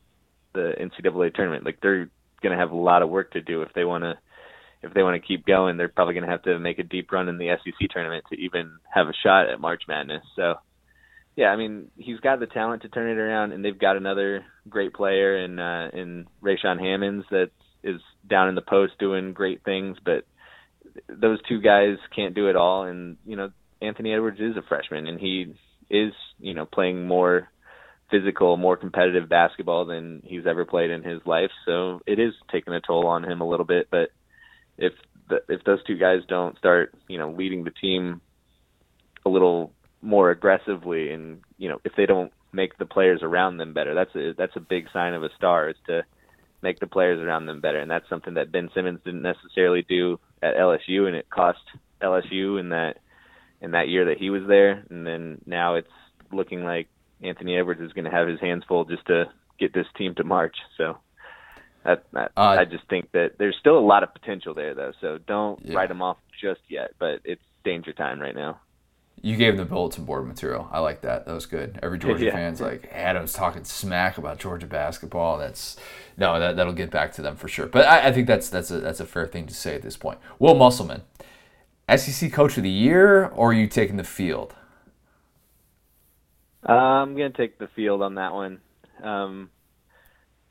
the 0.54 0.74
NCAA 0.80 1.34
tournament. 1.34 1.66
Like 1.66 1.80
they're 1.82 2.10
going 2.42 2.52
to 2.52 2.58
have 2.58 2.72
a 2.72 2.78
lot 2.78 3.02
of 3.02 3.10
work 3.10 3.32
to 3.34 3.42
do 3.42 3.62
if 3.62 3.74
they 3.74 3.86
want 3.86 4.04
to 4.04 4.18
if 4.84 4.94
they 4.94 5.04
want 5.04 5.22
to 5.22 5.28
keep 5.28 5.46
going, 5.46 5.78
they're 5.78 5.90
probably 5.90 6.14
going 6.14 6.26
to 6.26 6.32
have 6.32 6.44
to 6.44 6.60
make 6.60 6.80
a 6.80 6.84
deep 6.84 7.12
run 7.12 7.30
in 7.30 7.38
the 7.38 7.56
SEC 7.64 7.90
tournament 7.90 8.26
to 8.30 8.40
even 8.40 8.78
have 8.92 9.08
a 9.08 9.14
shot 9.24 9.50
at 9.50 9.62
March 9.62 9.84
Madness. 9.88 10.24
So, 10.36 10.56
yeah, 11.36 11.48
I 11.48 11.56
mean, 11.56 11.92
he's 11.98 12.20
got 12.20 12.40
the 12.40 12.48
talent 12.48 12.82
to 12.82 12.90
turn 12.90 13.10
it 13.10 13.22
around, 13.22 13.52
and 13.52 13.64
they've 13.64 13.78
got 13.78 13.96
another 13.96 14.44
great 14.68 14.94
player 14.94 15.38
in 15.38 15.60
uh, 15.60 15.90
in 15.94 16.28
Rayshaun 16.44 16.80
Hammonds 16.80 17.26
that 17.30 17.52
is 17.84 18.02
down 18.28 18.50
in 18.50 18.56
the 18.56 18.62
post 18.62 18.94
doing 19.00 19.34
great 19.34 19.64
things. 19.64 19.98
But 20.04 20.26
those 21.08 21.40
two 21.48 21.62
guys 21.62 21.98
can't 22.16 22.36
do 22.36 22.50
it 22.50 22.56
all, 22.56 22.84
and 22.84 23.18
you 23.26 23.36
know, 23.36 23.52
Anthony 23.82 24.14
Edwards 24.14 24.40
is 24.40 24.58
a 24.58 24.68
freshman, 24.68 25.08
and 25.08 25.20
he 25.20 25.54
is 25.90 26.14
you 26.40 26.54
know 26.56 26.66
playing 26.66 27.08
more 27.08 27.50
physical, 28.10 28.58
more 28.58 28.76
competitive 28.76 29.30
basketball 29.30 29.86
than 29.86 30.22
he's 30.26 30.46
ever 30.46 30.66
played 30.66 30.90
in 30.90 31.04
his 31.04 31.22
life. 31.26 31.52
So 31.66 32.02
it 32.06 32.20
is 32.20 32.34
taking 32.52 32.74
a 32.74 32.82
toll 32.82 33.08
on 33.08 33.24
him 33.24 33.40
a 33.40 33.48
little 33.48 33.66
bit, 33.66 33.88
but 33.90 34.10
if 34.82 34.94
the, 35.30 35.42
if 35.48 35.64
those 35.64 35.84
two 35.86 35.98
guys 35.98 36.20
don't 36.28 36.58
start, 36.58 36.94
you 37.08 37.18
know, 37.18 37.32
leading 37.32 37.64
the 37.64 37.72
team 37.72 38.20
a 39.26 39.30
little 39.30 39.72
more 40.02 40.32
aggressively, 40.32 41.12
and 41.12 41.42
you 41.58 41.70
know, 41.70 41.80
if 41.86 41.94
they 41.96 42.06
don't 42.06 42.34
make 42.52 42.78
the 42.78 42.86
players 42.86 43.22
around 43.24 43.58
them 43.58 43.74
better, 43.74 43.94
that's 43.94 44.14
a 44.16 44.34
that's 44.38 44.56
a 44.56 44.60
big 44.60 44.88
sign 44.92 45.14
of 45.14 45.24
a 45.24 45.30
star 45.38 45.70
is 45.70 45.76
to 45.88 46.02
make 46.62 46.80
the 46.80 46.88
players 46.88 47.20
around 47.20 47.46
them 47.46 47.62
better, 47.62 47.80
and 47.80 47.90
that's 47.90 48.10
something 48.10 48.34
that 48.34 48.52
Ben 48.52 48.70
Simmons 48.74 49.00
didn't 49.06 49.22
necessarily 49.22 49.84
do 49.88 50.20
at 50.42 50.56
LSU, 50.56 51.08
and 51.08 51.16
it 51.16 51.30
cost 51.30 51.60
LSU 52.02 52.60
in 52.60 52.70
that 52.70 52.98
in 53.62 53.72
that 53.72 53.88
year 53.88 54.06
that 54.06 54.18
he 54.18 54.32
was 54.32 54.42
there, 54.48 54.84
and 54.90 55.06
then 55.06 55.40
now 55.46 55.76
it's 55.76 55.88
looking 56.32 56.64
like 56.64 56.88
Anthony 57.22 57.56
Edwards 57.56 57.82
is 57.82 57.94
going 57.94 58.06
to 58.06 58.12
have 58.12 58.28
his 58.28 58.40
hands 58.40 58.64
full 58.68 58.86
just 58.86 59.06
to 59.06 59.26
get 59.60 59.74
this 59.74 59.86
team 59.96 60.16
to 60.16 60.24
March. 60.24 60.56
So 60.78 60.98
that, 61.84 62.04
that 62.14 62.32
uh, 62.38 62.58
I 62.60 62.66
just 62.66 62.88
think 62.90 63.12
that 63.14 63.38
there's 63.38 63.56
still 63.60 63.78
a 63.78 63.80
lot 63.80 64.04
of 64.04 64.14
potential 64.14 64.54
there, 64.54 64.74
though. 64.74 64.94
So 65.02 65.18
don't 65.18 65.60
yeah. 65.66 65.76
write 65.76 65.90
them 65.90 66.02
off 66.02 66.18
just 66.40 66.62
yet. 66.70 66.94
But 67.00 67.22
it's 67.24 67.42
danger 67.64 67.94
time 67.94 68.20
right 68.20 68.36
now. 68.36 68.60
You 69.24 69.36
gave 69.36 69.56
them 69.56 69.66
the 69.66 69.70
bulletin 69.70 70.06
board 70.06 70.28
material. 70.28 70.68
I 70.72 70.80
like 70.80 71.02
that. 71.02 71.26
That 71.26 71.34
was 71.34 71.46
good. 71.46 71.80
Every 71.84 72.00
Georgia 72.00 72.26
yeah. 72.26 72.32
fan's 72.32 72.62
like 72.62 72.90
Adam's 72.92 73.34
talking 73.34 73.64
smack 73.64 74.18
about 74.18 74.40
Georgia 74.40 74.68
basketball. 74.68 75.38
That's 75.38 75.78
no, 76.18 76.40
that 76.40 76.56
that'll 76.56 76.74
get 76.74 76.92
back 76.92 77.14
to 77.14 77.22
them 77.22 77.36
for 77.36 77.48
sure. 77.48 77.68
But 77.68 77.86
I, 77.88 78.08
I 78.08 78.12
think 78.12 78.28
that's 78.28 78.50
that's 78.50 78.72
a 78.72 78.80
that's 78.80 79.00
a 79.00 79.06
fair 79.06 79.28
thing 79.28 79.48
to 79.48 79.54
say 79.54 79.76
at 79.76 79.82
this 79.82 79.98
point. 79.98 80.20
Will 80.40 80.56
Musselman, 80.56 81.02
SEC 81.96 82.32
Coach 82.32 82.58
of 82.58 82.64
the 82.64 82.70
Year, 82.70 83.26
or 83.28 83.50
are 83.50 83.54
you 83.54 83.68
taking 83.68 83.98
the 83.98 84.04
field? 84.04 84.56
Uh, 86.68 86.74
I'm 86.74 87.14
gonna 87.14 87.32
take 87.32 87.58
the 87.58 87.68
field 87.76 88.02
on 88.02 88.16
that 88.16 88.34
one. 88.34 88.60
Um, 89.04 89.50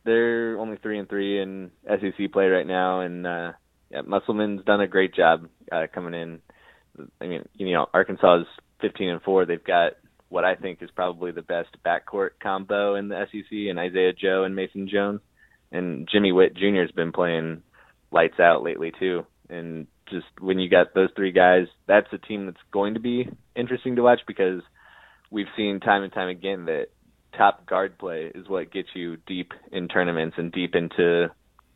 they're 0.05 0.59
only 0.59 0.79
three 0.79 0.99
and 0.99 1.09
three 1.09 1.41
in 1.41 1.71
SEC 1.87 2.33
play 2.33 2.47
right 2.47 2.67
now, 2.67 3.01
and 3.01 3.27
uh, 3.27 3.53
yeah, 3.91 4.03
Musselman's 4.03 4.65
done 4.65 4.81
a 4.81 4.87
great 4.87 5.15
job 5.15 5.49
uh, 5.71 5.87
coming 5.93 6.15
in. 6.15 6.41
I 7.21 7.27
mean, 7.27 7.49
you 7.55 7.73
know, 7.73 7.87
Arkansas 7.93 8.41
is 8.41 8.47
15 8.81 9.09
and 9.09 9.23
four. 9.23 9.47
They've 9.47 9.63
got 9.63 9.93
what 10.29 10.45
I 10.45 10.55
think 10.55 10.83
is 10.83 10.91
probably 10.95 11.33
the 11.33 11.43
best 11.43 11.77
backcourt 11.85 12.31
combo 12.43 12.95
in 12.95 13.09
the 13.09 13.27
SEC, 13.31 13.51
and 13.51 13.79
Isaiah 13.79 14.13
Joe 14.13 14.45
and 14.45 14.55
Mason 14.55 14.89
Jones, 14.89 15.21
and 15.73 16.09
Jimmy 16.11 16.33
Whitt 16.33 16.55
Jr. 16.55 16.83
has 16.83 16.91
been 16.93 17.13
playing 17.13 17.63
lights 18.11 18.41
out 18.41 18.63
lately 18.63 18.93
too. 18.99 19.27
And 19.49 19.87
just 20.09 20.27
when 20.41 20.59
you 20.59 20.69
got 20.69 20.95
those 20.95 21.11
three 21.17 21.33
guys, 21.33 21.67
that's 21.87 22.07
a 22.13 22.19
team 22.19 22.47
that's 22.47 22.59
going 22.73 22.95
to 22.95 23.01
be 23.01 23.29
interesting 23.57 23.97
to 23.97 24.03
watch 24.03 24.21
because 24.27 24.63
we've 25.31 25.47
seen 25.57 25.81
time 25.81 26.03
and 26.03 26.13
time 26.13 26.29
again 26.29 26.67
that 26.67 26.89
top 27.37 27.67
guard 27.67 27.99
play 27.99 28.31
is 28.35 28.49
what 28.49 28.73
gets 28.73 28.89
you 28.95 29.17
deep 29.27 29.53
in 29.73 29.89
tournaments 29.89 30.37
and 30.39 30.53
deep 30.53 30.75
into 30.75 31.29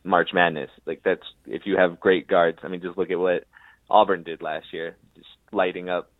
March 0.03 0.29
Madness. 0.33 0.69
Like 0.85 1.01
that's 1.03 1.25
if 1.45 1.63
you 1.65 1.77
have 1.77 1.99
great 1.99 2.27
guards. 2.27 2.59
I 2.63 2.67
mean, 2.67 2.81
just 2.81 2.97
look 2.97 3.11
at 3.11 3.19
what 3.19 3.45
Auburn 3.89 4.23
did 4.23 4.41
last 4.41 4.67
year, 4.71 4.95
just 5.15 5.27
lighting 5.51 5.89
up 5.89 6.11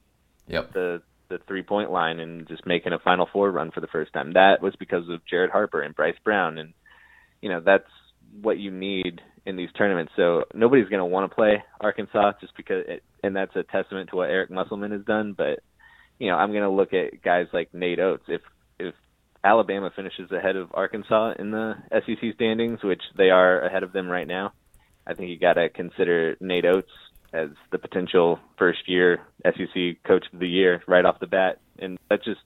yep. 0.47 0.73
the 0.73 1.01
the 1.29 1.39
three 1.47 1.63
point 1.63 1.91
line 1.91 2.19
and 2.19 2.47
just 2.47 2.65
making 2.65 2.93
a 2.93 2.99
Final 2.99 3.27
Four 3.31 3.51
run 3.51 3.71
for 3.71 3.81
the 3.81 3.87
first 3.87 4.13
time. 4.13 4.33
That 4.33 4.61
was 4.61 4.75
because 4.77 5.09
of 5.09 5.25
Jared 5.25 5.51
Harper 5.51 5.81
and 5.81 5.95
Bryce 5.95 6.17
Brown, 6.23 6.57
and 6.57 6.73
you 7.41 7.49
know 7.49 7.61
that's 7.63 7.89
what 8.41 8.57
you 8.57 8.71
need 8.71 9.21
in 9.45 9.55
these 9.55 9.69
tournaments. 9.77 10.11
So 10.15 10.43
nobody's 10.53 10.89
going 10.89 10.99
to 10.99 11.05
want 11.05 11.29
to 11.29 11.35
play 11.35 11.63
Arkansas 11.79 12.33
just 12.41 12.55
because, 12.57 12.83
it, 12.87 13.03
and 13.23 13.35
that's 13.35 13.55
a 13.55 13.63
testament 13.63 14.09
to 14.09 14.15
what 14.15 14.29
Eric 14.29 14.49
Musselman 14.49 14.91
has 14.91 15.05
done. 15.05 15.33
But 15.37 15.59
you 16.19 16.29
know, 16.29 16.35
I'm 16.35 16.51
going 16.51 16.63
to 16.63 16.69
look 16.69 16.93
at 16.93 17.21
guys 17.23 17.47
like 17.53 17.73
Nate 17.73 17.99
Oats. 17.99 18.23
If 18.27 18.41
if 18.41 18.41
Alabama 19.45 19.91
finishes 19.95 20.31
ahead 20.31 20.55
of 20.55 20.69
Arkansas 20.73 21.33
in 21.37 21.51
the 21.51 21.75
SEC 21.91 22.33
standings, 22.33 22.81
which 22.83 23.01
they 23.15 23.29
are 23.29 23.61
ahead 23.61 23.83
of 23.83 23.93
them 23.93 24.09
right 24.09 24.27
now. 24.27 24.53
I 25.05 25.13
think 25.13 25.29
you 25.29 25.37
got 25.37 25.53
to 25.53 25.69
consider 25.69 26.35
Nate 26.41 26.65
Oats 26.65 26.89
as 27.31 27.49
the 27.71 27.77
potential 27.77 28.39
first 28.57 28.87
year 28.87 29.21
SEC 29.43 30.03
coach 30.03 30.25
of 30.33 30.39
the 30.39 30.47
year 30.47 30.81
right 30.87 31.05
off 31.05 31.19
the 31.19 31.27
bat. 31.27 31.59
And 31.77 31.99
that 32.09 32.23
just 32.23 32.39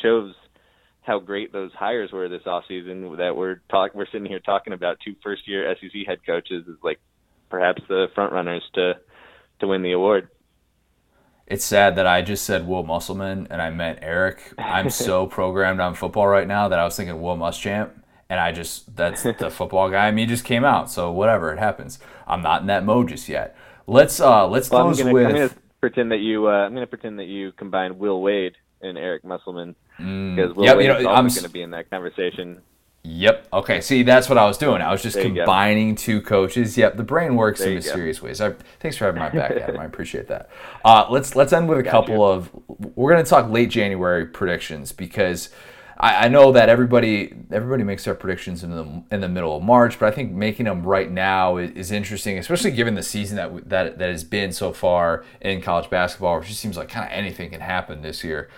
shows 0.00 0.32
how 1.02 1.18
great 1.18 1.52
those 1.52 1.72
hires 1.72 2.12
were 2.12 2.28
this 2.28 2.42
offseason 2.46 3.16
that 3.18 3.36
we're 3.36 3.60
talk 3.68 3.92
we're 3.94 4.06
sitting 4.06 4.26
here 4.26 4.38
talking 4.38 4.72
about 4.72 4.98
two 5.04 5.16
first 5.22 5.48
year 5.48 5.74
SEC 5.80 6.06
head 6.06 6.24
coaches 6.24 6.66
is 6.68 6.76
like 6.82 7.00
perhaps 7.50 7.82
the 7.88 8.06
front 8.14 8.32
runners 8.32 8.62
to 8.74 8.94
to 9.60 9.66
win 9.66 9.82
the 9.82 9.92
award 9.92 10.28
it's 11.46 11.64
sad 11.64 11.96
that 11.96 12.06
I 12.06 12.22
just 12.22 12.44
said 12.44 12.66
Will 12.66 12.82
Musselman 12.82 13.46
and 13.50 13.60
I 13.60 13.70
meant 13.70 13.98
Eric. 14.02 14.52
I'm 14.58 14.90
so 15.08 15.26
programmed 15.26 15.80
on 15.80 15.94
football 15.94 16.26
right 16.26 16.46
now 16.46 16.68
that 16.68 16.78
I 16.78 16.84
was 16.84 16.96
thinking 16.96 17.20
Will 17.20 17.36
Muschamp, 17.36 17.90
and 18.28 18.40
I 18.40 18.52
just 18.52 18.96
that's 18.96 19.22
the 19.38 19.50
football 19.50 19.90
guy. 19.90 20.08
I 20.08 20.10
mean, 20.10 20.28
just 20.28 20.44
came 20.44 20.64
out, 20.64 20.90
so 20.90 21.10
whatever, 21.12 21.52
it 21.52 21.58
happens. 21.58 21.98
I'm 22.26 22.42
not 22.42 22.62
in 22.62 22.66
that 22.68 22.84
mode 22.84 23.08
just 23.08 23.28
yet. 23.28 23.56
Let's 23.86 24.20
uh 24.20 24.46
let's 24.48 24.70
well, 24.70 24.84
close 24.84 25.00
I'm 25.00 25.06
gonna, 25.06 25.14
with. 25.14 25.26
I'm 25.26 25.32
gonna 25.32 25.50
pretend 25.80 26.12
that 26.12 26.20
you 26.20 26.48
uh, 26.48 26.52
I'm 26.52 26.74
gonna 26.74 26.86
pretend 26.86 27.18
that 27.18 27.26
you 27.26 27.52
combine 27.52 27.98
Will 27.98 28.22
Wade 28.22 28.56
and 28.80 28.98
Eric 28.98 29.24
Musselman 29.24 29.74
mm, 29.98 30.36
because 30.36 30.54
Will 30.54 30.64
yep, 30.64 30.76
Wade 30.76 30.86
you 30.86 30.92
know, 30.92 30.98
is 31.00 31.06
also 31.06 31.40
going 31.40 31.48
to 31.48 31.52
be 31.52 31.62
in 31.62 31.70
that 31.70 31.90
conversation. 31.90 32.60
Yep. 33.06 33.48
Okay. 33.52 33.80
See, 33.82 34.02
that's 34.02 34.30
what 34.30 34.38
I 34.38 34.46
was 34.46 34.56
doing. 34.56 34.80
I 34.80 34.90
was 34.90 35.02
just 35.02 35.20
combining 35.20 35.94
go. 35.94 36.00
two 36.00 36.22
coaches. 36.22 36.78
Yep. 36.78 36.96
The 36.96 37.02
brain 37.02 37.36
works 37.36 37.60
there 37.60 37.68
in 37.68 37.74
mysterious 37.74 38.18
go. 38.18 38.26
ways. 38.26 38.40
I, 38.40 38.54
thanks 38.80 38.96
for 38.96 39.04
having 39.04 39.20
my 39.20 39.28
back, 39.28 39.50
Adam. 39.50 39.78
I 39.78 39.84
appreciate 39.94 40.26
that. 40.28 40.48
Uh, 40.82 41.06
let's 41.10 41.36
let's 41.36 41.52
end 41.52 41.68
with 41.68 41.78
a 41.78 41.82
Got 41.82 41.90
couple 41.90 42.14
you. 42.16 42.22
of. 42.22 42.50
We're 42.96 43.12
going 43.12 43.22
to 43.22 43.28
talk 43.28 43.50
late 43.50 43.68
January 43.68 44.24
predictions 44.24 44.92
because 44.92 45.50
I, 45.98 46.24
I, 46.24 46.28
know 46.28 46.52
that 46.52 46.70
everybody 46.70 47.34
everybody 47.52 47.84
makes 47.84 48.04
their 48.04 48.14
predictions 48.14 48.64
in 48.64 48.70
the 48.70 49.02
in 49.10 49.20
the 49.20 49.28
middle 49.28 49.54
of 49.54 49.62
March, 49.62 49.98
but 49.98 50.06
I 50.06 50.10
think 50.10 50.32
making 50.32 50.64
them 50.64 50.82
right 50.82 51.10
now 51.10 51.58
is, 51.58 51.72
is 51.72 51.92
interesting, 51.92 52.38
especially 52.38 52.70
given 52.70 52.94
the 52.94 53.02
season 53.02 53.36
that 53.36 53.68
that 53.68 53.98
that 53.98 54.08
has 54.08 54.24
been 54.24 54.50
so 54.50 54.72
far 54.72 55.26
in 55.42 55.60
college 55.60 55.90
basketball. 55.90 56.40
It 56.40 56.46
just 56.46 56.58
seems 56.58 56.78
like 56.78 56.88
kind 56.88 57.04
of 57.04 57.12
anything 57.12 57.50
can 57.50 57.60
happen 57.60 58.00
this 58.00 58.24
year 58.24 58.48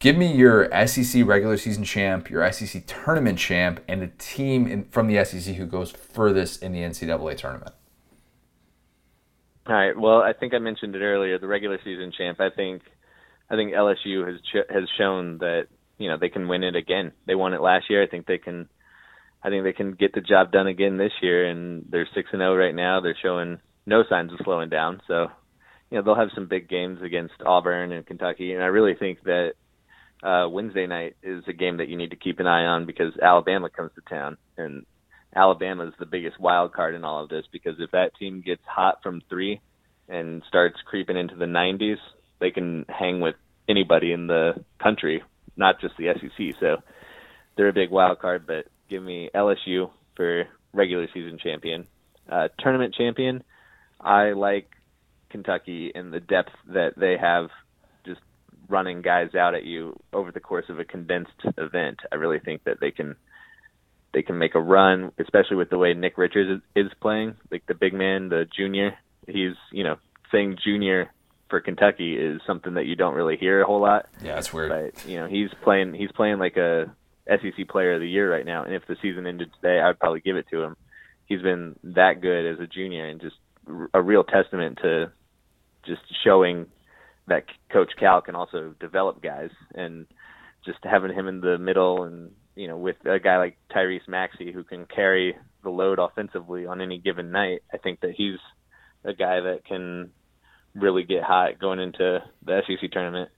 Give 0.00 0.16
me 0.16 0.32
your 0.32 0.66
SEC 0.86 1.26
regular 1.26 1.58
season 1.58 1.84
champ, 1.84 2.30
your 2.30 2.50
SEC 2.50 2.84
tournament 2.86 3.38
champ, 3.38 3.84
and 3.86 4.00
the 4.00 4.06
team 4.06 4.66
in, 4.66 4.84
from 4.84 5.06
the 5.08 5.22
SEC 5.26 5.54
who 5.56 5.66
goes 5.66 5.90
furthest 5.90 6.62
in 6.62 6.72
the 6.72 6.78
NCAA 6.78 7.36
tournament. 7.36 7.72
All 9.66 9.74
right. 9.74 9.96
Well, 9.96 10.22
I 10.22 10.32
think 10.32 10.54
I 10.54 10.58
mentioned 10.58 10.96
it 10.96 11.02
earlier. 11.02 11.38
The 11.38 11.46
regular 11.46 11.78
season 11.84 12.12
champ. 12.16 12.40
I 12.40 12.48
think, 12.48 12.80
I 13.50 13.56
think 13.56 13.72
LSU 13.72 14.26
has 14.26 14.40
ch- 14.40 14.70
has 14.70 14.84
shown 14.96 15.36
that 15.38 15.66
you 15.98 16.08
know 16.08 16.16
they 16.18 16.30
can 16.30 16.48
win 16.48 16.64
it 16.64 16.76
again. 16.76 17.12
They 17.26 17.34
won 17.34 17.52
it 17.52 17.60
last 17.60 17.90
year. 17.90 18.02
I 18.02 18.06
think 18.06 18.26
they 18.26 18.38
can. 18.38 18.70
I 19.42 19.50
think 19.50 19.64
they 19.64 19.74
can 19.74 19.92
get 19.92 20.14
the 20.14 20.22
job 20.22 20.50
done 20.50 20.66
again 20.66 20.96
this 20.96 21.12
year, 21.20 21.44
and 21.44 21.84
they're 21.90 22.08
six 22.14 22.30
and 22.32 22.40
zero 22.40 22.54
oh 22.54 22.56
right 22.56 22.74
now. 22.74 23.00
They're 23.00 23.16
showing 23.22 23.58
no 23.84 24.02
signs 24.08 24.32
of 24.32 24.40
slowing 24.44 24.70
down. 24.70 25.02
So, 25.06 25.28
you 25.90 25.98
know, 25.98 26.02
they'll 26.02 26.14
have 26.14 26.30
some 26.34 26.46
big 26.46 26.70
games 26.70 27.02
against 27.02 27.34
Auburn 27.44 27.92
and 27.92 28.06
Kentucky, 28.06 28.54
and 28.54 28.62
I 28.62 28.66
really 28.66 28.94
think 28.94 29.22
that 29.24 29.52
uh, 30.22 30.46
Wednesday 30.48 30.86
night 30.86 31.16
is 31.22 31.44
a 31.48 31.52
game 31.52 31.78
that 31.78 31.88
you 31.88 31.96
need 31.96 32.10
to 32.10 32.16
keep 32.16 32.40
an 32.40 32.46
eye 32.46 32.64
on 32.64 32.86
because 32.86 33.12
Alabama 33.22 33.70
comes 33.70 33.90
to 33.94 34.02
town, 34.02 34.36
and 34.56 34.84
Alabama 35.34 35.86
is 35.86 35.94
the 35.98 36.06
biggest 36.06 36.38
wild 36.38 36.72
card 36.72 36.94
in 36.94 37.04
all 37.04 37.22
of 37.22 37.28
this 37.28 37.44
because 37.52 37.76
if 37.78 37.90
that 37.92 38.14
team 38.18 38.42
gets 38.44 38.62
hot 38.66 39.02
from 39.02 39.22
three 39.28 39.60
and 40.08 40.42
starts 40.48 40.76
creeping 40.84 41.16
into 41.16 41.36
the 41.36 41.44
90s, 41.44 41.98
they 42.40 42.50
can 42.50 42.84
hang 42.88 43.20
with 43.20 43.36
anybody 43.68 44.12
in 44.12 44.26
the 44.26 44.54
country, 44.82 45.22
not 45.56 45.80
just 45.80 45.94
the 45.96 46.12
SEC. 46.14 46.56
So 46.58 46.76
they're 47.56 47.68
a 47.68 47.72
big 47.72 47.90
wild 47.90 48.18
card, 48.18 48.46
but 48.46 48.66
give 48.88 49.02
me 49.02 49.30
LSU 49.34 49.90
for 50.16 50.44
regular 50.72 51.06
season 51.14 51.38
champion. 51.42 51.86
Uh, 52.28 52.48
tournament 52.58 52.94
champion, 52.94 53.42
I 54.00 54.32
like 54.32 54.68
Kentucky 55.30 55.92
in 55.94 56.10
the 56.10 56.20
depth 56.20 56.52
that 56.68 56.94
they 56.96 57.16
have 57.20 57.50
running 58.70 59.02
guys 59.02 59.34
out 59.34 59.54
at 59.54 59.64
you 59.64 59.98
over 60.12 60.30
the 60.30 60.40
course 60.40 60.66
of 60.68 60.78
a 60.78 60.84
condensed 60.84 61.32
event. 61.58 62.00
I 62.10 62.16
really 62.16 62.38
think 62.38 62.64
that 62.64 62.80
they 62.80 62.90
can 62.90 63.16
they 64.12 64.22
can 64.22 64.38
make 64.38 64.54
a 64.54 64.60
run, 64.60 65.12
especially 65.18 65.56
with 65.56 65.70
the 65.70 65.78
way 65.78 65.94
Nick 65.94 66.18
Richards 66.18 66.62
is, 66.76 66.86
is 66.86 66.92
playing, 67.00 67.36
like 67.50 67.64
the 67.66 67.74
big 67.74 67.94
man, 67.94 68.28
the 68.28 68.46
junior. 68.56 68.94
He's 69.26 69.54
you 69.72 69.84
know 69.84 69.96
saying 70.32 70.58
junior 70.64 71.10
for 71.48 71.60
Kentucky 71.60 72.16
is 72.16 72.40
something 72.46 72.74
that 72.74 72.86
you 72.86 72.96
don't 72.96 73.14
really 73.14 73.36
hear 73.36 73.60
a 73.60 73.66
whole 73.66 73.80
lot. 73.80 74.08
Yeah, 74.22 74.36
that's 74.36 74.52
weird. 74.52 74.70
But 74.70 75.06
you 75.08 75.18
know 75.18 75.26
he's 75.26 75.50
playing 75.62 75.94
he's 75.94 76.12
playing 76.12 76.38
like 76.38 76.56
a 76.56 76.94
SEC 77.26 77.68
Player 77.68 77.94
of 77.94 78.00
the 78.00 78.08
Year 78.08 78.32
right 78.32 78.46
now, 78.46 78.64
and 78.64 78.74
if 78.74 78.86
the 78.86 78.96
season 79.02 79.26
ended 79.26 79.50
today, 79.54 79.80
I'd 79.80 79.98
probably 79.98 80.20
give 80.20 80.36
it 80.36 80.46
to 80.50 80.62
him. 80.62 80.76
He's 81.26 81.42
been 81.42 81.76
that 81.84 82.20
good 82.20 82.46
as 82.46 82.58
a 82.60 82.66
junior, 82.66 83.06
and 83.06 83.20
just 83.20 83.36
a 83.94 84.02
real 84.02 84.24
testament 84.24 84.78
to 84.82 85.12
just 85.86 86.02
showing 86.24 86.66
that 87.30 87.44
Coach 87.72 87.92
Cal 87.98 88.20
can 88.20 88.34
also 88.34 88.74
develop 88.78 89.22
guys, 89.22 89.50
and 89.74 90.06
just 90.64 90.78
having 90.82 91.14
him 91.14 91.26
in 91.26 91.40
the 91.40 91.56
middle, 91.56 92.04
and 92.04 92.32
you 92.54 92.68
know, 92.68 92.76
with 92.76 92.96
a 93.06 93.18
guy 93.18 93.38
like 93.38 93.56
Tyrese 93.74 94.06
Maxey 94.06 94.52
who 94.52 94.62
can 94.62 94.84
carry 94.84 95.34
the 95.62 95.70
load 95.70 95.98
offensively 95.98 96.66
on 96.66 96.82
any 96.82 96.98
given 96.98 97.30
night, 97.30 97.62
I 97.72 97.78
think 97.78 98.00
that 98.00 98.12
he's 98.14 98.38
a 99.04 99.14
guy 99.14 99.40
that 99.40 99.64
can 99.64 100.10
really 100.74 101.04
get 101.04 101.22
hot 101.22 101.58
going 101.58 101.80
into 101.80 102.22
the 102.44 102.60
SEC 102.66 102.90
tournament. 102.90 103.30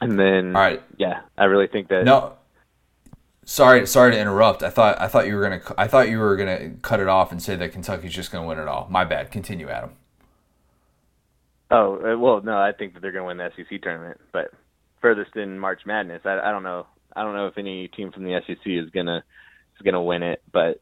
And 0.00 0.18
then, 0.18 0.56
all 0.56 0.62
right, 0.62 0.82
yeah, 0.96 1.20
I 1.38 1.44
really 1.44 1.68
think 1.68 1.88
that. 1.88 2.04
No, 2.04 2.32
sorry, 3.44 3.86
sorry 3.86 4.12
to 4.12 4.18
interrupt. 4.18 4.62
I 4.62 4.70
thought 4.70 5.00
I 5.00 5.06
thought 5.06 5.26
you 5.26 5.36
were 5.36 5.42
gonna 5.42 5.60
I 5.78 5.86
thought 5.86 6.08
you 6.08 6.18
were 6.18 6.36
gonna 6.36 6.70
cut 6.82 6.98
it 6.98 7.08
off 7.08 7.30
and 7.30 7.40
say 7.40 7.54
that 7.56 7.72
Kentucky's 7.72 8.12
just 8.12 8.32
gonna 8.32 8.46
win 8.46 8.58
it 8.58 8.66
all. 8.66 8.88
My 8.90 9.04
bad. 9.04 9.30
Continue, 9.30 9.68
Adam. 9.68 9.92
Oh 11.72 11.96
uh, 11.96 12.18
well, 12.18 12.42
no, 12.42 12.58
I 12.58 12.72
think 12.78 12.92
that 12.92 13.00
they're 13.00 13.12
going 13.12 13.22
to 13.22 13.28
win 13.28 13.38
the 13.38 13.50
SEC 13.56 13.80
tournament, 13.80 14.20
but 14.30 14.50
furthest 15.00 15.36
in 15.36 15.58
March 15.58 15.80
Madness, 15.86 16.20
I, 16.26 16.38
I 16.38 16.50
don't 16.52 16.62
know. 16.62 16.86
I 17.16 17.22
don't 17.22 17.34
know 17.34 17.46
if 17.46 17.56
any 17.56 17.88
team 17.88 18.12
from 18.12 18.24
the 18.24 18.38
SEC 18.46 18.58
is 18.66 18.90
gonna 18.90 19.24
is 19.76 19.82
gonna 19.84 20.02
win 20.02 20.22
it, 20.22 20.42
but 20.50 20.80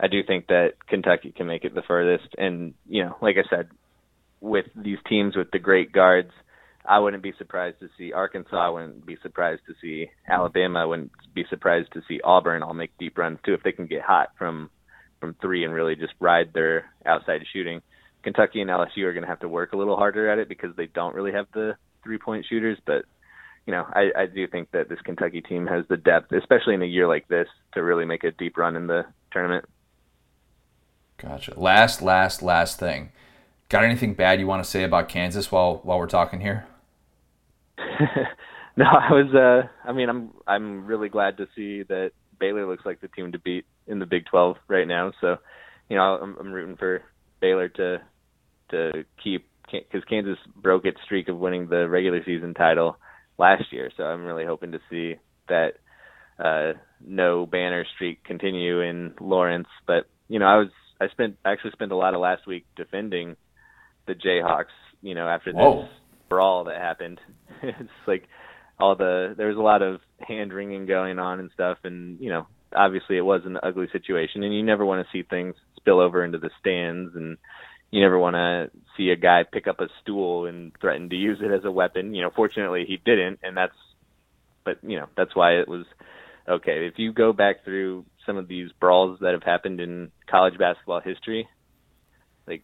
I 0.00 0.06
do 0.06 0.22
think 0.24 0.46
that 0.48 0.74
Kentucky 0.88 1.32
can 1.36 1.46
make 1.46 1.64
it 1.64 1.74
the 1.74 1.82
furthest. 1.86 2.34
And 2.36 2.74
you 2.88 3.04
know, 3.04 3.16
like 3.20 3.36
I 3.36 3.48
said, 3.48 3.68
with 4.40 4.66
these 4.76 4.98
teams 5.08 5.36
with 5.36 5.50
the 5.52 5.58
great 5.58 5.92
guards, 5.92 6.30
I 6.84 7.00
wouldn't 7.00 7.22
be 7.22 7.32
surprised 7.36 7.80
to 7.80 7.88
see 7.98 8.12
Arkansas. 8.12 8.56
I 8.56 8.70
wouldn't 8.70 9.06
be 9.06 9.18
surprised 9.22 9.62
to 9.66 9.74
see 9.80 10.08
Alabama. 10.28 10.80
I 10.80 10.84
wouldn't 10.84 11.12
be 11.34 11.44
surprised 11.50 11.92
to 11.94 12.02
see 12.08 12.20
Auburn. 12.22 12.62
I'll 12.62 12.74
make 12.74 12.96
deep 12.98 13.18
runs 13.18 13.38
too 13.44 13.54
if 13.54 13.62
they 13.62 13.72
can 13.72 13.86
get 13.86 14.02
hot 14.02 14.30
from 14.38 14.70
from 15.20 15.34
three 15.40 15.64
and 15.64 15.74
really 15.74 15.96
just 15.96 16.14
ride 16.20 16.52
their 16.52 16.86
outside 17.04 17.42
shooting. 17.52 17.82
Kentucky 18.22 18.60
and 18.60 18.70
LSU 18.70 19.04
are 19.04 19.12
going 19.12 19.22
to 19.22 19.28
have 19.28 19.40
to 19.40 19.48
work 19.48 19.72
a 19.72 19.76
little 19.76 19.96
harder 19.96 20.30
at 20.30 20.38
it 20.38 20.48
because 20.48 20.74
they 20.76 20.86
don't 20.86 21.14
really 21.14 21.32
have 21.32 21.46
the 21.54 21.76
three 22.02 22.18
point 22.18 22.46
shooters. 22.48 22.78
But 22.84 23.04
you 23.66 23.72
know, 23.72 23.86
I, 23.92 24.10
I 24.16 24.26
do 24.26 24.46
think 24.46 24.70
that 24.72 24.88
this 24.88 25.00
Kentucky 25.02 25.40
team 25.40 25.66
has 25.66 25.84
the 25.88 25.96
depth, 25.96 26.32
especially 26.32 26.74
in 26.74 26.82
a 26.82 26.86
year 26.86 27.06
like 27.06 27.28
this, 27.28 27.48
to 27.74 27.82
really 27.82 28.04
make 28.04 28.24
a 28.24 28.30
deep 28.32 28.56
run 28.56 28.76
in 28.76 28.86
the 28.86 29.04
tournament. 29.30 29.66
Gotcha. 31.18 31.58
Last, 31.58 32.00
last, 32.00 32.42
last 32.42 32.78
thing. 32.78 33.10
Got 33.68 33.84
anything 33.84 34.14
bad 34.14 34.40
you 34.40 34.46
want 34.46 34.64
to 34.64 34.70
say 34.70 34.84
about 34.84 35.08
Kansas 35.08 35.52
while 35.52 35.80
while 35.82 35.98
we're 35.98 36.06
talking 36.06 36.40
here? 36.40 36.66
no, 38.76 38.86
I 38.86 39.12
was. 39.12 39.34
uh 39.34 39.68
I 39.86 39.92
mean, 39.92 40.08
I'm 40.08 40.30
I'm 40.46 40.86
really 40.86 41.10
glad 41.10 41.36
to 41.36 41.46
see 41.54 41.82
that 41.84 42.12
Baylor 42.38 42.66
looks 42.66 42.86
like 42.86 43.00
the 43.00 43.08
team 43.08 43.32
to 43.32 43.38
beat 43.38 43.66
in 43.86 43.98
the 43.98 44.06
Big 44.06 44.24
12 44.26 44.56
right 44.68 44.88
now. 44.88 45.12
So, 45.20 45.36
you 45.88 45.96
know, 45.96 46.02
I'm, 46.02 46.36
I'm 46.38 46.52
rooting 46.52 46.76
for 46.76 47.02
Baylor 47.40 47.68
to 47.68 47.98
to 48.70 49.04
keep 49.22 49.48
because 49.70 50.04
Kansas 50.08 50.38
broke 50.56 50.84
its 50.84 50.98
streak 51.04 51.28
of 51.28 51.38
winning 51.38 51.68
the 51.68 51.88
regular 51.88 52.22
season 52.24 52.54
title 52.54 52.96
last 53.38 53.64
year. 53.70 53.90
So 53.96 54.02
I'm 54.04 54.24
really 54.24 54.46
hoping 54.46 54.72
to 54.72 54.80
see 54.90 55.16
that 55.48 55.74
uh, 56.38 56.78
no 57.04 57.46
banner 57.46 57.84
streak 57.94 58.24
continue 58.24 58.80
in 58.80 59.14
Lawrence. 59.20 59.68
But 59.86 60.08
you 60.28 60.38
know, 60.38 60.46
I 60.46 60.56
was 60.56 60.68
I 61.00 61.08
spent 61.08 61.36
actually 61.44 61.72
spent 61.72 61.92
a 61.92 61.96
lot 61.96 62.14
of 62.14 62.20
last 62.20 62.46
week 62.46 62.66
defending 62.76 63.36
the 64.06 64.14
Jayhawks. 64.14 64.74
You 65.02 65.14
know, 65.14 65.28
after 65.28 65.52
Whoa. 65.52 65.82
this 65.82 65.90
brawl 66.28 66.64
that 66.64 66.76
happened, 66.76 67.20
it's 67.62 67.90
like 68.06 68.24
all 68.78 68.96
the 68.96 69.34
there 69.36 69.48
was 69.48 69.56
a 69.56 69.60
lot 69.60 69.82
of 69.82 70.00
hand 70.20 70.52
wringing 70.52 70.86
going 70.86 71.18
on 71.18 71.40
and 71.40 71.50
stuff, 71.54 71.78
and 71.84 72.20
you 72.20 72.30
know, 72.30 72.46
obviously 72.74 73.16
it 73.16 73.22
was 73.22 73.42
an 73.44 73.58
ugly 73.62 73.88
situation, 73.92 74.42
and 74.42 74.54
you 74.54 74.62
never 74.62 74.84
want 74.84 75.04
to 75.04 75.12
see 75.12 75.22
things 75.22 75.54
spill 75.76 76.00
over 76.00 76.24
into 76.24 76.38
the 76.38 76.50
stands 76.60 77.14
and 77.14 77.38
you 77.90 78.00
never 78.00 78.18
want 78.18 78.34
to 78.34 78.70
see 78.96 79.10
a 79.10 79.16
guy 79.16 79.44
pick 79.50 79.66
up 79.66 79.80
a 79.80 79.88
stool 80.02 80.46
and 80.46 80.72
threaten 80.80 81.08
to 81.08 81.16
use 81.16 81.38
it 81.40 81.50
as 81.50 81.64
a 81.64 81.70
weapon. 81.70 82.14
You 82.14 82.22
know, 82.22 82.30
fortunately 82.34 82.84
he 82.86 82.98
didn't, 82.98 83.40
and 83.42 83.56
that's, 83.56 83.74
but 84.64 84.78
you 84.82 84.98
know, 84.98 85.06
that's 85.16 85.34
why 85.34 85.52
it 85.52 85.68
was 85.68 85.86
okay. 86.46 86.86
If 86.86 86.98
you 86.98 87.12
go 87.12 87.32
back 87.32 87.64
through 87.64 88.04
some 88.26 88.36
of 88.36 88.46
these 88.46 88.70
brawls 88.78 89.18
that 89.20 89.32
have 89.32 89.42
happened 89.42 89.80
in 89.80 90.10
college 90.30 90.58
basketball 90.58 91.00
history, 91.00 91.48
like 92.46 92.62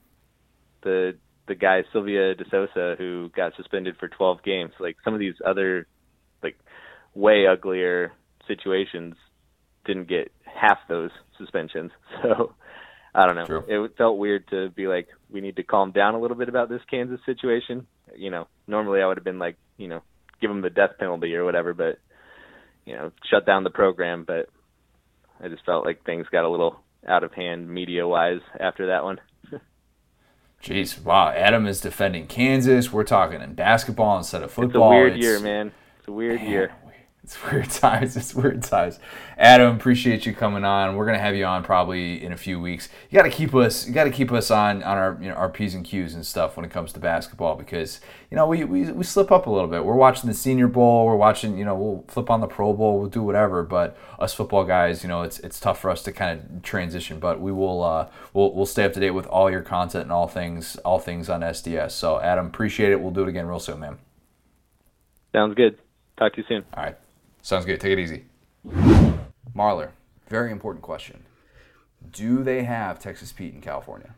the 0.82 1.16
the 1.46 1.54
guy 1.54 1.84
Silvio 1.92 2.34
De 2.34 2.44
Sousa 2.50 2.94
who 2.98 3.30
got 3.34 3.54
suspended 3.56 3.96
for 3.98 4.08
12 4.08 4.42
games, 4.42 4.72
like 4.78 4.96
some 5.04 5.14
of 5.14 5.20
these 5.20 5.34
other 5.44 5.86
like 6.42 6.58
way 7.14 7.46
uglier 7.46 8.12
situations 8.46 9.14
didn't 9.84 10.08
get 10.08 10.32
half 10.44 10.78
those 10.88 11.10
suspensions. 11.38 11.90
So 12.22 12.54
I 13.16 13.26
don't 13.26 13.36
know. 13.36 13.44
True. 13.46 13.64
It 13.68 13.96
felt 13.96 14.18
weird 14.18 14.48
to 14.48 14.70
be 14.70 14.88
like, 14.88 15.06
we 15.30 15.40
need 15.40 15.54
to 15.56 15.62
calm 15.62 15.92
down 15.92 16.14
a 16.14 16.20
little 16.20 16.36
bit 16.36 16.48
about 16.48 16.68
this 16.68 16.80
Kansas 16.90 17.20
situation. 17.24 17.86
You 18.16 18.30
know, 18.30 18.48
normally 18.66 19.00
I 19.02 19.06
would 19.06 19.16
have 19.18 19.24
been 19.24 19.38
like, 19.38 19.56
you 19.76 19.86
know, 19.86 20.02
give 20.40 20.50
them 20.50 20.62
the 20.62 20.70
death 20.70 20.98
penalty 20.98 21.32
or 21.36 21.44
whatever, 21.44 21.74
but 21.74 21.98
you 22.86 22.94
know, 22.96 23.12
shut 23.30 23.46
down 23.46 23.62
the 23.62 23.70
program. 23.70 24.24
But 24.26 24.48
I 25.40 25.46
just 25.48 25.64
felt 25.64 25.84
like 25.84 26.04
things 26.04 26.26
got 26.32 26.44
a 26.44 26.48
little 26.50 26.80
out 27.06 27.22
of 27.22 27.32
hand 27.32 27.68
media 27.68 28.06
wise 28.06 28.40
after 28.58 28.86
that 28.88 29.04
one. 29.04 29.20
Jeez, 30.62 31.02
wow! 31.04 31.28
Adam 31.30 31.66
is 31.66 31.80
defending 31.80 32.26
Kansas. 32.26 32.90
We're 32.92 33.04
talking 33.04 33.42
in 33.42 33.54
basketball 33.54 34.16
instead 34.18 34.42
of 34.42 34.50
football. 34.50 34.90
It's 34.92 34.96
a 34.96 35.02
weird 35.02 35.12
It's- 35.12 35.22
year, 35.22 35.40
man. 35.40 35.72
It's 35.98 36.08
a 36.08 36.12
weird 36.12 36.40
Man, 36.40 36.50
year. 36.50 36.72
It's 37.24 37.42
weird 37.42 37.70
times. 37.70 38.18
It's 38.18 38.34
weird 38.34 38.62
times. 38.62 38.98
Adam, 39.38 39.74
appreciate 39.74 40.26
you 40.26 40.34
coming 40.34 40.62
on. 40.62 40.94
We're 40.94 41.06
gonna 41.06 41.18
have 41.18 41.34
you 41.34 41.46
on 41.46 41.62
probably 41.64 42.22
in 42.22 42.32
a 42.32 42.36
few 42.36 42.60
weeks. 42.60 42.90
You 43.08 43.16
got 43.16 43.22
to 43.22 43.30
keep 43.30 43.54
us. 43.54 43.86
You 43.86 43.94
got 43.94 44.04
to 44.04 44.10
keep 44.10 44.30
us 44.30 44.50
on 44.50 44.82
on 44.82 44.98
our 44.98 45.18
you 45.20 45.30
know 45.30 45.34
our 45.34 45.48
p's 45.48 45.74
and 45.74 45.84
q's 45.86 46.14
and 46.14 46.24
stuff 46.24 46.54
when 46.56 46.66
it 46.66 46.70
comes 46.70 46.92
to 46.92 47.00
basketball 47.00 47.56
because 47.56 48.00
you 48.30 48.36
know 48.36 48.46
we, 48.46 48.64
we 48.64 48.92
we 48.92 49.02
slip 49.04 49.32
up 49.32 49.46
a 49.46 49.50
little 49.50 49.68
bit. 49.68 49.86
We're 49.86 49.94
watching 49.94 50.28
the 50.28 50.34
Senior 50.34 50.68
Bowl. 50.68 51.06
We're 51.06 51.16
watching 51.16 51.56
you 51.56 51.64
know 51.64 51.74
we'll 51.74 52.04
flip 52.08 52.28
on 52.28 52.42
the 52.42 52.46
Pro 52.46 52.74
Bowl. 52.74 53.00
We'll 53.00 53.08
do 53.08 53.22
whatever. 53.22 53.62
But 53.62 53.96
us 54.18 54.34
football 54.34 54.64
guys, 54.64 55.02
you 55.02 55.08
know 55.08 55.22
it's 55.22 55.38
it's 55.40 55.58
tough 55.58 55.80
for 55.80 55.88
us 55.88 56.02
to 56.02 56.12
kind 56.12 56.38
of 56.38 56.62
transition. 56.62 57.20
But 57.20 57.40
we 57.40 57.52
will 57.52 57.82
uh 57.82 58.08
we'll 58.34 58.52
we'll 58.52 58.66
stay 58.66 58.84
up 58.84 58.92
to 58.92 59.00
date 59.00 59.12
with 59.12 59.26
all 59.28 59.50
your 59.50 59.62
content 59.62 60.02
and 60.02 60.12
all 60.12 60.28
things 60.28 60.76
all 60.84 60.98
things 60.98 61.30
on 61.30 61.40
SDS. 61.40 61.92
So 61.92 62.20
Adam, 62.20 62.48
appreciate 62.48 62.92
it. 62.92 63.00
We'll 63.00 63.12
do 63.12 63.22
it 63.22 63.28
again 63.30 63.46
real 63.46 63.60
soon, 63.60 63.80
man. 63.80 63.96
Sounds 65.32 65.54
good. 65.54 65.78
Talk 66.18 66.34
to 66.34 66.42
you 66.42 66.44
soon. 66.46 66.64
All 66.76 66.82
right. 66.82 66.96
Sounds 67.44 67.66
good. 67.66 67.78
Take 67.78 67.92
it 67.92 67.98
easy. 67.98 68.24
Marler, 69.54 69.90
very 70.28 70.50
important 70.50 70.82
question. 70.82 71.24
Do 72.10 72.42
they 72.42 72.64
have 72.64 72.98
Texas 72.98 73.32
Pete 73.32 73.52
in 73.52 73.60
California? 73.60 74.14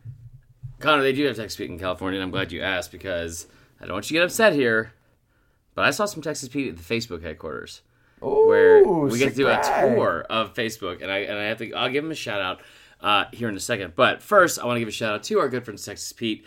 Connor, 0.78 1.02
they 1.02 1.12
do 1.12 1.26
have 1.26 1.34
Texas 1.34 1.56
Pete 1.56 1.68
in 1.68 1.76
California, 1.76 2.20
and 2.20 2.24
I'm 2.24 2.30
glad 2.30 2.52
you 2.52 2.62
asked 2.62 2.92
because 2.92 3.48
I 3.80 3.86
don't 3.86 3.94
want 3.94 4.08
you 4.08 4.14
to 4.14 4.20
get 4.20 4.24
upset 4.24 4.52
here. 4.52 4.92
but 5.74 5.84
I 5.84 5.90
saw 5.90 6.04
some 6.04 6.22
Texas 6.22 6.48
Pete 6.48 6.68
at 6.68 6.76
the 6.76 6.84
Facebook 6.84 7.22
headquarters 7.22 7.82
Ooh, 8.22 8.46
where 8.46 8.84
we 8.86 9.18
get 9.18 9.30
to 9.30 9.34
do 9.34 9.48
a 9.48 9.60
tour 9.60 10.24
of 10.30 10.54
Facebook, 10.54 11.02
and 11.02 11.10
I 11.10 11.18
and 11.18 11.36
I 11.36 11.44
have 11.46 11.58
to 11.58 11.72
I'll 11.74 11.90
give 11.90 12.04
him 12.04 12.12
a 12.12 12.14
shout 12.14 12.40
out 12.40 12.60
uh, 13.00 13.24
here 13.32 13.48
in 13.48 13.56
a 13.56 13.60
second. 13.60 13.94
But 13.96 14.22
first, 14.22 14.60
I 14.60 14.66
want 14.66 14.76
to 14.76 14.80
give 14.80 14.88
a 14.88 14.92
shout 14.92 15.14
out 15.14 15.24
to 15.24 15.40
our 15.40 15.48
good 15.48 15.64
friend 15.64 15.82
Texas 15.82 16.12
Pete. 16.12 16.46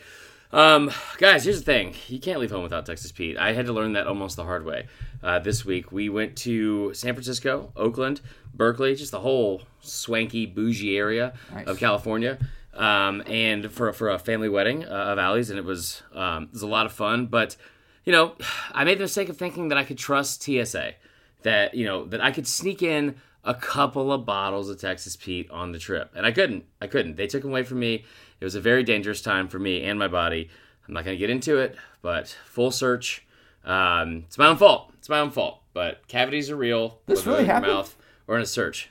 Um, 0.51 0.91
guys, 1.17 1.43
here's 1.43 1.59
the 1.59 1.65
thing: 1.65 1.93
you 2.07 2.19
can't 2.19 2.39
leave 2.39 2.49
home 2.51 2.63
without 2.63 2.85
Texas 2.85 3.11
Pete. 3.11 3.37
I 3.37 3.53
had 3.53 3.67
to 3.67 3.73
learn 3.73 3.93
that 3.93 4.07
almost 4.07 4.35
the 4.35 4.43
hard 4.43 4.65
way. 4.65 4.87
Uh, 5.21 5.39
this 5.39 5.63
week, 5.63 5.91
we 5.91 6.09
went 6.09 6.35
to 6.37 6.93
San 6.93 7.13
Francisco, 7.13 7.71
Oakland, 7.75 8.21
Berkeley, 8.53 8.95
just 8.95 9.11
the 9.11 9.19
whole 9.19 9.61
swanky, 9.81 10.45
bougie 10.47 10.97
area 10.97 11.33
Nice. 11.53 11.67
of 11.67 11.77
California. 11.77 12.39
Um, 12.73 13.21
and 13.27 13.71
for 13.71 13.91
for 13.93 14.09
a 14.09 14.17
family 14.17 14.49
wedding 14.49 14.85
uh, 14.85 14.87
of 14.87 15.19
Allie's, 15.19 15.49
and 15.49 15.59
it 15.59 15.65
was 15.65 16.01
um, 16.15 16.43
it 16.43 16.53
was 16.53 16.61
a 16.63 16.67
lot 16.67 16.85
of 16.85 16.93
fun. 16.93 17.27
But 17.27 17.55
you 18.05 18.11
know, 18.11 18.35
I 18.71 18.85
made 18.85 18.97
the 18.97 19.03
mistake 19.03 19.29
of 19.29 19.37
thinking 19.37 19.67
that 19.67 19.77
I 19.77 19.83
could 19.83 19.97
trust 19.97 20.41
TSA, 20.43 20.93
that 21.43 21.75
you 21.75 21.85
know 21.85 22.05
that 22.05 22.21
I 22.21 22.31
could 22.31 22.47
sneak 22.47 22.81
in 22.81 23.15
a 23.43 23.53
couple 23.53 24.11
of 24.11 24.25
bottles 24.25 24.69
of 24.69 24.79
Texas 24.79 25.15
Pete 25.15 25.49
on 25.51 25.71
the 25.73 25.79
trip, 25.79 26.11
and 26.15 26.25
I 26.25 26.31
couldn't. 26.31 26.65
I 26.81 26.87
couldn't. 26.87 27.17
They 27.17 27.27
took 27.27 27.41
them 27.43 27.51
away 27.51 27.63
from 27.63 27.79
me. 27.79 28.05
It 28.39 28.45
was 28.45 28.55
a 28.55 28.61
very 28.61 28.83
dangerous 28.83 29.21
time 29.21 29.47
for 29.47 29.59
me 29.59 29.83
and 29.83 29.99
my 29.99 30.07
body. 30.07 30.49
I'm 30.87 30.93
not 30.93 31.05
going 31.05 31.15
to 31.15 31.19
get 31.19 31.29
into 31.29 31.57
it, 31.57 31.75
but 32.01 32.35
full 32.45 32.71
search. 32.71 33.25
Um, 33.63 34.23
it's 34.27 34.37
my 34.37 34.47
own 34.47 34.57
fault. 34.57 34.91
It's 34.97 35.09
my 35.09 35.19
own 35.19 35.31
fault. 35.31 35.61
But 35.73 36.07
cavities 36.07 36.49
are 36.49 36.55
real. 36.55 36.99
This 37.05 37.25
really 37.25 37.45
happened? 37.45 37.73
Mouth 37.73 37.95
or 38.27 38.35
in 38.35 38.41
a 38.41 38.45
search. 38.45 38.89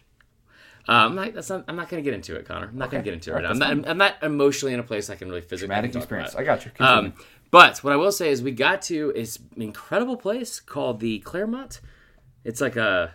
Um, 0.87 1.11
I'm 1.11 1.15
not, 1.15 1.35
that's 1.35 1.51
not, 1.51 1.65
I'm 1.69 1.77
not 1.77 1.89
going 1.89 2.03
to 2.03 2.05
get 2.05 2.15
into 2.15 2.35
it, 2.37 2.47
Connor. 2.47 2.69
I'm 2.69 2.79
not 2.79 2.91
going 2.91 3.03
to 3.03 3.05
get 3.05 3.15
into 3.15 3.31
it. 3.31 3.35
All 3.35 3.43
right, 3.43 3.51
I'm, 3.51 3.59
not, 3.59 3.89
I'm 3.89 3.99
not 3.99 4.23
emotionally 4.23 4.73
in 4.73 4.81
a 4.81 4.85
place 4.85 5.11
I 5.11 5.16
can 5.16 5.29
really 5.29 5.43
physically 5.43 5.75
Traumatic 5.75 5.95
experience. 5.95 6.35
I 6.35 6.45
got 6.45 6.65
you. 6.65 6.70
Um, 6.81 7.12
but 7.51 7.79
what 7.85 7.93
I 7.93 7.97
will 7.97 8.12
say 8.12 8.31
is 8.31 8.43
we 8.43 8.53
got 8.53 8.83
to 8.83 9.12
this 9.15 9.39
incredible 9.57 10.16
place 10.16 10.61
called 10.61 11.01
the 11.01 11.19
Claremont. 11.20 11.81
It's 12.45 12.61
like 12.61 12.77
a 12.77 13.15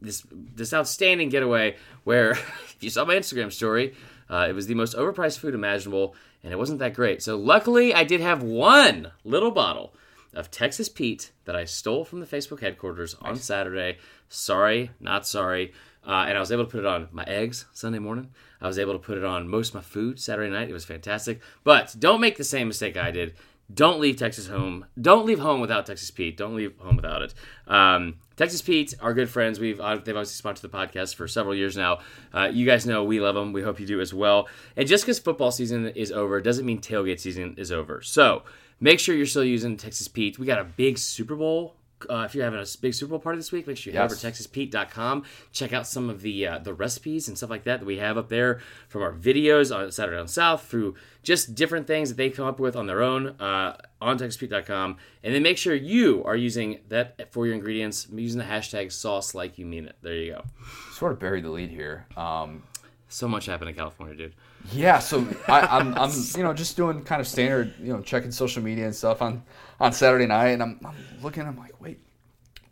this 0.00 0.24
this 0.30 0.72
outstanding 0.72 1.28
getaway 1.28 1.76
where 2.04 2.30
if 2.32 2.76
you 2.80 2.90
saw 2.90 3.04
my 3.04 3.14
Instagram 3.14 3.52
story, 3.52 3.94
uh, 4.32 4.46
it 4.48 4.54
was 4.54 4.66
the 4.66 4.74
most 4.74 4.96
overpriced 4.96 5.38
food 5.38 5.54
imaginable, 5.54 6.14
and 6.42 6.54
it 6.54 6.56
wasn't 6.56 6.78
that 6.78 6.94
great. 6.94 7.22
So 7.22 7.36
luckily, 7.36 7.92
I 7.92 8.02
did 8.02 8.22
have 8.22 8.42
one 8.42 9.12
little 9.24 9.50
bottle 9.50 9.92
of 10.32 10.50
Texas 10.50 10.88
Pete 10.88 11.32
that 11.44 11.54
I 11.54 11.66
stole 11.66 12.06
from 12.06 12.20
the 12.20 12.26
Facebook 12.26 12.60
headquarters 12.60 13.14
on 13.20 13.36
Saturday. 13.36 13.98
Sorry, 14.30 14.90
not 14.98 15.26
sorry. 15.26 15.74
Uh, 16.06 16.24
and 16.26 16.36
I 16.36 16.40
was 16.40 16.50
able 16.50 16.64
to 16.64 16.70
put 16.70 16.80
it 16.80 16.86
on 16.86 17.08
my 17.12 17.24
eggs 17.24 17.66
Sunday 17.74 17.98
morning. 17.98 18.30
I 18.60 18.66
was 18.66 18.78
able 18.78 18.94
to 18.94 18.98
put 18.98 19.18
it 19.18 19.24
on 19.24 19.48
most 19.48 19.68
of 19.68 19.74
my 19.74 19.80
food 19.82 20.18
Saturday 20.18 20.50
night. 20.50 20.70
It 20.70 20.72
was 20.72 20.86
fantastic. 20.86 21.42
But 21.62 21.94
don't 21.98 22.20
make 22.20 22.38
the 22.38 22.44
same 22.44 22.68
mistake 22.68 22.96
I 22.96 23.10
did. 23.10 23.34
Don't 23.72 24.00
leave 24.00 24.16
Texas 24.16 24.48
home. 24.48 24.86
Don't 25.00 25.26
leave 25.26 25.40
home 25.40 25.60
without 25.60 25.84
Texas 25.84 26.10
Pete. 26.10 26.38
Don't 26.38 26.56
leave 26.56 26.76
home 26.78 26.96
without 26.96 27.22
it. 27.22 27.34
Um, 27.66 28.16
Texas 28.42 28.60
Pete, 28.60 28.94
our 29.00 29.14
good 29.14 29.30
friends. 29.30 29.60
We've 29.60 29.80
uh, 29.80 29.98
they've 29.98 30.16
obviously 30.16 30.34
sponsored 30.34 30.68
the 30.68 30.76
podcast 30.76 31.14
for 31.14 31.28
several 31.28 31.54
years 31.54 31.76
now. 31.76 32.00
Uh, 32.34 32.50
you 32.52 32.66
guys 32.66 32.84
know 32.84 33.04
we 33.04 33.20
love 33.20 33.36
them. 33.36 33.52
We 33.52 33.62
hope 33.62 33.78
you 33.78 33.86
do 33.86 34.00
as 34.00 34.12
well. 34.12 34.48
And 34.76 34.88
just 34.88 35.04
because 35.04 35.20
football 35.20 35.52
season 35.52 35.86
is 35.90 36.10
over 36.10 36.40
doesn't 36.40 36.66
mean 36.66 36.80
tailgate 36.80 37.20
season 37.20 37.54
is 37.56 37.70
over. 37.70 38.02
So 38.02 38.42
make 38.80 38.98
sure 38.98 39.14
you're 39.14 39.26
still 39.26 39.44
using 39.44 39.76
Texas 39.76 40.08
Pete. 40.08 40.40
We 40.40 40.46
got 40.46 40.58
a 40.58 40.64
big 40.64 40.98
Super 40.98 41.36
Bowl. 41.36 41.76
Uh, 42.08 42.24
if 42.26 42.34
you're 42.34 42.44
having 42.44 42.60
a 42.60 42.66
big 42.80 42.94
Super 42.94 43.10
Bowl 43.10 43.18
party 43.18 43.38
this 43.38 43.52
week, 43.52 43.66
make 43.66 43.76
sure 43.76 43.92
you 43.92 43.98
head 43.98 44.04
over 44.06 44.14
Yes. 44.14 44.20
to 44.20 44.48
TexasPete.com. 44.48 45.24
Check 45.52 45.72
out 45.72 45.86
some 45.86 46.08
of 46.10 46.22
the 46.22 46.46
uh, 46.46 46.58
the 46.58 46.74
recipes 46.74 47.28
and 47.28 47.36
stuff 47.36 47.50
like 47.50 47.64
that 47.64 47.80
that 47.80 47.86
we 47.86 47.98
have 47.98 48.16
up 48.18 48.28
there 48.28 48.60
from 48.88 49.02
our 49.02 49.12
videos 49.12 49.74
on 49.74 49.90
Saturday 49.92 50.16
Down 50.16 50.28
South 50.28 50.64
through 50.66 50.94
just 51.22 51.54
different 51.54 51.86
things 51.86 52.08
that 52.08 52.16
they 52.16 52.30
come 52.30 52.46
up 52.46 52.58
with 52.58 52.74
on 52.76 52.86
their 52.86 53.02
own 53.02 53.28
uh, 53.40 53.76
on 54.00 54.18
TexasPete.com. 54.18 54.96
And 55.22 55.34
then 55.34 55.42
make 55.42 55.58
sure 55.58 55.74
you 55.74 56.22
are 56.24 56.36
using 56.36 56.80
that 56.88 57.32
for 57.32 57.46
your 57.46 57.54
ingredients, 57.54 58.06
using 58.12 58.38
the 58.38 58.44
hashtag 58.44 58.90
sauce 58.92 59.34
like 59.34 59.58
you 59.58 59.66
mean 59.66 59.86
it. 59.86 59.96
There 60.02 60.14
you 60.14 60.32
go. 60.32 60.44
sort 60.92 61.12
of 61.12 61.18
buried 61.18 61.44
the 61.44 61.50
lead 61.50 61.70
here. 61.70 62.06
Um, 62.16 62.62
So 63.08 63.28
much 63.28 63.44
happened 63.46 63.68
in 63.68 63.76
California, 63.76 64.16
dude. 64.16 64.34
Yeah, 64.72 65.00
so 65.00 65.26
I, 65.48 65.60
I'm, 65.62 65.94
I'm, 65.96 66.10
you 66.36 66.42
know, 66.42 66.54
just 66.54 66.76
doing 66.78 67.02
kind 67.02 67.20
of 67.20 67.26
standard, 67.28 67.74
you 67.78 67.92
know, 67.92 68.00
checking 68.00 68.30
social 68.30 68.62
media 68.62 68.86
and 68.86 68.94
stuff 68.94 69.20
on, 69.20 69.42
on 69.82 69.92
Saturday 69.92 70.26
night, 70.26 70.48
and 70.48 70.62
I'm, 70.62 70.80
I'm 70.84 70.94
looking, 71.22 71.42
I'm 71.46 71.58
like, 71.58 71.78
wait, 71.80 71.98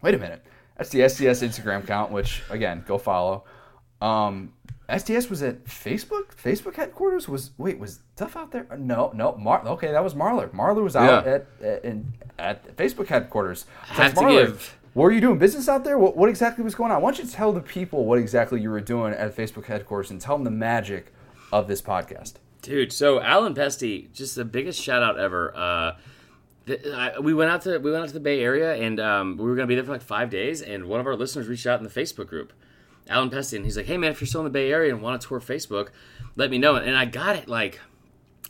wait 0.01 0.15
a 0.15 0.19
minute, 0.19 0.45
that's 0.77 0.91
the 0.91 1.01
SDS 1.01 1.47
Instagram 1.47 1.85
account, 1.85 2.11
which 2.12 2.43
again, 2.51 2.85
go 2.87 2.97
follow. 2.99 3.45
Um, 4.01 4.55
SDS 4.89 5.28
was 5.31 5.43
at 5.43 5.65
Facebook, 5.66 6.35
Facebook 6.35 6.74
headquarters. 6.74 7.28
Was 7.28 7.51
wait, 7.59 7.78
was 7.78 8.01
Duff 8.16 8.35
out 8.37 8.51
there? 8.51 8.66
No, 8.78 9.11
no, 9.15 9.37
Mar. 9.37 9.62
Okay, 9.66 9.93
that 9.93 10.03
was 10.03 10.15
Marler. 10.15 10.49
Marler 10.51 10.82
was 10.82 10.97
out 10.97 11.27
Yeah. 11.27 11.32
at, 11.32 11.47
at 11.62 11.85
in 11.85 12.12
at 12.39 12.77
Facebook 12.77 13.07
headquarters. 13.09 13.66
So 13.95 14.03
it's 14.03 14.15
to 14.15 14.20
Marler. 14.20 14.47
give- 14.47 14.77
What 14.95 15.05
were 15.05 15.12
you 15.12 15.20
doing 15.20 15.39
business 15.39 15.69
out 15.69 15.85
there? 15.85 15.97
What, 15.99 16.16
what 16.16 16.28
exactly 16.28 16.65
was 16.65 16.74
going 16.74 16.91
on? 16.91 17.03
Why 17.03 17.12
don't 17.12 17.23
you 17.24 17.31
tell 17.31 17.53
the 17.53 17.61
people 17.61 18.05
what 18.07 18.19
exactly 18.19 18.61
you 18.61 18.70
were 18.70 18.81
doing 18.81 19.12
at 19.12 19.37
Facebook 19.37 19.66
headquarters 19.66 20.11
and 20.11 20.20
tell 20.20 20.37
them 20.37 20.45
the 20.45 20.51
magic 20.51 21.12
of 21.53 21.69
this 21.69 21.81
podcast? 21.82 22.35
Dude, 22.62 22.93
so 22.93 23.20
Alan 23.20 23.55
Pesty, 23.55 24.09
just 24.12 24.35
the 24.35 24.45
biggest 24.45 24.82
shout 24.82 25.03
out 25.05 25.19
ever. 25.20 25.55
Uh, 25.57 25.93
I, 26.70 27.18
we 27.18 27.34
went 27.34 27.51
out 27.51 27.62
to 27.62 27.78
we 27.78 27.90
went 27.90 28.02
out 28.02 28.09
to 28.09 28.14
the 28.14 28.20
Bay 28.20 28.40
Area, 28.42 28.74
and 28.74 29.01
um, 29.01 29.36
we 29.36 29.44
were 29.44 29.55
gonna 29.55 29.66
be 29.66 29.74
there 29.74 29.84
for 29.84 29.92
like 29.92 30.02
five 30.02 30.30
days. 30.30 30.62
And 30.62 30.86
one 30.86 31.01
of 31.01 31.06
our 31.06 31.16
listeners 31.16 31.48
reached 31.48 31.66
out 31.66 31.78
in 31.78 31.84
the 31.84 31.90
Facebook 31.90 32.26
group, 32.26 32.52
Alan 33.09 33.30
Pesty, 33.30 33.56
and 33.56 33.64
he's 33.64 33.76
like, 33.76 33.86
"Hey 33.86 33.97
man, 33.97 34.10
if 34.10 34.20
you're 34.20 34.28
still 34.28 34.40
in 34.40 34.44
the 34.44 34.51
Bay 34.51 34.72
Area 34.72 34.92
and 34.92 35.02
want 35.02 35.20
to 35.20 35.28
tour 35.28 35.40
Facebook, 35.40 35.88
let 36.36 36.51
me 36.51 36.59
know." 36.59 36.76
And 36.76 36.97
I 36.97 37.05
got 37.05 37.36
it 37.36 37.48
like 37.48 37.80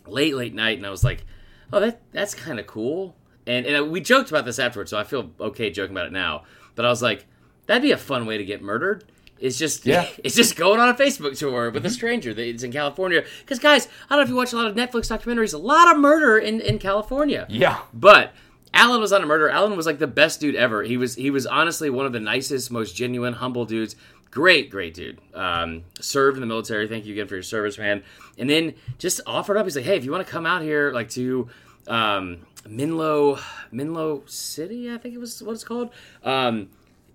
late 0.07 0.35
late 0.35 0.55
night, 0.55 0.79
and 0.79 0.87
I 0.87 0.91
was 0.91 1.05
like, 1.05 1.25
"Oh, 1.73 1.81
that 1.81 2.01
that's 2.13 2.35
kind 2.35 2.59
of 2.59 2.67
cool." 2.67 3.17
And 3.47 3.67
and 3.67 3.91
we 3.91 4.01
joked 4.01 4.31
about 4.31 4.45
this 4.45 4.59
afterwards, 4.59 4.91
so 4.91 4.99
I 4.99 5.05
feel 5.05 5.31
okay 5.41 5.71
joking 5.71 5.95
about 5.97 6.07
it 6.07 6.13
now. 6.13 6.45
But 6.75 6.85
I 6.85 6.89
was 6.89 7.03
like, 7.03 7.27
"That'd 7.67 7.83
be 7.83 7.93
a 7.93 7.99
fun 7.99 8.27
way 8.27 8.39
to 8.39 8.45
get 8.45 8.63
murdered." 8.63 9.10
It's 9.41 9.59
just 9.59 9.87
Yeah. 9.87 10.07
it's 10.25 10.37
just 10.37 10.57
going 10.57 10.81
on 10.81 10.89
a 10.89 10.95
Facebook 10.95 11.39
tour 11.39 11.71
with 11.71 11.85
a 11.87 11.91
stranger 11.91 12.33
that 12.35 12.47
is 12.47 12.63
in 12.63 12.73
California. 12.73 13.25
Because 13.41 13.59
guys, 13.59 13.89
I 14.09 14.17
don't 14.17 14.19
know 14.19 14.23
if 14.25 14.29
you 14.29 14.37
watch 14.37 14.53
a 14.53 14.57
lot 14.57 14.67
of 14.67 14.77
Netflix 14.77 15.11
documentaries, 15.11 15.55
a 15.55 15.59
lot 15.59 15.91
of 15.91 16.01
murder 16.01 16.39
in, 16.39 16.61
in 16.61 16.79
California. 16.79 17.47
Yeah. 17.49 17.81
But 17.93 18.33
Alan 18.73 19.01
was 19.01 19.13
on 19.13 19.23
a 19.23 19.27
murder. 19.27 19.49
Alan 19.49 19.77
was 19.77 19.87
like 19.87 19.99
the 19.99 20.07
best 20.07 20.41
dude 20.41 20.55
ever. 20.55 20.83
He 20.83 20.97
was 20.97 21.15
he 21.15 21.31
was 21.31 21.47
honestly 21.47 21.91
one 21.91 22.07
of 22.07 22.13
the 22.13 22.21
nicest, 22.21 22.71
most 22.71 22.95
genuine, 22.95 23.35
humble 23.35 23.65
dudes. 23.65 23.97
Great, 24.31 24.71
great 24.71 24.95
dude. 24.95 25.19
Um, 25.35 25.83
served 26.01 26.37
in 26.37 26.41
the 26.41 26.47
military. 26.47 26.87
Thank 26.87 27.05
you 27.05 27.15
again 27.15 27.27
for 27.27 27.35
your 27.35 27.43
service, 27.43 27.79
man. 27.79 28.05
And 28.39 28.49
then 28.49 28.75
just 28.99 29.21
offered 29.27 29.57
up. 29.57 29.67
He's 29.67 29.75
like, 29.75 29.85
hey, 29.85 29.97
if 29.97 30.05
you 30.05 30.13
want 30.13 30.25
to 30.25 30.31
come 30.31 30.47
out 30.47 30.63
here, 30.63 30.93
like 30.93 31.11
to 31.11 31.49
um, 31.89 32.47
Menlo, 32.69 33.41
Menlo 33.73 34.23
City, 34.27 34.93
I 34.93 34.99
think 34.99 35.17
it 35.17 35.19
was 35.19 35.43
what 35.43 35.53
it's 35.55 35.65
called. 35.65 35.91
Um, 36.23 36.69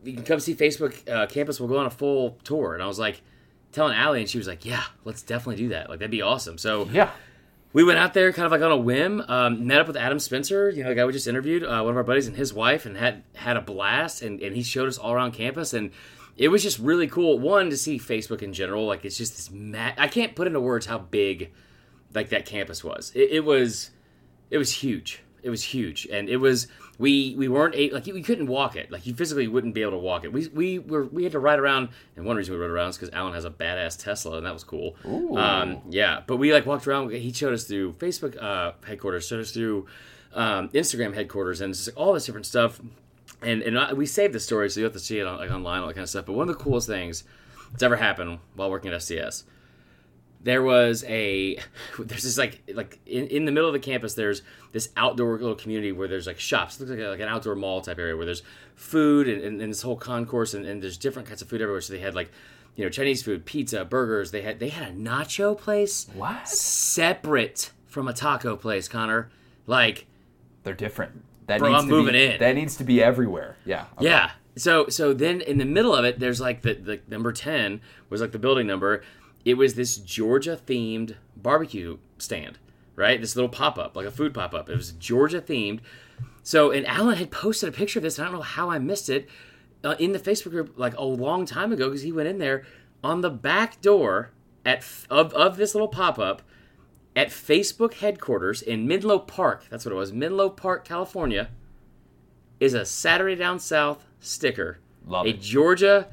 you 0.06 0.14
can 0.14 0.24
come 0.24 0.40
see 0.40 0.56
Facebook 0.56 1.10
uh, 1.10 1.26
campus. 1.28 1.60
We'll 1.60 1.70
go 1.70 1.78
on 1.78 1.86
a 1.86 1.90
full 1.92 2.38
tour. 2.44 2.74
And 2.74 2.82
I 2.84 2.88
was 2.88 3.00
like, 3.00 3.22
telling 3.72 3.96
Allie, 3.96 4.22
and 4.22 4.30
she 4.30 4.38
was 4.38 4.48
like, 4.48 4.64
yeah, 4.66 4.84
let's 5.04 5.22
definitely 5.22 5.58
do 5.58 5.70
that. 5.70 5.90
Like 5.90 6.00
that'd 6.00 6.10
be 6.12 6.22
awesome. 6.22 6.58
So 6.58 6.88
Yeah. 6.92 7.10
we 7.74 7.84
went 7.84 8.00
out 8.00 8.14
there 8.14 8.32
kind 8.32 8.46
of 8.46 8.52
like 8.54 8.62
on 8.62 8.72
a 8.72 8.78
whim. 8.78 9.22
Um, 9.28 9.68
met 9.68 9.80
up 9.82 9.88
with 9.88 9.98
Adam 9.98 10.18
Spencer, 10.20 10.70
you 10.70 10.82
know, 10.84 10.90
the 10.90 10.96
guy 10.96 11.04
we 11.06 11.12
just 11.12 11.28
interviewed, 11.28 11.64
uh, 11.64 11.82
one 11.82 11.90
of 11.92 11.98
our 11.98 12.04
buddies, 12.04 12.28
and 12.28 12.38
his 12.38 12.54
wife, 12.54 12.86
and 12.86 12.96
had 12.96 13.24
had 13.36 13.58
a 13.58 13.62
blast. 13.62 14.22
And, 14.22 14.40
and 14.40 14.56
he 14.56 14.64
showed 14.64 14.88
us 14.88 14.98
all 14.98 15.12
around 15.12 15.34
campus, 15.34 15.74
and 15.74 15.92
it 16.38 16.48
was 16.48 16.64
just 16.64 16.80
really 16.80 17.08
cool. 17.08 17.38
One 17.38 17.70
to 17.70 17.76
see 17.78 18.00
Facebook 18.00 18.42
in 18.42 18.54
general, 18.54 18.86
like 18.86 19.04
it's 19.04 19.18
just 19.18 19.36
this. 19.36 19.52
Ma- 19.52 19.92
I 19.98 20.08
can't 20.08 20.36
put 20.36 20.48
into 20.48 20.62
words 20.62 20.86
how 20.86 21.00
big, 21.00 21.52
like 22.14 22.30
that 22.30 22.46
campus 22.46 22.82
was. 22.82 23.12
It, 23.14 23.30
it 23.32 23.40
was, 23.44 23.92
it 24.50 24.58
was 24.58 24.72
huge. 24.72 25.22
It 25.44 25.50
was 25.50 25.64
huge, 25.64 26.08
and 26.12 26.30
it 26.30 26.38
was 26.38 26.68
we 26.98 27.36
we 27.38 27.48
weren't 27.48 27.76
able, 27.76 27.96
like 27.96 28.06
we 28.06 28.22
couldn't 28.22 28.48
walk 28.48 28.76
it. 28.76 28.92
Like 28.92 29.06
you 29.06 29.14
physically 29.14 29.48
wouldn't 29.48 29.74
be 29.74 29.82
able 29.82 29.92
to 29.94 29.98
walk 29.98 30.24
it. 30.24 30.32
We 30.32 30.48
we 30.48 30.80
were 30.80 31.06
we 31.06 31.24
had 31.24 31.34
to 31.34 31.40
ride 31.40 31.60
around, 31.60 31.90
and 32.16 32.26
one 32.26 32.36
reason 32.38 32.54
we 32.54 32.60
rode 32.60 32.72
around 32.72 32.90
is 32.90 32.98
because 32.98 33.14
Alan 33.14 33.34
has 33.34 33.46
a 33.46 33.50
badass 33.50 34.02
Tesla, 34.02 34.38
and 34.38 34.46
that 34.46 34.54
was 34.54 34.64
cool. 34.64 34.96
Um, 35.38 35.82
yeah, 35.90 36.22
but 36.26 36.38
we 36.38 36.54
like 36.54 36.66
walked 36.66 36.88
around. 36.88 37.12
He 37.12 37.32
showed 37.34 37.54
us 37.54 37.66
through 37.66 37.94
Facebook 37.94 38.42
uh, 38.42 38.74
headquarters, 38.86 39.28
showed 39.28 39.42
us 39.42 39.52
through 39.52 39.88
um, 40.34 40.70
Instagram 40.70 41.14
headquarters, 41.14 41.62
and 41.62 41.74
just 41.74 41.88
like 41.88 41.98
all 41.98 42.14
this 42.14 42.26
different 42.26 42.46
stuff. 42.46 42.80
And 43.42 43.62
and 43.62 43.78
I, 43.78 43.94
we 43.94 44.06
saved 44.06 44.34
the 44.34 44.40
story, 44.40 44.70
so 44.70 44.80
you 44.80 44.86
have 44.86 44.94
to 44.94 45.00
see 45.00 45.20
it 45.20 45.28
on, 45.28 45.38
like 45.38 45.52
online, 45.52 45.82
all 45.82 45.88
that 45.88 45.94
kind 45.94 46.04
of 46.04 46.10
stuff. 46.10 46.26
But 46.26 46.34
one 46.34 46.50
of 46.50 46.58
the 46.58 46.64
coolest 46.64 46.88
things 46.88 47.24
that's 47.72 47.84
ever 47.84 47.98
happened 47.98 48.40
while 48.56 48.70
working 48.70 48.92
at 48.92 49.00
SDS 49.02 49.44
there 50.46 50.64
was 50.64 51.04
a 51.08 51.58
there's 52.00 52.24
this 52.24 52.38
like 52.38 52.62
like 52.74 53.00
in, 53.06 53.28
in 53.28 53.44
the 53.46 53.52
middle 53.52 53.68
of 53.68 53.74
the 53.74 53.80
campus 53.80 54.14
there's 54.14 54.42
this 54.72 54.90
outdoor 54.96 55.34
little 55.38 55.56
community 55.56 55.92
where 55.92 56.08
there's 56.08 56.28
like 56.28 56.40
shops 56.40 56.76
it 56.80 56.82
looks 56.82 56.92
like, 56.92 57.00
a- 57.00 57.10
like 57.10 57.20
an 57.20 57.28
outdoor 57.28 57.56
mall 57.56 57.82
type 57.82 58.00
area 58.00 58.16
where 58.16 58.26
there's 58.26 58.44
food 58.76 59.28
and, 59.28 59.42
and, 59.42 59.62
and 59.62 59.72
this 59.72 59.82
whole 59.82 59.96
concourse 59.98 60.54
and, 60.54 60.66
and 60.66 60.82
there's 60.82 60.98
different 60.98 61.28
kinds 61.28 61.42
of 61.42 61.50
food 61.50 61.62
everywhere 61.62 61.82
so 61.82 61.92
they 61.94 62.00
had 62.00 62.16
like 62.16 62.32
you 62.76 62.84
know 62.84 62.90
chinese 62.90 63.24
food 63.24 63.46
pizza 63.46 63.84
burgers 63.86 64.32
they 64.32 64.42
had 64.42 64.60
they 64.60 64.70
had 64.70 64.90
a 64.90 64.92
nacho 64.96 65.58
place 65.58 66.08
What? 66.14 66.48
separate 66.48 67.72
from 67.88 68.08
a 68.08 68.14
taco 68.14 68.56
place 68.56 68.88
connor 68.88 69.30
like 69.68 70.06
They're 70.64 70.74
different. 70.74 71.24
That 71.48 71.60
Bro, 71.60 71.70
needs 71.70 71.84
I'm 71.84 71.90
to 71.90 71.96
moving 71.96 72.14
be, 72.14 72.26
in. 72.26 72.40
That 72.40 72.56
needs 72.56 72.76
to 72.78 72.84
be 72.84 73.02
everywhere. 73.04 73.56
Yeah. 73.66 73.86
Okay. 73.98 74.06
Yeah. 74.10 74.32
So 74.56 74.88
so 74.90 75.14
then 75.14 75.42
in 75.42 75.58
the 75.60 75.66
middle 75.66 75.94
of 75.96 76.04
it, 76.06 76.20
there's 76.20 76.42
like 76.42 76.62
the, 76.64 76.74
the 76.74 77.00
number 77.08 77.32
ten 77.32 77.82
was 78.10 78.20
like 78.22 78.32
the 78.32 78.40
building 78.40 78.66
number. 78.68 79.04
It 79.46 79.54
was 79.56 79.76
this 79.76 79.98
Georgia 79.98 80.60
themed 80.66 81.16
barbecue 81.38 81.98
stand, 82.18 82.58
right? 82.96 83.22
This 83.22 83.36
little 83.36 83.50
pop 83.50 83.78
up, 83.78 83.96
like 83.96 84.08
a 84.08 84.12
food 84.12 84.34
pop 84.34 84.54
up. 84.54 84.70
It 84.70 84.76
was 84.76 84.92
Georgia 84.94 85.40
themed. 85.40 85.80
So, 86.44 86.72
and 86.72 86.86
Alan 86.88 87.16
had 87.18 87.32
posted 87.32 87.70
a 87.70 87.72
picture 87.72 88.00
of 88.00 88.04
this, 88.04 88.18
and 88.18 88.28
I 88.28 88.32
don't 88.32 88.40
know 88.40 88.44
how 88.44 88.70
I 88.72 88.80
missed 88.80 89.10
it 89.10 89.30
uh, 89.84 89.96
in 90.00 90.12
the 90.12 90.20
Facebook 90.20 90.52
group 90.52 90.74
like 90.76 90.98
a 90.98 91.04
long 91.04 91.46
time 91.46 91.72
ago 91.72 91.90
because 91.90 92.02
he 92.02 92.12
went 92.12 92.28
in 92.28 92.40
there 92.40 92.64
on 93.04 93.22
the 93.22 93.30
back 93.30 93.82
door 93.82 94.32
at 94.66 94.80
f- 94.80 95.06
of, 95.10 95.32
of 95.34 95.58
this 95.58 95.76
little 95.76 95.88
pop 95.88 96.18
up 96.18 96.42
at 97.16 97.30
Facebook 97.30 97.94
headquarters 97.96 98.62
in 98.62 98.88
Menlo 98.88 99.20
Park. 99.20 99.66
That's 99.70 99.86
what 99.86 99.92
it 99.92 99.96
was, 99.96 100.12
Menlo 100.12 100.50
Park, 100.50 100.86
California. 100.86 101.50
Is 102.60 102.74
a 102.74 102.86
Saturday 102.86 103.36
Down 103.36 103.60
South 103.60 104.06
sticker, 104.20 104.80
Love 105.06 105.26
a 105.26 105.30
it. 105.30 105.42
Georgia, 105.42 106.08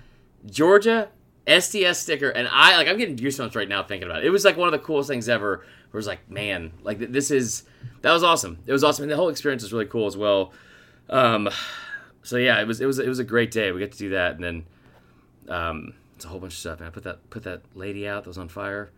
Georgia 0.44 1.08
SDS 1.46 1.96
sticker, 1.96 2.28
and 2.28 2.48
I 2.48 2.76
like 2.76 2.88
I'm 2.88 2.98
getting 2.98 3.16
goosebumps 3.16 3.56
right 3.56 3.68
now 3.68 3.82
thinking 3.82 4.08
about 4.08 4.22
it. 4.22 4.26
It 4.26 4.30
was 4.30 4.44
like 4.44 4.56
one 4.56 4.68
of 4.68 4.72
the 4.72 4.78
coolest 4.78 5.08
things 5.08 5.28
ever. 5.28 5.58
Where 5.90 5.98
it 5.98 6.00
was 6.00 6.06
like, 6.06 6.30
man, 6.30 6.72
like 6.82 6.98
this 6.98 7.30
is 7.30 7.64
that 8.02 8.12
was 8.12 8.22
awesome. 8.22 8.58
It 8.66 8.72
was 8.72 8.84
awesome, 8.84 9.04
and 9.04 9.12
the 9.12 9.16
whole 9.16 9.28
experience 9.28 9.62
was 9.62 9.72
really 9.72 9.86
cool 9.86 10.06
as 10.06 10.16
well. 10.16 10.52
Um, 11.10 11.48
so 12.22 12.36
yeah, 12.36 12.60
it 12.60 12.66
was 12.66 12.80
it 12.80 12.86
was 12.86 12.98
it 12.98 13.08
was 13.08 13.18
a 13.18 13.24
great 13.24 13.50
day. 13.50 13.72
We 13.72 13.80
got 13.80 13.92
to 13.92 13.98
do 13.98 14.10
that, 14.10 14.36
and 14.36 14.44
then 14.44 14.66
um, 15.48 15.94
it's 16.16 16.24
a 16.24 16.28
whole 16.28 16.38
bunch 16.38 16.52
of 16.52 16.58
stuff. 16.58 16.78
And 16.78 16.86
I 16.86 16.90
put 16.90 17.04
that 17.04 17.28
put 17.30 17.42
that 17.44 17.62
lady 17.74 18.06
out 18.06 18.24
that 18.24 18.30
was 18.30 18.38
on 18.38 18.48
fire. 18.48 18.90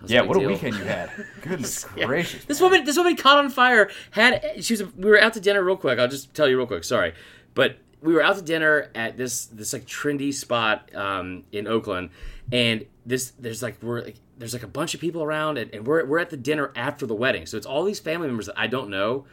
Was 0.00 0.10
Yeah, 0.10 0.20
big 0.20 0.28
what 0.28 0.36
a 0.36 0.46
weekend 0.46 0.76
you 0.76 0.84
had. 0.84 1.10
Goodness 1.42 1.84
gracious. 1.84 2.44
This 2.44 2.60
woman, 2.60 2.84
this 2.84 2.96
woman 2.96 3.16
caught 3.16 3.38
on 3.38 3.50
fire. 3.50 3.90
Had 4.12 4.64
she 4.64 4.74
was? 4.74 4.94
We 4.94 5.10
were 5.10 5.20
out 5.20 5.34
to 5.34 5.40
dinner 5.40 5.62
real 5.62 5.76
quick. 5.76 5.98
I'll 5.98 6.08
just 6.08 6.32
tell 6.34 6.48
you 6.48 6.56
real 6.56 6.66
quick. 6.66 6.84
Sorry, 6.84 7.14
but 7.54 7.78
we 8.04 8.12
were 8.12 8.22
out 8.22 8.36
to 8.36 8.42
dinner 8.42 8.90
at 8.94 9.16
this 9.16 9.46
this 9.46 9.72
like 9.72 9.86
trendy 9.86 10.32
spot 10.32 10.94
um, 10.94 11.44
in 11.52 11.66
Oakland, 11.66 12.10
and 12.52 12.84
this 13.06 13.32
there's 13.38 13.62
like 13.62 13.82
we're 13.82 14.02
like, 14.02 14.16
there's 14.36 14.52
like 14.52 14.62
a 14.62 14.68
bunch 14.68 14.94
of 14.94 15.00
people 15.00 15.22
around, 15.22 15.56
and, 15.56 15.74
and 15.74 15.86
we're 15.86 16.04
we're 16.04 16.18
at 16.18 16.28
the 16.28 16.36
dinner 16.36 16.70
after 16.76 17.06
the 17.06 17.14
wedding. 17.14 17.46
So 17.46 17.56
it's 17.56 17.66
all 17.66 17.82
these 17.82 17.98
family 17.98 18.26
members 18.26 18.46
that 18.46 18.58
I 18.58 18.66
don't 18.66 18.90
know, 18.90 19.24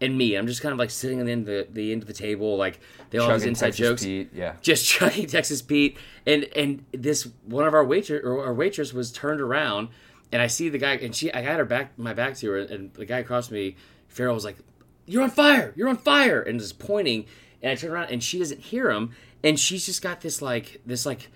and 0.00 0.16
me. 0.16 0.36
I'm 0.36 0.46
just 0.46 0.62
kind 0.62 0.72
of 0.72 0.78
like 0.78 0.90
sitting 0.90 1.18
in 1.18 1.26
the 1.26 1.32
end 1.32 1.48
of 1.48 1.66
the, 1.66 1.66
the 1.72 1.92
end 1.92 2.02
of 2.02 2.06
the 2.06 2.14
table, 2.14 2.56
like 2.56 2.78
they 3.10 3.18
all 3.18 3.28
have 3.28 3.40
these 3.40 3.48
inside 3.48 3.66
Texas 3.66 3.88
jokes 3.88 4.04
Pete, 4.04 4.30
yeah. 4.32 4.54
just 4.62 4.84
chugging 4.88 5.26
Texas 5.26 5.60
Pete, 5.60 5.98
and 6.24 6.44
and 6.54 6.84
this 6.92 7.28
one 7.44 7.66
of 7.66 7.74
our 7.74 7.84
waiter 7.84 8.20
or 8.20 8.44
our 8.46 8.54
waitress 8.54 8.92
was 8.92 9.10
turned 9.10 9.40
around, 9.40 9.88
and 10.30 10.40
I 10.40 10.46
see 10.46 10.68
the 10.68 10.78
guy, 10.78 10.94
and 10.94 11.12
she 11.12 11.32
I 11.32 11.40
had 11.40 11.58
her 11.58 11.64
back 11.64 11.98
my 11.98 12.14
back 12.14 12.36
to 12.36 12.50
her, 12.50 12.58
and 12.58 12.94
the 12.94 13.04
guy 13.04 13.18
across 13.18 13.50
me, 13.50 13.74
Farrell 14.06 14.34
was 14.34 14.44
like, 14.44 14.58
"You're 15.06 15.24
on 15.24 15.30
fire! 15.30 15.72
You're 15.74 15.88
on 15.88 15.96
fire!" 15.96 16.40
and 16.40 16.60
just 16.60 16.78
pointing, 16.78 17.26
and 17.62 17.70
I 17.70 17.74
turn 17.74 17.90
around 17.90 18.10
and 18.10 18.22
she 18.22 18.38
doesn't 18.38 18.60
hear 18.60 18.90
him, 18.90 19.12
and 19.42 19.58
she's 19.58 19.86
just 19.86 20.02
got 20.02 20.20
this 20.20 20.42
like 20.42 20.80
this 20.84 21.06
like, 21.06 21.30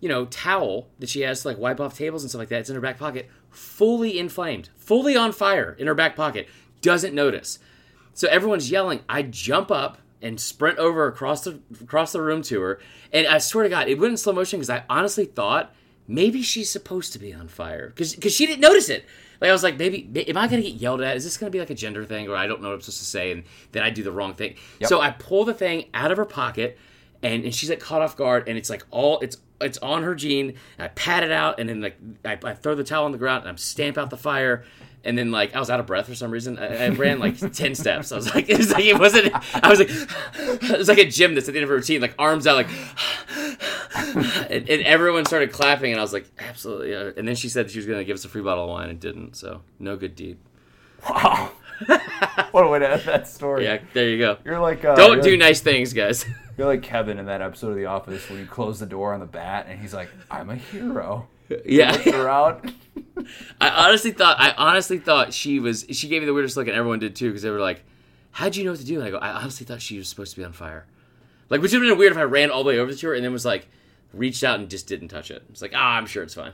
you 0.00 0.08
know, 0.08 0.26
towel 0.26 0.88
that 0.98 1.08
she 1.08 1.20
has 1.22 1.42
to 1.42 1.48
like 1.48 1.58
wipe 1.58 1.80
off 1.80 1.96
tables 1.96 2.22
and 2.22 2.30
stuff 2.30 2.40
like 2.40 2.48
that. 2.50 2.60
It's 2.60 2.70
in 2.70 2.74
her 2.74 2.80
back 2.80 2.98
pocket, 2.98 3.28
fully 3.50 4.18
inflamed, 4.18 4.68
fully 4.76 5.16
on 5.16 5.32
fire 5.32 5.76
in 5.78 5.86
her 5.86 5.94
back 5.94 6.16
pocket. 6.16 6.48
Doesn't 6.80 7.14
notice. 7.14 7.58
So 8.14 8.28
everyone's 8.28 8.70
yelling. 8.70 9.00
I 9.08 9.22
jump 9.22 9.70
up 9.70 9.98
and 10.20 10.40
sprint 10.40 10.78
over 10.78 11.06
across 11.06 11.44
the 11.44 11.60
across 11.80 12.12
the 12.12 12.22
room 12.22 12.42
to 12.42 12.60
her. 12.60 12.80
And 13.12 13.26
I 13.26 13.38
swear 13.38 13.64
to 13.64 13.70
God, 13.70 13.88
it 13.88 13.98
went 13.98 14.12
in 14.12 14.16
slow 14.16 14.32
motion 14.32 14.58
because 14.58 14.70
I 14.70 14.84
honestly 14.88 15.24
thought 15.24 15.74
maybe 16.08 16.42
she's 16.42 16.70
supposed 16.70 17.12
to 17.12 17.18
be 17.18 17.32
on 17.32 17.48
fire 17.48 17.88
because 17.88 18.34
she 18.34 18.46
didn't 18.46 18.60
notice 18.60 18.88
it. 18.88 19.04
Like 19.40 19.48
I 19.48 19.52
was 19.52 19.62
like, 19.62 19.76
maybe 19.76 20.08
am 20.28 20.36
I 20.36 20.46
gonna 20.46 20.62
get 20.62 20.74
yelled 20.74 21.00
at? 21.00 21.16
Is 21.16 21.24
this 21.24 21.36
gonna 21.36 21.50
be 21.50 21.58
like 21.58 21.70
a 21.70 21.74
gender 21.74 22.04
thing, 22.04 22.28
or 22.28 22.36
I 22.36 22.46
don't 22.46 22.62
know 22.62 22.68
what 22.68 22.74
I'm 22.74 22.80
supposed 22.80 22.98
to 22.98 23.04
say, 23.04 23.32
and 23.32 23.44
then 23.72 23.82
I 23.82 23.90
do 23.90 24.02
the 24.02 24.12
wrong 24.12 24.34
thing? 24.34 24.54
So 24.88 25.00
I 25.00 25.10
pull 25.10 25.44
the 25.44 25.54
thing 25.54 25.86
out 25.94 26.10
of 26.12 26.16
her 26.16 26.24
pocket, 26.24 26.78
and, 27.22 27.44
and 27.44 27.54
she's 27.54 27.68
like 27.70 27.80
caught 27.80 28.02
off 28.02 28.16
guard, 28.16 28.48
and 28.48 28.56
it's 28.56 28.70
like 28.70 28.84
all 28.90 29.18
it's 29.20 29.36
it's 29.62 29.78
on 29.78 30.02
her 30.02 30.14
jean. 30.14 30.50
And 30.78 30.84
I 30.84 30.88
pat 30.88 31.22
it 31.22 31.32
out, 31.32 31.58
and 31.58 31.68
then 31.68 31.80
like 31.80 31.96
I, 32.24 32.38
I 32.42 32.54
throw 32.54 32.74
the 32.74 32.84
towel 32.84 33.04
on 33.04 33.12
the 33.12 33.18
ground, 33.18 33.44
and 33.44 33.52
I 33.52 33.56
stamp 33.56 33.98
out 33.98 34.10
the 34.10 34.16
fire. 34.16 34.64
And 35.04 35.18
then 35.18 35.32
like 35.32 35.54
I 35.54 35.58
was 35.58 35.68
out 35.68 35.80
of 35.80 35.86
breath 35.86 36.06
for 36.06 36.14
some 36.14 36.30
reason. 36.30 36.58
I, 36.58 36.86
I 36.86 36.88
ran 36.90 37.18
like 37.18 37.38
ten 37.52 37.74
steps. 37.74 38.12
I 38.12 38.16
was 38.16 38.32
like, 38.34 38.48
it 38.50 38.58
was 38.58 38.72
like 38.72 38.84
it 38.84 38.98
wasn't. 38.98 39.32
I 39.54 39.68
was 39.68 39.78
like, 39.78 39.90
it 40.70 40.78
was 40.78 40.88
like 40.88 40.98
a 40.98 41.06
gymnast 41.06 41.48
at 41.48 41.54
the 41.54 41.60
end 41.60 41.64
of 41.64 41.70
a 41.70 41.74
routine, 41.74 42.00
like 42.00 42.14
arms 42.18 42.46
out, 42.46 42.56
like. 42.56 42.68
and, 44.50 44.68
and 44.68 44.82
everyone 44.82 45.24
started 45.24 45.52
clapping, 45.52 45.92
and 45.92 46.00
I 46.00 46.02
was 46.02 46.12
like, 46.12 46.26
absolutely. 46.38 46.94
And 46.94 47.26
then 47.26 47.34
she 47.34 47.48
said 47.48 47.70
she 47.70 47.78
was 47.78 47.86
going 47.86 47.98
to 47.98 48.04
give 48.04 48.14
us 48.14 48.24
a 48.24 48.28
free 48.28 48.42
bottle 48.42 48.64
of 48.64 48.70
wine, 48.70 48.90
and 48.90 49.00
didn't. 49.00 49.36
So 49.36 49.62
no 49.78 49.96
good 49.96 50.14
deed. 50.14 50.38
Wow. 51.08 51.52
what 52.52 52.64
a 52.64 52.68
way 52.68 52.78
to 52.78 52.90
end 52.90 53.02
that 53.02 53.28
story. 53.28 53.64
Yeah, 53.64 53.78
there 53.92 54.08
you 54.08 54.18
go. 54.18 54.38
You're 54.44 54.60
like 54.60 54.84
uh, 54.84 54.94
Don't 54.94 55.14
you're 55.14 55.22
do 55.22 55.30
like, 55.30 55.38
nice 55.40 55.60
things, 55.60 55.92
guys. 55.92 56.24
You're 56.56 56.66
like 56.66 56.82
Kevin 56.82 57.18
in 57.18 57.26
that 57.26 57.40
episode 57.40 57.70
of 57.70 57.76
The 57.76 57.86
Office 57.86 58.28
when 58.28 58.38
you 58.38 58.46
close 58.46 58.78
the 58.78 58.86
door 58.86 59.14
on 59.14 59.20
the 59.20 59.26
bat 59.26 59.66
and 59.68 59.80
he's 59.80 59.94
like, 59.94 60.10
"I'm 60.30 60.50
a 60.50 60.56
hero." 60.56 61.28
yeah. 61.64 62.08
Around. 62.08 62.74
I 63.60 63.68
honestly 63.68 64.12
thought 64.12 64.36
I 64.40 64.52
honestly 64.56 64.98
thought 64.98 65.32
she 65.32 65.58
was 65.58 65.84
she 65.90 66.08
gave 66.08 66.22
me 66.22 66.26
the 66.26 66.34
weirdest 66.34 66.56
look 66.56 66.68
and 66.68 66.76
everyone 66.76 66.98
did 66.98 67.16
too 67.16 67.28
because 67.28 67.42
they 67.42 67.50
were 67.50 67.60
like, 67.60 67.84
How'd 68.32 68.56
you 68.56 68.64
know 68.64 68.70
what 68.70 68.80
to 68.80 68.86
do? 68.86 68.96
And 68.96 69.04
I 69.04 69.10
go, 69.10 69.18
I 69.18 69.30
honestly 69.32 69.66
thought 69.66 69.82
she 69.82 69.98
was 69.98 70.08
supposed 70.08 70.34
to 70.34 70.40
be 70.40 70.44
on 70.44 70.52
fire. 70.52 70.86
Like 71.50 71.60
which 71.60 71.72
would 71.72 71.82
have 71.82 71.90
been 71.90 71.98
weird 71.98 72.12
if 72.12 72.18
I 72.18 72.22
ran 72.22 72.50
all 72.50 72.64
the 72.64 72.68
way 72.68 72.78
over 72.78 72.92
to 72.92 73.06
her 73.08 73.14
and 73.14 73.24
then 73.24 73.32
was 73.32 73.44
like 73.44 73.68
reached 74.12 74.44
out 74.44 74.58
and 74.60 74.68
just 74.68 74.86
didn't 74.86 75.08
touch 75.08 75.30
it. 75.30 75.42
It's 75.50 75.62
like, 75.62 75.72
ah, 75.74 75.96
I'm 75.96 76.06
sure 76.06 76.22
it's 76.22 76.34
fine. 76.34 76.52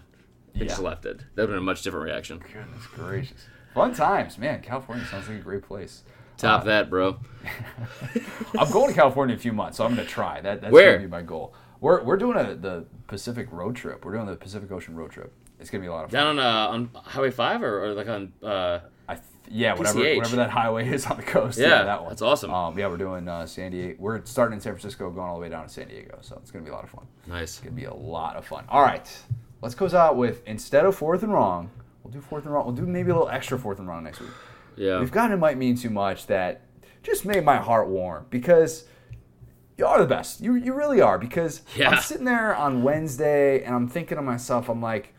I 0.57 0.65
just 0.65 0.81
left 0.81 1.07
it. 1.07 1.19
That 1.19 1.27
would 1.37 1.41
have 1.43 1.49
been 1.51 1.59
a 1.59 1.61
much 1.61 1.83
different 1.83 2.05
reaction. 2.05 2.39
Goodness 2.39 2.87
gracious. 2.95 3.47
Fun 3.75 3.95
times, 3.95 4.39
man. 4.39 4.61
California 4.61 5.07
sounds 5.07 5.29
like 5.29 5.39
a 5.39 5.43
great 5.43 5.63
place. 5.63 6.03
Top 6.39 6.65
that, 6.65 6.89
bro. 6.91 7.19
I'm 8.59 8.71
going 8.71 8.89
to 8.89 8.95
California 8.95 9.35
in 9.35 9.39
a 9.39 9.43
few 9.43 9.53
months, 9.53 9.77
so 9.79 9.85
I'm 9.85 9.95
going 9.95 10.07
to 10.07 10.13
try. 10.13 10.41
That, 10.41 10.61
that's 10.61 10.73
going 10.73 10.93
to 11.01 11.07
be 11.07 11.11
my 11.11 11.23
goal. 11.23 11.55
We're, 11.81 12.03
we're 12.03 12.17
doing 12.17 12.37
a, 12.39 12.55
the 12.55 12.87
Pacific 13.07 13.49
road 13.53 13.77
trip. 13.77 14.05
We're 14.05 14.15
doing 14.15 14.27
the 14.27 14.37
Pacific 14.37 14.71
Ocean 14.73 14.97
road 14.97 15.11
trip. 15.11 15.33
It's 15.61 15.71
going 15.71 15.83
to 15.83 15.87
be 15.87 15.89
a 15.89 15.93
lot 15.93 16.05
of 16.05 16.11
fun. 16.11 16.37
Down 16.37 16.39
on 16.39 16.45
uh, 16.45 16.69
on 16.69 16.91
Highway 17.03 17.31
Five 17.31 17.63
or, 17.63 17.87
or 17.87 17.93
like 17.93 18.09
on 18.09 18.33
uh 18.43 18.81
I 19.09 19.15
th- 19.15 19.25
yeah, 19.51 19.75
whatever, 19.75 19.99
whatever 19.99 20.37
that 20.37 20.51
highway 20.51 20.89
is 20.89 21.07
on 21.07 21.17
the 21.17 21.23
coast. 21.23 21.59
Yeah, 21.59 21.83
that 21.83 22.03
one. 22.03 22.11
that's 22.11 22.23
awesome. 22.23 22.53
Um, 22.53 22.79
yeah, 22.79 22.87
we're 22.89 22.99
doing 22.99 23.27
uh, 23.27 23.47
San 23.47 23.73
Diego. 23.73 23.97
We're 23.99 24.25
starting 24.25 24.57
in 24.57 24.61
San 24.61 24.75
Francisco, 24.75 25.11
going 25.11 25.27
all 25.29 25.35
the 25.35 25.41
way 25.41 25.49
down 25.49 25.65
to 25.67 25.69
San 25.73 25.89
Diego. 25.89 26.19
So 26.21 26.39
it's 26.41 26.51
going 26.51 26.65
to 26.65 26.69
be 26.69 26.73
a 26.73 26.75
lot 26.75 26.85
of 26.85 26.91
fun. 26.91 27.07
nice. 27.27 27.43
It's 27.55 27.61
going 27.61 27.75
to 27.75 27.81
be 27.81 27.87
a 27.87 27.95
lot 27.95 28.37
of 28.37 28.45
fun. 28.47 28.65
All 28.69 28.83
right, 28.83 29.09
let's 29.63 29.75
close 29.75 29.95
out 29.95 30.17
with 30.17 30.47
instead 30.47 30.85
of 30.85 30.95
fourth 30.95 31.23
and 31.23 31.33
wrong, 31.33 31.71
we'll 32.05 32.13
do 32.13 32.21
fourth 32.21 32.45
and 32.45 32.53
wrong. 32.53 32.67
We'll 32.67 32.75
do 32.75 32.87
maybe 32.87 33.11
a 33.11 33.15
little 33.15 33.31
extra 33.31 33.59
fourth 33.59 33.79
and 33.79 33.89
wrong 33.89 34.05
next 34.05 34.21
week. 34.21 34.31
Yeah. 34.79 35.01
We've 35.01 35.13
gotten 35.13 35.33
it 35.33 35.39
might 35.39 35.59
mean 35.59 35.77
too 35.77 35.91
much 35.91 36.27
that 36.27 36.63
just 37.03 37.25
made 37.25 37.45
my 37.45 37.57
heart 37.57 37.89
warm 37.89 38.27
because 38.31 38.85
you 39.77 39.87
are 39.87 40.01
the 40.01 40.07
best. 40.07 40.41
You 40.41 40.55
you 40.55 40.75
really 40.75 41.01
are 41.01 41.19
because 41.19 41.63
Yeah. 41.77 41.91
I'm 41.91 42.01
sitting 42.03 42.25
there 42.25 42.55
on 42.55 42.83
Wednesday 42.83 43.63
and 43.63 43.75
I'm 43.75 43.89
thinking 43.89 44.17
to 44.17 44.23
myself, 44.23 44.69
I'm 44.69 44.83
like, 44.83 45.15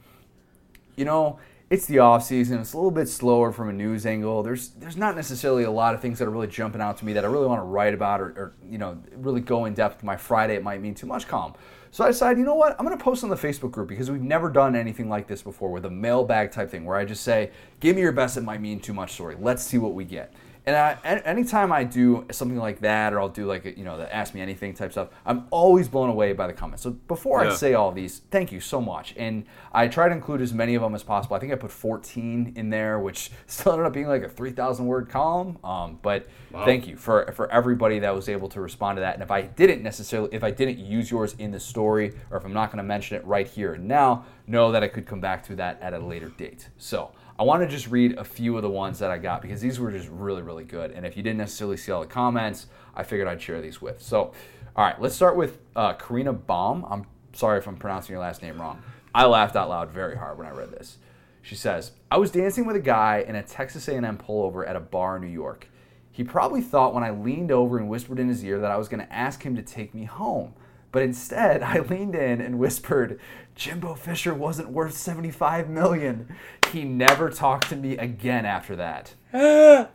you 0.95 1.05
know, 1.05 1.39
it's 1.69 1.85
the 1.85 1.99
off 1.99 2.23
season. 2.23 2.59
It's 2.59 2.73
a 2.73 2.77
little 2.77 2.91
bit 2.91 3.07
slower 3.07 3.51
from 3.51 3.69
a 3.69 3.73
news 3.73 4.05
angle. 4.05 4.41
There's 4.43 4.69
there's 4.69 4.97
not 4.97 5.15
necessarily 5.15 5.63
a 5.63 5.71
lot 5.71 5.93
of 5.93 6.01
things 6.01 6.19
that 6.19 6.27
are 6.27 6.31
really 6.31 6.47
jumping 6.47 6.81
out 6.81 6.97
to 6.97 7.05
me 7.05 7.13
that 7.13 7.23
I 7.23 7.27
really 7.27 7.47
want 7.47 7.59
to 7.59 7.65
write 7.65 7.93
about 7.93 8.21
or, 8.21 8.25
or 8.25 8.53
you 8.67 8.77
know 8.77 8.97
really 9.15 9.41
go 9.41 9.65
in 9.65 9.73
depth. 9.75 10.03
My 10.03 10.17
Friday 10.17 10.55
it 10.55 10.63
might 10.63 10.81
mean 10.81 10.95
too 10.95 11.07
much 11.07 11.27
calm. 11.27 11.53
So 11.91 12.03
I 12.03 12.07
decided, 12.07 12.37
you 12.37 12.45
know 12.45 12.55
what? 12.55 12.75
I'm 12.79 12.85
going 12.85 12.97
to 12.97 13.03
post 13.03 13.23
on 13.23 13.29
the 13.29 13.35
Facebook 13.35 13.71
group 13.71 13.87
because 13.87 14.11
we've 14.11 14.21
never 14.21 14.49
done 14.49 14.75
anything 14.75 15.09
like 15.09 15.27
this 15.27 15.41
before 15.41 15.71
with 15.71 15.85
a 15.85 15.89
mailbag 15.89 16.51
type 16.51 16.69
thing 16.69 16.85
where 16.85 16.95
I 16.95 17.05
just 17.05 17.23
say, 17.23 17.51
"Give 17.79 17.95
me 17.95 18.01
your 18.01 18.11
best. 18.11 18.37
It 18.37 18.43
might 18.43 18.61
mean 18.61 18.79
too 18.79 18.93
much 18.93 19.13
story. 19.13 19.35
Let's 19.39 19.63
see 19.63 19.77
what 19.77 19.93
we 19.93 20.05
get." 20.05 20.31
And 20.65 20.75
I, 20.75 20.97
anytime 21.25 21.71
I 21.71 21.83
do 21.83 22.25
something 22.31 22.57
like 22.57 22.81
that, 22.81 23.13
or 23.13 23.19
I'll 23.19 23.29
do 23.29 23.45
like 23.45 23.65
you 23.77 23.83
know 23.83 23.97
the 23.97 24.13
ask 24.13 24.33
me 24.33 24.41
anything 24.41 24.73
type 24.73 24.91
stuff, 24.91 25.09
I'm 25.25 25.47
always 25.49 25.87
blown 25.87 26.09
away 26.09 26.33
by 26.33 26.47
the 26.47 26.53
comments. 26.53 26.83
So 26.83 26.91
before 26.91 27.43
I 27.43 27.53
say 27.53 27.73
all 27.73 27.91
these, 27.91 28.19
thank 28.29 28.51
you 28.51 28.59
so 28.59 28.79
much. 28.79 29.13
And 29.17 29.45
I 29.73 29.87
try 29.87 30.09
to 30.09 30.13
include 30.13 30.41
as 30.41 30.53
many 30.53 30.75
of 30.75 30.81
them 30.81 30.93
as 30.95 31.03
possible. 31.03 31.35
I 31.35 31.39
think 31.39 31.53
I 31.53 31.55
put 31.55 31.71
14 31.71 32.53
in 32.55 32.69
there, 32.69 32.99
which 32.99 33.31
still 33.47 33.73
ended 33.73 33.87
up 33.87 33.93
being 33.93 34.07
like 34.07 34.23
a 34.23 34.29
3,000 34.29 34.85
word 34.85 35.09
column. 35.09 35.57
Um, 35.63 35.99
but 36.01 36.27
thank 36.51 36.87
you 36.87 36.97
for 36.97 37.31
for 37.33 37.51
everybody 37.51 37.99
that 37.99 38.13
was 38.13 38.29
able 38.29 38.49
to 38.49 38.61
respond 38.61 38.97
to 38.97 39.01
that. 39.01 39.15
And 39.15 39.23
if 39.23 39.31
I 39.31 39.43
didn't 39.43 39.81
necessarily, 39.81 40.29
if 40.33 40.43
I 40.43 40.51
didn't 40.51 40.79
use 40.79 41.09
yours 41.09 41.35
in 41.39 41.51
the 41.51 41.59
story, 41.59 42.13
or 42.29 42.37
if 42.37 42.45
I'm 42.45 42.53
not 42.53 42.67
going 42.71 42.77
to 42.77 42.83
mention 42.83 43.17
it 43.17 43.25
right 43.25 43.47
here 43.47 43.73
and 43.73 43.87
now, 43.87 44.25
know 44.45 44.71
that 44.71 44.83
I 44.83 44.87
could 44.87 45.05
come 45.05 45.21
back 45.21 45.43
to 45.47 45.55
that 45.55 45.81
at 45.81 45.93
a 45.93 45.99
later 45.99 46.29
date. 46.29 46.69
So. 46.77 47.11
I 47.39 47.43
want 47.43 47.63
to 47.63 47.69
just 47.69 47.87
read 47.87 48.17
a 48.17 48.23
few 48.25 48.57
of 48.57 48.63
the 48.63 48.69
ones 48.69 48.99
that 48.99 49.11
I 49.11 49.17
got 49.17 49.41
because 49.41 49.61
these 49.61 49.79
were 49.79 49.93
just 49.93 50.09
really, 50.09 50.41
really 50.41 50.65
good. 50.65 50.91
And 50.91 51.05
if 51.05 51.15
you 51.15 51.23
didn't 51.23 51.37
necessarily 51.37 51.77
see 51.77 51.89
all 51.89 52.01
the 52.01 52.07
comments, 52.07 52.67
I 52.93 53.03
figured 53.03 53.29
I'd 53.29 53.41
share 53.41 53.61
these 53.61 53.81
with. 53.81 54.01
So, 54.01 54.33
all 54.75 54.83
right, 54.83 54.99
let's 55.01 55.15
start 55.15 55.37
with 55.37 55.59
uh, 55.73 55.93
Karina 55.93 56.33
Baum. 56.33 56.85
I'm 56.89 57.05
sorry 57.31 57.57
if 57.57 57.65
I'm 57.65 57.77
pronouncing 57.77 58.11
your 58.11 58.19
last 58.19 58.41
name 58.41 58.59
wrong. 58.59 58.83
I 59.15 59.25
laughed 59.25 59.55
out 59.55 59.69
loud 59.69 59.89
very 59.89 60.17
hard 60.17 60.37
when 60.37 60.47
I 60.47 60.51
read 60.51 60.71
this. 60.71 60.97
She 61.41 61.55
says, 61.55 61.93
"I 62.11 62.17
was 62.17 62.29
dancing 62.29 62.65
with 62.65 62.75
a 62.75 62.81
guy 62.81 63.23
in 63.25 63.37
a 63.37 63.41
Texas 63.41 63.87
A&M 63.87 64.17
pullover 64.17 64.67
at 64.67 64.75
a 64.75 64.81
bar 64.81 65.15
in 65.15 65.21
New 65.21 65.29
York. 65.29 65.69
He 66.11 66.25
probably 66.25 66.61
thought 66.61 66.93
when 66.93 67.05
I 67.05 67.11
leaned 67.11 67.53
over 67.53 67.77
and 67.77 67.87
whispered 67.87 68.19
in 68.19 68.27
his 68.27 68.43
ear 68.43 68.59
that 68.59 68.71
I 68.71 68.75
was 68.75 68.89
going 68.89 68.99
to 68.99 69.13
ask 69.13 69.43
him 69.43 69.55
to 69.55 69.61
take 69.61 69.95
me 69.95 70.03
home." 70.03 70.55
But 70.91 71.03
instead, 71.03 71.63
I 71.63 71.79
leaned 71.79 72.15
in 72.15 72.41
and 72.41 72.59
whispered, 72.59 73.19
"Jimbo 73.59 73.93
Fisher 73.95 74.33
wasn't 74.33 74.69
worth 74.69 74.95
75 74.95 75.69
million. 75.69 76.33
He 76.71 76.85
never 76.85 77.29
talked 77.29 77.67
to 77.69 77.75
me 77.75 77.97
again 77.97 78.45
after 78.45 78.75
that. 78.77 79.13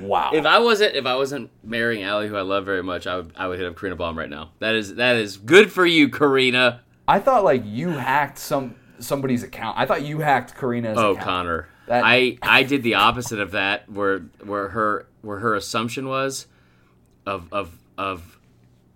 Wow. 0.00 0.30
If 0.32 0.46
I 0.46 0.60
wasn't 0.60 0.94
if 0.94 1.06
I 1.06 1.16
wasn't 1.16 1.50
marrying 1.64 2.04
Allie, 2.04 2.28
who 2.28 2.36
I 2.36 2.42
love 2.42 2.64
very 2.64 2.84
much, 2.84 3.08
I 3.08 3.16
would 3.16 3.32
I 3.36 3.48
would 3.48 3.58
hit 3.58 3.66
up 3.68 3.76
Karina 3.76 3.96
Baum 3.96 4.16
right 4.16 4.30
now. 4.30 4.52
That 4.60 4.76
is 4.76 4.94
that 4.94 5.16
is 5.16 5.36
good 5.36 5.72
for 5.72 5.84
you, 5.84 6.08
Karina. 6.08 6.82
I 7.08 7.18
thought 7.18 7.42
like 7.42 7.62
you 7.66 7.88
hacked 7.88 8.38
some 8.38 8.76
somebody's 9.00 9.42
account. 9.42 9.76
I 9.76 9.86
thought 9.86 10.02
you 10.02 10.20
hacked 10.20 10.54
Karina's 10.54 10.96
Oh, 10.98 11.12
account. 11.12 11.24
Connor. 11.26 11.68
That- 11.88 12.04
I 12.04 12.38
I 12.42 12.62
did 12.62 12.84
the 12.84 12.94
opposite 12.94 13.40
of 13.40 13.50
that, 13.50 13.90
where 13.90 14.20
where 14.44 14.68
her 14.68 15.08
where 15.22 15.40
her 15.40 15.56
assumption 15.56 16.06
was 16.08 16.46
of 17.26 17.48
of 17.52 17.76
of 17.96 18.37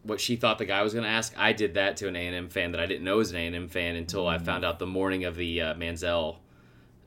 what 0.05 0.21
she 0.21 0.37
thought 0.37 0.59
the 0.59 0.65
guy 0.65 0.83
was 0.83 0.93
going 0.93 1.05
to 1.05 1.11
ask. 1.11 1.33
I 1.39 1.53
did 1.53 1.75
that 1.75 1.97
to 1.99 2.09
an 2.09 2.17
A 2.17 2.27
and 2.27 2.35
M 2.37 2.49
fan 2.49 2.73
that 2.73 2.81
I 2.81 2.87
didn't 2.87 3.05
know 3.05 3.19
was 3.19 3.31
an 3.31 3.37
A 3.37 3.47
and 3.47 3.57
M 3.57 3.69
fan 3.69 3.97
until 3.97 4.25
Mm. 4.25 4.31
I 4.35 4.39
found 4.39 4.65
out 4.65 4.79
the 4.79 4.87
morning 4.87 5.25
of 5.25 5.37
the 5.37 5.61
uh, 5.63 5.75
Manziel 5.75 6.37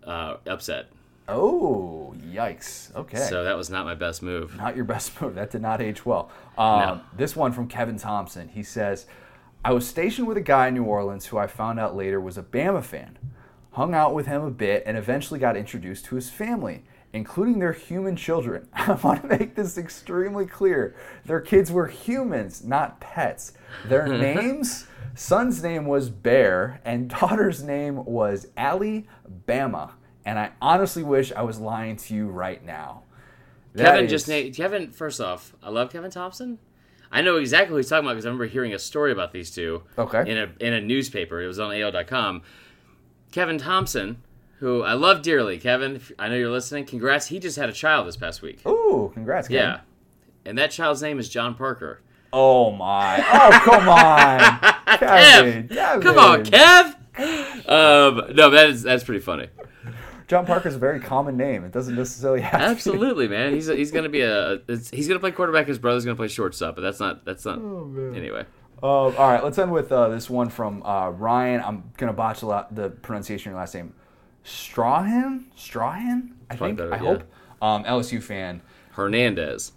uh, 0.06 0.38
upset. 0.48 0.88
Oh, 1.28 2.14
yikes. 2.32 2.96
Okay. 2.96 3.18
So 3.18 3.44
that 3.44 3.58
was 3.58 3.70
not 3.70 3.86
my 3.86 3.96
best 3.96 4.22
move. 4.22 4.56
not 4.56 4.76
your 4.76 4.86
best 4.86 5.20
move. 5.22 5.36
That 5.36 5.50
did 5.52 5.62
not 5.62 5.82
age 5.82 6.06
well. 6.06 6.30
Um, 6.58 6.80
No. 6.80 7.02
This 7.18 7.36
one 7.36 7.52
from 7.52 7.68
Kevin 7.68 7.98
Thompson. 7.98 8.50
He 8.50 8.62
says, 8.64 9.08
I 9.64 9.74
was 9.74 9.88
stationed 9.88 10.28
with 10.28 10.38
a 10.38 10.42
guy 10.42 10.68
in 10.68 10.76
New 10.76 10.84
Orleans 10.84 11.26
who 11.26 11.38
I 11.40 11.48
found 11.48 11.80
out 11.80 11.96
later 11.96 12.22
was 12.22 12.38
a 12.38 12.44
Bama 12.44 12.84
fan. 12.84 13.18
Hung 13.72 13.94
out 13.96 14.14
with 14.14 14.28
him 14.28 14.44
a 14.44 14.52
bit 14.52 14.84
and 14.86 14.96
eventually 14.98 15.40
got 15.40 15.58
introduced 15.58 16.06
to 16.06 16.16
his 16.16 16.30
family, 16.30 16.84
including 17.16 17.60
their 17.60 17.72
human 17.72 18.16
children. 18.18 18.68
I 18.74 18.92
want 18.92 19.22
to 19.22 19.28
make 19.28 19.56
this 19.56 19.78
extremely 19.78 20.46
clear. 20.46 20.96
Their 21.26 21.40
kids 21.40 21.72
were 21.72 21.88
humans, 21.88 22.64
not 22.64 23.00
pets. 23.00 23.54
Their 23.86 24.06
names, 24.18 24.86
son's 25.16 25.64
name 25.64 25.86
was 25.86 26.10
Bear, 26.10 26.82
and 26.84 27.10
daughter's 27.22 27.64
name 27.64 28.04
was 28.04 28.48
Allie 28.58 29.08
Bama. 29.48 29.92
And 30.26 30.38
I 30.38 30.52
honestly 30.62 31.04
wish 31.04 31.32
I 31.32 31.44
was 31.44 31.58
lying 31.58 31.96
to 31.98 32.14
you 32.14 32.28
right 32.28 32.64
now. 32.64 33.04
That 33.74 33.86
Kevin 33.92 34.06
is- 34.06 34.12
just 34.12 34.28
named 34.28 34.54
Kevin. 34.56 34.92
First 34.92 35.22
off, 35.22 35.56
I 35.64 35.70
love 35.70 35.92
Kevin 35.92 36.12
Thompson. 36.12 36.60
I 37.12 37.22
know 37.22 37.38
exactly 37.38 37.72
what 37.74 37.78
he's 37.78 37.90
talking 37.90 38.06
about 38.06 38.16
because 38.16 38.26
I 38.26 38.30
remember 38.30 38.48
hearing 38.48 38.74
a 38.74 38.80
story 38.80 39.14
about 39.14 39.32
these 39.32 39.52
two. 39.52 39.84
Okay. 39.98 40.30
In 40.30 40.38
a 40.38 40.50
in 40.60 40.74
a 40.74 40.82
newspaper, 40.82 41.42
it 41.42 41.48
was 41.48 41.60
on 41.60 41.74
AL.com. 41.74 42.42
Kevin 43.32 43.58
Thompson, 43.58 44.22
who 44.66 44.82
I 44.82 44.94
love 44.94 45.22
dearly. 45.22 45.60
Kevin, 45.60 46.02
I 46.18 46.28
know 46.28 46.34
you're 46.36 46.50
listening. 46.50 46.86
Congrats. 46.86 47.28
He 47.28 47.40
just 47.40 47.56
had 47.56 47.70
a 47.70 47.72
child 47.72 48.08
this 48.08 48.18
past 48.18 48.42
week. 48.42 48.66
Ooh, 48.66 49.12
congrats, 49.14 49.48
Kevin. 49.48 49.64
Yeah. 49.64 49.80
And 50.44 50.58
that 50.58 50.72
child's 50.72 51.04
name 51.04 51.20
is 51.20 51.30
John 51.30 51.54
Parker. 51.54 52.02
Oh 52.34 52.72
my. 52.72 53.18
Oh 53.20 53.60
come 53.64 53.88
on. 53.88 54.98
Kevin, 55.00 55.68
Kevin. 55.68 56.02
Come 56.02 56.18
on, 56.18 56.44
Kev. 56.46 56.96
Um, 57.70 58.36
no, 58.36 58.50
that 58.50 58.70
is 58.70 58.82
that's 58.82 59.04
pretty 59.04 59.22
funny. 59.22 59.48
John 60.28 60.48
Parker's 60.48 60.74
a 60.74 60.80
very 60.80 61.00
common 61.00 61.38
name. 61.38 61.64
It 61.64 61.72
doesn't 61.72 61.96
necessarily 61.96 62.42
have 62.42 62.54
to 62.54 62.58
be. 62.58 62.72
Absolutely, 62.72 63.28
man. 63.28 63.54
He's 63.54 63.68
he's 63.68 63.92
gonna 63.92 64.10
be 64.10 64.22
a 64.22 64.62
he's 64.92 65.08
gonna 65.08 65.20
play 65.20 65.32
quarterback. 65.32 65.68
His 65.68 65.78
brother's 65.78 66.04
gonna 66.06 66.16
play 66.16 66.28
shortstop, 66.28 66.74
but 66.76 66.82
that's 66.82 67.00
not 67.00 67.24
that's 67.24 67.46
not. 67.46 67.58
anyway, 67.60 68.46
Uh, 68.82 68.86
all 68.88 69.12
right, 69.12 69.44
let's 69.44 69.60
end 69.60 69.72
with 69.72 69.92
uh, 69.92 70.10
this 70.10 70.28
one 70.28 70.50
from 70.50 70.82
uh, 70.84 71.10
Ryan. 71.10 71.62
I'm 71.64 71.92
gonna 71.98 72.14
botch 72.14 72.42
a 72.42 72.48
lot, 72.48 72.74
the 72.74 72.90
pronunciation 72.90 73.52
of 73.52 73.54
your 73.54 73.60
last 73.60 73.76
name. 73.76 73.94
Strahan? 74.46 75.48
Strahan? 75.56 76.36
I 76.50 76.56
Probably 76.56 76.76
think. 76.76 76.78
better, 76.78 76.94
I 76.94 76.98
yeah. 76.98 77.18
hope. 77.18 77.24
Um, 77.62 77.84
LSU 77.84 78.22
fan. 78.22 78.62
Hernandez. 78.92 79.74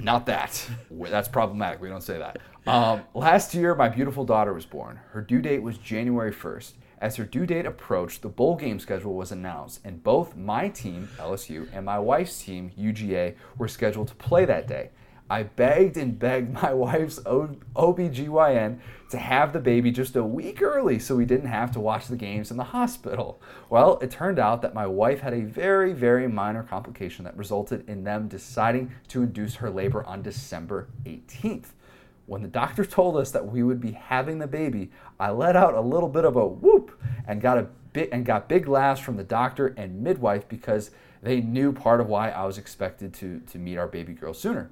Not 0.00 0.26
that. 0.26 0.68
That's 0.90 1.28
problematic. 1.28 1.80
We 1.80 1.88
don't 1.88 2.02
say 2.02 2.18
that. 2.18 2.38
Um, 2.66 3.02
last 3.14 3.54
year, 3.54 3.74
my 3.74 3.88
beautiful 3.88 4.24
daughter 4.24 4.52
was 4.52 4.66
born. 4.66 4.98
Her 5.10 5.20
due 5.22 5.40
date 5.40 5.62
was 5.62 5.78
January 5.78 6.32
1st. 6.32 6.72
As 6.98 7.16
her 7.16 7.24
due 7.24 7.44
date 7.46 7.66
approached, 7.66 8.22
the 8.22 8.28
bowl 8.28 8.56
game 8.56 8.80
schedule 8.80 9.14
was 9.14 9.30
announced, 9.30 9.80
and 9.84 10.02
both 10.02 10.34
my 10.34 10.68
team, 10.70 11.08
LSU, 11.18 11.68
and 11.72 11.84
my 11.84 11.98
wife's 11.98 12.42
team, 12.42 12.72
UGA, 12.78 13.34
were 13.58 13.68
scheduled 13.68 14.08
to 14.08 14.14
play 14.14 14.46
that 14.46 14.66
day. 14.66 14.90
I 15.28 15.42
begged 15.42 15.96
and 15.96 16.18
begged 16.18 16.52
my 16.52 16.72
wife's 16.72 17.18
OBGYN 17.20 18.78
to 19.10 19.18
have 19.18 19.52
the 19.52 19.60
baby 19.60 19.90
just 19.90 20.16
a 20.16 20.22
week 20.22 20.62
early 20.62 20.98
so 20.98 21.16
we 21.16 21.24
didn't 21.24 21.48
have 21.48 21.72
to 21.72 21.80
watch 21.80 22.06
the 22.06 22.16
games 22.16 22.50
in 22.50 22.56
the 22.56 22.64
hospital. 22.64 23.40
Well, 23.68 23.98
it 24.00 24.10
turned 24.10 24.38
out 24.38 24.62
that 24.62 24.74
my 24.74 24.86
wife 24.86 25.20
had 25.20 25.34
a 25.34 25.42
very, 25.42 25.92
very 25.92 26.28
minor 26.28 26.62
complication 26.62 27.24
that 27.24 27.36
resulted 27.36 27.88
in 27.88 28.04
them 28.04 28.28
deciding 28.28 28.92
to 29.08 29.22
induce 29.22 29.56
her 29.56 29.70
labor 29.70 30.04
on 30.04 30.22
December 30.22 30.88
18th. 31.04 31.72
When 32.26 32.42
the 32.42 32.48
doctor 32.48 32.84
told 32.84 33.16
us 33.16 33.30
that 33.30 33.46
we 33.46 33.62
would 33.62 33.80
be 33.80 33.92
having 33.92 34.38
the 34.38 34.48
baby, 34.48 34.90
I 35.18 35.30
let 35.30 35.54
out 35.54 35.74
a 35.74 35.80
little 35.80 36.08
bit 36.08 36.24
of 36.24 36.36
a 36.36 36.46
whoop 36.46 37.00
and 37.26 37.40
got 37.40 37.58
a 37.58 37.68
bit 37.92 38.10
and 38.12 38.24
got 38.26 38.48
big 38.48 38.68
laughs 38.68 39.00
from 39.00 39.16
the 39.16 39.24
doctor 39.24 39.68
and 39.76 40.02
midwife 40.02 40.48
because 40.48 40.90
they 41.22 41.40
knew 41.40 41.72
part 41.72 42.00
of 42.00 42.08
why 42.08 42.30
I 42.30 42.44
was 42.44 42.58
expected 42.58 43.14
to 43.14 43.40
to 43.40 43.58
meet 43.58 43.78
our 43.78 43.86
baby 43.86 44.12
girl 44.12 44.34
sooner. 44.34 44.70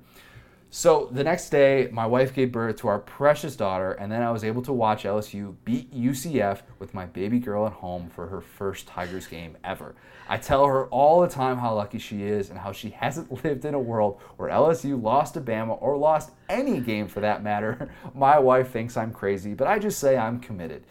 So 0.77 1.09
the 1.13 1.23
next 1.23 1.51
day, 1.51 1.89
my 1.93 2.05
wife 2.05 2.35
gave 2.35 2.51
birth 2.51 2.79
to 2.79 2.89
our 2.89 2.99
precious 2.99 3.55
daughter, 3.55 3.93
and 3.93 4.11
then 4.11 4.23
I 4.23 4.33
was 4.33 4.43
able 4.43 4.61
to 4.63 4.73
watch 4.73 5.05
LSU 5.05 5.55
beat 5.65 5.95
UCF 5.95 6.63
with 6.81 6.93
my 6.93 7.07
baby 7.07 7.39
girl 7.39 7.65
at 7.69 7.75
home 7.75 8.11
for 8.11 8.27
her 8.27 8.41
first 8.41 8.89
Tigers 8.89 9.29
game 9.29 9.57
ever. 9.63 9.95
I 10.29 10.37
tell 10.37 10.67
her 10.67 10.87
all 10.87 11.21
the 11.21 11.29
time 11.29 11.59
how 11.59 11.77
lucky 11.77 12.01
she 12.01 12.25
is 12.25 12.51
and 12.51 12.59
how 12.59 12.73
she 12.73 12.91
hasn't 12.99 13.45
lived 13.45 13.65
in 13.65 13.75
a 13.75 13.79
world 13.79 14.21
where 14.37 14.51
LSU 14.51 15.01
lost 15.01 15.35
to 15.35 15.41
Bama 15.41 15.81
or 15.81 15.97
lost 15.97 16.33
any 16.49 16.81
game 16.81 17.07
for 17.07 17.21
that 17.21 17.45
matter. 17.45 17.89
My 18.13 18.41
wife 18.41 18.73
thinks 18.73 18.97
I'm 18.97 19.13
crazy, 19.13 19.55
but 19.55 19.69
I 19.69 19.79
just 19.79 20.01
say 20.01 20.17
I'm 20.17 20.41
committed. 20.41 20.83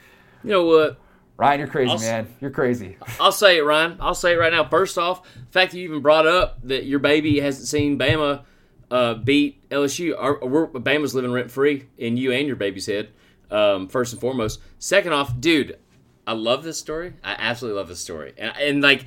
You 0.45 0.51
know 0.51 0.63
what? 0.63 0.97
Ryan, 1.35 1.59
you're 1.59 1.67
crazy, 1.67 1.91
I'll 1.91 1.99
man. 1.99 2.33
You're 2.39 2.51
crazy. 2.51 2.95
I'll 3.19 3.33
say 3.33 3.57
it, 3.57 3.63
Ryan. 3.63 3.97
I'll 3.99 4.15
say 4.15 4.31
it 4.31 4.37
right 4.37 4.53
now. 4.53 4.63
First 4.63 4.97
off, 4.97 5.23
the 5.23 5.51
fact 5.51 5.73
that 5.73 5.77
you 5.77 5.83
even 5.83 6.01
brought 6.01 6.25
up 6.25 6.65
that 6.69 6.85
your 6.85 6.99
baby 6.99 7.41
hasn't 7.41 7.67
seen 7.67 7.99
Bama 7.99 8.45
uh, 8.93 9.15
beat 9.15 9.67
LSU, 9.69 10.13
our, 10.17 10.39
we're, 10.45 10.67
Bama's 10.67 11.15
living 11.15 11.31
rent 11.31 11.49
free 11.49 11.87
in 11.97 12.15
you 12.15 12.31
and 12.31 12.45
your 12.47 12.55
baby's 12.55 12.85
head. 12.85 13.09
Um, 13.49 13.87
first 13.87 14.13
and 14.13 14.21
foremost. 14.21 14.61
Second 14.79 15.13
off, 15.13 15.39
dude, 15.39 15.77
I 16.25 16.33
love 16.33 16.63
this 16.63 16.77
story. 16.79 17.13
I 17.23 17.35
absolutely 17.37 17.77
love 17.79 17.87
this 17.87 17.99
story. 17.99 18.33
And, 18.37 18.51
and 18.57 18.81
like, 18.81 19.05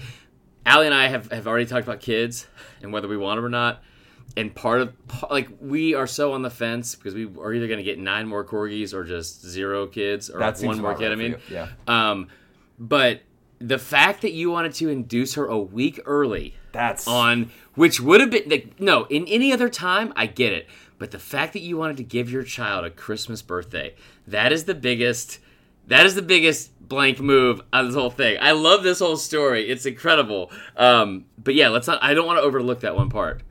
Allie 0.64 0.86
and 0.86 0.94
I 0.94 1.08
have, 1.08 1.32
have 1.32 1.46
already 1.48 1.66
talked 1.66 1.84
about 1.84 2.00
kids 2.00 2.46
and 2.82 2.92
whether 2.92 3.08
we 3.08 3.16
want 3.16 3.38
them 3.38 3.44
or 3.44 3.48
not. 3.48 3.82
And 4.36 4.54
part 4.54 4.82
of 4.82 4.92
like 5.30 5.48
we 5.60 5.94
are 5.94 6.06
so 6.06 6.32
on 6.32 6.42
the 6.42 6.50
fence 6.50 6.94
because 6.94 7.14
we 7.14 7.24
are 7.40 7.54
either 7.54 7.66
going 7.66 7.78
to 7.78 7.84
get 7.84 7.98
nine 7.98 8.28
more 8.28 8.44
corgis 8.44 8.92
or 8.92 9.02
just 9.04 9.44
zero 9.44 9.86
kids 9.86 10.30
or 10.30 10.38
That 10.38 10.60
one 10.60 10.80
more 10.80 10.94
kid. 10.94 11.04
right 11.04 11.12
I 11.12 11.14
mean. 11.16 11.36
Yeah. 11.50 11.68
um, 11.88 12.28
but 12.78 13.22
the 13.58 13.78
fact 13.78 14.22
that 14.22 14.32
you 14.32 14.50
wanted 14.50 14.74
to 14.74 14.90
induce 14.90 15.34
her 15.34 15.46
a 15.46 15.58
week 15.58 16.00
early 16.04 16.54
That's 16.77 17.09
on 17.09 17.51
which 17.74 18.01
would 18.01 18.20
have 18.20 18.31
been 18.31 18.48
like, 18.48 18.81
no 18.81 19.05
in 19.07 19.27
any 19.27 19.53
other 19.53 19.69
time 19.69 20.12
I 20.16 20.27
get 20.27 20.53
it, 20.53 20.66
but 20.98 21.11
the 21.11 21.19
fact 21.19 21.53
that 21.55 21.61
you 21.61 21.77
wanted 21.77 21.97
to 21.98 22.05
give 22.05 22.31
your 22.31 22.43
child 22.43 22.85
a 22.85 22.90
Christmas 22.90 23.43
birthday 23.43 23.94
that 24.27 24.53
is 24.53 24.65
the 24.65 24.74
biggest 24.74 25.40
that 25.86 26.05
is 26.05 26.15
the 26.15 26.23
biggest 26.23 26.70
blank 26.89 27.20
move 27.20 27.62
on 27.73 27.86
this 27.86 27.94
whole 27.94 28.11
thing. 28.11 28.39
I 28.40 28.53
love 28.53 28.82
this 28.82 28.98
whole 28.98 29.16
story. 29.16 29.69
It's 29.69 29.86
incredible. 29.86 30.51
Um, 30.77 31.27
but 31.39 31.55
yeah, 31.55 31.69
let's 31.69 31.86
not. 31.86 32.03
I 32.03 32.15
don't 32.15 32.27
want 32.27 32.39
to 32.39 32.43
overlook 32.43 32.81
that 32.81 32.97
one 32.97 33.09
part. 33.09 33.43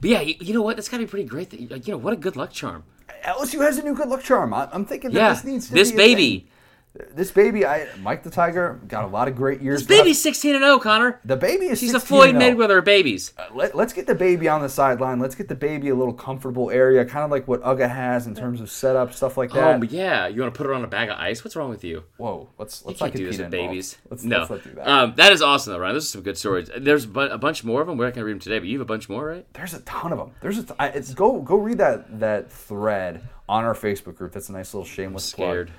But 0.00 0.10
yeah, 0.10 0.20
you, 0.20 0.34
you 0.40 0.54
know 0.54 0.62
what? 0.62 0.76
That's 0.76 0.88
got 0.88 0.98
to 0.98 1.04
be 1.04 1.10
pretty 1.10 1.28
great. 1.28 1.50
That 1.50 1.86
you 1.86 1.92
know 1.92 1.98
what 1.98 2.12
a 2.12 2.16
good 2.16 2.36
luck 2.36 2.52
charm. 2.52 2.84
LSU 3.24 3.60
has 3.60 3.76
a 3.78 3.82
new 3.82 3.94
good 3.94 4.08
luck 4.08 4.22
charm. 4.22 4.54
I, 4.54 4.68
I'm 4.72 4.84
thinking 4.84 5.10
that 5.10 5.18
Yeah, 5.18 5.32
this 5.34 5.44
needs 5.44 5.68
to 5.68 5.74
this 5.74 5.90
be 5.90 5.96
baby. 5.96 6.48
This 6.92 7.30
baby, 7.30 7.64
I 7.64 7.86
Mike 8.00 8.24
the 8.24 8.30
Tiger 8.30 8.80
got 8.88 9.04
a 9.04 9.06
lot 9.06 9.28
of 9.28 9.36
great 9.36 9.60
years. 9.60 9.86
this 9.86 9.98
baby's 9.98 10.20
sixteen 10.20 10.56
and 10.56 10.64
zero. 10.64 10.80
Connor, 10.80 11.20
The 11.24 11.36
baby 11.36 11.66
is 11.66 11.78
she's 11.78 11.94
a 11.94 12.00
16 12.00 12.08
Floyd 12.08 12.34
oh. 12.34 12.38
Mayweather 12.38 12.78
of 12.78 12.84
babies. 12.84 13.32
Let, 13.54 13.76
us 13.76 13.92
get 13.92 14.08
the 14.08 14.14
baby 14.16 14.48
on 14.48 14.60
the 14.60 14.68
sideline. 14.68 15.20
Let's 15.20 15.36
get 15.36 15.46
the 15.46 15.54
baby 15.54 15.90
a 15.90 15.94
little 15.94 16.12
comfortable 16.12 16.68
area, 16.68 17.04
kind 17.04 17.24
of 17.24 17.30
like 17.30 17.46
what 17.46 17.62
Uga 17.62 17.88
has 17.88 18.26
in 18.26 18.34
terms 18.34 18.60
of 18.60 18.68
setup, 18.70 19.14
stuff 19.14 19.36
like 19.36 19.52
that. 19.52 19.80
Oh 19.80 19.82
yeah, 19.84 20.26
you 20.26 20.40
want 20.40 20.52
to 20.52 20.58
put 20.58 20.66
her 20.66 20.74
on 20.74 20.82
a 20.82 20.88
bag 20.88 21.10
of 21.10 21.16
ice? 21.16 21.44
What's 21.44 21.54
wrong 21.54 21.70
with 21.70 21.84
you? 21.84 22.02
Whoa, 22.16 22.48
let's 22.58 22.82
You 22.82 22.88
let's 22.88 22.98
can't 22.98 23.14
do 23.14 23.26
this 23.26 23.38
with 23.38 23.50
babies. 23.52 23.96
Let's, 24.10 24.24
no, 24.24 24.46
let's 24.50 24.64
do 24.64 24.70
that. 24.72 24.88
Um, 24.88 25.14
that 25.16 25.32
is 25.32 25.42
awesome 25.42 25.72
though, 25.72 25.78
Ryan. 25.78 25.94
Those 25.94 26.06
are 26.06 26.08
some 26.08 26.22
good 26.22 26.38
stories. 26.38 26.70
There's 26.76 27.04
a 27.04 27.38
bunch 27.38 27.62
more 27.62 27.80
of 27.82 27.86
them. 27.86 27.98
We're 27.98 28.06
not 28.06 28.14
gonna 28.14 28.24
read 28.24 28.32
them 28.32 28.40
today, 28.40 28.58
but 28.58 28.66
you 28.66 28.78
have 28.78 28.84
a 28.84 28.88
bunch 28.88 29.08
more, 29.08 29.26
right? 29.26 29.46
There's 29.54 29.74
a 29.74 29.80
ton 29.82 30.10
of 30.10 30.18
them. 30.18 30.32
There's 30.40 30.58
a 30.58 30.64
t- 30.64 30.74
I- 30.80 30.88
it's 30.88 31.14
go 31.14 31.40
go 31.40 31.56
read 31.56 31.78
that 31.78 32.18
that 32.18 32.50
thread 32.50 33.22
on 33.48 33.64
our 33.64 33.74
Facebook 33.74 34.16
group. 34.16 34.32
That's 34.32 34.48
a 34.48 34.52
nice 34.52 34.74
little 34.74 34.86
shameless 34.86 35.32
plug. 35.32 35.70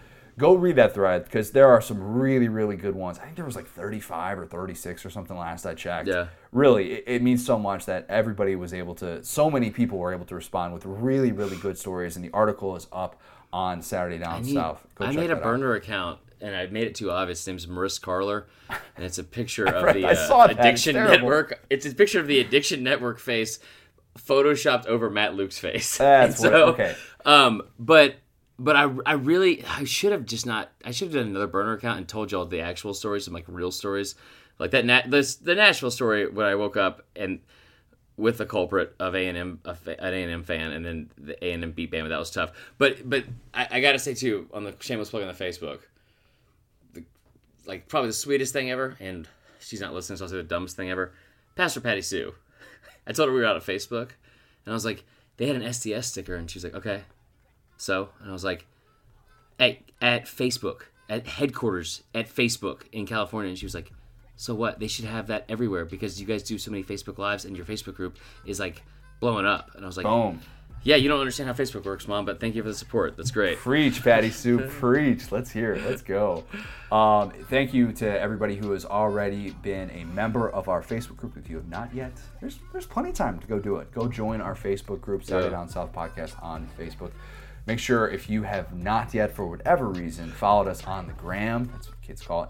Go 0.42 0.56
read 0.56 0.76
that 0.78 0.96
thread 0.96 1.26
because 1.26 1.52
there 1.52 1.68
are 1.68 1.82
some 1.82 2.02
really 2.02 2.48
really 2.48 2.76
good 2.76 2.96
ones. 2.96 3.20
I 3.20 3.26
think 3.26 3.36
there 3.36 3.46
was 3.46 3.56
like 3.56 3.68
35 3.68 4.40
or 4.40 4.46
36 4.48 5.06
or 5.06 5.12
something 5.12 5.38
last 5.38 5.68
I 5.68 5.76
checked. 5.76 6.08
Yeah. 6.08 6.28
Really, 6.52 6.94
it, 6.94 7.04
it 7.06 7.22
means 7.22 7.46
so 7.46 7.60
much 7.60 7.86
that 7.86 8.08
everybody 8.10 8.56
was 8.56 8.74
able 8.74 8.96
to. 8.96 9.24
So 9.24 9.52
many 9.52 9.70
people 9.70 10.00
were 10.00 10.12
able 10.14 10.26
to 10.26 10.34
respond 10.36 10.74
with 10.74 10.84
really 10.86 11.32
really 11.32 11.58
good 11.58 11.78
stories, 11.78 12.16
and 12.16 12.26
the 12.26 12.32
article 12.34 12.76
is 12.76 12.88
up 12.92 13.22
on 13.54 13.84
Saturday 13.84 14.18
Down 14.18 14.42
need- 14.42 14.56
South. 14.56 14.84
Go 14.96 15.06
I 15.06 15.12
made 15.12 15.26
a 15.26 15.28
that 15.28 15.38
out. 15.38 15.44
burner 15.44 15.76
account 15.76 16.20
and 16.42 16.56
I 16.56 16.66
made 16.66 16.88
it 16.88 16.96
too 16.96 17.12
obvious. 17.12 17.38
His 17.46 17.48
name's 17.48 17.68
Marissa 17.68 18.02
Carler, 18.02 18.48
and 18.96 19.06
it's 19.06 19.20
a 19.20 19.24
picture 19.24 19.66
of 19.68 19.84
read- 19.84 19.96
the 19.98 20.06
I 20.08 20.14
uh, 20.14 20.48
that. 20.48 20.50
It's 20.52 20.60
Addiction. 20.60 20.96
Network. 20.96 21.64
It's 21.70 21.86
a 21.86 21.94
picture 21.94 22.20
of 22.20 22.26
the 22.26 22.40
Addiction 22.40 22.82
Network 22.84 23.20
face, 23.20 23.60
photoshopped 24.18 24.88
over 24.88 25.10
Matt 25.12 25.36
Luke's 25.36 25.60
face. 25.60 25.98
That's 26.00 26.40
what- 26.42 26.54
okay. 26.54 26.96
Um, 27.26 27.62
but 27.78 28.16
but 28.62 28.76
I 28.76 28.84
I 29.06 29.14
really 29.14 29.66
I 29.66 29.84
should 29.86 30.12
have 30.12 30.26
just 30.26 30.46
not. 30.46 30.72
I 30.86 30.92
should 30.92 31.08
have 31.08 31.16
done 31.16 31.28
another 31.28 31.48
burner 31.48 31.74
account 31.74 31.98
and 31.98 32.08
told 32.08 32.32
y'all 32.32 32.46
the 32.46 32.62
actual 32.62 32.94
stories, 32.94 33.26
some 33.26 33.34
like 33.34 33.46
real 33.48 33.72
stories, 33.72 34.16
like 34.60 34.72
that. 34.72 34.86
Nat, 34.86 35.10
this 35.10 35.36
the 35.36 35.56
Nashville 35.56 35.92
story 35.92 36.30
when 36.30 36.46
I 36.46 36.56
woke 36.56 36.78
up 36.78 37.06
and 37.16 37.40
with 38.18 38.38
the 38.38 38.46
culprit 38.46 38.94
of 39.00 39.16
A 39.16 39.28
and 39.28 39.38
M, 39.38 39.60
an 39.66 39.78
A 40.00 40.24
and 40.24 40.32
M 40.32 40.44
fan, 40.44 40.72
and 40.72 40.86
then 40.86 41.10
the 41.18 41.44
A 41.44 41.54
and 41.54 41.64
M 41.64 41.72
beat 41.72 41.92
Bama. 41.92 42.10
That 42.10 42.20
was 42.20 42.30
tough. 42.30 42.52
But 42.78 43.10
but 43.10 43.26
I, 43.54 43.68
I 43.72 43.82
got 43.82 43.94
to 43.94 44.00
say 44.00 44.14
too 44.14 44.48
on 44.54 44.64
the 44.64 44.76
shameless 44.80 45.10
plug 45.10 45.24
on 45.24 45.28
the 45.28 45.34
Facebook, 45.34 45.80
the, 46.94 47.04
like 47.66 47.88
probably 47.88 48.10
the 48.10 48.14
sweetest 48.14 48.54
thing 48.54 48.70
ever, 48.70 48.96
and 49.00 49.28
she's 49.60 49.82
not 49.82 49.94
listening, 49.94 50.18
so 50.18 50.26
I'll 50.26 50.30
say 50.30 50.38
the 50.38 50.44
dumbest 50.44 50.76
thing 50.76 50.92
ever. 50.92 51.14
Pastor 51.56 51.82
Patty 51.82 52.04
Sue. 52.04 52.36
I 53.08 53.12
told 53.12 53.28
her 53.28 53.34
we 53.34 53.42
were 53.42 53.48
out 53.48 53.58
of 53.58 53.66
Facebook, 53.66 54.12
and 54.66 54.68
I 54.68 54.74
was 54.74 54.86
like, 54.86 55.04
they 55.38 55.48
had 55.48 55.56
an 55.56 55.64
SDS 55.64 56.04
sticker, 56.04 56.36
and 56.36 56.50
she 56.50 56.58
was 56.58 56.64
like, 56.64 56.76
okay. 56.76 57.02
So, 57.82 58.10
and 58.20 58.30
I 58.30 58.32
was 58.32 58.44
like, 58.44 58.68
at 59.60 59.78
at 60.04 60.26
Facebook, 60.26 60.82
at 61.10 61.26
headquarters 61.26 62.04
at 62.14 62.30
Facebook 62.30 62.84
in 62.92 63.08
California, 63.08 63.50
and 63.50 63.58
she 63.58 63.66
was 63.66 63.74
like, 63.74 63.92
so 64.36 64.54
what? 64.54 64.80
They 64.80 64.88
should 64.88 65.06
have 65.06 65.26
that 65.28 65.46
everywhere 65.50 65.86
because 65.86 66.22
you 66.22 66.28
guys 66.28 66.44
do 66.44 66.60
so 66.60 66.70
many 66.70 66.84
Facebook 66.84 67.18
lives, 67.18 67.44
and 67.44 67.58
your 67.58 67.66
Facebook 67.66 67.96
group 67.96 68.20
is 68.46 68.60
like 68.60 68.84
blowing 69.20 69.48
up. 69.48 69.72
And 69.74 69.84
I 69.84 69.88
was 69.88 69.98
like, 69.98 70.06
Boom. 70.06 70.42
yeah, 70.84 70.96
you 70.96 71.10
don't 71.10 71.20
understand 71.20 71.48
how 71.50 71.56
Facebook 71.56 71.84
works, 71.84 72.08
mom, 72.08 72.24
but 72.24 72.40
thank 72.40 72.54
you 72.54 72.62
for 72.62 72.70
the 72.70 72.76
support. 72.76 73.18
That's 73.18 73.32
great. 73.32 73.58
Preach, 73.58 74.04
Patty 74.04 74.30
Sue, 74.42 74.60
preach. 74.60 75.32
Let's 75.32 75.50
hear 75.50 75.74
it. 75.74 75.84
Let's 75.84 76.04
go. 76.04 76.44
Um, 76.92 77.32
thank 77.50 77.74
you 77.74 77.94
to 77.94 78.06
everybody 78.06 78.56
who 78.56 78.74
has 78.74 78.86
already 78.86 79.52
been 79.64 79.90
a 79.90 80.04
member 80.04 80.52
of 80.52 80.70
our 80.70 80.84
Facebook 80.84 81.18
group. 81.18 81.36
If 81.36 81.50
you 81.50 81.56
have 81.56 81.68
not 81.68 81.96
yet, 81.96 82.14
there's 82.42 82.60
there's 82.74 82.86
plenty 82.86 83.10
of 83.10 83.16
time 83.16 83.40
to 83.40 83.48
go 83.48 83.58
do 83.58 83.78
it. 83.78 83.92
Go 83.92 84.08
join 84.08 84.40
our 84.40 84.54
Facebook 84.54 85.02
group, 85.02 85.24
Saturday 85.24 85.48
Yeah. 85.48 85.58
Down 85.58 85.68
South 85.68 85.92
Podcast 85.92 86.42
on 86.44 86.70
Facebook. 86.80 87.10
Make 87.68 87.80
sure 87.80 88.08
if 88.08 88.30
you 88.30 88.44
have 88.44 88.74
not 88.74 89.14
yet, 89.14 89.36
for 89.36 89.48
whatever 89.48 89.88
reason, 89.88 90.32
followed 90.32 90.68
us 90.68 90.84
on 90.86 91.08
the 91.08 91.14
gram, 91.14 91.70
that's 91.72 91.88
what 91.88 92.02
kids 92.02 92.22
call 92.22 92.44
it, 92.44 92.50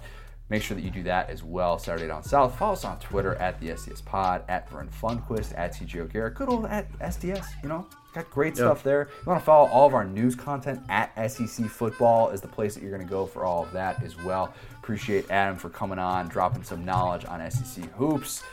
make 0.49 0.61
sure 0.63 0.75
that 0.75 0.83
you 0.83 0.91
do 0.91 1.03
that 1.03 1.29
as 1.29 1.43
well. 1.43 1.77
Saturday 1.77 2.07
Down 2.07 2.23
South. 2.23 2.57
Follow 2.57 2.73
us 2.73 2.85
on 2.85 2.99
Twitter 2.99 3.35
at 3.35 3.59
the 3.59 3.69
SDS 3.69 4.03
Pod, 4.05 4.43
at 4.47 4.69
Vern 4.69 4.89
Funquist, 4.89 5.57
at 5.57 5.73
TJ 5.73 6.01
O'Gara. 6.01 6.33
Good 6.33 6.49
old 6.49 6.65
at 6.65 6.91
SDS, 6.99 7.45
you 7.63 7.69
know? 7.69 7.85
Got 8.13 8.29
great 8.29 8.57
stuff 8.57 8.83
there. 8.83 9.07
You 9.19 9.25
want 9.25 9.39
to 9.39 9.45
follow 9.45 9.69
all 9.69 9.87
of 9.87 9.93
our 9.93 10.03
news 10.03 10.35
content 10.35 10.81
at 10.89 11.13
SEC 11.31 11.65
Football 11.67 12.31
is 12.31 12.41
the 12.41 12.47
place 12.47 12.73
that 12.73 12.83
you're 12.83 12.91
going 12.91 13.07
to 13.07 13.09
go 13.09 13.25
for 13.25 13.45
all 13.45 13.63
of 13.63 13.71
that 13.71 14.03
as 14.03 14.17
well. 14.17 14.53
Appreciate 14.79 15.31
Adam 15.31 15.55
for 15.55 15.69
coming 15.69 15.97
on, 15.97 16.27
dropping 16.27 16.63
some 16.63 16.83
knowledge 16.83 17.23
on 17.23 17.49
SEC 17.49 17.85
hoops. 17.93 18.43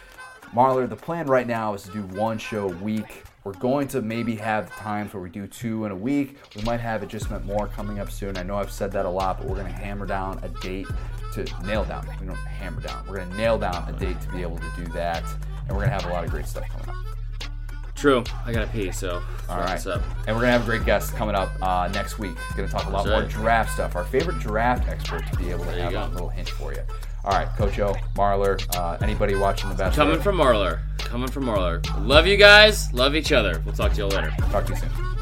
Marler, 0.55 0.89
the 0.89 0.97
plan 0.97 1.27
right 1.27 1.47
now 1.47 1.75
is 1.75 1.83
to 1.83 1.91
do 1.91 2.03
one 2.17 2.39
show 2.39 2.69
a 2.69 2.73
week. 2.77 3.25
We're 3.49 3.55
going 3.55 3.89
to 3.89 4.03
maybe 4.03 4.37
have 4.37 4.71
times 4.77 5.15
where 5.15 5.23
we 5.23 5.31
do 5.31 5.47
two 5.47 5.87
in 5.87 5.91
a 5.91 5.97
week. 5.97 6.37
We 6.55 6.61
might 6.65 6.81
have 6.81 7.03
it 7.03 7.09
just 7.09 7.31
meant 7.31 7.47
more 7.47 7.67
coming 7.67 7.99
up 7.99 8.11
soon. 8.11 8.37
I 8.37 8.43
know 8.43 8.57
I've 8.57 8.71
said 8.71 8.93
that 8.93 9.07
a 9.07 9.09
lot, 9.09 9.39
but 9.39 9.47
we're 9.47 9.55
going 9.55 9.73
to 9.73 9.73
hammer 9.73 10.05
down 10.05 10.39
a 10.43 10.49
date 10.61 10.87
to 11.33 11.47
nail 11.65 11.83
down. 11.87 12.07
We 12.21 12.27
don't 12.27 12.37
hammer 12.37 12.83
down. 12.83 13.07
We're 13.09 13.17
going 13.17 13.31
to 13.31 13.37
nail 13.39 13.57
down 13.57 13.89
a 13.89 13.99
date 13.99 14.21
to 14.21 14.29
be 14.33 14.43
able 14.43 14.59
to 14.59 14.71
do 14.77 14.85
that, 14.93 15.23
and 15.67 15.69
we're 15.69 15.87
going 15.87 15.89
to 15.89 15.95
have 15.95 16.05
a 16.05 16.11
lot 16.11 16.25
of 16.25 16.31
great 16.31 16.47
stuff 16.47 16.69
coming 16.69 16.91
up. 16.91 16.97
True. 17.95 18.23
I 18.45 18.53
gotta 18.53 18.67
pee, 18.67 18.93
so 18.93 19.23
All 19.49 19.57
right. 19.57 19.85
up? 19.87 20.03
And 20.27 20.37
we're 20.37 20.43
going 20.43 20.53
to 20.53 20.53
have 20.53 20.65
a 20.65 20.67
great 20.67 20.85
guest 20.85 21.15
coming 21.15 21.35
up 21.35 21.51
uh, 21.63 21.89
next 21.95 22.19
week. 22.19 22.37
Going 22.55 22.69
to 22.69 22.75
talk 22.75 22.85
a 22.85 22.91
lot 22.91 23.07
That's 23.07 23.13
more 23.13 23.23
right. 23.23 23.31
draft 23.31 23.73
stuff. 23.73 23.97
Our 23.97 24.05
favorite 24.05 24.41
draft 24.41 24.87
expert 24.91 25.27
to 25.33 25.39
be 25.39 25.49
able 25.49 25.65
to 25.65 25.75
you 25.75 25.81
have 25.81 25.95
a 25.95 26.09
little 26.13 26.29
hint 26.29 26.51
for 26.51 26.75
you. 26.75 26.83
All 27.25 27.33
right, 27.33 27.49
Coach 27.57 27.79
O, 27.81 27.95
Marler, 28.15 28.65
uh, 28.77 28.97
anybody 29.03 29.35
watching 29.35 29.69
the 29.71 29.75
Bachelor? 29.75 30.05
Coming 30.05 30.21
from 30.21 30.37
Marler. 30.37 30.81
Coming 30.99 31.29
from 31.29 31.45
Marler. 31.45 31.85
Love 32.07 32.27
you 32.27 32.37
guys. 32.37 32.93
Love 32.93 33.15
each 33.17 33.33
other. 33.33 33.61
We'll 33.65 33.75
talk 33.75 33.93
to 33.93 33.99
you 33.99 34.05
all 34.05 34.11
later. 34.11 34.31
Talk 34.51 34.67
to 34.67 34.73
you 34.73 34.79
soon. 34.79 35.18